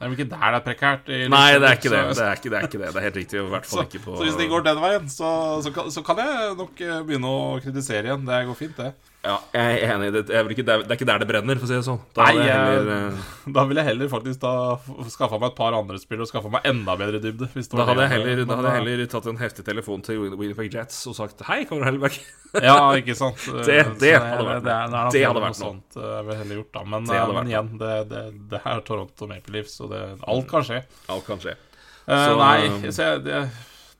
det 0.00 0.06
er 0.06 0.12
vel 0.14 0.16
ikke 0.16 0.30
der 0.32 0.52
det 0.54 0.56
er 0.56 0.62
prekært? 0.64 1.08
Nei, 1.28 1.48
det 1.60 1.66
er 1.68 1.74
ikke 1.76 1.90
det. 1.92 1.98
Det 2.16 2.22
er 2.24 2.38
ikke 2.38 2.48
det. 2.48 2.56
Er 2.56 2.68
ikke 2.70 2.78
det. 2.80 2.86
det 2.88 2.96
er 2.96 3.04
helt 3.04 3.16
riktig. 3.20 3.36
I 3.36 3.50
hvert 3.52 3.66
fall 3.68 3.82
ikke 3.84 4.00
på 4.06 4.14
Så 4.16 4.24
hvis 4.24 4.38
det 4.38 4.46
går 4.48 4.62
den 4.64 4.78
veien, 4.80 5.10
så, 5.12 5.32
så, 5.60 5.72
kan, 5.76 5.90
så, 5.92 6.02
kan, 6.06 6.22
jeg 6.24 6.54
nok 6.56 6.80
eh, 6.86 7.02
begynne 7.04 7.28
å 7.28 7.42
kritisere 7.60 8.08
igjen. 8.08 8.24
Det 8.24 8.38
går 8.48 8.56
fint, 8.56 8.80
det. 8.80 9.09
Ja, 9.20 9.34
jeg 9.52 9.80
er 9.84 9.90
enig. 9.98 10.06
Det 10.14 10.32
er, 10.32 10.46
ikke, 10.48 10.64
det 10.64 10.74
er 10.80 10.94
ikke 10.96 11.06
der 11.08 11.20
det 11.20 11.26
brenner, 11.28 11.58
for 11.60 11.66
å 11.66 11.68
si 11.68 11.76
det 11.76 11.84
sånn. 11.84 11.98
Da, 12.16 12.24
Nei, 12.24 12.46
heller, 12.46 12.86
jeg, 12.88 13.10
uh... 13.20 13.26
da 13.56 13.64
vil 13.68 13.80
jeg 13.80 13.88
heller 13.90 14.08
faktisk 14.08 14.40
da 14.40 14.52
skaffa 15.12 15.36
meg 15.36 15.50
et 15.50 15.58
par 15.58 15.76
andre 15.76 16.00
spill 16.00 16.24
og 16.24 16.30
skaffa 16.30 16.52
meg 16.54 16.68
enda 16.70 16.94
bedre 16.96 17.20
dybde. 17.20 17.50
da 17.52 17.86
hadde, 17.90 18.06
jeg 18.06 18.14
heller, 18.14 18.42
da 18.48 18.58
hadde 18.62 18.72
jeg 18.72 18.78
heller 18.80 19.12
tatt 19.12 19.28
en 19.28 19.40
heftig 19.42 19.66
telefon 19.68 20.04
til 20.06 20.24
Winnipeg 20.24 20.72
Jets 20.72 21.02
og 21.10 21.18
sagt 21.20 21.44
Hei, 21.50 21.60
kommer 21.68 21.90
Hellberg? 21.90 22.16
ja, 22.70 22.78
ikke 22.96 23.18
sant. 23.18 23.44
Det, 23.70 23.82
det 24.00 24.14
hadde 24.16 24.46
vært 24.46 24.64
det, 24.64 24.76
det, 24.94 25.06
det 25.12 25.24
hadde 25.28 25.42
vært 25.44 25.60
noe. 25.60 25.74
Sånt 25.76 26.00
jeg 26.00 26.26
ville 26.26 26.38
heller 26.40 26.62
gjort 26.62 26.78
da 26.78 26.84
Men, 26.94 27.10
men 27.36 27.50
igjen, 27.52 27.72
det, 27.82 27.96
det, 28.08 28.22
det, 28.54 28.62
er 28.72 28.86
Toronto 28.88 29.28
Maple 29.28 29.58
Leafs, 29.58 29.76
og 29.84 29.92
alt 29.92 30.48
kan 30.48 30.64
skje. 30.64 30.80
Alt 31.12 31.28
kan 31.28 31.42
skje. 31.44 31.58
Uh, 32.08 32.14
så, 32.16 32.38
nei, 32.40 32.88
så 32.88 33.10
jeg, 33.10 33.26
det 33.28 33.42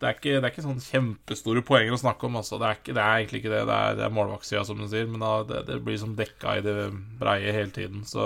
det 0.01 0.09
er, 0.09 0.15
ikke, 0.17 0.37
det 0.39 0.47
er 0.47 0.53
ikke 0.55 0.63
sånn 0.65 0.81
kjempestore 0.81 1.63
poenger 1.69 1.93
å 1.93 2.01
snakke 2.01 2.25
om. 2.25 2.39
Altså. 2.41 2.57
Det, 2.57 2.69
er 2.69 2.79
ikke, 2.79 2.95
det, 2.97 3.03
er 3.05 3.19
egentlig 3.19 3.43
ikke 3.43 3.53
det. 3.53 3.61
Det 3.69 3.77
er, 3.77 3.99
det 3.99 4.05
er 4.07 4.15
målvaktsida, 4.17 4.63
som 4.65 4.81
du 4.81 4.87
sier, 4.89 5.09
men 5.11 5.21
da, 5.21 5.33
det, 5.45 5.61
det, 5.69 5.77
blir 5.85 6.01
som 6.01 6.15
dekka 6.17 6.57
i 6.57 6.65
det 6.65 6.77
breie 7.21 7.53
hele 7.53 7.75
tiden. 7.75 8.07
Så 8.09 8.25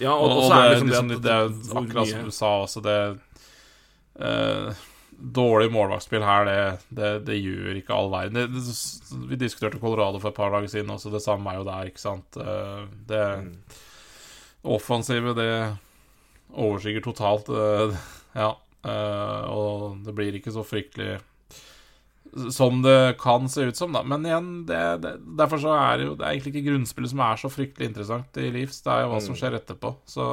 Ja, 0.00 0.14
og, 0.14 0.30
og, 0.30 0.42
og 0.46 0.54
det, 0.54 0.62
er 0.62 0.80
liksom 0.80 1.12
det, 1.12 1.20
det, 1.26 1.36
er 1.36 1.78
akkurat 1.82 2.12
som 2.14 2.24
du 2.24 2.32
sa 2.32 2.52
også, 2.64 2.84
det 2.84 2.98
eh, 4.24 4.84
Dårlig 5.16 5.70
målvaktspill 5.72 6.24
her, 6.24 6.48
det, 6.92 7.12
det, 7.24 7.38
gjør 7.40 7.78
ikke 7.78 7.96
all 7.96 8.10
verden. 8.12 8.58
vi 9.30 9.38
diskuterte 9.40 9.80
Colorado 9.80 10.20
for 10.20 10.28
et 10.28 10.36
par 10.36 10.52
dager 10.52 10.68
siden 10.68 10.92
også, 10.92 11.12
det 11.12 11.24
samme 11.24 11.52
er 11.52 11.60
jo 11.60 11.68
der, 11.68 11.88
ikke 11.88 12.02
sant. 12.02 12.36
Eh, 12.40 12.82
det 13.08 13.24
mm. 13.44 13.54
offensive, 14.76 15.32
det 15.36 15.50
overskygger 16.52 17.04
totalt. 17.04 17.48
Eh, 17.48 17.96
ja. 18.36 18.50
Uh, 18.86 19.42
og 19.50 20.04
det 20.06 20.14
blir 20.14 20.36
ikke 20.38 20.54
så 20.54 20.62
fryktelig 20.66 21.16
som 22.52 22.82
det 22.82 23.16
kan 23.20 23.48
se 23.48 23.60
ut 23.60 23.76
som, 23.76 23.92
da. 23.92 24.02
Men 24.02 24.26
igjen, 24.26 24.50
det, 24.68 24.80
det, 25.02 25.14
derfor 25.38 25.60
så 25.62 25.72
er 25.76 25.98
det 25.98 26.08
jo 26.08 26.16
Det 26.18 26.26
er 26.26 26.34
egentlig 26.34 26.52
ikke 26.52 26.66
grunnspillet 26.70 27.12
som 27.12 27.22
er 27.24 27.40
så 27.40 27.50
fryktelig 27.52 27.88
interessant 27.90 28.40
i 28.42 28.50
Leeds, 28.52 28.82
det 28.84 28.92
er 28.92 29.04
jo 29.04 29.12
hva 29.14 29.22
som 29.24 29.36
mm. 29.36 29.38
skjer 29.40 29.56
etterpå. 29.60 29.94
Så 30.08 30.26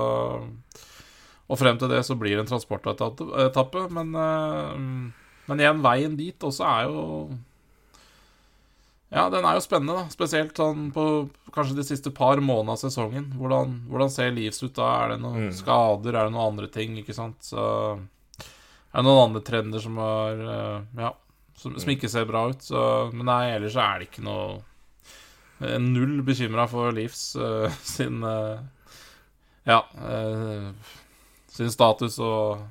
Og 1.47 1.59
frem 1.59 1.79
til 1.79 1.91
det 1.91 2.03
så 2.07 2.17
blir 2.19 2.35
det 2.35 2.45
en 2.45 2.51
transportetappe, 2.51 3.87
men 3.93 4.13
uh, 4.17 4.75
Men 5.47 5.59
igjen, 5.59 5.81
veien 5.83 6.19
dit 6.19 6.47
også 6.51 6.67
er 6.67 6.85
jo 6.91 7.01
ja, 9.13 9.27
den 9.29 9.45
er 9.45 9.53
jo 9.53 9.61
spennende, 9.61 9.93
da. 9.93 10.09
Spesielt 10.09 10.57
sånn 10.57 10.87
på 10.93 11.03
kanskje 11.53 11.75
de 11.77 11.83
siste 11.85 12.09
par 12.09 12.39
månedene 12.41 12.73
av 12.73 12.79
sesongen. 12.81 13.27
Hvordan, 13.37 13.75
hvordan 13.91 14.09
ser 14.09 14.31
Leeds 14.33 14.63
ut 14.63 14.73
da? 14.73 14.87
Er 15.03 15.11
det 15.13 15.17
noen 15.21 15.51
mm. 15.51 15.51
skader? 15.53 16.15
Er 16.15 16.25
det 16.25 16.33
noen 16.33 16.47
andre 16.55 16.69
ting? 16.73 16.95
Ikke 16.97 17.13
sant? 17.13 17.37
Så 17.45 17.61
er 18.93 19.01
det 19.01 19.07
noen 19.07 19.23
andre 19.27 19.41
trender 19.41 19.81
som 19.81 19.97
var, 19.97 20.37
eh, 20.37 20.81
Ja, 21.01 21.15
som, 21.57 21.73
som 21.79 21.89
ikke 21.89 22.09
ser 22.11 22.29
bra 22.29 22.45
ut. 22.51 22.61
Så, 22.61 22.83
men 23.13 23.25
nei, 23.25 23.55
ellers 23.55 23.77
er 23.79 23.99
det 23.99 24.11
ikke 24.11 24.27
noe 24.27 24.61
Null 25.63 26.17
bekymra 26.27 26.65
for 26.67 26.91
Leafs 26.91 27.37
uh, 27.39 27.71
sin 27.95 28.23
uh, 28.25 28.59
Ja, 29.63 29.79
uh, 29.95 30.73
sin 31.47 31.71
status 31.71 32.17
og, 32.19 32.65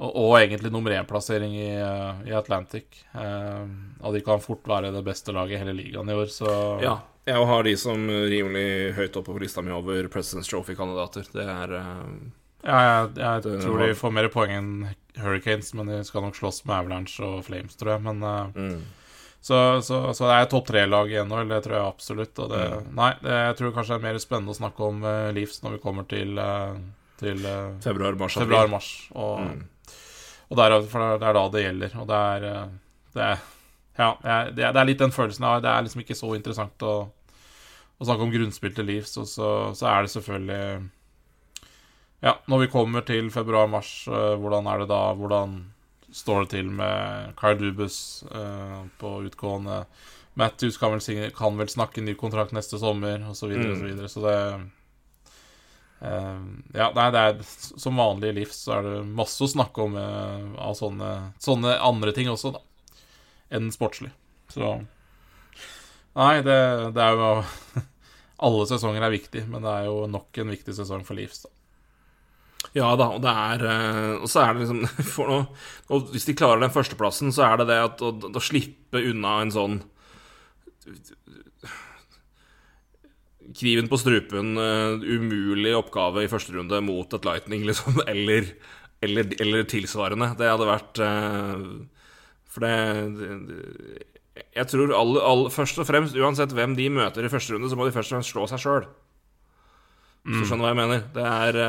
og, 0.00 0.10
og 0.10 0.34
egentlig 0.38 0.70
nummer 0.72 0.94
én-plassering 0.96 1.52
i, 1.58 1.72
i, 1.74 2.32
Atlantic. 2.32 3.02
og 3.12 4.14
de 4.14 4.22
kan 4.24 4.40
fort 4.40 4.62
være 4.70 4.92
det 4.94 5.02
beste 5.04 5.34
laget 5.34 5.58
i 5.58 5.60
hele 5.60 5.74
ligaen 5.74 6.08
i 6.08 6.14
år, 6.14 6.30
så 6.30 6.52
Ja, 6.80 6.94
jeg 7.26 7.48
har 7.50 7.66
de 7.66 7.74
som 7.76 8.06
rimelig 8.06 8.94
høyt 8.96 9.18
oppe 9.18 9.34
på 9.34 9.42
lista 9.42 9.60
mi 9.66 9.74
over 9.74 10.06
President's 10.06 10.48
Trophy-kandidater. 10.48 11.26
Det 11.34 11.44
er 11.44 11.74
ja, 12.62 12.78
jeg, 12.86 13.10
jeg 13.18 13.60
tror 13.66 13.82
de 13.82 13.98
får 13.98 14.14
mer 14.14 14.30
poeng 14.32 14.54
enn 14.54 14.72
Hurricanes, 15.16 15.74
men 15.74 15.86
de 15.86 16.04
skal 16.04 16.24
nok 16.24 16.36
slåss 16.36 16.64
med 16.64 16.76
Avalanche 16.76 17.26
og 17.26 17.44
Flames, 17.46 17.76
tror 17.78 17.94
jeg. 17.94 18.04
Men 18.06 18.22
uh, 18.22 18.54
mm. 18.54 18.80
så, 19.40 19.58
så, 19.82 20.00
så, 20.14 20.26
det 20.26 20.36
er 20.36 20.50
topp 20.52 20.70
tre-lag 20.70 21.12
i 21.12 21.20
NHL, 21.24 21.50
det 21.50 21.62
tror 21.66 21.76
jeg 21.76 21.88
absolutt. 21.88 22.34
Det, 22.36 22.62
mm. 22.70 22.90
Nei, 22.98 23.10
det, 23.24 23.36
jeg 23.48 23.58
tror 23.60 23.76
kanskje 23.76 23.96
det 23.96 24.00
er 24.00 24.06
mer 24.08 24.22
spennende 24.22 24.54
å 24.54 24.60
snakke 24.60 24.88
om 24.88 25.04
uh, 25.06 25.30
Leafs 25.36 25.62
når 25.64 25.76
vi 25.76 25.82
kommer 25.84 26.08
til, 26.10 26.38
uh, 26.40 26.76
til 27.22 27.42
februar-mars. 27.84 28.38
Februar, 28.40 28.70
og, 28.70 29.46
mm. 29.46 29.96
og 30.50 30.62
der, 30.62 30.76
for 30.92 31.16
det 31.16 31.30
er 31.30 31.40
da 31.40 31.46
det 31.54 31.64
gjelder. 31.66 31.96
Og 32.02 32.10
det 32.10 32.20
er, 32.34 32.68
det 33.16 33.26
er 33.32 33.48
Ja, 34.00 34.14
det 34.22 34.30
er, 34.32 34.72
det 34.72 34.80
er 34.80 34.86
litt 34.88 35.02
den 35.02 35.12
følelsen 35.12 35.44
jeg 35.44 35.58
har. 35.58 35.64
Det 35.64 35.72
er 35.74 35.82
liksom 35.84 36.06
ikke 36.06 36.16
så 36.16 36.30
interessant 36.32 36.86
å, 36.86 36.94
å 38.00 38.06
snakke 38.06 38.24
om 38.24 38.32
grunnspill 38.32 38.72
til 38.72 38.86
Leafs, 38.88 39.18
og 39.20 39.26
så, 39.28 39.50
så 39.76 39.90
er 39.90 40.06
det 40.06 40.12
selvfølgelig 40.14 40.62
ja, 42.20 42.36
når 42.50 42.64
vi 42.64 42.72
kommer 42.72 43.04
til 43.08 43.30
februar-mars, 43.32 43.92
uh, 44.10 44.34
hvordan 44.40 44.68
er 44.68 44.82
det 44.82 44.90
da? 44.92 45.02
Hvordan 45.16 45.60
står 46.12 46.44
det 46.44 46.50
til 46.56 46.72
med 46.74 47.36
Kyle 47.40 47.56
Dubus 47.60 48.24
uh, 48.28 48.82
på 49.00 49.20
utgående? 49.24 49.84
Matthews 50.40 50.78
kan 50.78 50.92
vel, 50.94 51.30
kan 51.36 51.56
vel, 51.58 51.68
snakke 51.68 52.04
ny 52.04 52.14
kontrakt 52.18 52.52
neste 52.56 52.78
sommer, 52.78 53.24
osv., 53.30 53.40
så, 53.40 53.48
videre, 53.50 53.72
mm. 53.72 53.80
så, 53.80 53.88
videre. 53.88 54.08
så 54.08 54.20
det 54.26 54.36
uh, 56.06 56.44
Ja, 56.76 56.90
nei, 56.96 57.08
det 57.14 57.24
er 57.24 57.42
som 57.44 58.00
vanlig 58.00 58.30
i 58.30 58.38
livs 58.40 58.62
så 58.66 58.78
er 58.78 58.86
det 58.86 58.96
masse 59.08 59.42
å 59.44 59.50
snakke 59.50 59.84
om 59.88 59.98
uh, 59.98 60.54
av 60.60 60.76
sånne, 60.78 61.12
sånne, 61.42 61.76
andre 61.84 62.14
ting 62.16 62.30
også, 62.32 62.54
da, 62.56 62.62
enn 63.56 63.72
sportslig. 63.74 64.12
Så 64.50 64.80
Nei, 66.18 66.40
det, 66.42 66.58
det 66.96 67.02
er 67.04 67.14
jo 67.14 67.34
Alle 68.46 68.64
sesonger 68.66 69.04
er 69.04 69.12
viktig, 69.12 69.44
men 69.52 69.62
det 69.62 69.72
er 69.72 69.88
jo 69.90 70.06
nok 70.10 70.38
en 70.40 70.50
viktig 70.50 70.74
sesong 70.74 71.04
for 71.04 71.18
Leafs, 71.18 71.44
da. 71.44 71.52
Ja 72.76 72.92
da, 72.98 73.08
og 73.16 73.22
det 73.24 73.30
er 73.30 73.62
eh, 73.66 74.16
Og 74.20 74.28
så 74.30 74.44
er 74.44 74.54
det 74.54 74.66
liksom 74.66 74.84
noe, 75.30 75.46
Og 75.90 76.12
hvis 76.14 76.28
de 76.28 76.36
klarer 76.38 76.62
den 76.62 76.74
førsteplassen, 76.74 77.32
så 77.34 77.48
er 77.48 77.62
det 77.62 77.70
det 77.72 77.78
at 77.82 78.04
å, 78.04 78.12
å 78.12 78.42
slippe 78.44 79.02
unna 79.10 79.40
en 79.44 79.54
sånn 79.54 79.80
Kniven 83.50 83.88
på 83.90 83.98
strupen, 83.98 84.52
uh, 84.54 84.94
umulig 85.02 85.72
oppgave 85.74 86.22
i 86.22 86.28
første 86.30 86.54
runde 86.54 86.78
mot 86.86 87.16
et 87.16 87.26
Lightning, 87.26 87.64
liksom, 87.68 87.98
eller, 88.06 88.46
eller, 89.02 89.32
eller 89.42 89.66
tilsvarende. 89.68 90.28
Det 90.38 90.46
hadde 90.46 90.68
vært 90.68 91.00
uh, 91.02 91.64
For 92.54 92.62
det, 92.62 92.76
Jeg 94.54 94.70
tror 94.70 94.94
alle, 94.94 95.24
alle, 95.32 95.50
først 95.50 95.82
og 95.82 95.88
fremst, 95.90 96.14
uansett 96.14 96.54
hvem 96.54 96.78
de 96.78 96.86
møter 96.94 97.26
i 97.26 97.32
første 97.32 97.56
runde, 97.56 97.72
så 97.72 97.78
må 97.78 97.88
de 97.88 97.96
først 97.96 98.14
og 98.14 98.20
fremst 98.20 98.34
slå 98.36 98.46
seg 98.52 98.62
sjøl. 98.62 98.88
Skjønner 100.30 100.62
du 100.62 100.66
hva 100.68 100.70
jeg 100.70 100.80
mener? 100.84 101.04
Det 101.16 101.26
er 101.26 101.60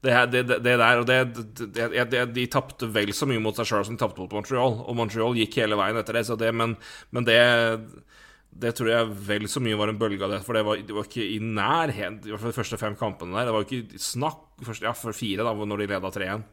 det, 0.00 0.14
det, 0.30 0.42
det, 0.46 0.58
det, 0.62 0.74
der, 0.78 1.00
og 1.00 1.06
det, 1.08 2.26
De 2.34 2.44
tapte 2.50 2.86
vel 2.94 3.10
så 3.16 3.26
mye 3.26 3.42
mot 3.42 3.56
seg 3.58 3.66
sjøl 3.66 3.86
som 3.86 3.96
de 3.96 4.02
tapte 4.02 4.22
mot 4.22 4.36
Montreal. 4.36 4.76
Og 4.86 4.94
Montreal 4.98 5.38
gikk 5.38 5.58
hele 5.58 5.78
veien 5.78 5.98
etter 5.98 6.20
det, 6.38 6.52
men, 6.54 6.76
men 7.10 7.26
det, 7.26 8.74
tror 8.78 8.92
jeg 8.92 9.16
vel 9.26 9.48
så 9.50 9.62
mye 9.64 9.78
var 9.78 9.90
en 9.90 9.98
bølge 9.98 10.22
av 10.22 10.36
det. 10.36 10.44
For 10.46 10.54
det 10.54 10.62
var, 10.68 10.84
var 11.00 11.08
ikke 11.08 11.26
i 11.26 11.40
nærhet 11.42 12.28
I 12.28 12.30
hvert 12.30 12.44
fall 12.44 12.54
de 12.54 12.60
første 12.60 12.78
fem 12.78 12.94
kampene 12.98 13.34
der. 13.34 13.48
Det 13.48 13.56
var 13.56 13.64
jo 13.64 13.70
ikke 13.80 14.02
snakk 14.02 14.46
først, 14.68 14.86
Ja, 14.86 14.94
for 14.94 15.16
fire, 15.16 15.46
da, 15.46 15.56
når 15.58 15.82
de 15.82 15.90
leda 15.90 16.14
3-1. 16.14 16.46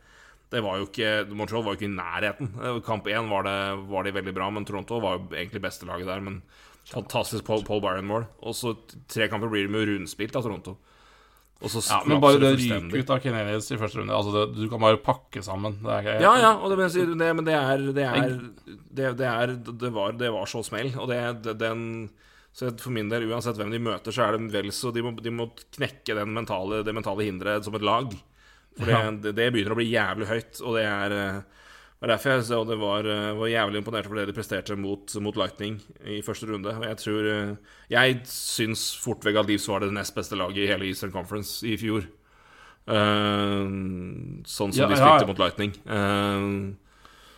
Det 0.55 0.61
var 0.61 0.79
jo 0.79 0.89
ikke 0.89 1.13
Montreal 1.37 1.65
var 1.65 1.75
jo 1.75 1.79
ikke 1.79 1.89
i 1.89 1.95
nærheten. 1.95 2.51
Kamp 2.85 3.07
én 3.11 3.29
var, 3.29 3.49
var 3.89 4.05
de 4.05 4.15
veldig 4.15 4.33
bra, 4.33 4.49
men 4.53 4.65
Toronto 4.65 5.01
var 5.03 5.19
jo 5.19 5.29
egentlig 5.35 5.61
bestelaget 5.61 6.09
der. 6.09 6.25
Men 6.25 6.41
fantastisk 6.89 7.45
Paul, 7.45 7.61
Paul 7.67 7.85
Byron-mål. 7.85 8.25
Og 8.41 8.57
så 8.57 8.73
tre 9.11 9.29
kamper 9.29 9.53
blir 9.53 9.69
de 9.69 9.73
med 9.77 9.85
rundspilt 9.89 10.37
av 10.37 10.45
Toronto. 10.45 10.79
Ja, 11.89 12.01
men 12.05 12.19
bare 12.21 12.39
det 12.41 12.49
ryker 12.59 12.97
ut 12.99 13.09
av 13.15 13.21
Canadiens 13.23 13.71
i 13.71 13.77
første 13.79 14.01
runde. 14.01 14.13
Altså, 14.13 14.33
det, 14.35 14.59
du 14.59 14.67
kan 14.69 14.81
bare 14.83 14.99
pakke 15.01 15.41
sammen. 15.45 15.77
Det 15.81 15.95
er 16.01 16.21
Ja, 16.21 16.33
ja, 16.41 16.51
det, 16.69 16.77
men 16.77 17.45
det, 17.45 17.45
det 17.47 17.55
er 17.55 17.85
Det, 17.95 18.05
er, 18.05 18.35
det, 18.67 19.13
det, 19.21 19.29
er, 19.31 19.55
det, 19.85 19.91
var, 19.95 20.11
det 20.19 20.31
var 20.35 20.45
så 20.51 20.61
smell. 20.67 20.91
Og 20.99 21.07
det, 21.09 21.55
den 21.61 22.09
Så 22.55 22.69
for 22.79 22.91
min 22.95 23.09
del, 23.11 23.25
uansett 23.31 23.57
hvem 23.59 23.71
de 23.71 23.79
møter, 23.83 24.11
så 24.15 24.27
er 24.27 24.37
det 24.37 24.51
vel 24.53 24.69
så 24.71 24.91
De 24.95 25.01
må, 25.03 25.15
de 25.19 25.31
må 25.31 25.49
knekke 25.75 26.15
den 26.15 26.35
mentale, 26.35 26.83
det 26.87 26.93
mentale 26.95 27.25
hinderet 27.27 27.65
som 27.67 27.75
et 27.75 27.83
lag. 27.87 28.11
For 28.77 28.85
det, 28.85 28.91
Ja. 28.91 29.11
det, 29.11 29.35
det 29.35 29.49
begynner 29.55 29.71
å 29.75 29.79
bli 29.79 29.89
jævlig 29.91 30.27
høyt, 30.27 30.61
og 30.61 30.75
det 30.75 30.83
er 30.87 31.15
eh, 31.15 31.41
det 32.05 32.13
er 32.13 32.19
derfor 32.19 32.35
jeg 32.35 32.45
så 32.45 32.59
det 32.69 32.75
var, 32.77 33.07
eh, 33.09 33.31
var 33.33 33.49
jævlig 33.49 33.79
imponert 33.81 34.05
over 34.05 34.19
det 34.19 34.27
de 34.29 34.35
presterte 34.37 34.75
mot, 34.77 35.15
mot 35.25 35.37
Lightning 35.41 35.79
i 36.05 36.21
første 36.21 36.45
runde. 36.45 36.69
Og 36.69 36.85
jeg 36.85 36.97
tror 37.01 37.29
eh, 37.31 37.55
Jeg 37.89 38.19
syns 38.29 38.83
fort 39.01 39.25
vekk 39.25 39.39
at 39.41 39.49
Leeds 39.49 39.65
var 39.67 39.81
det 39.81 39.93
nest 39.93 40.13
beste 40.13 40.37
laget 40.37 40.61
i 40.61 40.67
hele 40.69 40.85
Eastern 40.85 41.11
Conference 41.11 41.65
i 41.65 41.73
fjor. 41.81 42.05
Uh, 42.85 43.65
sånn 44.45 44.69
som 44.69 44.83
Ja, 44.83 44.89
de 44.91 44.99
spilte 44.99 45.25
ja. 45.25 45.29
mot 45.31 45.39
Lightning. 45.41 45.71
Eh, 45.89 46.45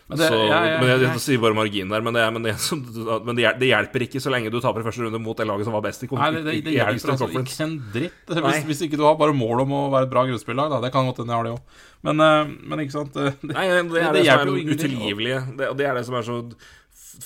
Men 0.07 0.21
det, 0.21 0.27
så, 0.31 0.37
ja, 0.39 0.59
ja, 0.63 0.75
men 0.79 0.87
jeg, 0.87 0.99
jeg, 1.01 1.11
jeg, 1.11 1.21
sier 1.25 1.39
bare 1.43 1.55
margin 1.57 1.89
der. 1.91 2.03
Men, 2.05 2.15
det, 2.15 2.21
men, 2.31 2.45
det, 2.45 2.53
som, 2.63 2.79
men 3.27 3.35
det, 3.35 3.43
det 3.59 3.67
hjelper 3.67 4.05
ikke 4.05 4.21
så 4.23 4.31
lenge 4.31 4.51
du 4.53 4.61
taper 4.63 4.85
første 4.85 5.03
runde 5.03 5.19
mot 5.19 5.35
det 5.35 5.47
laget 5.49 5.67
som 5.67 5.75
var 5.75 5.83
best 5.83 6.05
i, 6.05 6.07
kon- 6.07 6.21
det, 6.37 6.45
det, 6.45 6.53
det 6.63 6.75
hjelper 6.77 7.11
altså 7.11 7.27
Conference. 7.27 7.57
ikke 7.57 7.65
en 7.65 7.73
dritt. 7.91 8.31
Hvis, 8.47 8.61
hvis 8.69 8.83
ikke 8.87 8.99
du 9.01 9.03
har 9.03 9.17
bare 9.19 9.35
mål 9.35 9.65
om 9.65 9.75
å 9.75 9.81
være 9.91 10.07
et 10.07 10.13
bra 10.13 10.23
grunnspillag, 10.29 10.71
da. 10.71 10.79
Det 10.85 10.93
kan 10.95 11.09
godt 11.09 11.19
hende 11.23 11.35
jeg 11.35 11.41
har 11.41 11.49
det 11.49 11.53
òg. 11.57 11.83
Men, 12.07 12.23
eh, 12.23 12.53
men 12.71 12.83
ikke 12.85 12.95
sant 12.95 13.19
det, 13.19 13.33
det, 13.41 13.51
Nei, 13.51 13.67
det 13.67 14.03
er 14.05 14.15
det 14.15 14.23
hjelper 14.29 14.45
er 14.45 14.51
jo 14.53 14.55
det 14.55 14.77
utilgivelige. 14.77 15.41
Det, 15.59 15.71
og 15.73 15.79
det 15.81 15.89
er 15.89 15.99
det 15.99 16.05
som 16.07 16.19
er 16.21 16.27
så 16.29 16.39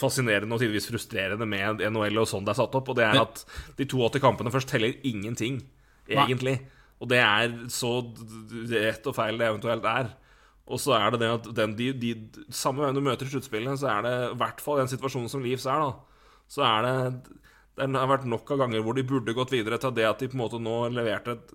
fascinerende 0.02 0.56
og 0.56 0.62
tidvis 0.64 0.88
frustrerende 0.90 1.46
med 1.50 1.84
NHL 1.92 2.22
og 2.24 2.30
sånn 2.30 2.46
det 2.48 2.56
er 2.56 2.62
satt 2.64 2.78
opp. 2.82 2.90
Og 2.90 2.98
det 2.98 3.06
er 3.06 3.22
at 3.22 3.44
de 3.78 3.86
82 3.86 4.24
kampene 4.24 4.54
først 4.54 4.72
teller 4.74 4.98
ingenting, 5.06 5.62
egentlig. 6.10 6.58
Og 7.02 7.10
det 7.14 7.22
er 7.22 7.54
så 7.74 7.94
rett 8.74 9.06
og 9.10 9.18
feil 9.18 9.38
det 9.38 9.48
eventuelt 9.50 9.86
er. 9.90 10.12
Og 10.70 10.80
så 10.80 10.96
er 10.96 11.14
det 11.14 11.22
det 11.24 11.32
at 11.34 11.52
den, 11.58 11.76
de, 11.78 11.92
de, 11.98 12.14
samme 12.54 12.84
veien 12.84 12.98
du 12.98 13.04
møter 13.04 13.28
i 13.28 13.34
sluttspillet, 13.34 13.80
så 13.82 13.90
er 13.96 14.06
det 14.06 14.16
i 14.30 14.40
hvert 14.40 14.62
fall 14.64 14.82
den 14.82 14.92
situasjonen 14.92 15.32
som 15.32 15.44
Leafs 15.44 15.68
er, 15.70 15.82
da. 15.82 16.28
Så 16.52 16.66
er 16.68 16.86
det 16.86 16.96
Det 17.80 17.88
har 17.96 18.10
vært 18.12 18.28
nok 18.28 18.50
av 18.52 18.60
ganger 18.60 18.84
hvor 18.84 18.96
de 18.98 19.06
burde 19.08 19.34
gått 19.34 19.54
videre 19.54 19.80
til 19.82 19.94
det 19.96 20.04
at 20.06 20.20
de 20.20 20.28
på 20.30 20.36
en 20.36 20.42
måte 20.44 20.60
nå 20.62 20.76
leverte 20.92 21.38
et 21.38 21.54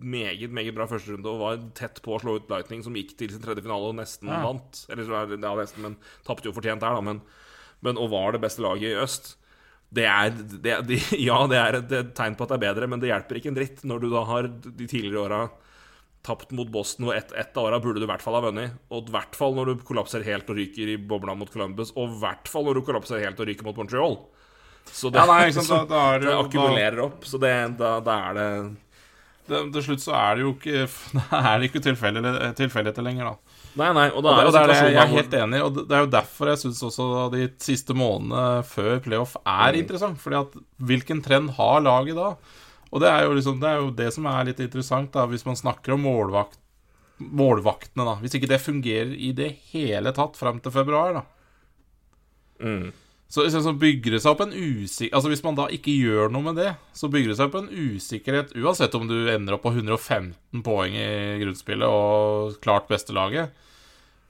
meget 0.00 0.54
meget 0.56 0.74
bra 0.74 0.86
førsterunde 0.88 1.28
og 1.28 1.42
var 1.42 1.60
tett 1.76 2.00
på 2.02 2.16
å 2.16 2.20
slå 2.22 2.38
ut 2.40 2.48
Lightning, 2.50 2.82
som 2.82 2.96
gikk 2.96 3.12
til 3.18 3.34
sin 3.34 3.44
tredje 3.44 3.62
finale 3.62 3.92
og 3.92 3.98
nesten 3.98 4.32
Ja. 4.32 4.40
vant. 4.42 4.86
Eller 4.88 5.04
er 5.04 5.36
ja, 5.36 5.52
nesten, 5.60 5.84
men 5.84 5.98
tapte 6.26 6.48
jo 6.48 6.56
fortjent 6.56 6.80
der, 6.80 6.96
da. 6.96 7.04
Men, 7.04 7.20
men 7.84 8.00
og 8.00 8.10
var 8.10 8.32
det 8.32 8.42
beste 8.42 8.64
laget 8.64 8.88
i 8.88 9.04
øst. 9.04 9.36
Det 9.92 10.06
er, 10.06 10.30
det, 10.32 10.76
de, 10.88 10.98
ja, 11.28 11.38
det 11.50 11.60
er 11.60 11.80
et 11.82 12.14
tegn 12.16 12.36
på 12.38 12.46
at 12.46 12.54
det 12.54 12.60
er 12.60 12.66
bedre, 12.68 12.88
men 12.90 13.00
det 13.02 13.12
hjelper 13.12 13.38
ikke 13.38 13.52
en 13.52 13.60
dritt 13.60 13.84
når 13.84 14.00
du 14.00 14.10
da 14.10 14.24
har 14.24 14.48
de 14.48 14.86
tidligere 14.86 15.26
åra 15.28 15.42
tapt 16.26 16.50
mot 16.52 16.68
Boston, 16.68 17.08
og 17.08 17.16
ett 17.16 17.32
et 17.32 17.56
av 17.56 17.68
åra 17.70 17.78
burde 17.80 18.00
du 18.02 18.04
i 18.04 18.10
hvert 18.10 18.24
fall 18.24 18.36
ha 18.36 18.42
vunnet. 18.44 18.76
Og 18.92 19.08
i 19.08 19.14
hvert 19.14 19.38
fall 19.38 19.56
når 19.56 19.70
du 19.70 19.86
kollapser 19.88 20.24
helt 20.26 20.50
og 20.52 20.60
ryker 20.60 20.92
i 20.92 20.98
bobla 21.00 21.36
mot 21.38 21.50
Columbus, 21.52 21.94
og 21.96 22.12
i 22.12 22.20
hvert 22.24 22.50
fall 22.50 22.68
når 22.68 22.80
du 22.80 22.84
kollapser 22.88 23.22
helt 23.24 23.40
og 23.40 23.48
ryker 23.48 23.66
mot 23.68 23.80
Montreal. 23.80 24.20
Så 24.90 25.10
det, 25.12 25.20
Ja, 25.20 25.26
nei, 25.30 25.50
sant, 25.54 25.68
så 25.70 25.82
da, 25.88 26.04
det 26.18 26.26
det 26.26 26.30
jo 26.30 26.36
da, 26.36 26.44
akkumulerer 26.44 27.02
opp. 27.06 27.26
Så 27.28 27.40
det, 27.40 27.54
da, 27.80 27.96
da 28.04 28.20
er 28.30 28.38
det 28.38 28.48
det, 29.50 29.60
Til 29.74 29.82
slutt 29.82 30.02
så 30.04 30.14
er 30.14 30.36
det 30.38 30.44
jo 30.44 30.52
ikke 30.54 30.84
Da 31.16 31.40
er 31.40 31.58
det 31.58 31.70
ikke 31.70 31.82
tilfeldigheter 31.82 33.04
lenger, 33.06 33.32
da. 33.32 33.56
Nei, 33.80 33.90
nei, 33.94 34.06
og 34.10 34.24
da 34.26 34.32
Og 34.34 34.40
er 34.40 34.48
og 34.48 34.54
det 34.54 34.62
er 34.76 34.88
jeg 34.90 34.98
er 34.98 35.12
helt 35.14 35.36
enig, 35.40 35.60
og 35.62 35.76
det 35.78 35.94
er 35.94 36.02
jo 36.02 36.10
derfor 36.10 36.50
jeg 36.50 36.60
syns 36.64 36.80
også 36.88 37.04
de 37.34 37.44
siste 37.62 37.94
månedene 37.94 38.64
før 38.66 38.98
playoff 39.04 39.36
er 39.46 39.78
interessant. 39.78 40.18
Fordi 40.22 40.40
at 40.40 40.58
hvilken 40.90 41.22
trend 41.22 41.54
har 41.58 41.78
laget 41.86 42.18
da? 42.18 42.32
Og 42.90 43.02
det 43.02 43.10
er 43.10 43.26
jo 43.26 43.36
liksom 43.36 43.60
Det 43.62 43.68
er 43.70 43.82
jo 43.82 43.92
det 43.94 44.08
som 44.14 44.26
er 44.26 44.48
litt 44.48 44.62
interessant, 44.62 45.12
da, 45.14 45.26
hvis 45.30 45.46
man 45.46 45.58
snakker 45.58 45.94
om 45.94 46.02
målvakt, 46.06 46.58
målvaktene, 47.20 48.06
da. 48.06 48.16
Hvis 48.22 48.34
ikke 48.38 48.50
det 48.50 48.62
fungerer 48.64 49.12
i 49.14 49.30
det 49.36 49.52
hele 49.74 50.14
tatt 50.16 50.38
fram 50.40 50.58
til 50.62 50.74
februar, 50.74 51.20
da. 51.20 51.22
mm. 52.64 52.90
Så, 53.30 53.44
så, 53.50 53.60
så 53.62 53.70
bygger 53.78 54.16
det 54.16 54.18
seg 54.24 54.32
opp 54.32 54.40
en 54.42 54.50
usikkerhet 54.50 55.14
Altså 55.14 55.30
Hvis 55.30 55.44
man 55.44 55.54
da 55.54 55.68
ikke 55.70 55.92
gjør 55.94 56.32
noe 56.34 56.48
med 56.48 56.56
det, 56.58 56.72
så 56.98 57.06
bygger 57.06 57.30
det 57.30 57.36
seg 57.38 57.46
opp 57.46 57.60
en 57.60 57.68
usikkerhet 57.70 58.56
Uansett 58.58 58.96
om 58.98 59.04
du 59.06 59.14
ender 59.30 59.54
opp 59.54 59.62
på 59.62 59.70
115 59.70 60.64
poeng 60.66 60.96
i 60.98 61.38
grunnspillet 61.38 61.86
og 61.86 62.56
klart 62.64 62.90
beste 62.90 63.14
laget, 63.14 63.54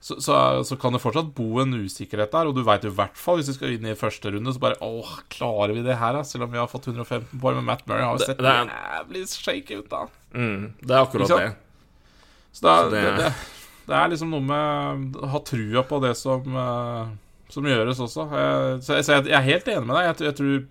så, 0.01 0.17
så, 0.25 0.35
så 0.65 0.77
kan 0.81 0.95
det 0.97 1.03
fortsatt 1.03 1.35
bo 1.37 1.59
en 1.61 1.75
usikkerhet 1.77 2.33
der. 2.33 2.49
Og 2.49 2.55
du 2.57 2.63
veit 2.65 2.85
i 2.89 2.93
hvert 2.97 3.19
fall, 3.21 3.37
hvis 3.37 3.51
du 3.51 3.53
skal 3.59 3.75
inn 3.75 3.85
i 3.91 3.93
første 4.01 4.31
runde, 4.33 4.55
så 4.57 4.63
bare 4.63 4.79
Åh, 4.81 5.11
klarer 5.29 5.75
vi 5.77 5.83
det 5.85 5.99
her, 6.01 6.15
da? 6.17 6.23
Selv 6.25 6.47
om 6.47 6.53
vi 6.55 6.61
har 6.61 6.71
fått 6.73 6.89
115 6.89 7.37
poeng. 7.43 7.59
Men 7.61 7.67
Matt 7.69 7.85
Murray 7.87 8.07
har 8.07 8.15
jo 8.17 8.23
Det- 8.23 8.31
sett 8.31 8.39
det 8.41 8.49
er- 8.49 8.71
jævlig 8.73 9.25
shake 9.29 9.77
ut, 9.83 9.91
da. 9.93 10.07
Mm. 10.33 10.73
Det 10.81 10.91
er 10.97 11.03
akkurat 11.05 11.29
det. 11.29 11.51
Så 12.53 12.63
det, 12.65 12.71
er- 12.73 12.91
det- 12.91 13.03
det, 13.05 13.17
det, 13.27 13.35
det 13.91 13.97
er 14.01 14.09
liksom 14.15 14.31
noe 14.31 14.41
med 14.41 15.21
å 15.21 15.27
ha 15.35 15.39
trua 15.53 15.83
på 15.85 16.01
det 16.03 16.15
som, 16.17 16.49
eh, 16.57 17.13
som 17.53 17.65
gjøres 17.65 18.01
også. 18.01 18.25
Jeg, 18.33 18.81
så, 18.83 18.95
jeg, 18.97 19.05
så 19.05 19.13
jeg, 19.19 19.27
jeg 19.27 19.39
er 19.43 19.49
helt 19.53 19.69
enig 19.69 19.87
med 19.87 19.97
deg. 19.97 20.09
Jeg, 20.09 20.27
jeg 20.31 20.37
tror, 20.41 20.67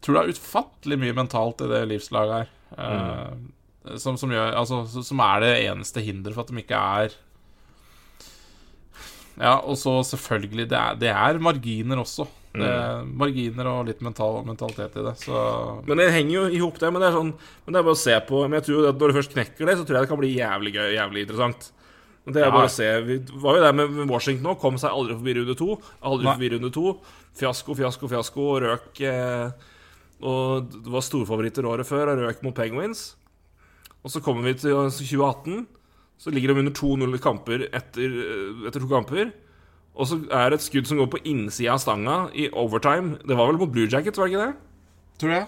tror 0.00 0.14
det 0.14 0.24
er 0.24 0.32
utfattelig 0.32 0.98
mye 1.04 1.12
mentalt 1.20 1.60
i 1.60 1.68
det 1.68 1.84
livslaget 1.92 2.34
her. 2.40 2.48
Mm. 2.78 3.52
som, 3.98 4.16
som, 4.20 4.30
gjør, 4.30 4.52
altså, 4.56 4.82
som 5.04 5.20
er 5.24 5.40
det 5.40 5.52
eneste 5.68 6.00
hinderet 6.04 6.34
for 6.36 6.44
at 6.44 6.50
de 6.52 6.60
ikke 6.60 6.76
er 6.76 7.14
Ja, 9.38 9.56
og 9.62 9.76
så 9.78 10.00
selvfølgelig 10.02 10.68
Det 10.68 10.78
er, 10.78 10.94
det 10.98 11.08
er 11.14 11.38
marginer 11.38 12.00
også. 12.02 12.26
Det 12.58 12.66
er 12.66 13.04
marginer 13.04 13.68
og 13.70 13.86
litt 13.86 14.00
mental, 14.02 14.40
mentalitet 14.46 14.96
i 14.98 15.02
det. 15.04 15.12
Så 15.20 15.84
Men 15.86 16.00
det 16.00 16.08
henger 16.14 16.32
jo 16.34 16.44
i 16.48 16.58
hop, 16.58 16.78
det. 16.80 16.90
Men 16.92 17.02
det 17.04 17.08
er 17.10 17.18
sånn 17.18 17.32
Men 17.36 17.72
det 17.74 17.78
er 17.78 17.86
bare 17.86 17.94
å 17.94 18.00
se 18.00 18.16
på 18.26 18.40
Men 18.48 18.56
jeg 18.58 18.66
tror 18.70 18.88
at 18.88 18.98
når 18.98 19.12
du 19.12 19.18
først 19.20 19.34
knekker 19.36 19.66
det, 19.68 19.76
så 19.78 19.84
tror 19.86 19.98
jeg 19.98 20.06
det 20.06 20.10
kan 20.10 20.18
bli 20.22 20.32
jævlig 20.38 20.72
gøy, 20.74 20.88
jævlig 20.96 21.22
interessant. 21.26 21.68
Men 22.24 22.34
det 22.34 22.42
er 22.42 22.48
Ja. 22.48 22.56
bare 22.56 22.66
å 22.66 22.74
se 22.74 22.88
Vi 23.06 23.18
var 23.44 23.56
jo 23.56 23.62
der 23.62 23.72
med 23.78 24.10
Washington 24.10 24.44
nå. 24.50 24.58
Kom 24.58 24.74
seg 24.76 24.90
aldri 24.90 25.14
forbi 25.20 25.36
runde 25.38 25.56
to. 25.56 25.78
Aldri 26.02 26.24
Nei. 26.24 26.34
forbi 26.34 26.50
runde 26.56 26.72
to. 26.74 26.96
Fiasko, 27.38 27.76
fiasko, 27.78 28.08
fiasko. 28.08 28.48
Røk 28.66 29.00
eh, 29.06 29.50
Og 30.20 30.66
det 30.72 30.90
var 30.90 31.00
storfavoritter 31.06 31.62
året 31.62 31.86
før 31.86 32.10
og 32.10 32.18
røk 32.26 32.42
mot 32.42 32.54
Penguins. 32.56 33.14
Og 34.02 34.10
så 34.10 34.20
kommer 34.20 34.42
vi 34.42 34.54
til 34.54 34.72
2018. 34.74 35.66
Så 36.18 36.32
ligger 36.34 36.52
de 36.52 36.64
under 36.64 36.74
2-0 36.74 37.20
kamper 37.22 37.68
etter, 37.68 38.16
eh, 38.24 38.64
etter 38.68 38.82
to 38.82 38.90
kamper. 38.90 39.30
Og 39.98 40.06
så 40.06 40.18
er 40.30 40.50
det 40.50 40.58
et 40.58 40.66
skudd 40.66 40.86
som 40.86 40.98
går 41.00 41.10
på 41.10 41.22
innsida 41.26 41.74
av 41.74 41.82
stanga 41.82 42.18
i 42.34 42.48
overtime. 42.50 43.18
Det 43.26 43.36
var 43.38 43.50
vel 43.50 43.58
mot 43.58 43.70
Blue 43.70 43.88
Jackets, 43.90 44.18
var 44.18 44.28
det 44.28 44.34
ikke 44.34 44.46
det? 44.46 44.54
Tror 45.18 45.34
jeg. 45.34 45.46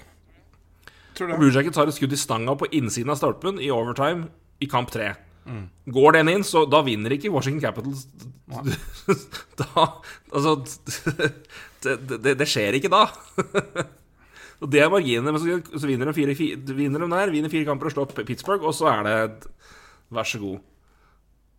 Tror 1.14 1.30
det. 1.30 1.38
Blue 1.38 1.54
Jackets 1.54 1.78
har 1.78 1.90
et 1.90 1.94
skudd 1.94 2.14
i 2.14 2.18
stanga 2.18 2.54
på 2.58 2.70
innsiden 2.74 3.10
av 3.10 3.18
stolpen 3.20 3.60
i 3.62 3.70
overtime 3.74 4.30
i 4.60 4.70
kamp 4.70 4.90
tre. 4.90 5.12
Går 5.90 6.14
den 6.14 6.30
inn, 6.30 6.44
så 6.46 6.64
da 6.68 6.82
vinner 6.86 7.14
ikke 7.14 7.32
Washington 7.32 7.62
Capitals. 7.62 8.06
da 9.60 9.86
Altså 10.30 10.56
det, 11.82 11.96
det, 12.22 12.34
det 12.38 12.48
skjer 12.48 12.76
ikke 12.78 12.90
da. 12.92 13.06
og 14.60 14.70
det 14.70 14.82
er 14.84 14.92
marginene. 14.92 15.32
Men 15.32 15.40
så, 15.42 15.58
så 15.74 15.90
vinner 15.90 16.10
de, 16.10 16.16
fire, 16.16 16.36
fire, 16.38 16.60
vinner 16.76 17.02
de 17.02 17.10
der, 17.14 17.34
vinner 17.34 17.52
fire 17.52 17.66
kamper 17.68 17.90
og 17.90 17.96
slår 17.96 18.14
Pittsburgh, 18.20 18.66
og 18.66 18.76
så 18.76 18.90
er 18.92 19.06
det 19.08 19.16
Vær 20.10 20.26
så 20.26 20.40
god. 20.42 20.60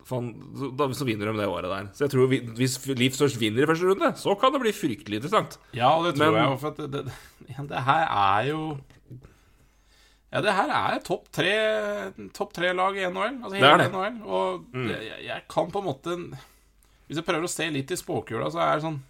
Fan, 0.04 0.32
så, 0.58 0.68
da, 0.76 0.88
så 0.98 1.06
vinner 1.06 1.28
de 1.30 1.38
det 1.38 1.46
året 1.46 1.70
der. 1.70 1.84
Så 1.94 2.04
jeg 2.04 2.10
tror 2.10 2.26
vi, 2.32 2.40
Hvis 2.58 2.74
Leafs 2.98 3.20
først 3.22 3.38
vinner 3.38 3.62
i 3.62 3.68
første 3.70 3.86
runde, 3.86 4.08
så 4.18 4.34
kan 4.40 4.50
det 4.52 4.60
bli 4.64 4.72
fryktelig 4.74 5.20
interessant. 5.20 5.58
Ja, 5.78 5.92
det 6.02 6.16
tror 6.18 6.32
Men- 6.32 6.40
jeg 6.50 6.58
for 6.60 6.70
det, 6.80 6.88
det, 6.90 7.04
det 7.70 7.84
her 7.86 8.08
er 8.10 8.48
jo 8.50 8.62
Ja, 10.32 10.40
det 10.40 10.52
her 10.56 10.70
er 10.72 10.98
topp 11.04 11.26
tre 11.32 11.52
Topp 12.34 12.52
tre-lag 12.56 12.96
i 12.98 13.06
NHL. 13.06 13.38
Altså 13.44 13.54
Det 13.54 13.62
er 13.62 13.70
hele 13.70 13.84
det. 13.84 13.92
NHL. 13.92 14.18
Og 14.26 14.66
det, 14.74 14.98
jeg, 15.06 15.24
jeg 15.28 15.42
kan 15.54 15.70
på 15.70 15.78
en 15.82 15.88
måte 15.92 16.16
Hvis 17.06 17.20
jeg 17.20 17.26
prøver 17.28 17.44
å 17.46 17.52
se 17.54 17.70
litt 17.70 17.90
i 17.94 17.96
spåkula, 18.00 18.50
så 18.50 18.62
er 18.66 18.74
det 18.78 18.86
sånn 18.88 19.00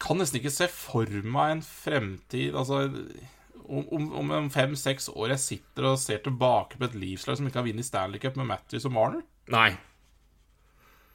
kan 0.00 0.16
nesten 0.16 0.38
ikke 0.40 0.48
se 0.54 0.64
for 0.72 1.04
meg 1.28 1.50
en 1.58 1.60
fremtid 1.66 2.54
Altså 2.56 2.86
om, 3.70 4.08
om, 4.18 4.32
om 4.40 4.48
fem-seks 4.52 5.08
år 5.14 5.34
jeg 5.36 5.42
sitter 5.44 5.92
og 5.92 6.00
ser 6.02 6.22
tilbake 6.24 6.78
på 6.80 6.88
et 6.88 6.96
livslag 6.98 7.38
som 7.38 7.46
ikke 7.48 7.60
har 7.62 7.68
vunnet 7.68 7.86
Stanley 7.86 8.22
Cup 8.22 8.38
med 8.40 8.48
Matthews 8.50 8.88
og 8.88 8.94
Marner. 8.96 9.22
Nei. 9.50 9.70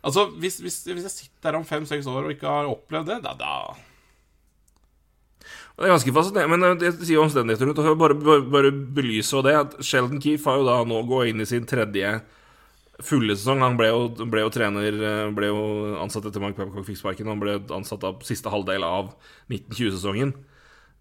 Altså, 0.06 0.28
hvis, 0.40 0.60
hvis, 0.62 0.84
hvis 0.86 1.08
jeg 1.08 1.14
sitter 1.16 1.52
her 1.52 1.60
om 1.60 1.66
fem-seks 1.68 2.08
år 2.08 2.28
og 2.28 2.36
ikke 2.36 2.52
har 2.52 2.70
opplevd 2.70 3.10
det, 3.10 3.20
da, 3.26 3.34
da 3.40 3.54
Det 5.76 5.88
er 5.88 5.94
ganske 5.96 6.14
fascinerende, 6.16 6.58
men 6.62 6.80
det 6.82 6.94
sier 7.02 7.24
omstendighetene 7.24 7.72
rundt. 7.72 7.82
og 7.82 8.00
Bare, 8.00 8.18
bare, 8.22 8.48
bare 8.54 8.72
belyse 8.72 9.42
det 9.46 9.56
at 9.60 9.78
Sheldon 9.84 10.22
Keefe 10.22 10.50
har 10.50 10.62
jo 10.62 10.68
da 10.70 10.78
nå 10.88 11.02
gått 11.10 11.32
inn 11.32 11.42
i 11.42 11.50
sin 11.50 11.66
tredje 11.70 12.20
fulle 13.04 13.36
sesong. 13.36 13.64
Han 13.66 13.78
ble 13.80 13.90
jo, 13.90 14.06
ble 14.32 14.46
jo 14.46 14.52
trener 14.54 14.88
eh, 14.96 15.32
Ble 15.36 15.50
jo 15.52 15.64
ansatt 16.00 16.30
etter 16.30 16.44
Mark 16.44 16.56
Babcock 16.60 16.86
fikk 16.88 17.02
sparken. 17.02 17.32
Han 17.32 17.42
ble 17.42 17.58
ansatt 17.76 18.06
av 18.08 18.22
siste 18.28 18.52
halvdel 18.54 18.86
av 18.88 19.12
1920-sesongen. 19.50 20.36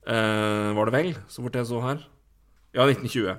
Eh, 0.05 0.71
var 0.77 0.89
det 0.89 0.95
vel, 0.95 1.11
så 1.29 1.45
fort 1.45 1.57
jeg 1.57 1.69
så 1.69 1.81
her? 1.85 2.05
Ja, 2.75 2.87
1920. 2.87 3.37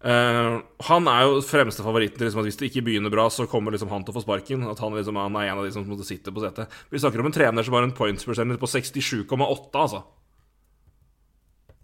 Uh, 0.00 0.62
han 0.88 1.08
er 1.12 1.26
jo 1.28 1.42
fremste 1.44 1.84
favoritten 1.84 2.24
liksom, 2.24 2.40
at 2.40 2.46
hvis 2.48 2.56
det 2.56 2.70
ikke 2.70 2.86
begynner 2.86 3.12
bra, 3.12 3.26
så 3.28 3.44
kommer 3.44 3.74
liksom 3.74 3.90
han 3.92 4.00
til 4.04 4.14
å 4.14 4.16
få 4.16 4.22
sparken. 4.24 4.64
At 4.70 4.80
han, 4.80 4.96
liksom, 4.96 5.18
han 5.20 5.36
er 5.36 5.50
en 5.50 5.60
av 5.60 5.66
de 5.66 5.74
som 5.74 5.84
måtte 5.88 6.08
sitte 6.08 6.32
på 6.32 6.40
setet. 6.40 6.72
Vi 6.88 7.02
snakker 7.02 7.20
om 7.20 7.28
en 7.28 7.36
trener 7.36 7.66
som 7.66 7.76
har 7.76 7.84
en 7.84 7.94
points 7.96 8.24
percentage 8.24 8.62
på 8.62 8.70
67,8, 8.72 9.36
altså. 9.76 10.02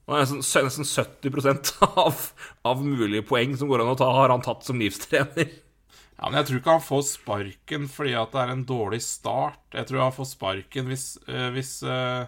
Han 0.06 0.16
er 0.16 0.24
nesten, 0.24 0.64
nesten 0.64 0.86
70% 0.86 1.70
av, 2.06 2.24
av 2.64 2.82
mulige 2.86 3.26
poeng 3.26 3.56
som 3.58 3.68
går 3.68 3.84
an 3.84 3.92
å 3.92 3.98
ta, 4.00 4.08
har 4.16 4.32
han 4.32 4.44
tatt 4.44 4.64
som 4.64 4.80
livstrener. 4.80 5.52
Ja, 6.16 6.30
Men 6.30 6.38
jeg 6.40 6.48
tror 6.48 6.60
ikke 6.62 6.76
han 6.78 6.86
får 6.86 7.02
sparken 7.10 7.88
fordi 7.92 8.14
at 8.16 8.32
det 8.32 8.40
er 8.40 8.52
en 8.54 8.64
dårlig 8.68 9.02
start. 9.04 9.60
Jeg 9.74 9.90
tror 9.90 10.06
han 10.06 10.14
får 10.16 10.30
sparken 10.30 10.88
hvis, 10.88 11.08
øh, 11.28 11.50
hvis 11.52 11.72
uh, 11.84 12.24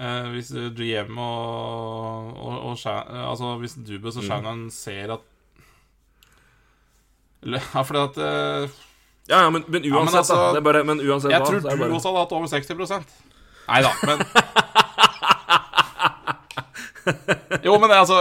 uh, 0.00 0.26
Hvis 0.34 0.50
GM 0.78 1.18
og, 1.18 2.38
og, 2.38 2.54
og 2.72 2.76
Altså 2.84 3.44
hvis 3.62 3.74
Dubas 3.86 4.16
og 4.20 4.24
Shannon 4.26 4.60
ser 4.74 5.06
at 5.18 5.22
Ja, 7.54 7.60
fordi 7.82 7.98
at 8.04 8.16
Ja, 9.28 9.38
ja, 9.44 9.50
men, 9.50 9.64
men 9.68 9.82
uansett, 9.92 10.16
altså, 10.22 10.34
da. 10.36 10.48
Det 10.52 10.56
er 10.60 10.64
bare, 10.68 10.84
men 10.84 11.00
uansett 11.00 11.30
Jeg 11.32 11.40
hva, 11.40 11.46
tror 11.48 11.58
du 11.60 11.66
bare, 11.68 11.90
også 11.96 12.08
hadde 12.12 12.20
hatt 12.24 12.32
over 12.32 12.46
60% 12.52 13.02
Nei 13.68 13.80
da, 13.84 13.90
men 14.04 14.18
Jo, 17.64 17.78
men 17.78 17.88
det 17.88 17.94
er 17.96 18.00
altså 18.02 18.18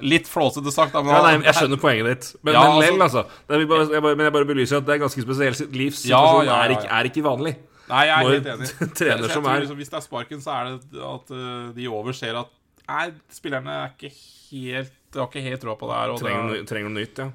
Litt 0.00 0.28
flåsete 0.32 0.72
sagt, 0.72 0.94
da. 0.96 1.02
Men 1.04 1.12
ja, 1.12 1.20
nei, 1.26 1.34
Jeg 1.44 1.54
skjønner 1.58 1.76
poenget 1.80 2.06
ditt. 2.08 2.24
Men, 2.40 2.54
Ja, 2.54 2.60
men 2.62 2.70
altså- 2.72 2.84
lell, 2.86 3.02
altså. 3.04 3.22
Bare, 3.50 3.60
jeg 3.60 3.68
bare, 4.02 4.16
men 4.16 4.24
jeg 4.24 4.32
bare 4.32 4.46
belyser 4.48 4.76
at 4.80 4.86
det 4.86 4.92
er 4.94 4.98
ganske 5.02 5.20
spesiell 5.26 5.52
livssituasjon. 5.76 6.14
Ja, 6.14 6.20
ja, 6.40 6.44
ja, 6.46 6.54
Er, 6.64 6.68
ja. 6.72 6.76
ikke, 6.78 6.88
er 6.88 7.04
ikke 7.10 7.22
vanlig. 7.26 7.52
Nei, 7.90 8.04
jeg 8.08 8.14
er 8.16 8.30
helt 8.34 8.48
enig. 8.54 8.68
trener 8.98 9.24
jeg 9.26 9.34
som 9.34 9.46
er- 9.50 9.60
liksom, 9.64 9.76
Hvis 9.82 9.90
det 9.92 9.98
er 10.00 10.04
sparken, 10.06 10.40
så 10.44 10.54
er 10.56 10.70
det 10.78 11.02
at 11.10 11.32
uh, 11.34 11.70
de 11.76 11.88
overser 11.90 12.38
at 12.40 12.56
Nei, 12.90 13.04
spillerne 13.30 13.70
er 13.84 13.92
ikke 13.94 14.10
helt 14.50 14.96
Har 15.14 15.28
ikke 15.28 15.42
helt 15.44 15.64
råd 15.68 15.78
på 15.78 15.88
det 15.90 15.98
her. 16.00 16.14
Trenger, 16.22 16.54
det, 16.54 16.62
trenger 16.70 16.90
noe 16.90 17.00
nytt, 17.02 17.18
ja. 17.22 17.28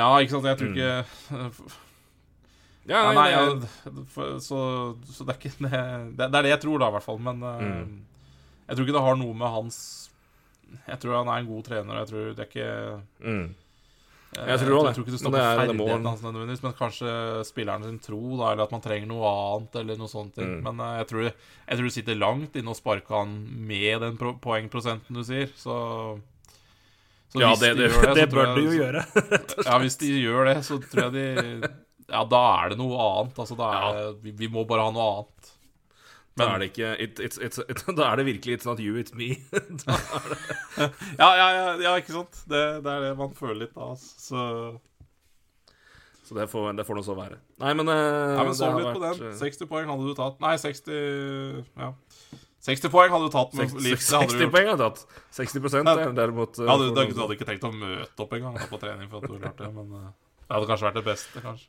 ja, 0.00 0.06
ikke 0.22 0.34
sant. 0.36 0.48
Jeg 0.50 0.58
tror 0.62 0.72
ikke 0.72 1.74
Ja, 2.86 3.00
ja, 3.02 3.12
nei, 3.18 3.30
Nei, 3.34 4.02
for, 4.14 4.36
så, 4.38 4.58
så 5.10 5.24
det 5.26 5.34
er 5.34 5.38
ikke 5.40 5.54
det, 5.66 5.80
det 6.20 6.26
er 6.38 6.46
det 6.46 6.52
jeg 6.52 6.60
tror, 6.62 6.78
da, 6.84 6.90
i 6.92 6.94
hvert 6.96 7.06
fall. 7.06 7.18
Men 7.22 7.42
uh, 7.42 7.62
Mm. 7.66 7.96
jeg 8.68 8.76
tror 8.78 8.86
ikke 8.86 8.96
det 8.98 9.02
har 9.06 9.16
noe 9.18 9.34
med 9.38 9.50
hans 9.56 9.76
Jeg 10.86 10.98
tror 11.02 11.16
han 11.20 11.28
er 11.30 11.42
en 11.42 11.48
god 11.50 11.64
trener. 11.66 11.94
og 11.94 11.98
Jeg 12.04 12.10
tror 12.12 12.28
det 12.34 12.44
er 12.44 12.50
ikke 12.50 12.70
mm. 13.26 13.46
Jeg 14.36 14.60
tror. 14.60 14.86
Jeg 14.86 14.94
tror 14.96 15.04
ikke 15.04 15.14
det 15.14 15.20
stopper 15.20 15.32
Men 15.32 15.40
det 15.40 15.46
er- 15.46 15.56
det 15.56 15.76
ferdighetene 15.76 16.10
hans 16.12 16.22
nødvendigvis, 16.26 16.62
men 16.62 16.74
kanskje 16.76 17.12
spilleren 17.48 17.84
sin 17.84 17.98
tro, 18.04 18.20
da, 18.36 18.52
eller 18.52 18.64
at 18.66 18.74
man 18.76 18.82
trenger 18.84 19.08
noe 19.08 19.30
annet, 19.32 19.76
eller 19.80 19.96
noe 19.96 20.08
sånt. 20.12 20.36
Mm. 20.36 20.62
Men 20.66 20.80
eh, 20.84 20.96
jeg 21.00 21.08
tror, 21.12 21.22
jeg 21.32 21.78
tror 21.78 21.88
du 21.88 21.94
sitter 21.96 22.20
langt 22.20 22.56
inne 22.60 22.68
og 22.74 22.76
sparker 22.76 23.16
han 23.22 23.34
med 23.66 24.00
den 24.04 24.16
poengprosenten 24.18 25.14
du 25.16 25.24
sier, 25.24 25.48
så, 25.56 26.20
så 27.32 27.40
Ja, 27.40 27.54
det, 27.56 27.72
de 27.76 27.88
det, 27.88 27.90
det, 28.14 28.28
så 28.28 28.36
bør 28.36 28.54
de 28.54 28.66
jo 28.68 28.76
gjøre. 28.76 29.04
Ja, 29.70 29.78
hvis 29.82 29.96
de 30.02 30.12
gjør 30.20 30.52
det, 30.52 30.56
så 30.68 30.78
tror 30.84 31.08
jeg 31.08 31.12
de 31.16 31.70
Ja, 32.12 32.22
da 32.24 32.42
er 32.62 32.68
det 32.70 32.78
noe 32.78 32.94
annet. 33.02 33.38
Altså, 33.42 33.56
er 33.58 34.00
ja. 34.04 34.10
vi, 34.22 34.30
vi 34.44 34.48
må 34.52 34.66
bare 34.68 34.84
ha 34.86 34.92
noe 34.94 35.08
annet. 35.16 35.55
Da 36.36 36.46
er 36.54 36.58
det 36.60 36.66
ikke 36.72 36.88
it, 37.00 37.20
it's, 37.24 37.38
it's, 37.40 37.58
it, 37.64 37.80
Da 37.96 38.10
er 38.12 38.16
det 38.20 38.26
virkelig 38.26 38.58
'it's 38.58 38.66
not 38.68 38.80
you, 38.80 38.96
it's 39.00 39.14
me'. 39.16 39.38
Da- 39.86 39.96
Ja, 41.22 41.30
ja, 41.36 41.46
ja, 41.56 41.76
ja 41.80 41.94
ikke 41.96 42.12
sant? 42.12 42.42
Det, 42.48 42.60
det 42.84 42.92
er 42.92 43.00
det 43.08 43.14
man 43.18 43.32
føler 43.34 43.62
litt 43.64 43.74
da. 43.74 43.92
altså. 43.94 44.10
Så 44.20 44.80
Så 46.26 46.34
det 46.34 46.48
får, 46.50 46.72
det 46.76 46.84
får 46.86 46.96
nå 46.98 47.02
så 47.06 47.14
være. 47.14 47.36
Nei, 47.62 47.72
men, 47.78 47.88
eh, 47.88 48.34
Ja, 48.36 48.42
men 48.44 48.54
Sov 48.58 48.74
litt 48.76 48.86
vært... 48.88 48.98
på 48.98 49.04
den. 49.04 49.28
eh, 49.30 49.38
60 49.38 49.66
poeng 49.70 49.86
hadde 49.92 50.08
du 50.08 50.14
tatt. 50.18 50.40
Nei, 50.42 50.56
60 50.58 51.64
Ja. 51.78 51.92
60 52.66 52.90
poeng 52.90 53.12
hadde 53.14 53.28
du 53.28 53.30
tatt 53.30 53.54
med 53.54 53.70
seks- 53.70 53.84
liv. 53.84 53.96
Det 53.96 54.10
hadde 54.10 54.26
du 54.26 54.34
60 54.34 54.42
gjort. 54.42 54.52
poeng 54.56 54.66
hadde 54.72 54.82
du 54.82 54.88
tatt. 54.90 55.06
60 55.30 55.86
er 55.86 56.12
derimot 56.18 56.58
eh, 56.58 56.66
Ja, 56.66 56.76
du, 56.76 56.88
du, 56.90 57.14
du 57.14 57.20
hadde 57.22 57.36
ikke 57.38 57.46
tenkt 57.46 57.64
å 57.64 57.70
møte 57.72 58.18
opp 58.26 58.32
engang 58.34 58.58
på 58.58 58.80
trening 58.82 59.08
for 59.08 59.22
at 59.22 59.30
du 59.30 59.38
klarte 59.38 59.64
det, 59.64 59.72
men 59.78 59.94
eh, 60.02 60.10
det 60.48 60.52
hadde 60.58 60.66
kanskje 60.72 60.88
vært 60.90 60.98
det 60.98 61.04
beste, 61.06 61.40
kanskje. 61.46 61.68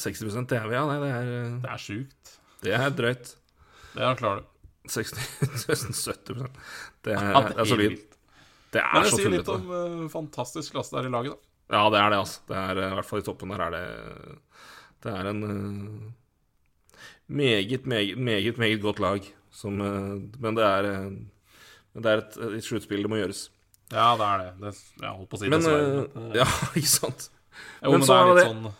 60% 0.00 0.50
vi, 0.68 0.74
ja. 0.74 0.84
Nei, 0.90 0.98
det 1.04 1.10
er, 1.14 1.30
eh, 1.44 1.56
Det 1.62 1.70
er 1.70 1.82
sjukt. 1.86 2.36
Det 2.64 2.74
er 2.76 2.90
drøyt. 2.96 3.36
Det 3.94 4.02
er 4.06 4.14
klarer 4.20 4.42
du. 4.44 4.46
60, 4.90 5.10
nesten 5.68 5.94
70 5.96 6.44
Det 7.04 7.14
Ja, 7.14 7.40
det 7.48 7.56
er 7.58 7.64
solid. 7.68 7.90
vilt. 7.90 8.14
Det 8.72 8.82
Men 8.84 9.00
er 9.00 9.02
det 9.06 9.10
sier 9.16 9.32
litt 9.34 9.48
om 9.50 9.64
uh, 9.74 10.04
fantastisk 10.12 10.72
klasse 10.76 10.94
det 10.94 11.00
er 11.02 11.08
i 11.08 11.12
laget, 11.12 11.34
da. 11.34 11.76
Ja, 11.76 11.82
det 11.90 11.98
er 12.00 12.10
det, 12.14 12.18
altså. 12.22 12.40
Det 12.48 12.56
er, 12.56 12.78
eh, 12.80 12.90
I 12.90 12.94
hvert 12.98 13.08
fall 13.08 13.20
i 13.22 13.26
toppen 13.26 13.52
der 13.54 13.62
er 13.66 13.74
det 13.74 13.82
Det 15.04 15.12
er 15.14 15.28
en 15.30 15.42
uh, 15.42 16.12
meget, 17.26 17.86
meget, 17.86 18.18
meget, 18.18 18.58
meget 18.58 18.82
godt 18.82 18.98
lag. 19.02 19.26
Som, 19.50 19.80
uh, 19.80 20.22
men 20.40 20.56
det 20.56 20.64
er, 20.64 20.82
det 21.98 22.06
er 22.06 22.22
et, 22.22 22.38
et 22.60 22.64
sluttspill 22.64 23.02
det 23.02 23.10
må 23.10 23.18
gjøres. 23.20 23.48
Ja, 23.90 24.12
det 24.18 24.26
er 24.30 24.38
det. 24.44 24.50
det 24.62 24.74
jeg 25.02 25.10
holdt 25.18 25.30
på 25.32 25.38
å 25.38 25.42
si 25.42 25.50
Men 25.50 25.60
dessverre. 25.64 26.06
men, 26.14 26.30
Ja, 26.38 26.46
ikke 26.78 26.92
sant? 26.94 27.30
jo, 27.82 27.90
men 27.90 27.98
men 27.98 28.06
så 28.06 28.14
det 28.14 28.20
er 28.22 28.38
litt 28.38 28.52
sånn 28.52 28.70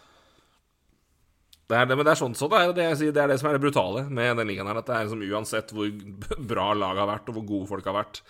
Det 1.70 1.78
er, 1.78 1.86
det, 1.86 1.96
men 1.96 2.06
det 2.06 2.12
er 2.12 2.18
sånn 2.18 2.34
sånn 2.34 2.50
det 2.50 2.60
er 2.60 2.72
det 2.74 2.86
jeg 2.88 2.98
sier. 2.98 3.14
Det 3.14 3.22
er 3.22 3.30
det 3.30 3.38
som 3.40 3.48
er 3.50 3.56
det 3.56 3.62
brutale 3.62 4.04
med 4.10 4.40
den 4.40 4.48
ligaen 4.50 4.70
her. 4.70 4.80
At 4.80 4.88
det 4.88 4.96
er 4.96 5.06
liksom 5.06 5.22
uansett 5.30 5.74
hvor 5.76 5.90
bra 6.52 6.70
laget 6.74 7.04
har 7.04 7.10
vært, 7.12 7.30
og 7.30 7.38
hvor 7.38 7.46
gode 7.52 7.70
folk 7.70 7.86
har 7.86 7.98
vært, 8.00 8.22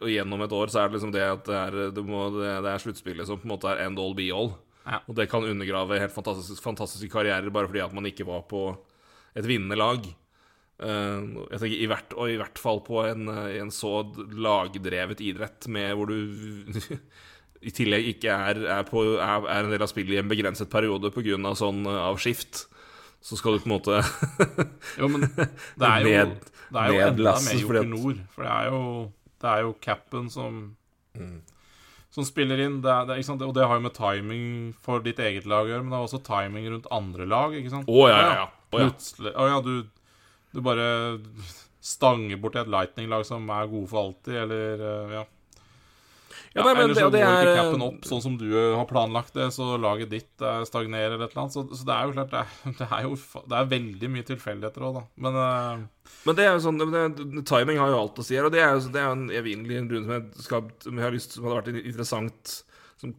og 0.00 0.08
gjennom 0.08 0.46
et 0.46 0.54
år, 0.56 0.72
så 0.72 0.80
er 0.80 0.88
det 0.88 0.96
liksom 0.96 1.12
det 1.12 1.26
at 1.26 1.44
det 1.44 1.58
er, 1.58 1.78
det 1.92 2.04
må, 2.06 2.24
det, 2.38 2.54
det 2.64 2.72
er 2.72 2.82
sluttspillet 2.82 3.28
som 3.28 3.40
på 3.40 3.48
en 3.48 3.52
måte 3.52 3.68
er 3.68 3.84
end 3.84 4.00
all 4.00 4.16
be 4.16 4.30
all. 4.32 4.54
Ja. 4.86 5.02
Og 5.04 5.16
det 5.18 5.28
kan 5.30 5.44
undergrave 5.44 5.98
helt 6.00 6.14
fantastiske, 6.14 6.64
fantastiske 6.64 7.12
karrierer 7.12 7.52
bare 7.52 7.68
fordi 7.68 7.82
at 7.84 7.94
man 7.94 8.08
ikke 8.08 8.24
var 8.28 8.46
på 8.48 8.64
et 9.36 9.46
vinnende 9.46 9.76
lag. 9.78 10.06
Eh, 10.80 11.26
jeg 11.52 11.60
tenker 11.60 11.76
i 11.76 11.88
hvert, 11.90 12.14
Og 12.16 12.32
i 12.32 12.38
hvert 12.40 12.58
fall 12.58 12.80
på 12.86 13.02
en, 13.04 13.28
eh, 13.28 13.58
en 13.60 13.72
så 13.74 14.00
lagdrevet 14.32 15.20
idrett 15.20 15.68
med 15.68 15.92
hvor 15.98 16.08
du 16.08 16.16
i 17.60 17.72
tillegg 17.76 18.06
ikke 18.14 18.32
er, 18.32 18.62
er, 18.78 18.84
på, 18.88 19.02
er, 19.20 19.46
er 19.52 19.66
en 19.66 19.72
del 19.74 19.84
av 19.84 19.90
spillet 19.90 20.16
i 20.16 20.20
en 20.22 20.30
begrenset 20.30 20.70
periode 20.72 21.10
pga. 21.12 21.54
sånn 21.58 21.84
avskift, 21.84 22.06
av 22.08 22.20
skift. 22.22 22.66
Så 23.20 23.36
skal 23.36 23.58
du 23.58 23.60
på 23.60 23.68
en 23.68 23.74
måte 23.74 23.98
Jo, 25.00 25.10
men 25.12 25.26
det 25.80 25.88
er 25.90 26.06
jo, 26.06 26.26
det 26.72 26.84
er 26.84 26.94
jo 26.94 27.00
enda 27.04 27.34
mer 27.44 27.58
Joker 27.60 27.88
Nord. 27.90 28.22
For 28.32 28.46
det 28.46 28.54
er 28.54 28.70
jo, 28.72 28.84
det 29.44 29.56
jo 29.66 29.74
capen 29.84 30.30
som 30.32 30.60
Mm. 31.18 31.40
Som 32.10 32.24
spiller 32.26 32.60
inn. 32.62 32.80
Det 32.82 32.92
det? 33.06 33.46
Og 33.46 33.54
det 33.54 33.66
har 33.66 33.78
jo 33.78 33.84
med 33.84 33.94
timing 33.94 34.44
for 34.82 35.02
ditt 35.04 35.18
eget 35.22 35.46
lag 35.50 35.66
å 35.66 35.70
gjøre, 35.70 35.84
men 35.84 35.92
det 35.92 35.98
har 35.98 36.08
også 36.08 36.22
timing 36.26 36.68
rundt 36.70 36.86
andre 36.94 37.26
lag. 37.26 37.54
ikke 37.54 37.72
sant? 37.72 37.90
Å, 37.90 38.08
ja, 38.10 38.16
ja, 38.18 38.30
ja. 38.42 38.46
Oh, 38.70 38.78
ja. 38.78 38.86
Plutselig 38.90 39.32
Å 39.34 39.48
ja, 39.50 39.58
du, 39.66 39.74
du 40.54 40.62
bare 40.62 40.86
stanger 41.82 42.38
bort 42.38 42.58
et 42.60 42.70
Lightning-lag 42.70 43.24
som 43.26 43.48
er 43.50 43.70
gode 43.70 43.90
for 43.90 44.04
alltid, 44.04 44.36
eller 44.44 44.84
eh, 44.84 45.14
ja. 45.18 45.24
Ja, 46.50 46.64
nei, 46.66 46.72
men 46.74 46.88
eller 46.88 46.98
så 46.98 47.06
går 47.06 47.20
ikke 47.22 47.58
capen 47.60 47.82
opp 47.86 48.06
sånn 48.08 48.22
som 48.24 48.36
du 48.40 48.48
eh, 48.48 48.72
har 48.74 48.86
planlagt 48.90 49.36
det, 49.38 49.46
så 49.54 49.76
laget 49.78 50.10
ditt 50.10 50.42
eh, 50.42 50.62
stagnerer 50.66 51.14
eller 51.14 51.28
et 51.28 51.34
eller 51.36 51.44
annet. 51.44 51.54
Så, 51.54 51.62
så 51.78 51.86
det 51.86 51.94
er 51.94 52.08
jo 52.08 52.14
klart, 52.16 52.32
det 52.32 52.40
er, 52.40 52.72
det 52.80 52.88
er 52.88 53.04
jo 53.06 53.12
det 53.52 53.58
er 53.58 53.68
veldig 53.70 54.10
mye 54.16 54.26
tilfeldigheter 54.32 54.86
òg, 54.88 54.98
da. 54.98 55.04
Men 55.26 55.38
uh... 55.38 55.84
Men 56.26 56.36
det 56.36 56.42
er 56.42 56.56
jo 56.56 56.64
sånn 56.64 56.80
det, 56.80 57.04
Timing 57.46 57.78
har 57.78 57.92
jo 57.92 58.00
alt 58.00 58.18
å 58.18 58.24
si 58.26 58.34
her, 58.34 58.48
og 58.48 58.54
det 58.54 58.64
er 58.64 58.74
jo 58.74 58.90
det 58.90 58.98
er 58.98 59.12
en 59.14 59.28
evinnelig 59.30 59.78
runde 59.78 60.00
som 60.02 60.16
jeg, 60.56 60.72
som 60.82 60.98
jeg 60.98 61.06
har 61.06 61.14
lyst 61.14 61.36
Som 61.36 61.46
hadde 61.46 61.60
vært 61.60 61.86
interessant 61.86 62.54
som, 63.00 63.12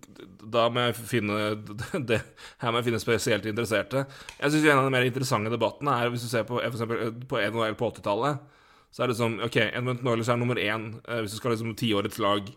Da 0.44 0.66
må 0.74 0.84
jeg 0.90 0.98
finne 1.00 1.38
det, 2.10 2.20
Her 2.62 2.74
må 2.74 2.82
jeg 2.82 2.90
finne 2.90 3.00
spesielt 3.02 3.48
interesserte. 3.48 4.04
Jeg 4.42 4.54
syns 4.54 4.68
en 4.68 4.82
av 4.82 4.90
de 4.90 4.96
mer 4.98 5.08
interessante 5.08 5.54
debattene 5.54 5.96
er 5.98 6.12
hvis 6.12 6.26
du 6.28 6.30
ser 6.34 6.44
på 6.50 6.60
for 6.60 6.68
eksempel, 6.74 7.16
på 7.32 7.40
NHL 7.48 7.80
på 7.80 7.94
80-tallet. 7.94 8.60
Så 8.92 9.06
er 9.06 9.12
det 9.12 9.18
sånn 9.22 9.40
OK, 9.46 9.58
Edmundton 9.70 10.12
Oilers 10.12 10.30
er 10.34 10.42
nummer 10.42 10.60
én 10.60 10.92
eh, 11.06 11.24
hvis 11.24 11.38
du 11.38 11.40
skal 11.40 11.56
liksom 11.56 11.78
tiårets 11.80 12.20
lag. 12.20 12.52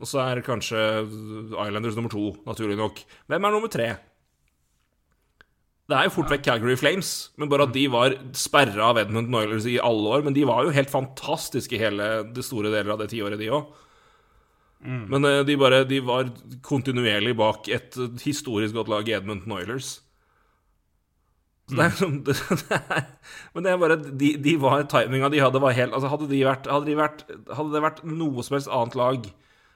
Og 0.00 0.10
så 0.10 0.24
er 0.24 0.42
kanskje 0.44 0.80
Islanders 1.04 1.94
nummer 1.98 2.10
to, 2.10 2.32
naturlig 2.48 2.76
nok. 2.80 2.98
Hvem 3.30 3.46
er 3.46 3.54
nummer 3.54 3.70
tre? 3.70 3.92
Det 5.84 5.96
er 5.96 6.06
jo 6.08 6.14
fort 6.14 6.30
vekk 6.32 6.46
Calgary 6.46 6.74
Flames, 6.80 7.10
men 7.36 7.50
bare 7.52 7.66
at 7.68 7.74
de 7.74 7.84
var 7.92 8.14
sperra 8.38 8.88
av 8.88 8.98
Edmundton 9.02 9.36
Oilers 9.36 9.66
i 9.68 9.76
alle 9.76 10.14
år. 10.16 10.24
Men 10.24 10.36
de 10.36 10.46
var 10.48 10.64
jo 10.64 10.72
helt 10.74 10.90
fantastiske 10.92 11.76
i 11.76 11.82
hele 11.82 12.08
det 12.34 12.44
store 12.46 12.72
deler 12.72 12.94
av 12.94 13.02
det 13.02 13.10
tiåret, 13.12 13.38
de 13.40 13.52
òg. 13.52 13.68
Men 14.84 15.24
eh, 15.24 15.42
de, 15.48 15.56
bare, 15.60 15.84
de 15.88 16.00
var 16.04 16.32
kontinuerlig 16.64 17.32
bak 17.38 17.70
et 17.72 17.96
historisk 18.24 18.76
godt 18.76 18.90
lag 18.92 19.08
i 19.08 19.14
Edmundton 19.16 19.54
Oilers. 19.56 19.92
Så 21.64 21.78
det 21.78 21.84
er 21.86 21.94
sånn 21.96 22.18
det, 22.26 22.34
det 22.60 22.76
er, 22.76 23.06
Men 23.54 23.64
det 23.64 23.70
er 23.70 23.78
bare 23.80 23.94
De, 23.96 24.34
de 24.44 24.52
var 24.60 24.82
timinga 24.92 25.30
de 25.32 25.38
hadde, 25.40 25.62
var 25.64 25.72
helt 25.72 25.94
Altså, 25.96 26.10
hadde 26.12 26.26
de 26.28 26.42
vært 26.44 26.66
Hadde, 26.68 26.84
de 26.90 26.96
vært, 26.98 27.22
hadde 27.24 27.72
det 27.72 27.80
vært 27.80 28.02
noe 28.04 28.44
som 28.44 28.58
helst 28.58 28.68
annet 28.68 28.98
lag 29.00 29.30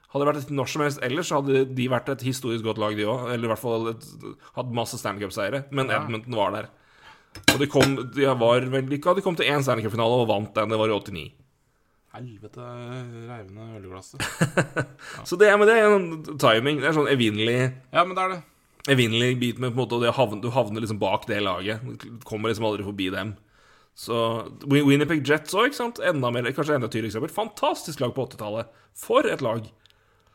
hadde 0.08 0.24
det 0.24 0.28
vært 0.30 0.42
et 0.42 0.52
når 0.56 0.70
som 0.72 0.84
helst 0.84 1.02
ellers, 1.04 1.28
så 1.28 1.40
hadde 1.40 1.64
de 1.76 1.88
vært 1.92 2.08
et 2.14 2.24
historisk 2.24 2.64
godt 2.64 2.80
lag, 2.80 2.96
de 2.96 3.04
òg. 3.08 3.26
Eller 3.34 3.48
i 3.48 3.52
hvert 3.52 3.60
fall 3.60 3.90
et, 3.92 4.06
hatt 4.56 4.70
masse 4.76 4.96
Stanley 5.00 5.26
Cup-seiere, 5.26 5.66
Men 5.74 5.92
Edmonton 5.92 6.38
var 6.38 6.54
der. 6.56 6.70
Og 7.52 7.58
de 7.60 7.68
kom 7.70 7.92
De 8.14 8.24
var 8.40 8.64
vellykka. 8.72 9.14
De 9.14 9.24
kom 9.24 9.36
til 9.36 9.50
én 9.50 9.62
Stanley 9.62 9.84
Cup-finale 9.84 10.22
og 10.22 10.30
vant 10.30 10.54
den. 10.56 10.72
Det 10.72 10.78
var 10.80 10.88
i 10.88 10.96
89. 10.96 11.26
Helvete 12.18 12.68
reivende 13.28 13.66
ølglasset. 13.76 14.22
Så 15.28 15.36
det, 15.36 15.50
men 15.60 15.68
det 15.68 15.74
er 15.76 15.90
en 15.92 16.08
timing. 16.40 16.80
Det 16.80 16.88
er 16.88 16.96
sånn 16.96 17.10
evinnelig 17.12 17.58
Ja, 17.92 18.04
men 18.04 18.16
det 18.16 18.24
er 18.24 18.32
det. 18.32 18.40
Evinnelig 18.88 19.34
bit 19.42 19.60
med 19.60 19.74
på 19.74 19.76
en 19.76 19.82
måte 19.82 19.98
og 19.98 20.06
det 20.06 20.14
å 20.16 20.40
Du 20.40 20.48
havner 20.54 20.80
liksom 20.80 21.00
bak 21.02 21.28
det 21.28 21.42
laget. 21.44 21.84
Du 21.84 22.24
kommer 22.24 22.48
liksom 22.48 22.64
aldri 22.64 22.86
forbi 22.86 23.10
dem. 23.12 23.34
Så 23.98 24.16
Winnipeg 24.70 25.26
Jets 25.26 25.52
òg, 25.58 25.68
ikke 25.68 25.80
sant? 25.82 26.00
Enda 26.00 26.30
mer, 26.32 26.48
kanskje 26.54 26.78
enda 26.78 26.88
tydeligere 26.88 27.12
eksempel. 27.12 27.34
Fantastisk 27.34 28.00
lag 28.00 28.14
på 28.16 28.24
80-tallet. 28.24 28.72
For 28.96 29.26
et 29.28 29.44
lag! 29.44 29.66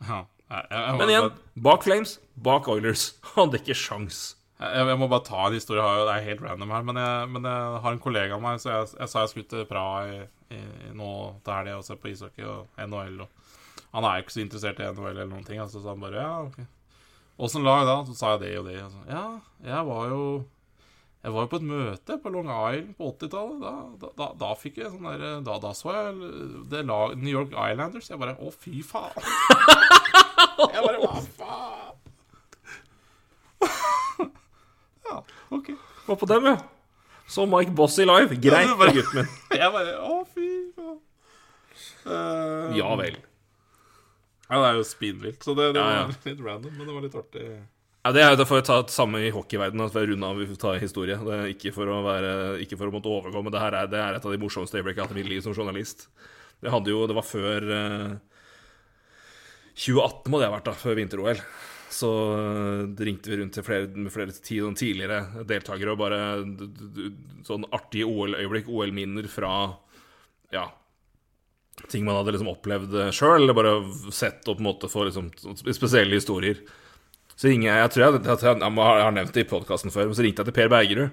Ja, 0.08 0.22
jeg, 0.50 0.70
jeg, 0.70 0.96
Men 1.00 1.12
igjen, 1.12 1.28
bare, 1.28 1.62
bak 1.68 1.86
Flames, 1.86 2.16
bak 2.48 2.70
Oilers. 2.72 3.06
Hadde 3.36 3.60
ikke 3.62 3.78
sjans. 3.78 4.22
jeg, 4.60 4.98
må 5.00 5.10
bare 5.12 5.26
ta 5.28 5.48
en 5.48 5.58
historie. 5.58 5.84
Det 5.84 6.14
er 6.16 6.28
helt 6.30 6.44
random 6.46 6.76
her. 6.76 6.86
Men 6.90 7.02
jeg, 7.02 7.32
men 7.36 7.50
jeg 7.50 7.82
har 7.86 7.96
en 7.96 8.04
kollega 8.04 8.38
av 8.38 8.44
meg, 8.44 8.62
så 8.64 8.74
jeg, 8.74 8.92
jeg 9.00 9.12
sa 9.12 9.24
jeg 9.26 9.34
skulle 9.34 9.52
til 9.54 9.66
Praha 9.70 10.06
i, 10.10 10.20
i, 10.54 10.62
nå 10.96 11.10
til 11.44 11.58
helga 11.58 11.80
og 11.80 11.88
se 11.88 11.98
på 12.00 12.12
ishockey 12.14 12.48
og 12.48 12.86
NHL. 12.90 13.24
Og 13.26 13.98
han 13.98 14.08
er 14.10 14.18
jo 14.18 14.26
ikke 14.26 14.38
så 14.38 14.44
interessert 14.44 14.82
i 14.82 14.90
NHL 14.90 15.12
eller 15.12 15.32
noen 15.32 15.46
ting. 15.48 15.62
Altså, 15.64 15.82
så 15.82 15.94
han 15.94 16.04
bare 16.04 16.22
Ja, 16.22 16.32
ok. 16.46 16.64
Åssen 17.44 17.66
lag 17.66 17.88
da? 17.90 17.96
Så 18.06 18.14
sa 18.18 18.36
jeg 18.36 18.44
det 18.44 18.52
og 18.60 18.68
det. 18.70 18.78
Og 18.86 18.92
så, 18.94 19.00
ja, 19.10 19.24
jeg 19.66 19.88
var 19.90 20.12
jo 20.12 20.24
jeg 21.24 21.32
var 21.32 21.46
jo 21.46 21.50
på 21.54 21.60
et 21.62 21.64
møte 21.64 22.18
på 22.20 22.32
Long 22.34 22.50
Island 22.52 22.96
på 23.00 23.08
80-tallet. 23.14 23.62
Da, 24.02 24.10
da, 24.20 24.26
da, 24.42 24.50
fikk 24.60 24.82
jeg 24.82 24.90
sånn 24.92 25.06
der 25.08 25.22
da, 25.46 25.56
da 25.64 25.70
så 25.78 25.94
jeg 25.96 26.32
det 26.72 26.82
lag 26.90 27.14
New 27.16 27.32
York 27.32 27.54
Islanders. 27.56 28.10
Jeg 28.12 28.20
bare 28.20 28.36
Å, 28.44 28.52
fy 28.52 28.82
faen. 28.84 29.16
jeg 30.74 30.84
bare 30.84 31.00
Hva 31.00 31.22
faen? 31.40 31.96
ja, 35.08 35.22
ok. 35.56 35.72
Var 36.10 36.20
på 36.20 36.30
dem, 36.34 36.50
ja. 36.52 36.58
Så 37.32 37.46
Mike 37.48 37.72
Bossy 37.72 38.04
live. 38.04 38.36
Greit, 38.44 38.68
Ja, 38.68 38.92
gutten 38.92 39.22
min. 39.22 39.30
Jeg 39.62 39.72
bare 39.72 39.94
Å, 40.04 40.18
fy 40.28 40.50
faen. 40.76 41.00
Uh, 42.04 42.76
Ja 42.76 42.92
vel. 43.00 43.16
Ja, 44.50 44.60
det 44.60 44.66
er 44.68 44.76
jo 44.82 44.84
spinnvilt. 44.86 45.40
Så 45.42 45.56
det, 45.56 45.72
det 45.74 45.80
Ja, 45.80 46.02
ja. 46.02 46.08
var 46.12 46.28
litt 46.28 46.44
random, 46.44 46.76
men 46.76 46.90
det 46.90 46.94
var 46.98 47.06
litt 47.08 47.16
artig. 47.18 47.48
Ja, 48.04 48.12
Det 48.12 48.20
er 48.20 48.34
jo 48.36 48.44
for 48.44 48.60
å 48.60 48.66
ta 48.68 48.82
det 48.84 48.92
samme 48.92 49.22
i 49.24 49.32
hockeyverdenen. 49.32 49.88
At 49.88 49.96
vi 49.96 50.10
runder 50.10 50.34
av 50.34 50.40
vi 50.42 50.48
tar 50.52 50.76
ta 50.76 50.80
historie. 50.82 51.16
Det 51.24 51.36
er 51.38 51.52
ikke 51.54 51.72
for 51.72 51.88
å 51.88 52.02
være 52.04 52.32
Ikke 52.60 52.76
for 52.80 52.92
å 52.92 52.96
måtte 52.96 53.08
overgå, 53.12 53.44
men 53.44 53.54
det 53.54 53.62
her 53.64 53.78
er, 53.80 53.88
det 53.88 54.02
er 54.02 54.18
et 54.18 54.26
av 54.26 54.34
de 54.34 54.40
morsomste 54.42 54.76
øyeblikkene 54.76 55.00
jeg 55.00 55.08
har 55.08 55.14
hatt 55.14 55.16
i 55.16 55.22
mitt 55.22 55.32
liv 55.32 55.44
som 55.46 55.56
journalist. 55.56 56.10
Det 56.60 56.72
hadde 56.72 56.92
jo 56.92 57.08
Det 57.08 57.16
var 57.16 57.28
før 57.28 57.70
eh, 57.72 58.12
2018 59.74 60.30
må 60.30 60.38
det 60.38 60.50
ha 60.50 60.54
vært, 60.54 60.68
da, 60.68 60.76
før 60.78 61.00
vinter-OL. 61.00 61.40
Så 61.94 62.12
eh, 62.36 62.84
ringte 63.08 63.32
vi 63.32 63.40
rundt 63.40 63.56
til 63.56 63.64
flere, 63.64 63.88
med 63.96 64.12
flere 64.12 64.36
tidligere 64.36 65.46
deltakere 65.48 65.96
og 65.96 66.04
bare 66.04 66.20
sånn 67.48 67.66
artige 67.72 68.06
OL-øyeblikk, 68.12 68.68
OL-minner 68.68 69.32
fra 69.32 69.56
ja, 70.52 70.68
ting 71.88 72.04
man 72.04 72.20
hadde 72.20 72.36
liksom 72.36 72.52
opplevd 72.52 73.00
sjøl, 73.16 73.40
eller 73.40 73.58
bare 73.58 73.76
sett 74.12 74.44
og 74.44 74.60
på 74.60 74.62
en 74.62 74.72
måte 74.74 74.92
få 74.92 75.08
liksom 75.08 75.32
spesielle 75.64 76.20
historier. 76.20 76.60
Så 77.36 77.50
ringer 77.50 77.70
jeg 77.70 77.82
Jeg 77.82 77.94
tror 77.94 78.04
jeg, 78.04 78.20
jeg, 78.24 78.42
jeg, 78.46 78.60
jeg 78.62 79.06
har 79.08 79.16
nevnt 79.16 79.34
det 79.34 79.46
i 79.46 79.50
podkasten 79.50 79.94
før, 79.94 80.10
men 80.10 80.18
så 80.18 80.26
ringte 80.26 80.44
jeg 80.44 80.52
til 80.52 80.58
Per 80.60 80.72
Bergerud. 80.74 81.10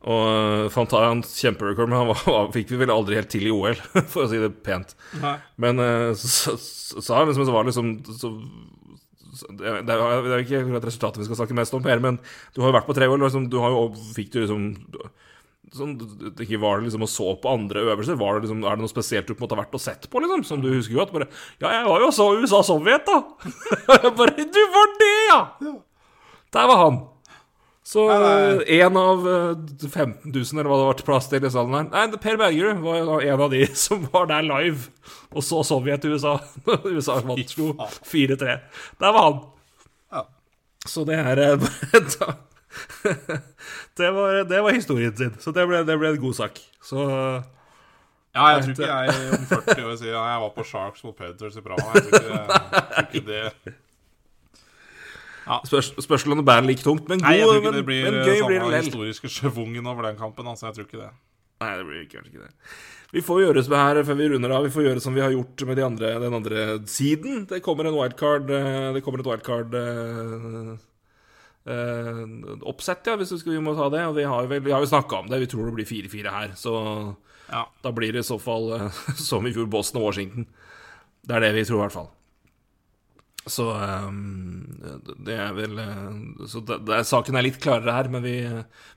Og 0.00 0.26
øh, 0.32 0.66
fant 0.72 0.94
han 0.96 1.20
kjemperekord, 1.26 1.90
men 1.90 1.98
han 2.00 2.08
var, 2.08 2.48
fikk 2.54 2.72
vi 2.72 2.80
vel 2.80 2.92
aldri 2.94 3.18
helt 3.18 3.28
til 3.32 3.44
i 3.44 3.52
OL, 3.52 3.76
for 4.12 4.24
å 4.24 4.30
si 4.30 4.40
det 4.40 4.52
pent. 4.64 4.94
Nei. 5.20 5.36
Men 5.60 5.82
øh, 5.84 6.12
så 6.16 6.56
sa 6.56 7.20
han 7.20 7.28
liksom 7.28 7.44
så 7.48 7.54
var 7.56 7.66
det 7.66 7.74
liksom 7.74 7.90
så, 8.16 8.32
det, 9.60 9.66
er, 9.68 9.82
det 9.86 9.94
er 9.94 10.32
er 10.34 10.42
ikke 10.42 10.80
resultatet 10.82 11.20
vi 11.20 11.28
skal 11.28 11.42
snakke 11.42 11.56
mest 11.56 11.76
om, 11.76 11.84
Per, 11.84 12.00
men 12.02 12.16
du 12.56 12.62
har 12.62 12.72
jo 12.72 12.78
vært 12.78 12.88
på 12.88 12.96
tre 12.96 13.06
år. 13.10 13.20
Liksom, 13.20 13.50
du 13.52 13.60
har 13.62 13.76
jo 13.76 13.90
fikk 14.16 14.32
du 14.34 14.40
liksom 14.42 14.70
sånn, 15.76 15.92
ikke 16.34 16.58
Var 16.62 16.80
det 16.80 16.88
liksom 16.88 17.04
og 17.06 17.10
så 17.12 17.28
på 17.42 17.52
andre 17.52 17.84
øvelser? 17.92 18.18
Var 18.20 18.34
det 18.38 18.46
liksom, 18.48 18.64
er 18.64 18.76
det 18.78 18.84
noe 18.84 18.92
spesielt 18.92 19.28
du 19.28 19.34
på 19.34 19.40
en 19.40 19.46
måte 19.46 19.56
har 19.58 19.64
vært 19.64 19.78
og 19.78 19.84
sett 19.84 20.08
på, 20.10 20.22
liksom? 20.24 20.42
Som 20.48 20.64
du 20.64 20.70
husker 20.72 20.98
godt? 20.98 21.12
Bare 21.14 21.28
Ja, 21.62 21.70
jeg 21.78 21.86
var 21.90 22.04
jo 22.04 22.10
så 22.14 22.26
USA-Sovjet, 22.40 23.06
da! 23.06 23.20
Jeg 24.04 24.12
bare 24.18 24.48
Du 24.50 24.60
var 24.74 24.92
det, 25.00 25.14
ja! 25.30 25.40
Der 26.50 26.66
var 26.66 26.84
han. 26.84 27.00
Så 27.90 28.04
én 28.70 28.96
av 29.00 29.24
eh, 29.26 29.62
15 29.88 30.30
000, 30.30 30.58
eller 30.60 30.68
hva 30.70 30.76
det 30.78 30.88
var 30.90 30.98
til 30.98 31.06
plass 31.08 31.26
til 31.30 31.42
i 31.46 31.50
salen 31.50 31.72
her 31.74 31.86
Nei, 31.90 32.18
Per 32.22 32.36
Bergerud 32.38 32.82
var 32.84 32.98
jo 33.00 33.16
en 33.24 33.42
av 33.46 33.54
de 33.54 33.64
som 33.86 34.04
var 34.12 34.28
der 34.30 34.44
live 34.46 34.90
og 35.30 35.42
så 35.46 35.62
Sovjet-USA. 35.66 36.36
USA 36.90 37.16
vant 37.30 37.50
slo 37.54 37.72
4-3. 38.10 38.58
Der 39.00 39.14
var 39.16 39.26
han. 39.26 39.40
Ja. 40.12 40.22
Så 40.90 41.06
det 41.08 41.18
er 41.22 41.42
eh, 41.46 41.56
bare 41.62 42.04
da- 42.14 42.38
det, 44.00 44.10
var, 44.16 44.40
det 44.48 44.62
var 44.64 44.76
historien 44.76 45.16
sin. 45.16 45.34
Så 45.42 45.52
det 45.56 45.66
ble, 45.68 45.84
det 45.86 45.98
ble 46.00 46.14
en 46.14 46.22
god 46.24 46.38
sak. 46.40 46.60
Så 46.84 47.06
Ja, 48.30 48.46
jeg 48.54 48.64
tror 48.64 48.74
ikke 48.76 48.88
jeg 48.88 49.30
om 49.36 49.46
40 49.50 49.86
år 49.90 49.94
sier 49.98 50.12
ja, 50.14 50.24
jeg 50.32 50.42
var 50.44 50.50
på 50.54 50.64
Sharks 50.66 51.06
mot 51.06 51.16
Predators 51.18 51.56
i 51.58 51.62
Praha. 51.64 51.94
Jeg 51.96 52.04
tror 52.06 52.20
ikke, 52.20 52.34
jeg 52.40 52.90
tror 52.90 53.08
ikke 53.08 53.24
det 53.28 53.78
spørs, 55.66 55.90
spørsmål 56.04 56.36
om 56.36 56.42
det 56.42 56.46
bærer 56.46 56.68
like 56.68 56.84
tungt, 56.84 57.08
men, 57.08 57.18
god, 57.18 57.26
Nei, 57.26 57.38
jeg 57.38 57.48
tror 57.48 57.58
ikke 57.58 57.72
men, 57.72 57.78
det 57.78 57.86
blir 57.88 58.04
men 58.06 58.20
eh, 58.20 58.28
gøy 58.28 58.46
blir 58.46 58.62
det 58.62 58.70
lell. 58.70 58.86
historiske 58.86 59.32
schwungen 59.32 59.86
over 59.90 60.06
den 60.08 60.16
kampen. 60.20 60.46
Altså, 60.46 60.68
jeg 60.68 60.76
tror 60.76 60.86
ikke 60.88 61.00
det. 61.00 61.10
Nei, 61.60 61.70
det 61.76 61.86
blir 61.88 62.04
kanskje 62.08 62.30
ikke 62.32 62.44
det. 62.46 62.52
Vi 63.10 63.22
får 63.26 63.40
gjøre 63.42 63.64
som 63.66 63.74
her 63.74 64.02
før 64.06 64.18
vi 64.20 64.28
runder 64.30 64.52
av. 64.54 64.66
Vi 64.68 64.72
får 64.74 64.86
gjøre 64.86 65.02
som 65.02 65.16
vi 65.16 65.24
har 65.24 65.32
gjort 65.34 65.64
med 65.66 65.80
de 65.80 65.84
andre, 65.84 66.12
den 66.22 66.36
andre 66.38 66.66
siden. 66.88 67.42
Det 67.50 67.58
kommer 67.64 67.88
en 67.90 67.96
wildcard 67.98 68.52
eh, 68.54 68.92
Det 68.94 69.02
kommer 69.04 69.24
et 69.24 69.30
wildcard 69.32 69.74
eh, 71.66 72.22
oppsett, 72.70 73.06
ja, 73.06 73.16
hvis 73.20 73.32
vi, 73.46 73.58
må 73.60 73.74
ta 73.76 73.88
det. 73.92 74.04
Og 74.08 74.16
vi 74.16 74.24
har, 74.28 74.46
vel, 74.50 74.62
vi 74.64 74.72
har 74.72 74.80
jo 74.80 74.90
snakka 74.90 75.24
om 75.24 75.28
det. 75.30 75.40
Vi 75.44 75.50
tror 75.52 75.68
det 75.68 75.76
blir 75.80 75.90
4-4 75.90 76.30
her. 76.30 76.54
Så 76.56 76.74
Ja. 77.50 77.66
da 77.82 77.90
blir 77.92 78.12
det 78.12 78.22
i 78.22 78.28
så 78.30 78.38
fall 78.38 78.72
uh, 78.72 78.90
som 79.16 79.46
i 79.46 79.52
fjor 79.52 79.66
Boston 79.66 80.00
og 80.02 80.10
Washington. 80.10 80.46
Det 81.26 81.36
er 81.36 81.40
det 81.40 81.54
vi 81.54 81.64
tror, 81.64 81.80
i 81.80 81.84
hvert 81.88 81.98
fall. 81.98 82.10
Så 83.50 83.64
um, 83.72 84.66
det 85.24 85.32
er 85.34 85.54
vel 85.56 85.78
Så 86.46 86.60
det, 86.60 86.76
det 86.84 86.98
saken 87.08 87.38
er 87.38 87.46
litt 87.46 87.56
klarere 87.60 87.94
her, 87.96 88.10
men 88.12 88.22
vi, 88.22 88.34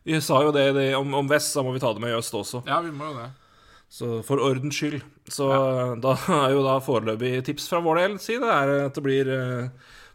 vi 0.03 0.19
sa 0.22 0.41
jo 0.44 0.52
det, 0.52 0.73
det 0.76 0.90
om, 0.98 1.14
om 1.15 1.30
Vest, 1.31 1.53
så 1.56 1.64
må 1.64 1.72
vi 1.73 1.80
ta 1.80 1.94
det 1.95 2.03
med 2.03 2.11
i 2.11 2.18
øst 2.19 2.35
også. 2.35 2.61
ja, 2.68 2.81
vi 2.84 2.91
må 2.91 3.07
jo 3.11 3.18
det. 3.22 3.30
Så 3.94 4.07
for 4.26 4.41
ordens 4.41 4.76
skyld. 4.76 5.03
Så 5.30 5.48
da 6.02 6.15
er 6.44 6.53
jo 6.56 6.64
da 6.65 6.80
foreløpig 6.84 7.44
tips 7.45 7.68
fra 7.69 7.81
vår 7.85 8.02
del 8.02 8.15
side 8.22 8.48
er 8.49 8.72
at 8.88 8.95
det 8.98 9.03
blir 9.06 9.30
eh, 9.30 9.68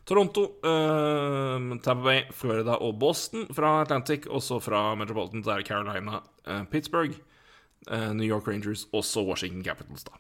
Toronto, 0.09 0.45
eh, 0.65 1.59
Tampa 1.85 2.03
Bay, 2.07 2.23
Florida 2.33 2.79
og 2.81 2.97
Boston 2.99 3.45
fra 3.55 3.83
Atlantic. 3.83 4.25
Også 4.33 4.57
fra 4.65 4.95
Metropolitan 4.97 5.45
så 5.45 5.53
er 5.55 5.61
det 5.63 5.69
Carolina, 5.69 6.23
eh, 6.49 6.63
Pittsburgh, 6.73 7.15
eh, 7.91 8.09
New 8.17 8.25
York 8.27 8.49
Rangers, 8.49 8.87
også 8.97 9.27
Washington 9.29 9.63
Capitals, 9.67 10.05
da. 10.09 10.17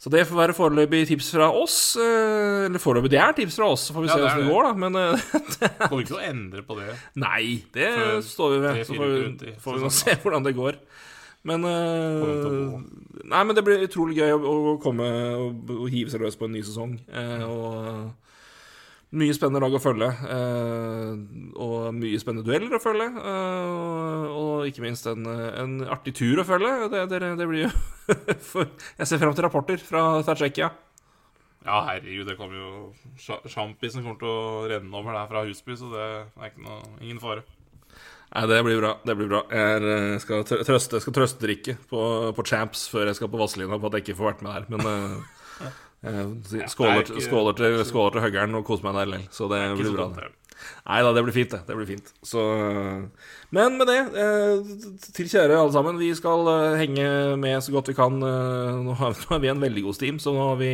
Så 0.00 0.08
det 0.08 0.22
får 0.24 0.38
være 0.38 0.54
foreløpig 0.56 1.02
tips 1.10 1.26
fra 1.34 1.50
oss. 1.52 1.96
eh, 2.00 2.64
Eller 2.68 2.78
foreløpig, 2.80 3.10
det 3.12 3.18
er 3.20 3.32
tips 3.36 3.56
fra 3.60 3.66
oss, 3.68 3.82
så 3.90 3.92
får 3.92 4.00
vi 4.00 4.08
Ja, 4.08 4.14
se 4.14 4.20
det 4.20 4.30
hvordan 4.30 4.38
det 4.38 4.46
det. 4.46 4.52
går, 4.54 4.62
da. 4.62 4.72
Men 4.80 4.96
eh, 4.96 5.88
Kommer 5.90 6.00
ikke 6.04 6.12
til 6.14 6.16
å 6.20 6.28
endre 6.30 6.62
på 6.64 6.76
det. 6.78 6.94
Nei, 7.20 7.64
det 7.74 7.90
står 8.24 8.54
vi 8.54 8.60
ved. 8.64 8.80
Så 8.88 8.96
får 8.96 9.12
vi, 9.12 9.52
får 9.60 9.76
vi 9.76 9.82
nå 9.84 9.90
se 9.92 10.14
hvordan 10.22 10.46
det 10.48 10.54
går. 10.56 10.78
Men 11.48 11.64
eh, 11.64 12.24
å 12.24 12.80
Nei, 13.30 13.44
men 13.46 13.54
det 13.54 13.62
blir 13.62 13.84
utrolig 13.84 14.16
gøy 14.18 14.32
å, 14.34 14.40
å 14.42 14.72
komme 14.82 15.06
og, 15.38 15.70
og 15.70 15.86
hive 15.92 16.10
seg 16.10 16.22
løs 16.24 16.38
på 16.38 16.48
en 16.48 16.56
ny 16.56 16.64
sesong. 16.66 16.96
Uh, 17.12 17.44
og 17.46 19.20
mye 19.20 19.34
spennende 19.34 19.62
lag 19.62 19.74
å 19.74 19.82
følge. 19.82 20.08
Uh, 20.22 21.14
og 21.58 21.94
mye 21.94 22.18
spennende 22.22 22.46
dueller 22.46 22.74
å 22.74 22.82
følge. 22.82 23.06
Eh, 23.10 24.26
og, 24.30 24.66
ikke 24.70 24.84
minst 24.84 25.06
en, 25.10 25.26
en 25.26 25.80
artig 25.90 26.14
tur 26.18 26.42
å 26.42 26.46
følge. 26.46 26.88
Det, 26.92 27.04
det, 27.10 27.32
det 27.38 27.48
blir 27.50 27.66
jo 27.66 27.72
Jeg 29.00 29.06
ser 29.06 29.20
frem 29.20 29.34
til 29.34 29.46
rapporter 29.46 29.82
fra, 29.82 30.04
Tsjekkia. 30.26 30.70
Ja, 31.66 31.82
herregud, 31.90 32.24
det 32.30 32.38
kommer 32.38 32.56
jo 32.56 32.70
sja- 33.20 33.42
Sjampisen 33.50 34.02
kommer 34.02 34.20
til 34.22 34.30
å 34.30 34.68
renne 34.70 34.96
over 34.96 35.18
der 35.18 35.28
fra 35.28 35.42
Husby, 35.44 35.76
så 35.76 35.90
det 35.92 36.06
er 36.40 36.54
noe, 36.62 36.80
ingen 37.02 37.20
fare. 37.20 37.44
Nei, 38.30 38.46
det 38.46 38.60
blir 38.62 38.78
bra. 38.78 38.92
det 39.04 39.14
blir 39.18 39.26
bra 39.30 39.40
Jeg 39.50 40.20
skal 40.22 40.44
trøste, 40.46 40.98
jeg 41.00 41.02
skal 41.02 41.14
trøste, 41.16 41.40
drikke 41.42 41.76
på, 41.90 42.02
på 42.36 42.44
Champs 42.46 42.84
før 42.92 43.08
jeg 43.10 43.18
skal 43.18 43.30
på 43.32 43.40
Vazelina 43.40 43.78
på 43.82 43.90
at 43.90 43.96
jeg 43.98 44.04
ikke 44.06 44.18
får 44.20 44.28
vært 44.32 44.44
med 44.46 44.52
der. 44.54 44.68
Men 44.70 44.90
eh, 44.90 45.72
jeg 46.54 46.68
skåler, 46.74 47.00
er 47.00 47.08
ikke- 47.08 47.24
skåler, 47.26 47.56
til, 47.58 47.80
skåler 47.88 48.14
til 48.16 48.24
høggeren 48.28 48.54
og 48.60 48.64
koser 48.68 48.86
meg 48.86 49.00
der 49.00 49.10
likevel. 49.16 49.32
Så 49.34 49.50
det 49.50 49.64
blir 49.80 49.96
bra. 49.96 50.06
det. 50.20 50.30
Nei 50.84 51.00
da, 51.02 51.10
det 51.16 51.22
blir 51.24 51.32
fint, 51.34 51.50
det. 51.56 51.60
Det 51.66 51.74
blir 51.78 51.88
fint. 51.88 52.08
Så 52.22 52.42
Men 53.50 53.78
med 53.80 53.88
det, 53.88 53.98
eh, 54.14 54.72
til 55.16 55.26
kjære 55.32 55.56
alle 55.58 55.72
sammen, 55.74 55.98
vi 55.98 56.12
skal 56.14 56.46
eh, 56.54 56.78
henge 56.84 57.06
med 57.40 57.62
så 57.64 57.72
godt 57.74 57.88
vi 57.90 57.96
kan. 57.98 58.20
Eh, 58.22 58.80
Nå 58.86 58.94
har, 59.00 59.16
vi 59.40 59.48
en 59.50 59.62
veldig 59.62 59.82
god 59.88 59.96
steam, 59.96 60.18
så 60.22 60.34
nå 60.36 60.50
har 60.52 60.60
vi 60.60 60.72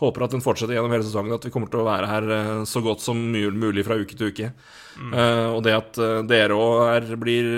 håper 0.00 0.24
at 0.24 0.34
den 0.34 0.42
fortsetter 0.44 0.74
gjennom 0.76 0.92
hele 0.94 1.04
sesongen. 1.06 1.34
At 1.36 1.44
vi 1.46 1.52
kommer 1.52 1.70
til 1.70 1.82
å 1.82 1.88
være 1.88 2.08
her 2.08 2.28
eh, 2.36 2.52
så 2.68 2.82
godt 2.84 3.04
som 3.04 3.18
mulig 3.20 3.84
fra 3.86 3.98
uke 4.00 4.16
til 4.16 4.32
uke. 4.32 4.52
Eh, 5.00 5.48
og 5.52 5.62
det 5.64 5.76
at 5.76 6.00
eh, 6.00 6.20
dere 6.28 6.56
òg 6.56 7.12
blir 7.20 7.50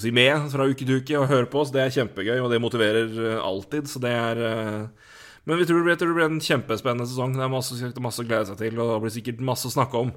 si, 0.00 0.12
med 0.14 0.48
fra 0.52 0.68
uke 0.68 0.84
til 0.84 1.02
uke 1.02 1.18
og 1.20 1.28
hører 1.30 1.50
på 1.52 1.62
oss, 1.62 1.72
det 1.74 1.84
er 1.84 1.94
kjempegøy, 1.98 2.38
og 2.40 2.50
det 2.52 2.62
motiverer 2.64 3.20
alltid. 3.40 3.90
Så 3.92 4.02
det 4.02 4.12
er 4.12 4.40
uh, 4.42 5.12
Men 5.46 5.60
vi 5.60 5.68
tror 5.68 5.82
det 5.82 5.86
blir, 5.86 6.00
det 6.00 6.14
blir 6.16 6.26
en 6.26 6.42
kjempespennende 6.42 7.06
sesong. 7.08 7.36
Det 7.36 7.44
er 7.44 7.52
masse, 7.52 7.92
masse 8.02 8.24
å 8.24 8.28
glede 8.28 8.48
seg 8.50 8.60
til, 8.64 8.80
og 8.80 8.96
det 8.96 9.02
blir 9.04 9.16
sikkert 9.20 9.44
masse 9.46 9.68
å 9.68 9.76
snakke 9.76 10.06
om. 10.08 10.14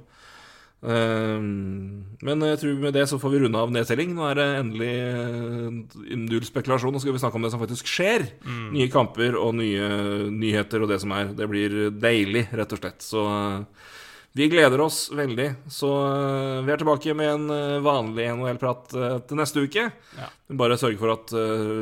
Eh, 0.80 1.40
men 2.24 2.44
jeg 2.48 2.60
tror 2.62 2.80
med 2.80 2.96
det 2.96 3.06
så 3.12 3.20
får 3.20 3.34
vi 3.34 3.42
runde 3.44 3.62
av 3.62 3.72
nedtelling. 3.74 4.14
Nå 4.16 4.26
er 4.30 4.40
det 4.40 4.48
endelig 4.62 4.92
eh, 4.96 6.18
null 6.20 6.48
spekulasjon. 6.48 6.96
Nå 6.96 7.04
skal 7.04 7.16
vi 7.16 7.22
snakke 7.22 7.40
om 7.40 7.48
det 7.48 7.54
som 7.54 7.64
faktisk 7.64 7.90
skjer. 7.90 8.28
Nye 8.74 8.90
kamper 8.92 9.38
og 9.40 9.56
nye 9.60 9.88
nyheter 10.32 10.84
og 10.84 10.92
det 10.94 11.02
som 11.04 11.16
er. 11.16 11.34
Det 11.36 11.50
blir 11.52 11.80
deilig, 11.96 12.48
rett 12.56 12.76
og 12.76 12.84
slett. 12.84 13.04
Så 13.06 13.26
eh, 13.28 13.88
vi 14.40 14.48
gleder 14.52 14.80
oss 14.84 15.08
veldig. 15.16 15.50
Så 15.74 15.94
eh, 16.08 16.60
vi 16.68 16.76
er 16.76 16.84
tilbake 16.84 17.16
med 17.18 17.34
en 17.36 17.84
vanlig 17.86 18.30
NHL-prat 18.36 18.94
til 19.28 19.40
neste 19.42 19.66
uke. 19.66 19.90
Ja. 20.20 20.30
Bare 20.60 20.80
sørge 20.80 21.02
for 21.02 21.16
at 21.16 21.34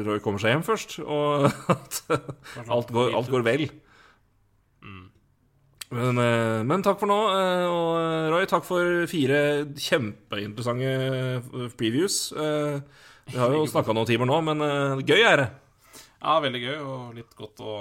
Roy 0.08 0.22
kommer 0.24 0.42
seg 0.42 0.56
hjem 0.56 0.66
først, 0.66 1.00
og 1.06 1.50
at 1.76 2.02
alt 2.66 2.96
går, 2.96 3.14
alt 3.20 3.34
går 3.34 3.46
vel. 3.46 3.70
Men, 5.96 6.18
eh, 6.20 6.64
men 6.68 6.82
takk 6.84 7.00
for 7.00 7.08
nå. 7.08 7.18
eh, 7.32 7.66
Og 7.72 7.92
eh, 8.02 8.30
Roy, 8.34 8.46
takk 8.50 8.66
for 8.68 9.06
fire 9.08 9.40
kjempeinteressante 9.80 11.72
previews. 11.80 12.18
Vi 12.34 13.38
har 13.40 13.52
jo 13.56 13.66
snakka 13.68 13.94
noen 13.96 14.08
timer 14.08 14.28
nå, 14.30 14.42
men 14.44 14.60
gøy 15.08 15.22
er 15.28 15.38
det. 15.44 15.48
Ja, 16.22 16.40
veldig 16.44 16.62
gøy 16.64 16.78
og 16.82 17.16
litt 17.16 17.34
godt 17.38 17.60
å 17.62 17.74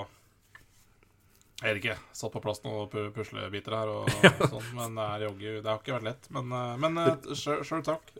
Jeg 1.62 1.72
vet 1.72 1.78
ikke. 1.80 1.94
Satt 2.12 2.32
på 2.34 2.42
plass 2.44 2.60
noen 2.66 2.88
pu- 2.92 3.10
puslebiter 3.16 3.72
her 3.78 3.88
og 3.88 4.10
sånn, 4.52 4.66
men 4.76 4.98
det, 4.98 5.26
jogge, 5.30 5.54
det 5.64 5.70
har 5.70 5.78
ikke 5.80 5.94
vært 5.96 6.08
lett. 6.10 6.26
Men, 6.36 6.50
men 6.82 6.98
sjøl 7.38 7.82
takk, 7.86 8.10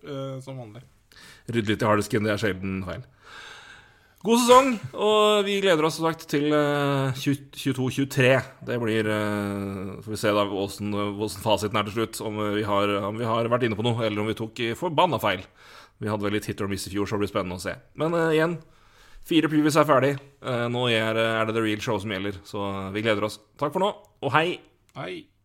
som 0.43 0.57
vanlig. 0.63 0.83
Rydde 1.51 1.69
litt 1.75 1.83
i 1.85 1.87
harddisken, 1.91 2.25
det 2.27 2.33
er 2.35 2.41
sjelden 2.43 2.81
feil. 2.87 3.05
God 4.27 4.41
sesong, 4.43 4.73
og 4.99 5.45
vi 5.47 5.61
gleder 5.63 5.87
oss 5.87 6.01
som 6.01 6.09
sagt 6.09 6.25
til 6.33 6.49
eh, 6.51 7.19
22-23. 7.23 8.31
Det 8.67 8.79
blir 8.83 9.07
eh, 9.13 9.93
Får 10.03 10.15
vi 10.17 10.19
se 10.19 10.33
da 10.35 10.43
åssen 10.51 10.97
fasiten 11.45 11.79
er 11.79 11.87
til 11.87 11.95
slutt. 12.01 12.19
Om 12.27 12.41
vi, 12.57 12.65
har, 12.67 12.95
om 13.07 13.21
vi 13.21 13.29
har 13.29 13.47
vært 13.53 13.69
inne 13.69 13.79
på 13.79 13.87
noe, 13.87 14.01
eller 14.03 14.25
om 14.25 14.27
vi 14.27 14.35
tok 14.39 14.65
forbanna 14.81 15.21
feil. 15.23 15.47
Vi 16.03 16.11
hadde 16.11 16.27
vel 16.27 16.35
litt 16.41 16.51
hit 16.51 16.65
or 16.65 16.73
miss 16.73 16.89
i 16.91 16.95
fjor, 16.97 17.07
så 17.07 17.15
det 17.15 17.23
blir 17.23 17.33
spennende 17.37 17.61
å 17.61 17.63
se. 17.63 17.77
Men 18.03 18.19
uh, 18.19 18.35
igjen, 18.35 18.59
fire 19.31 19.53
previews 19.53 19.79
er 19.79 19.87
ferdig. 19.93 20.13
Uh, 20.43 20.67
nå 20.75 20.89
er, 20.91 21.23
er 21.23 21.47
det 21.47 21.55
the 21.55 21.63
real 21.69 21.87
show 21.87 22.03
som 22.03 22.11
gjelder, 22.17 22.43
så 22.51 22.67
vi 22.97 23.07
gleder 23.07 23.31
oss. 23.31 23.39
Takk 23.63 23.79
for 23.79 23.87
nå, 23.87 23.95
og 24.27 24.35
hei! 24.35 24.59
Hei. 24.99 25.36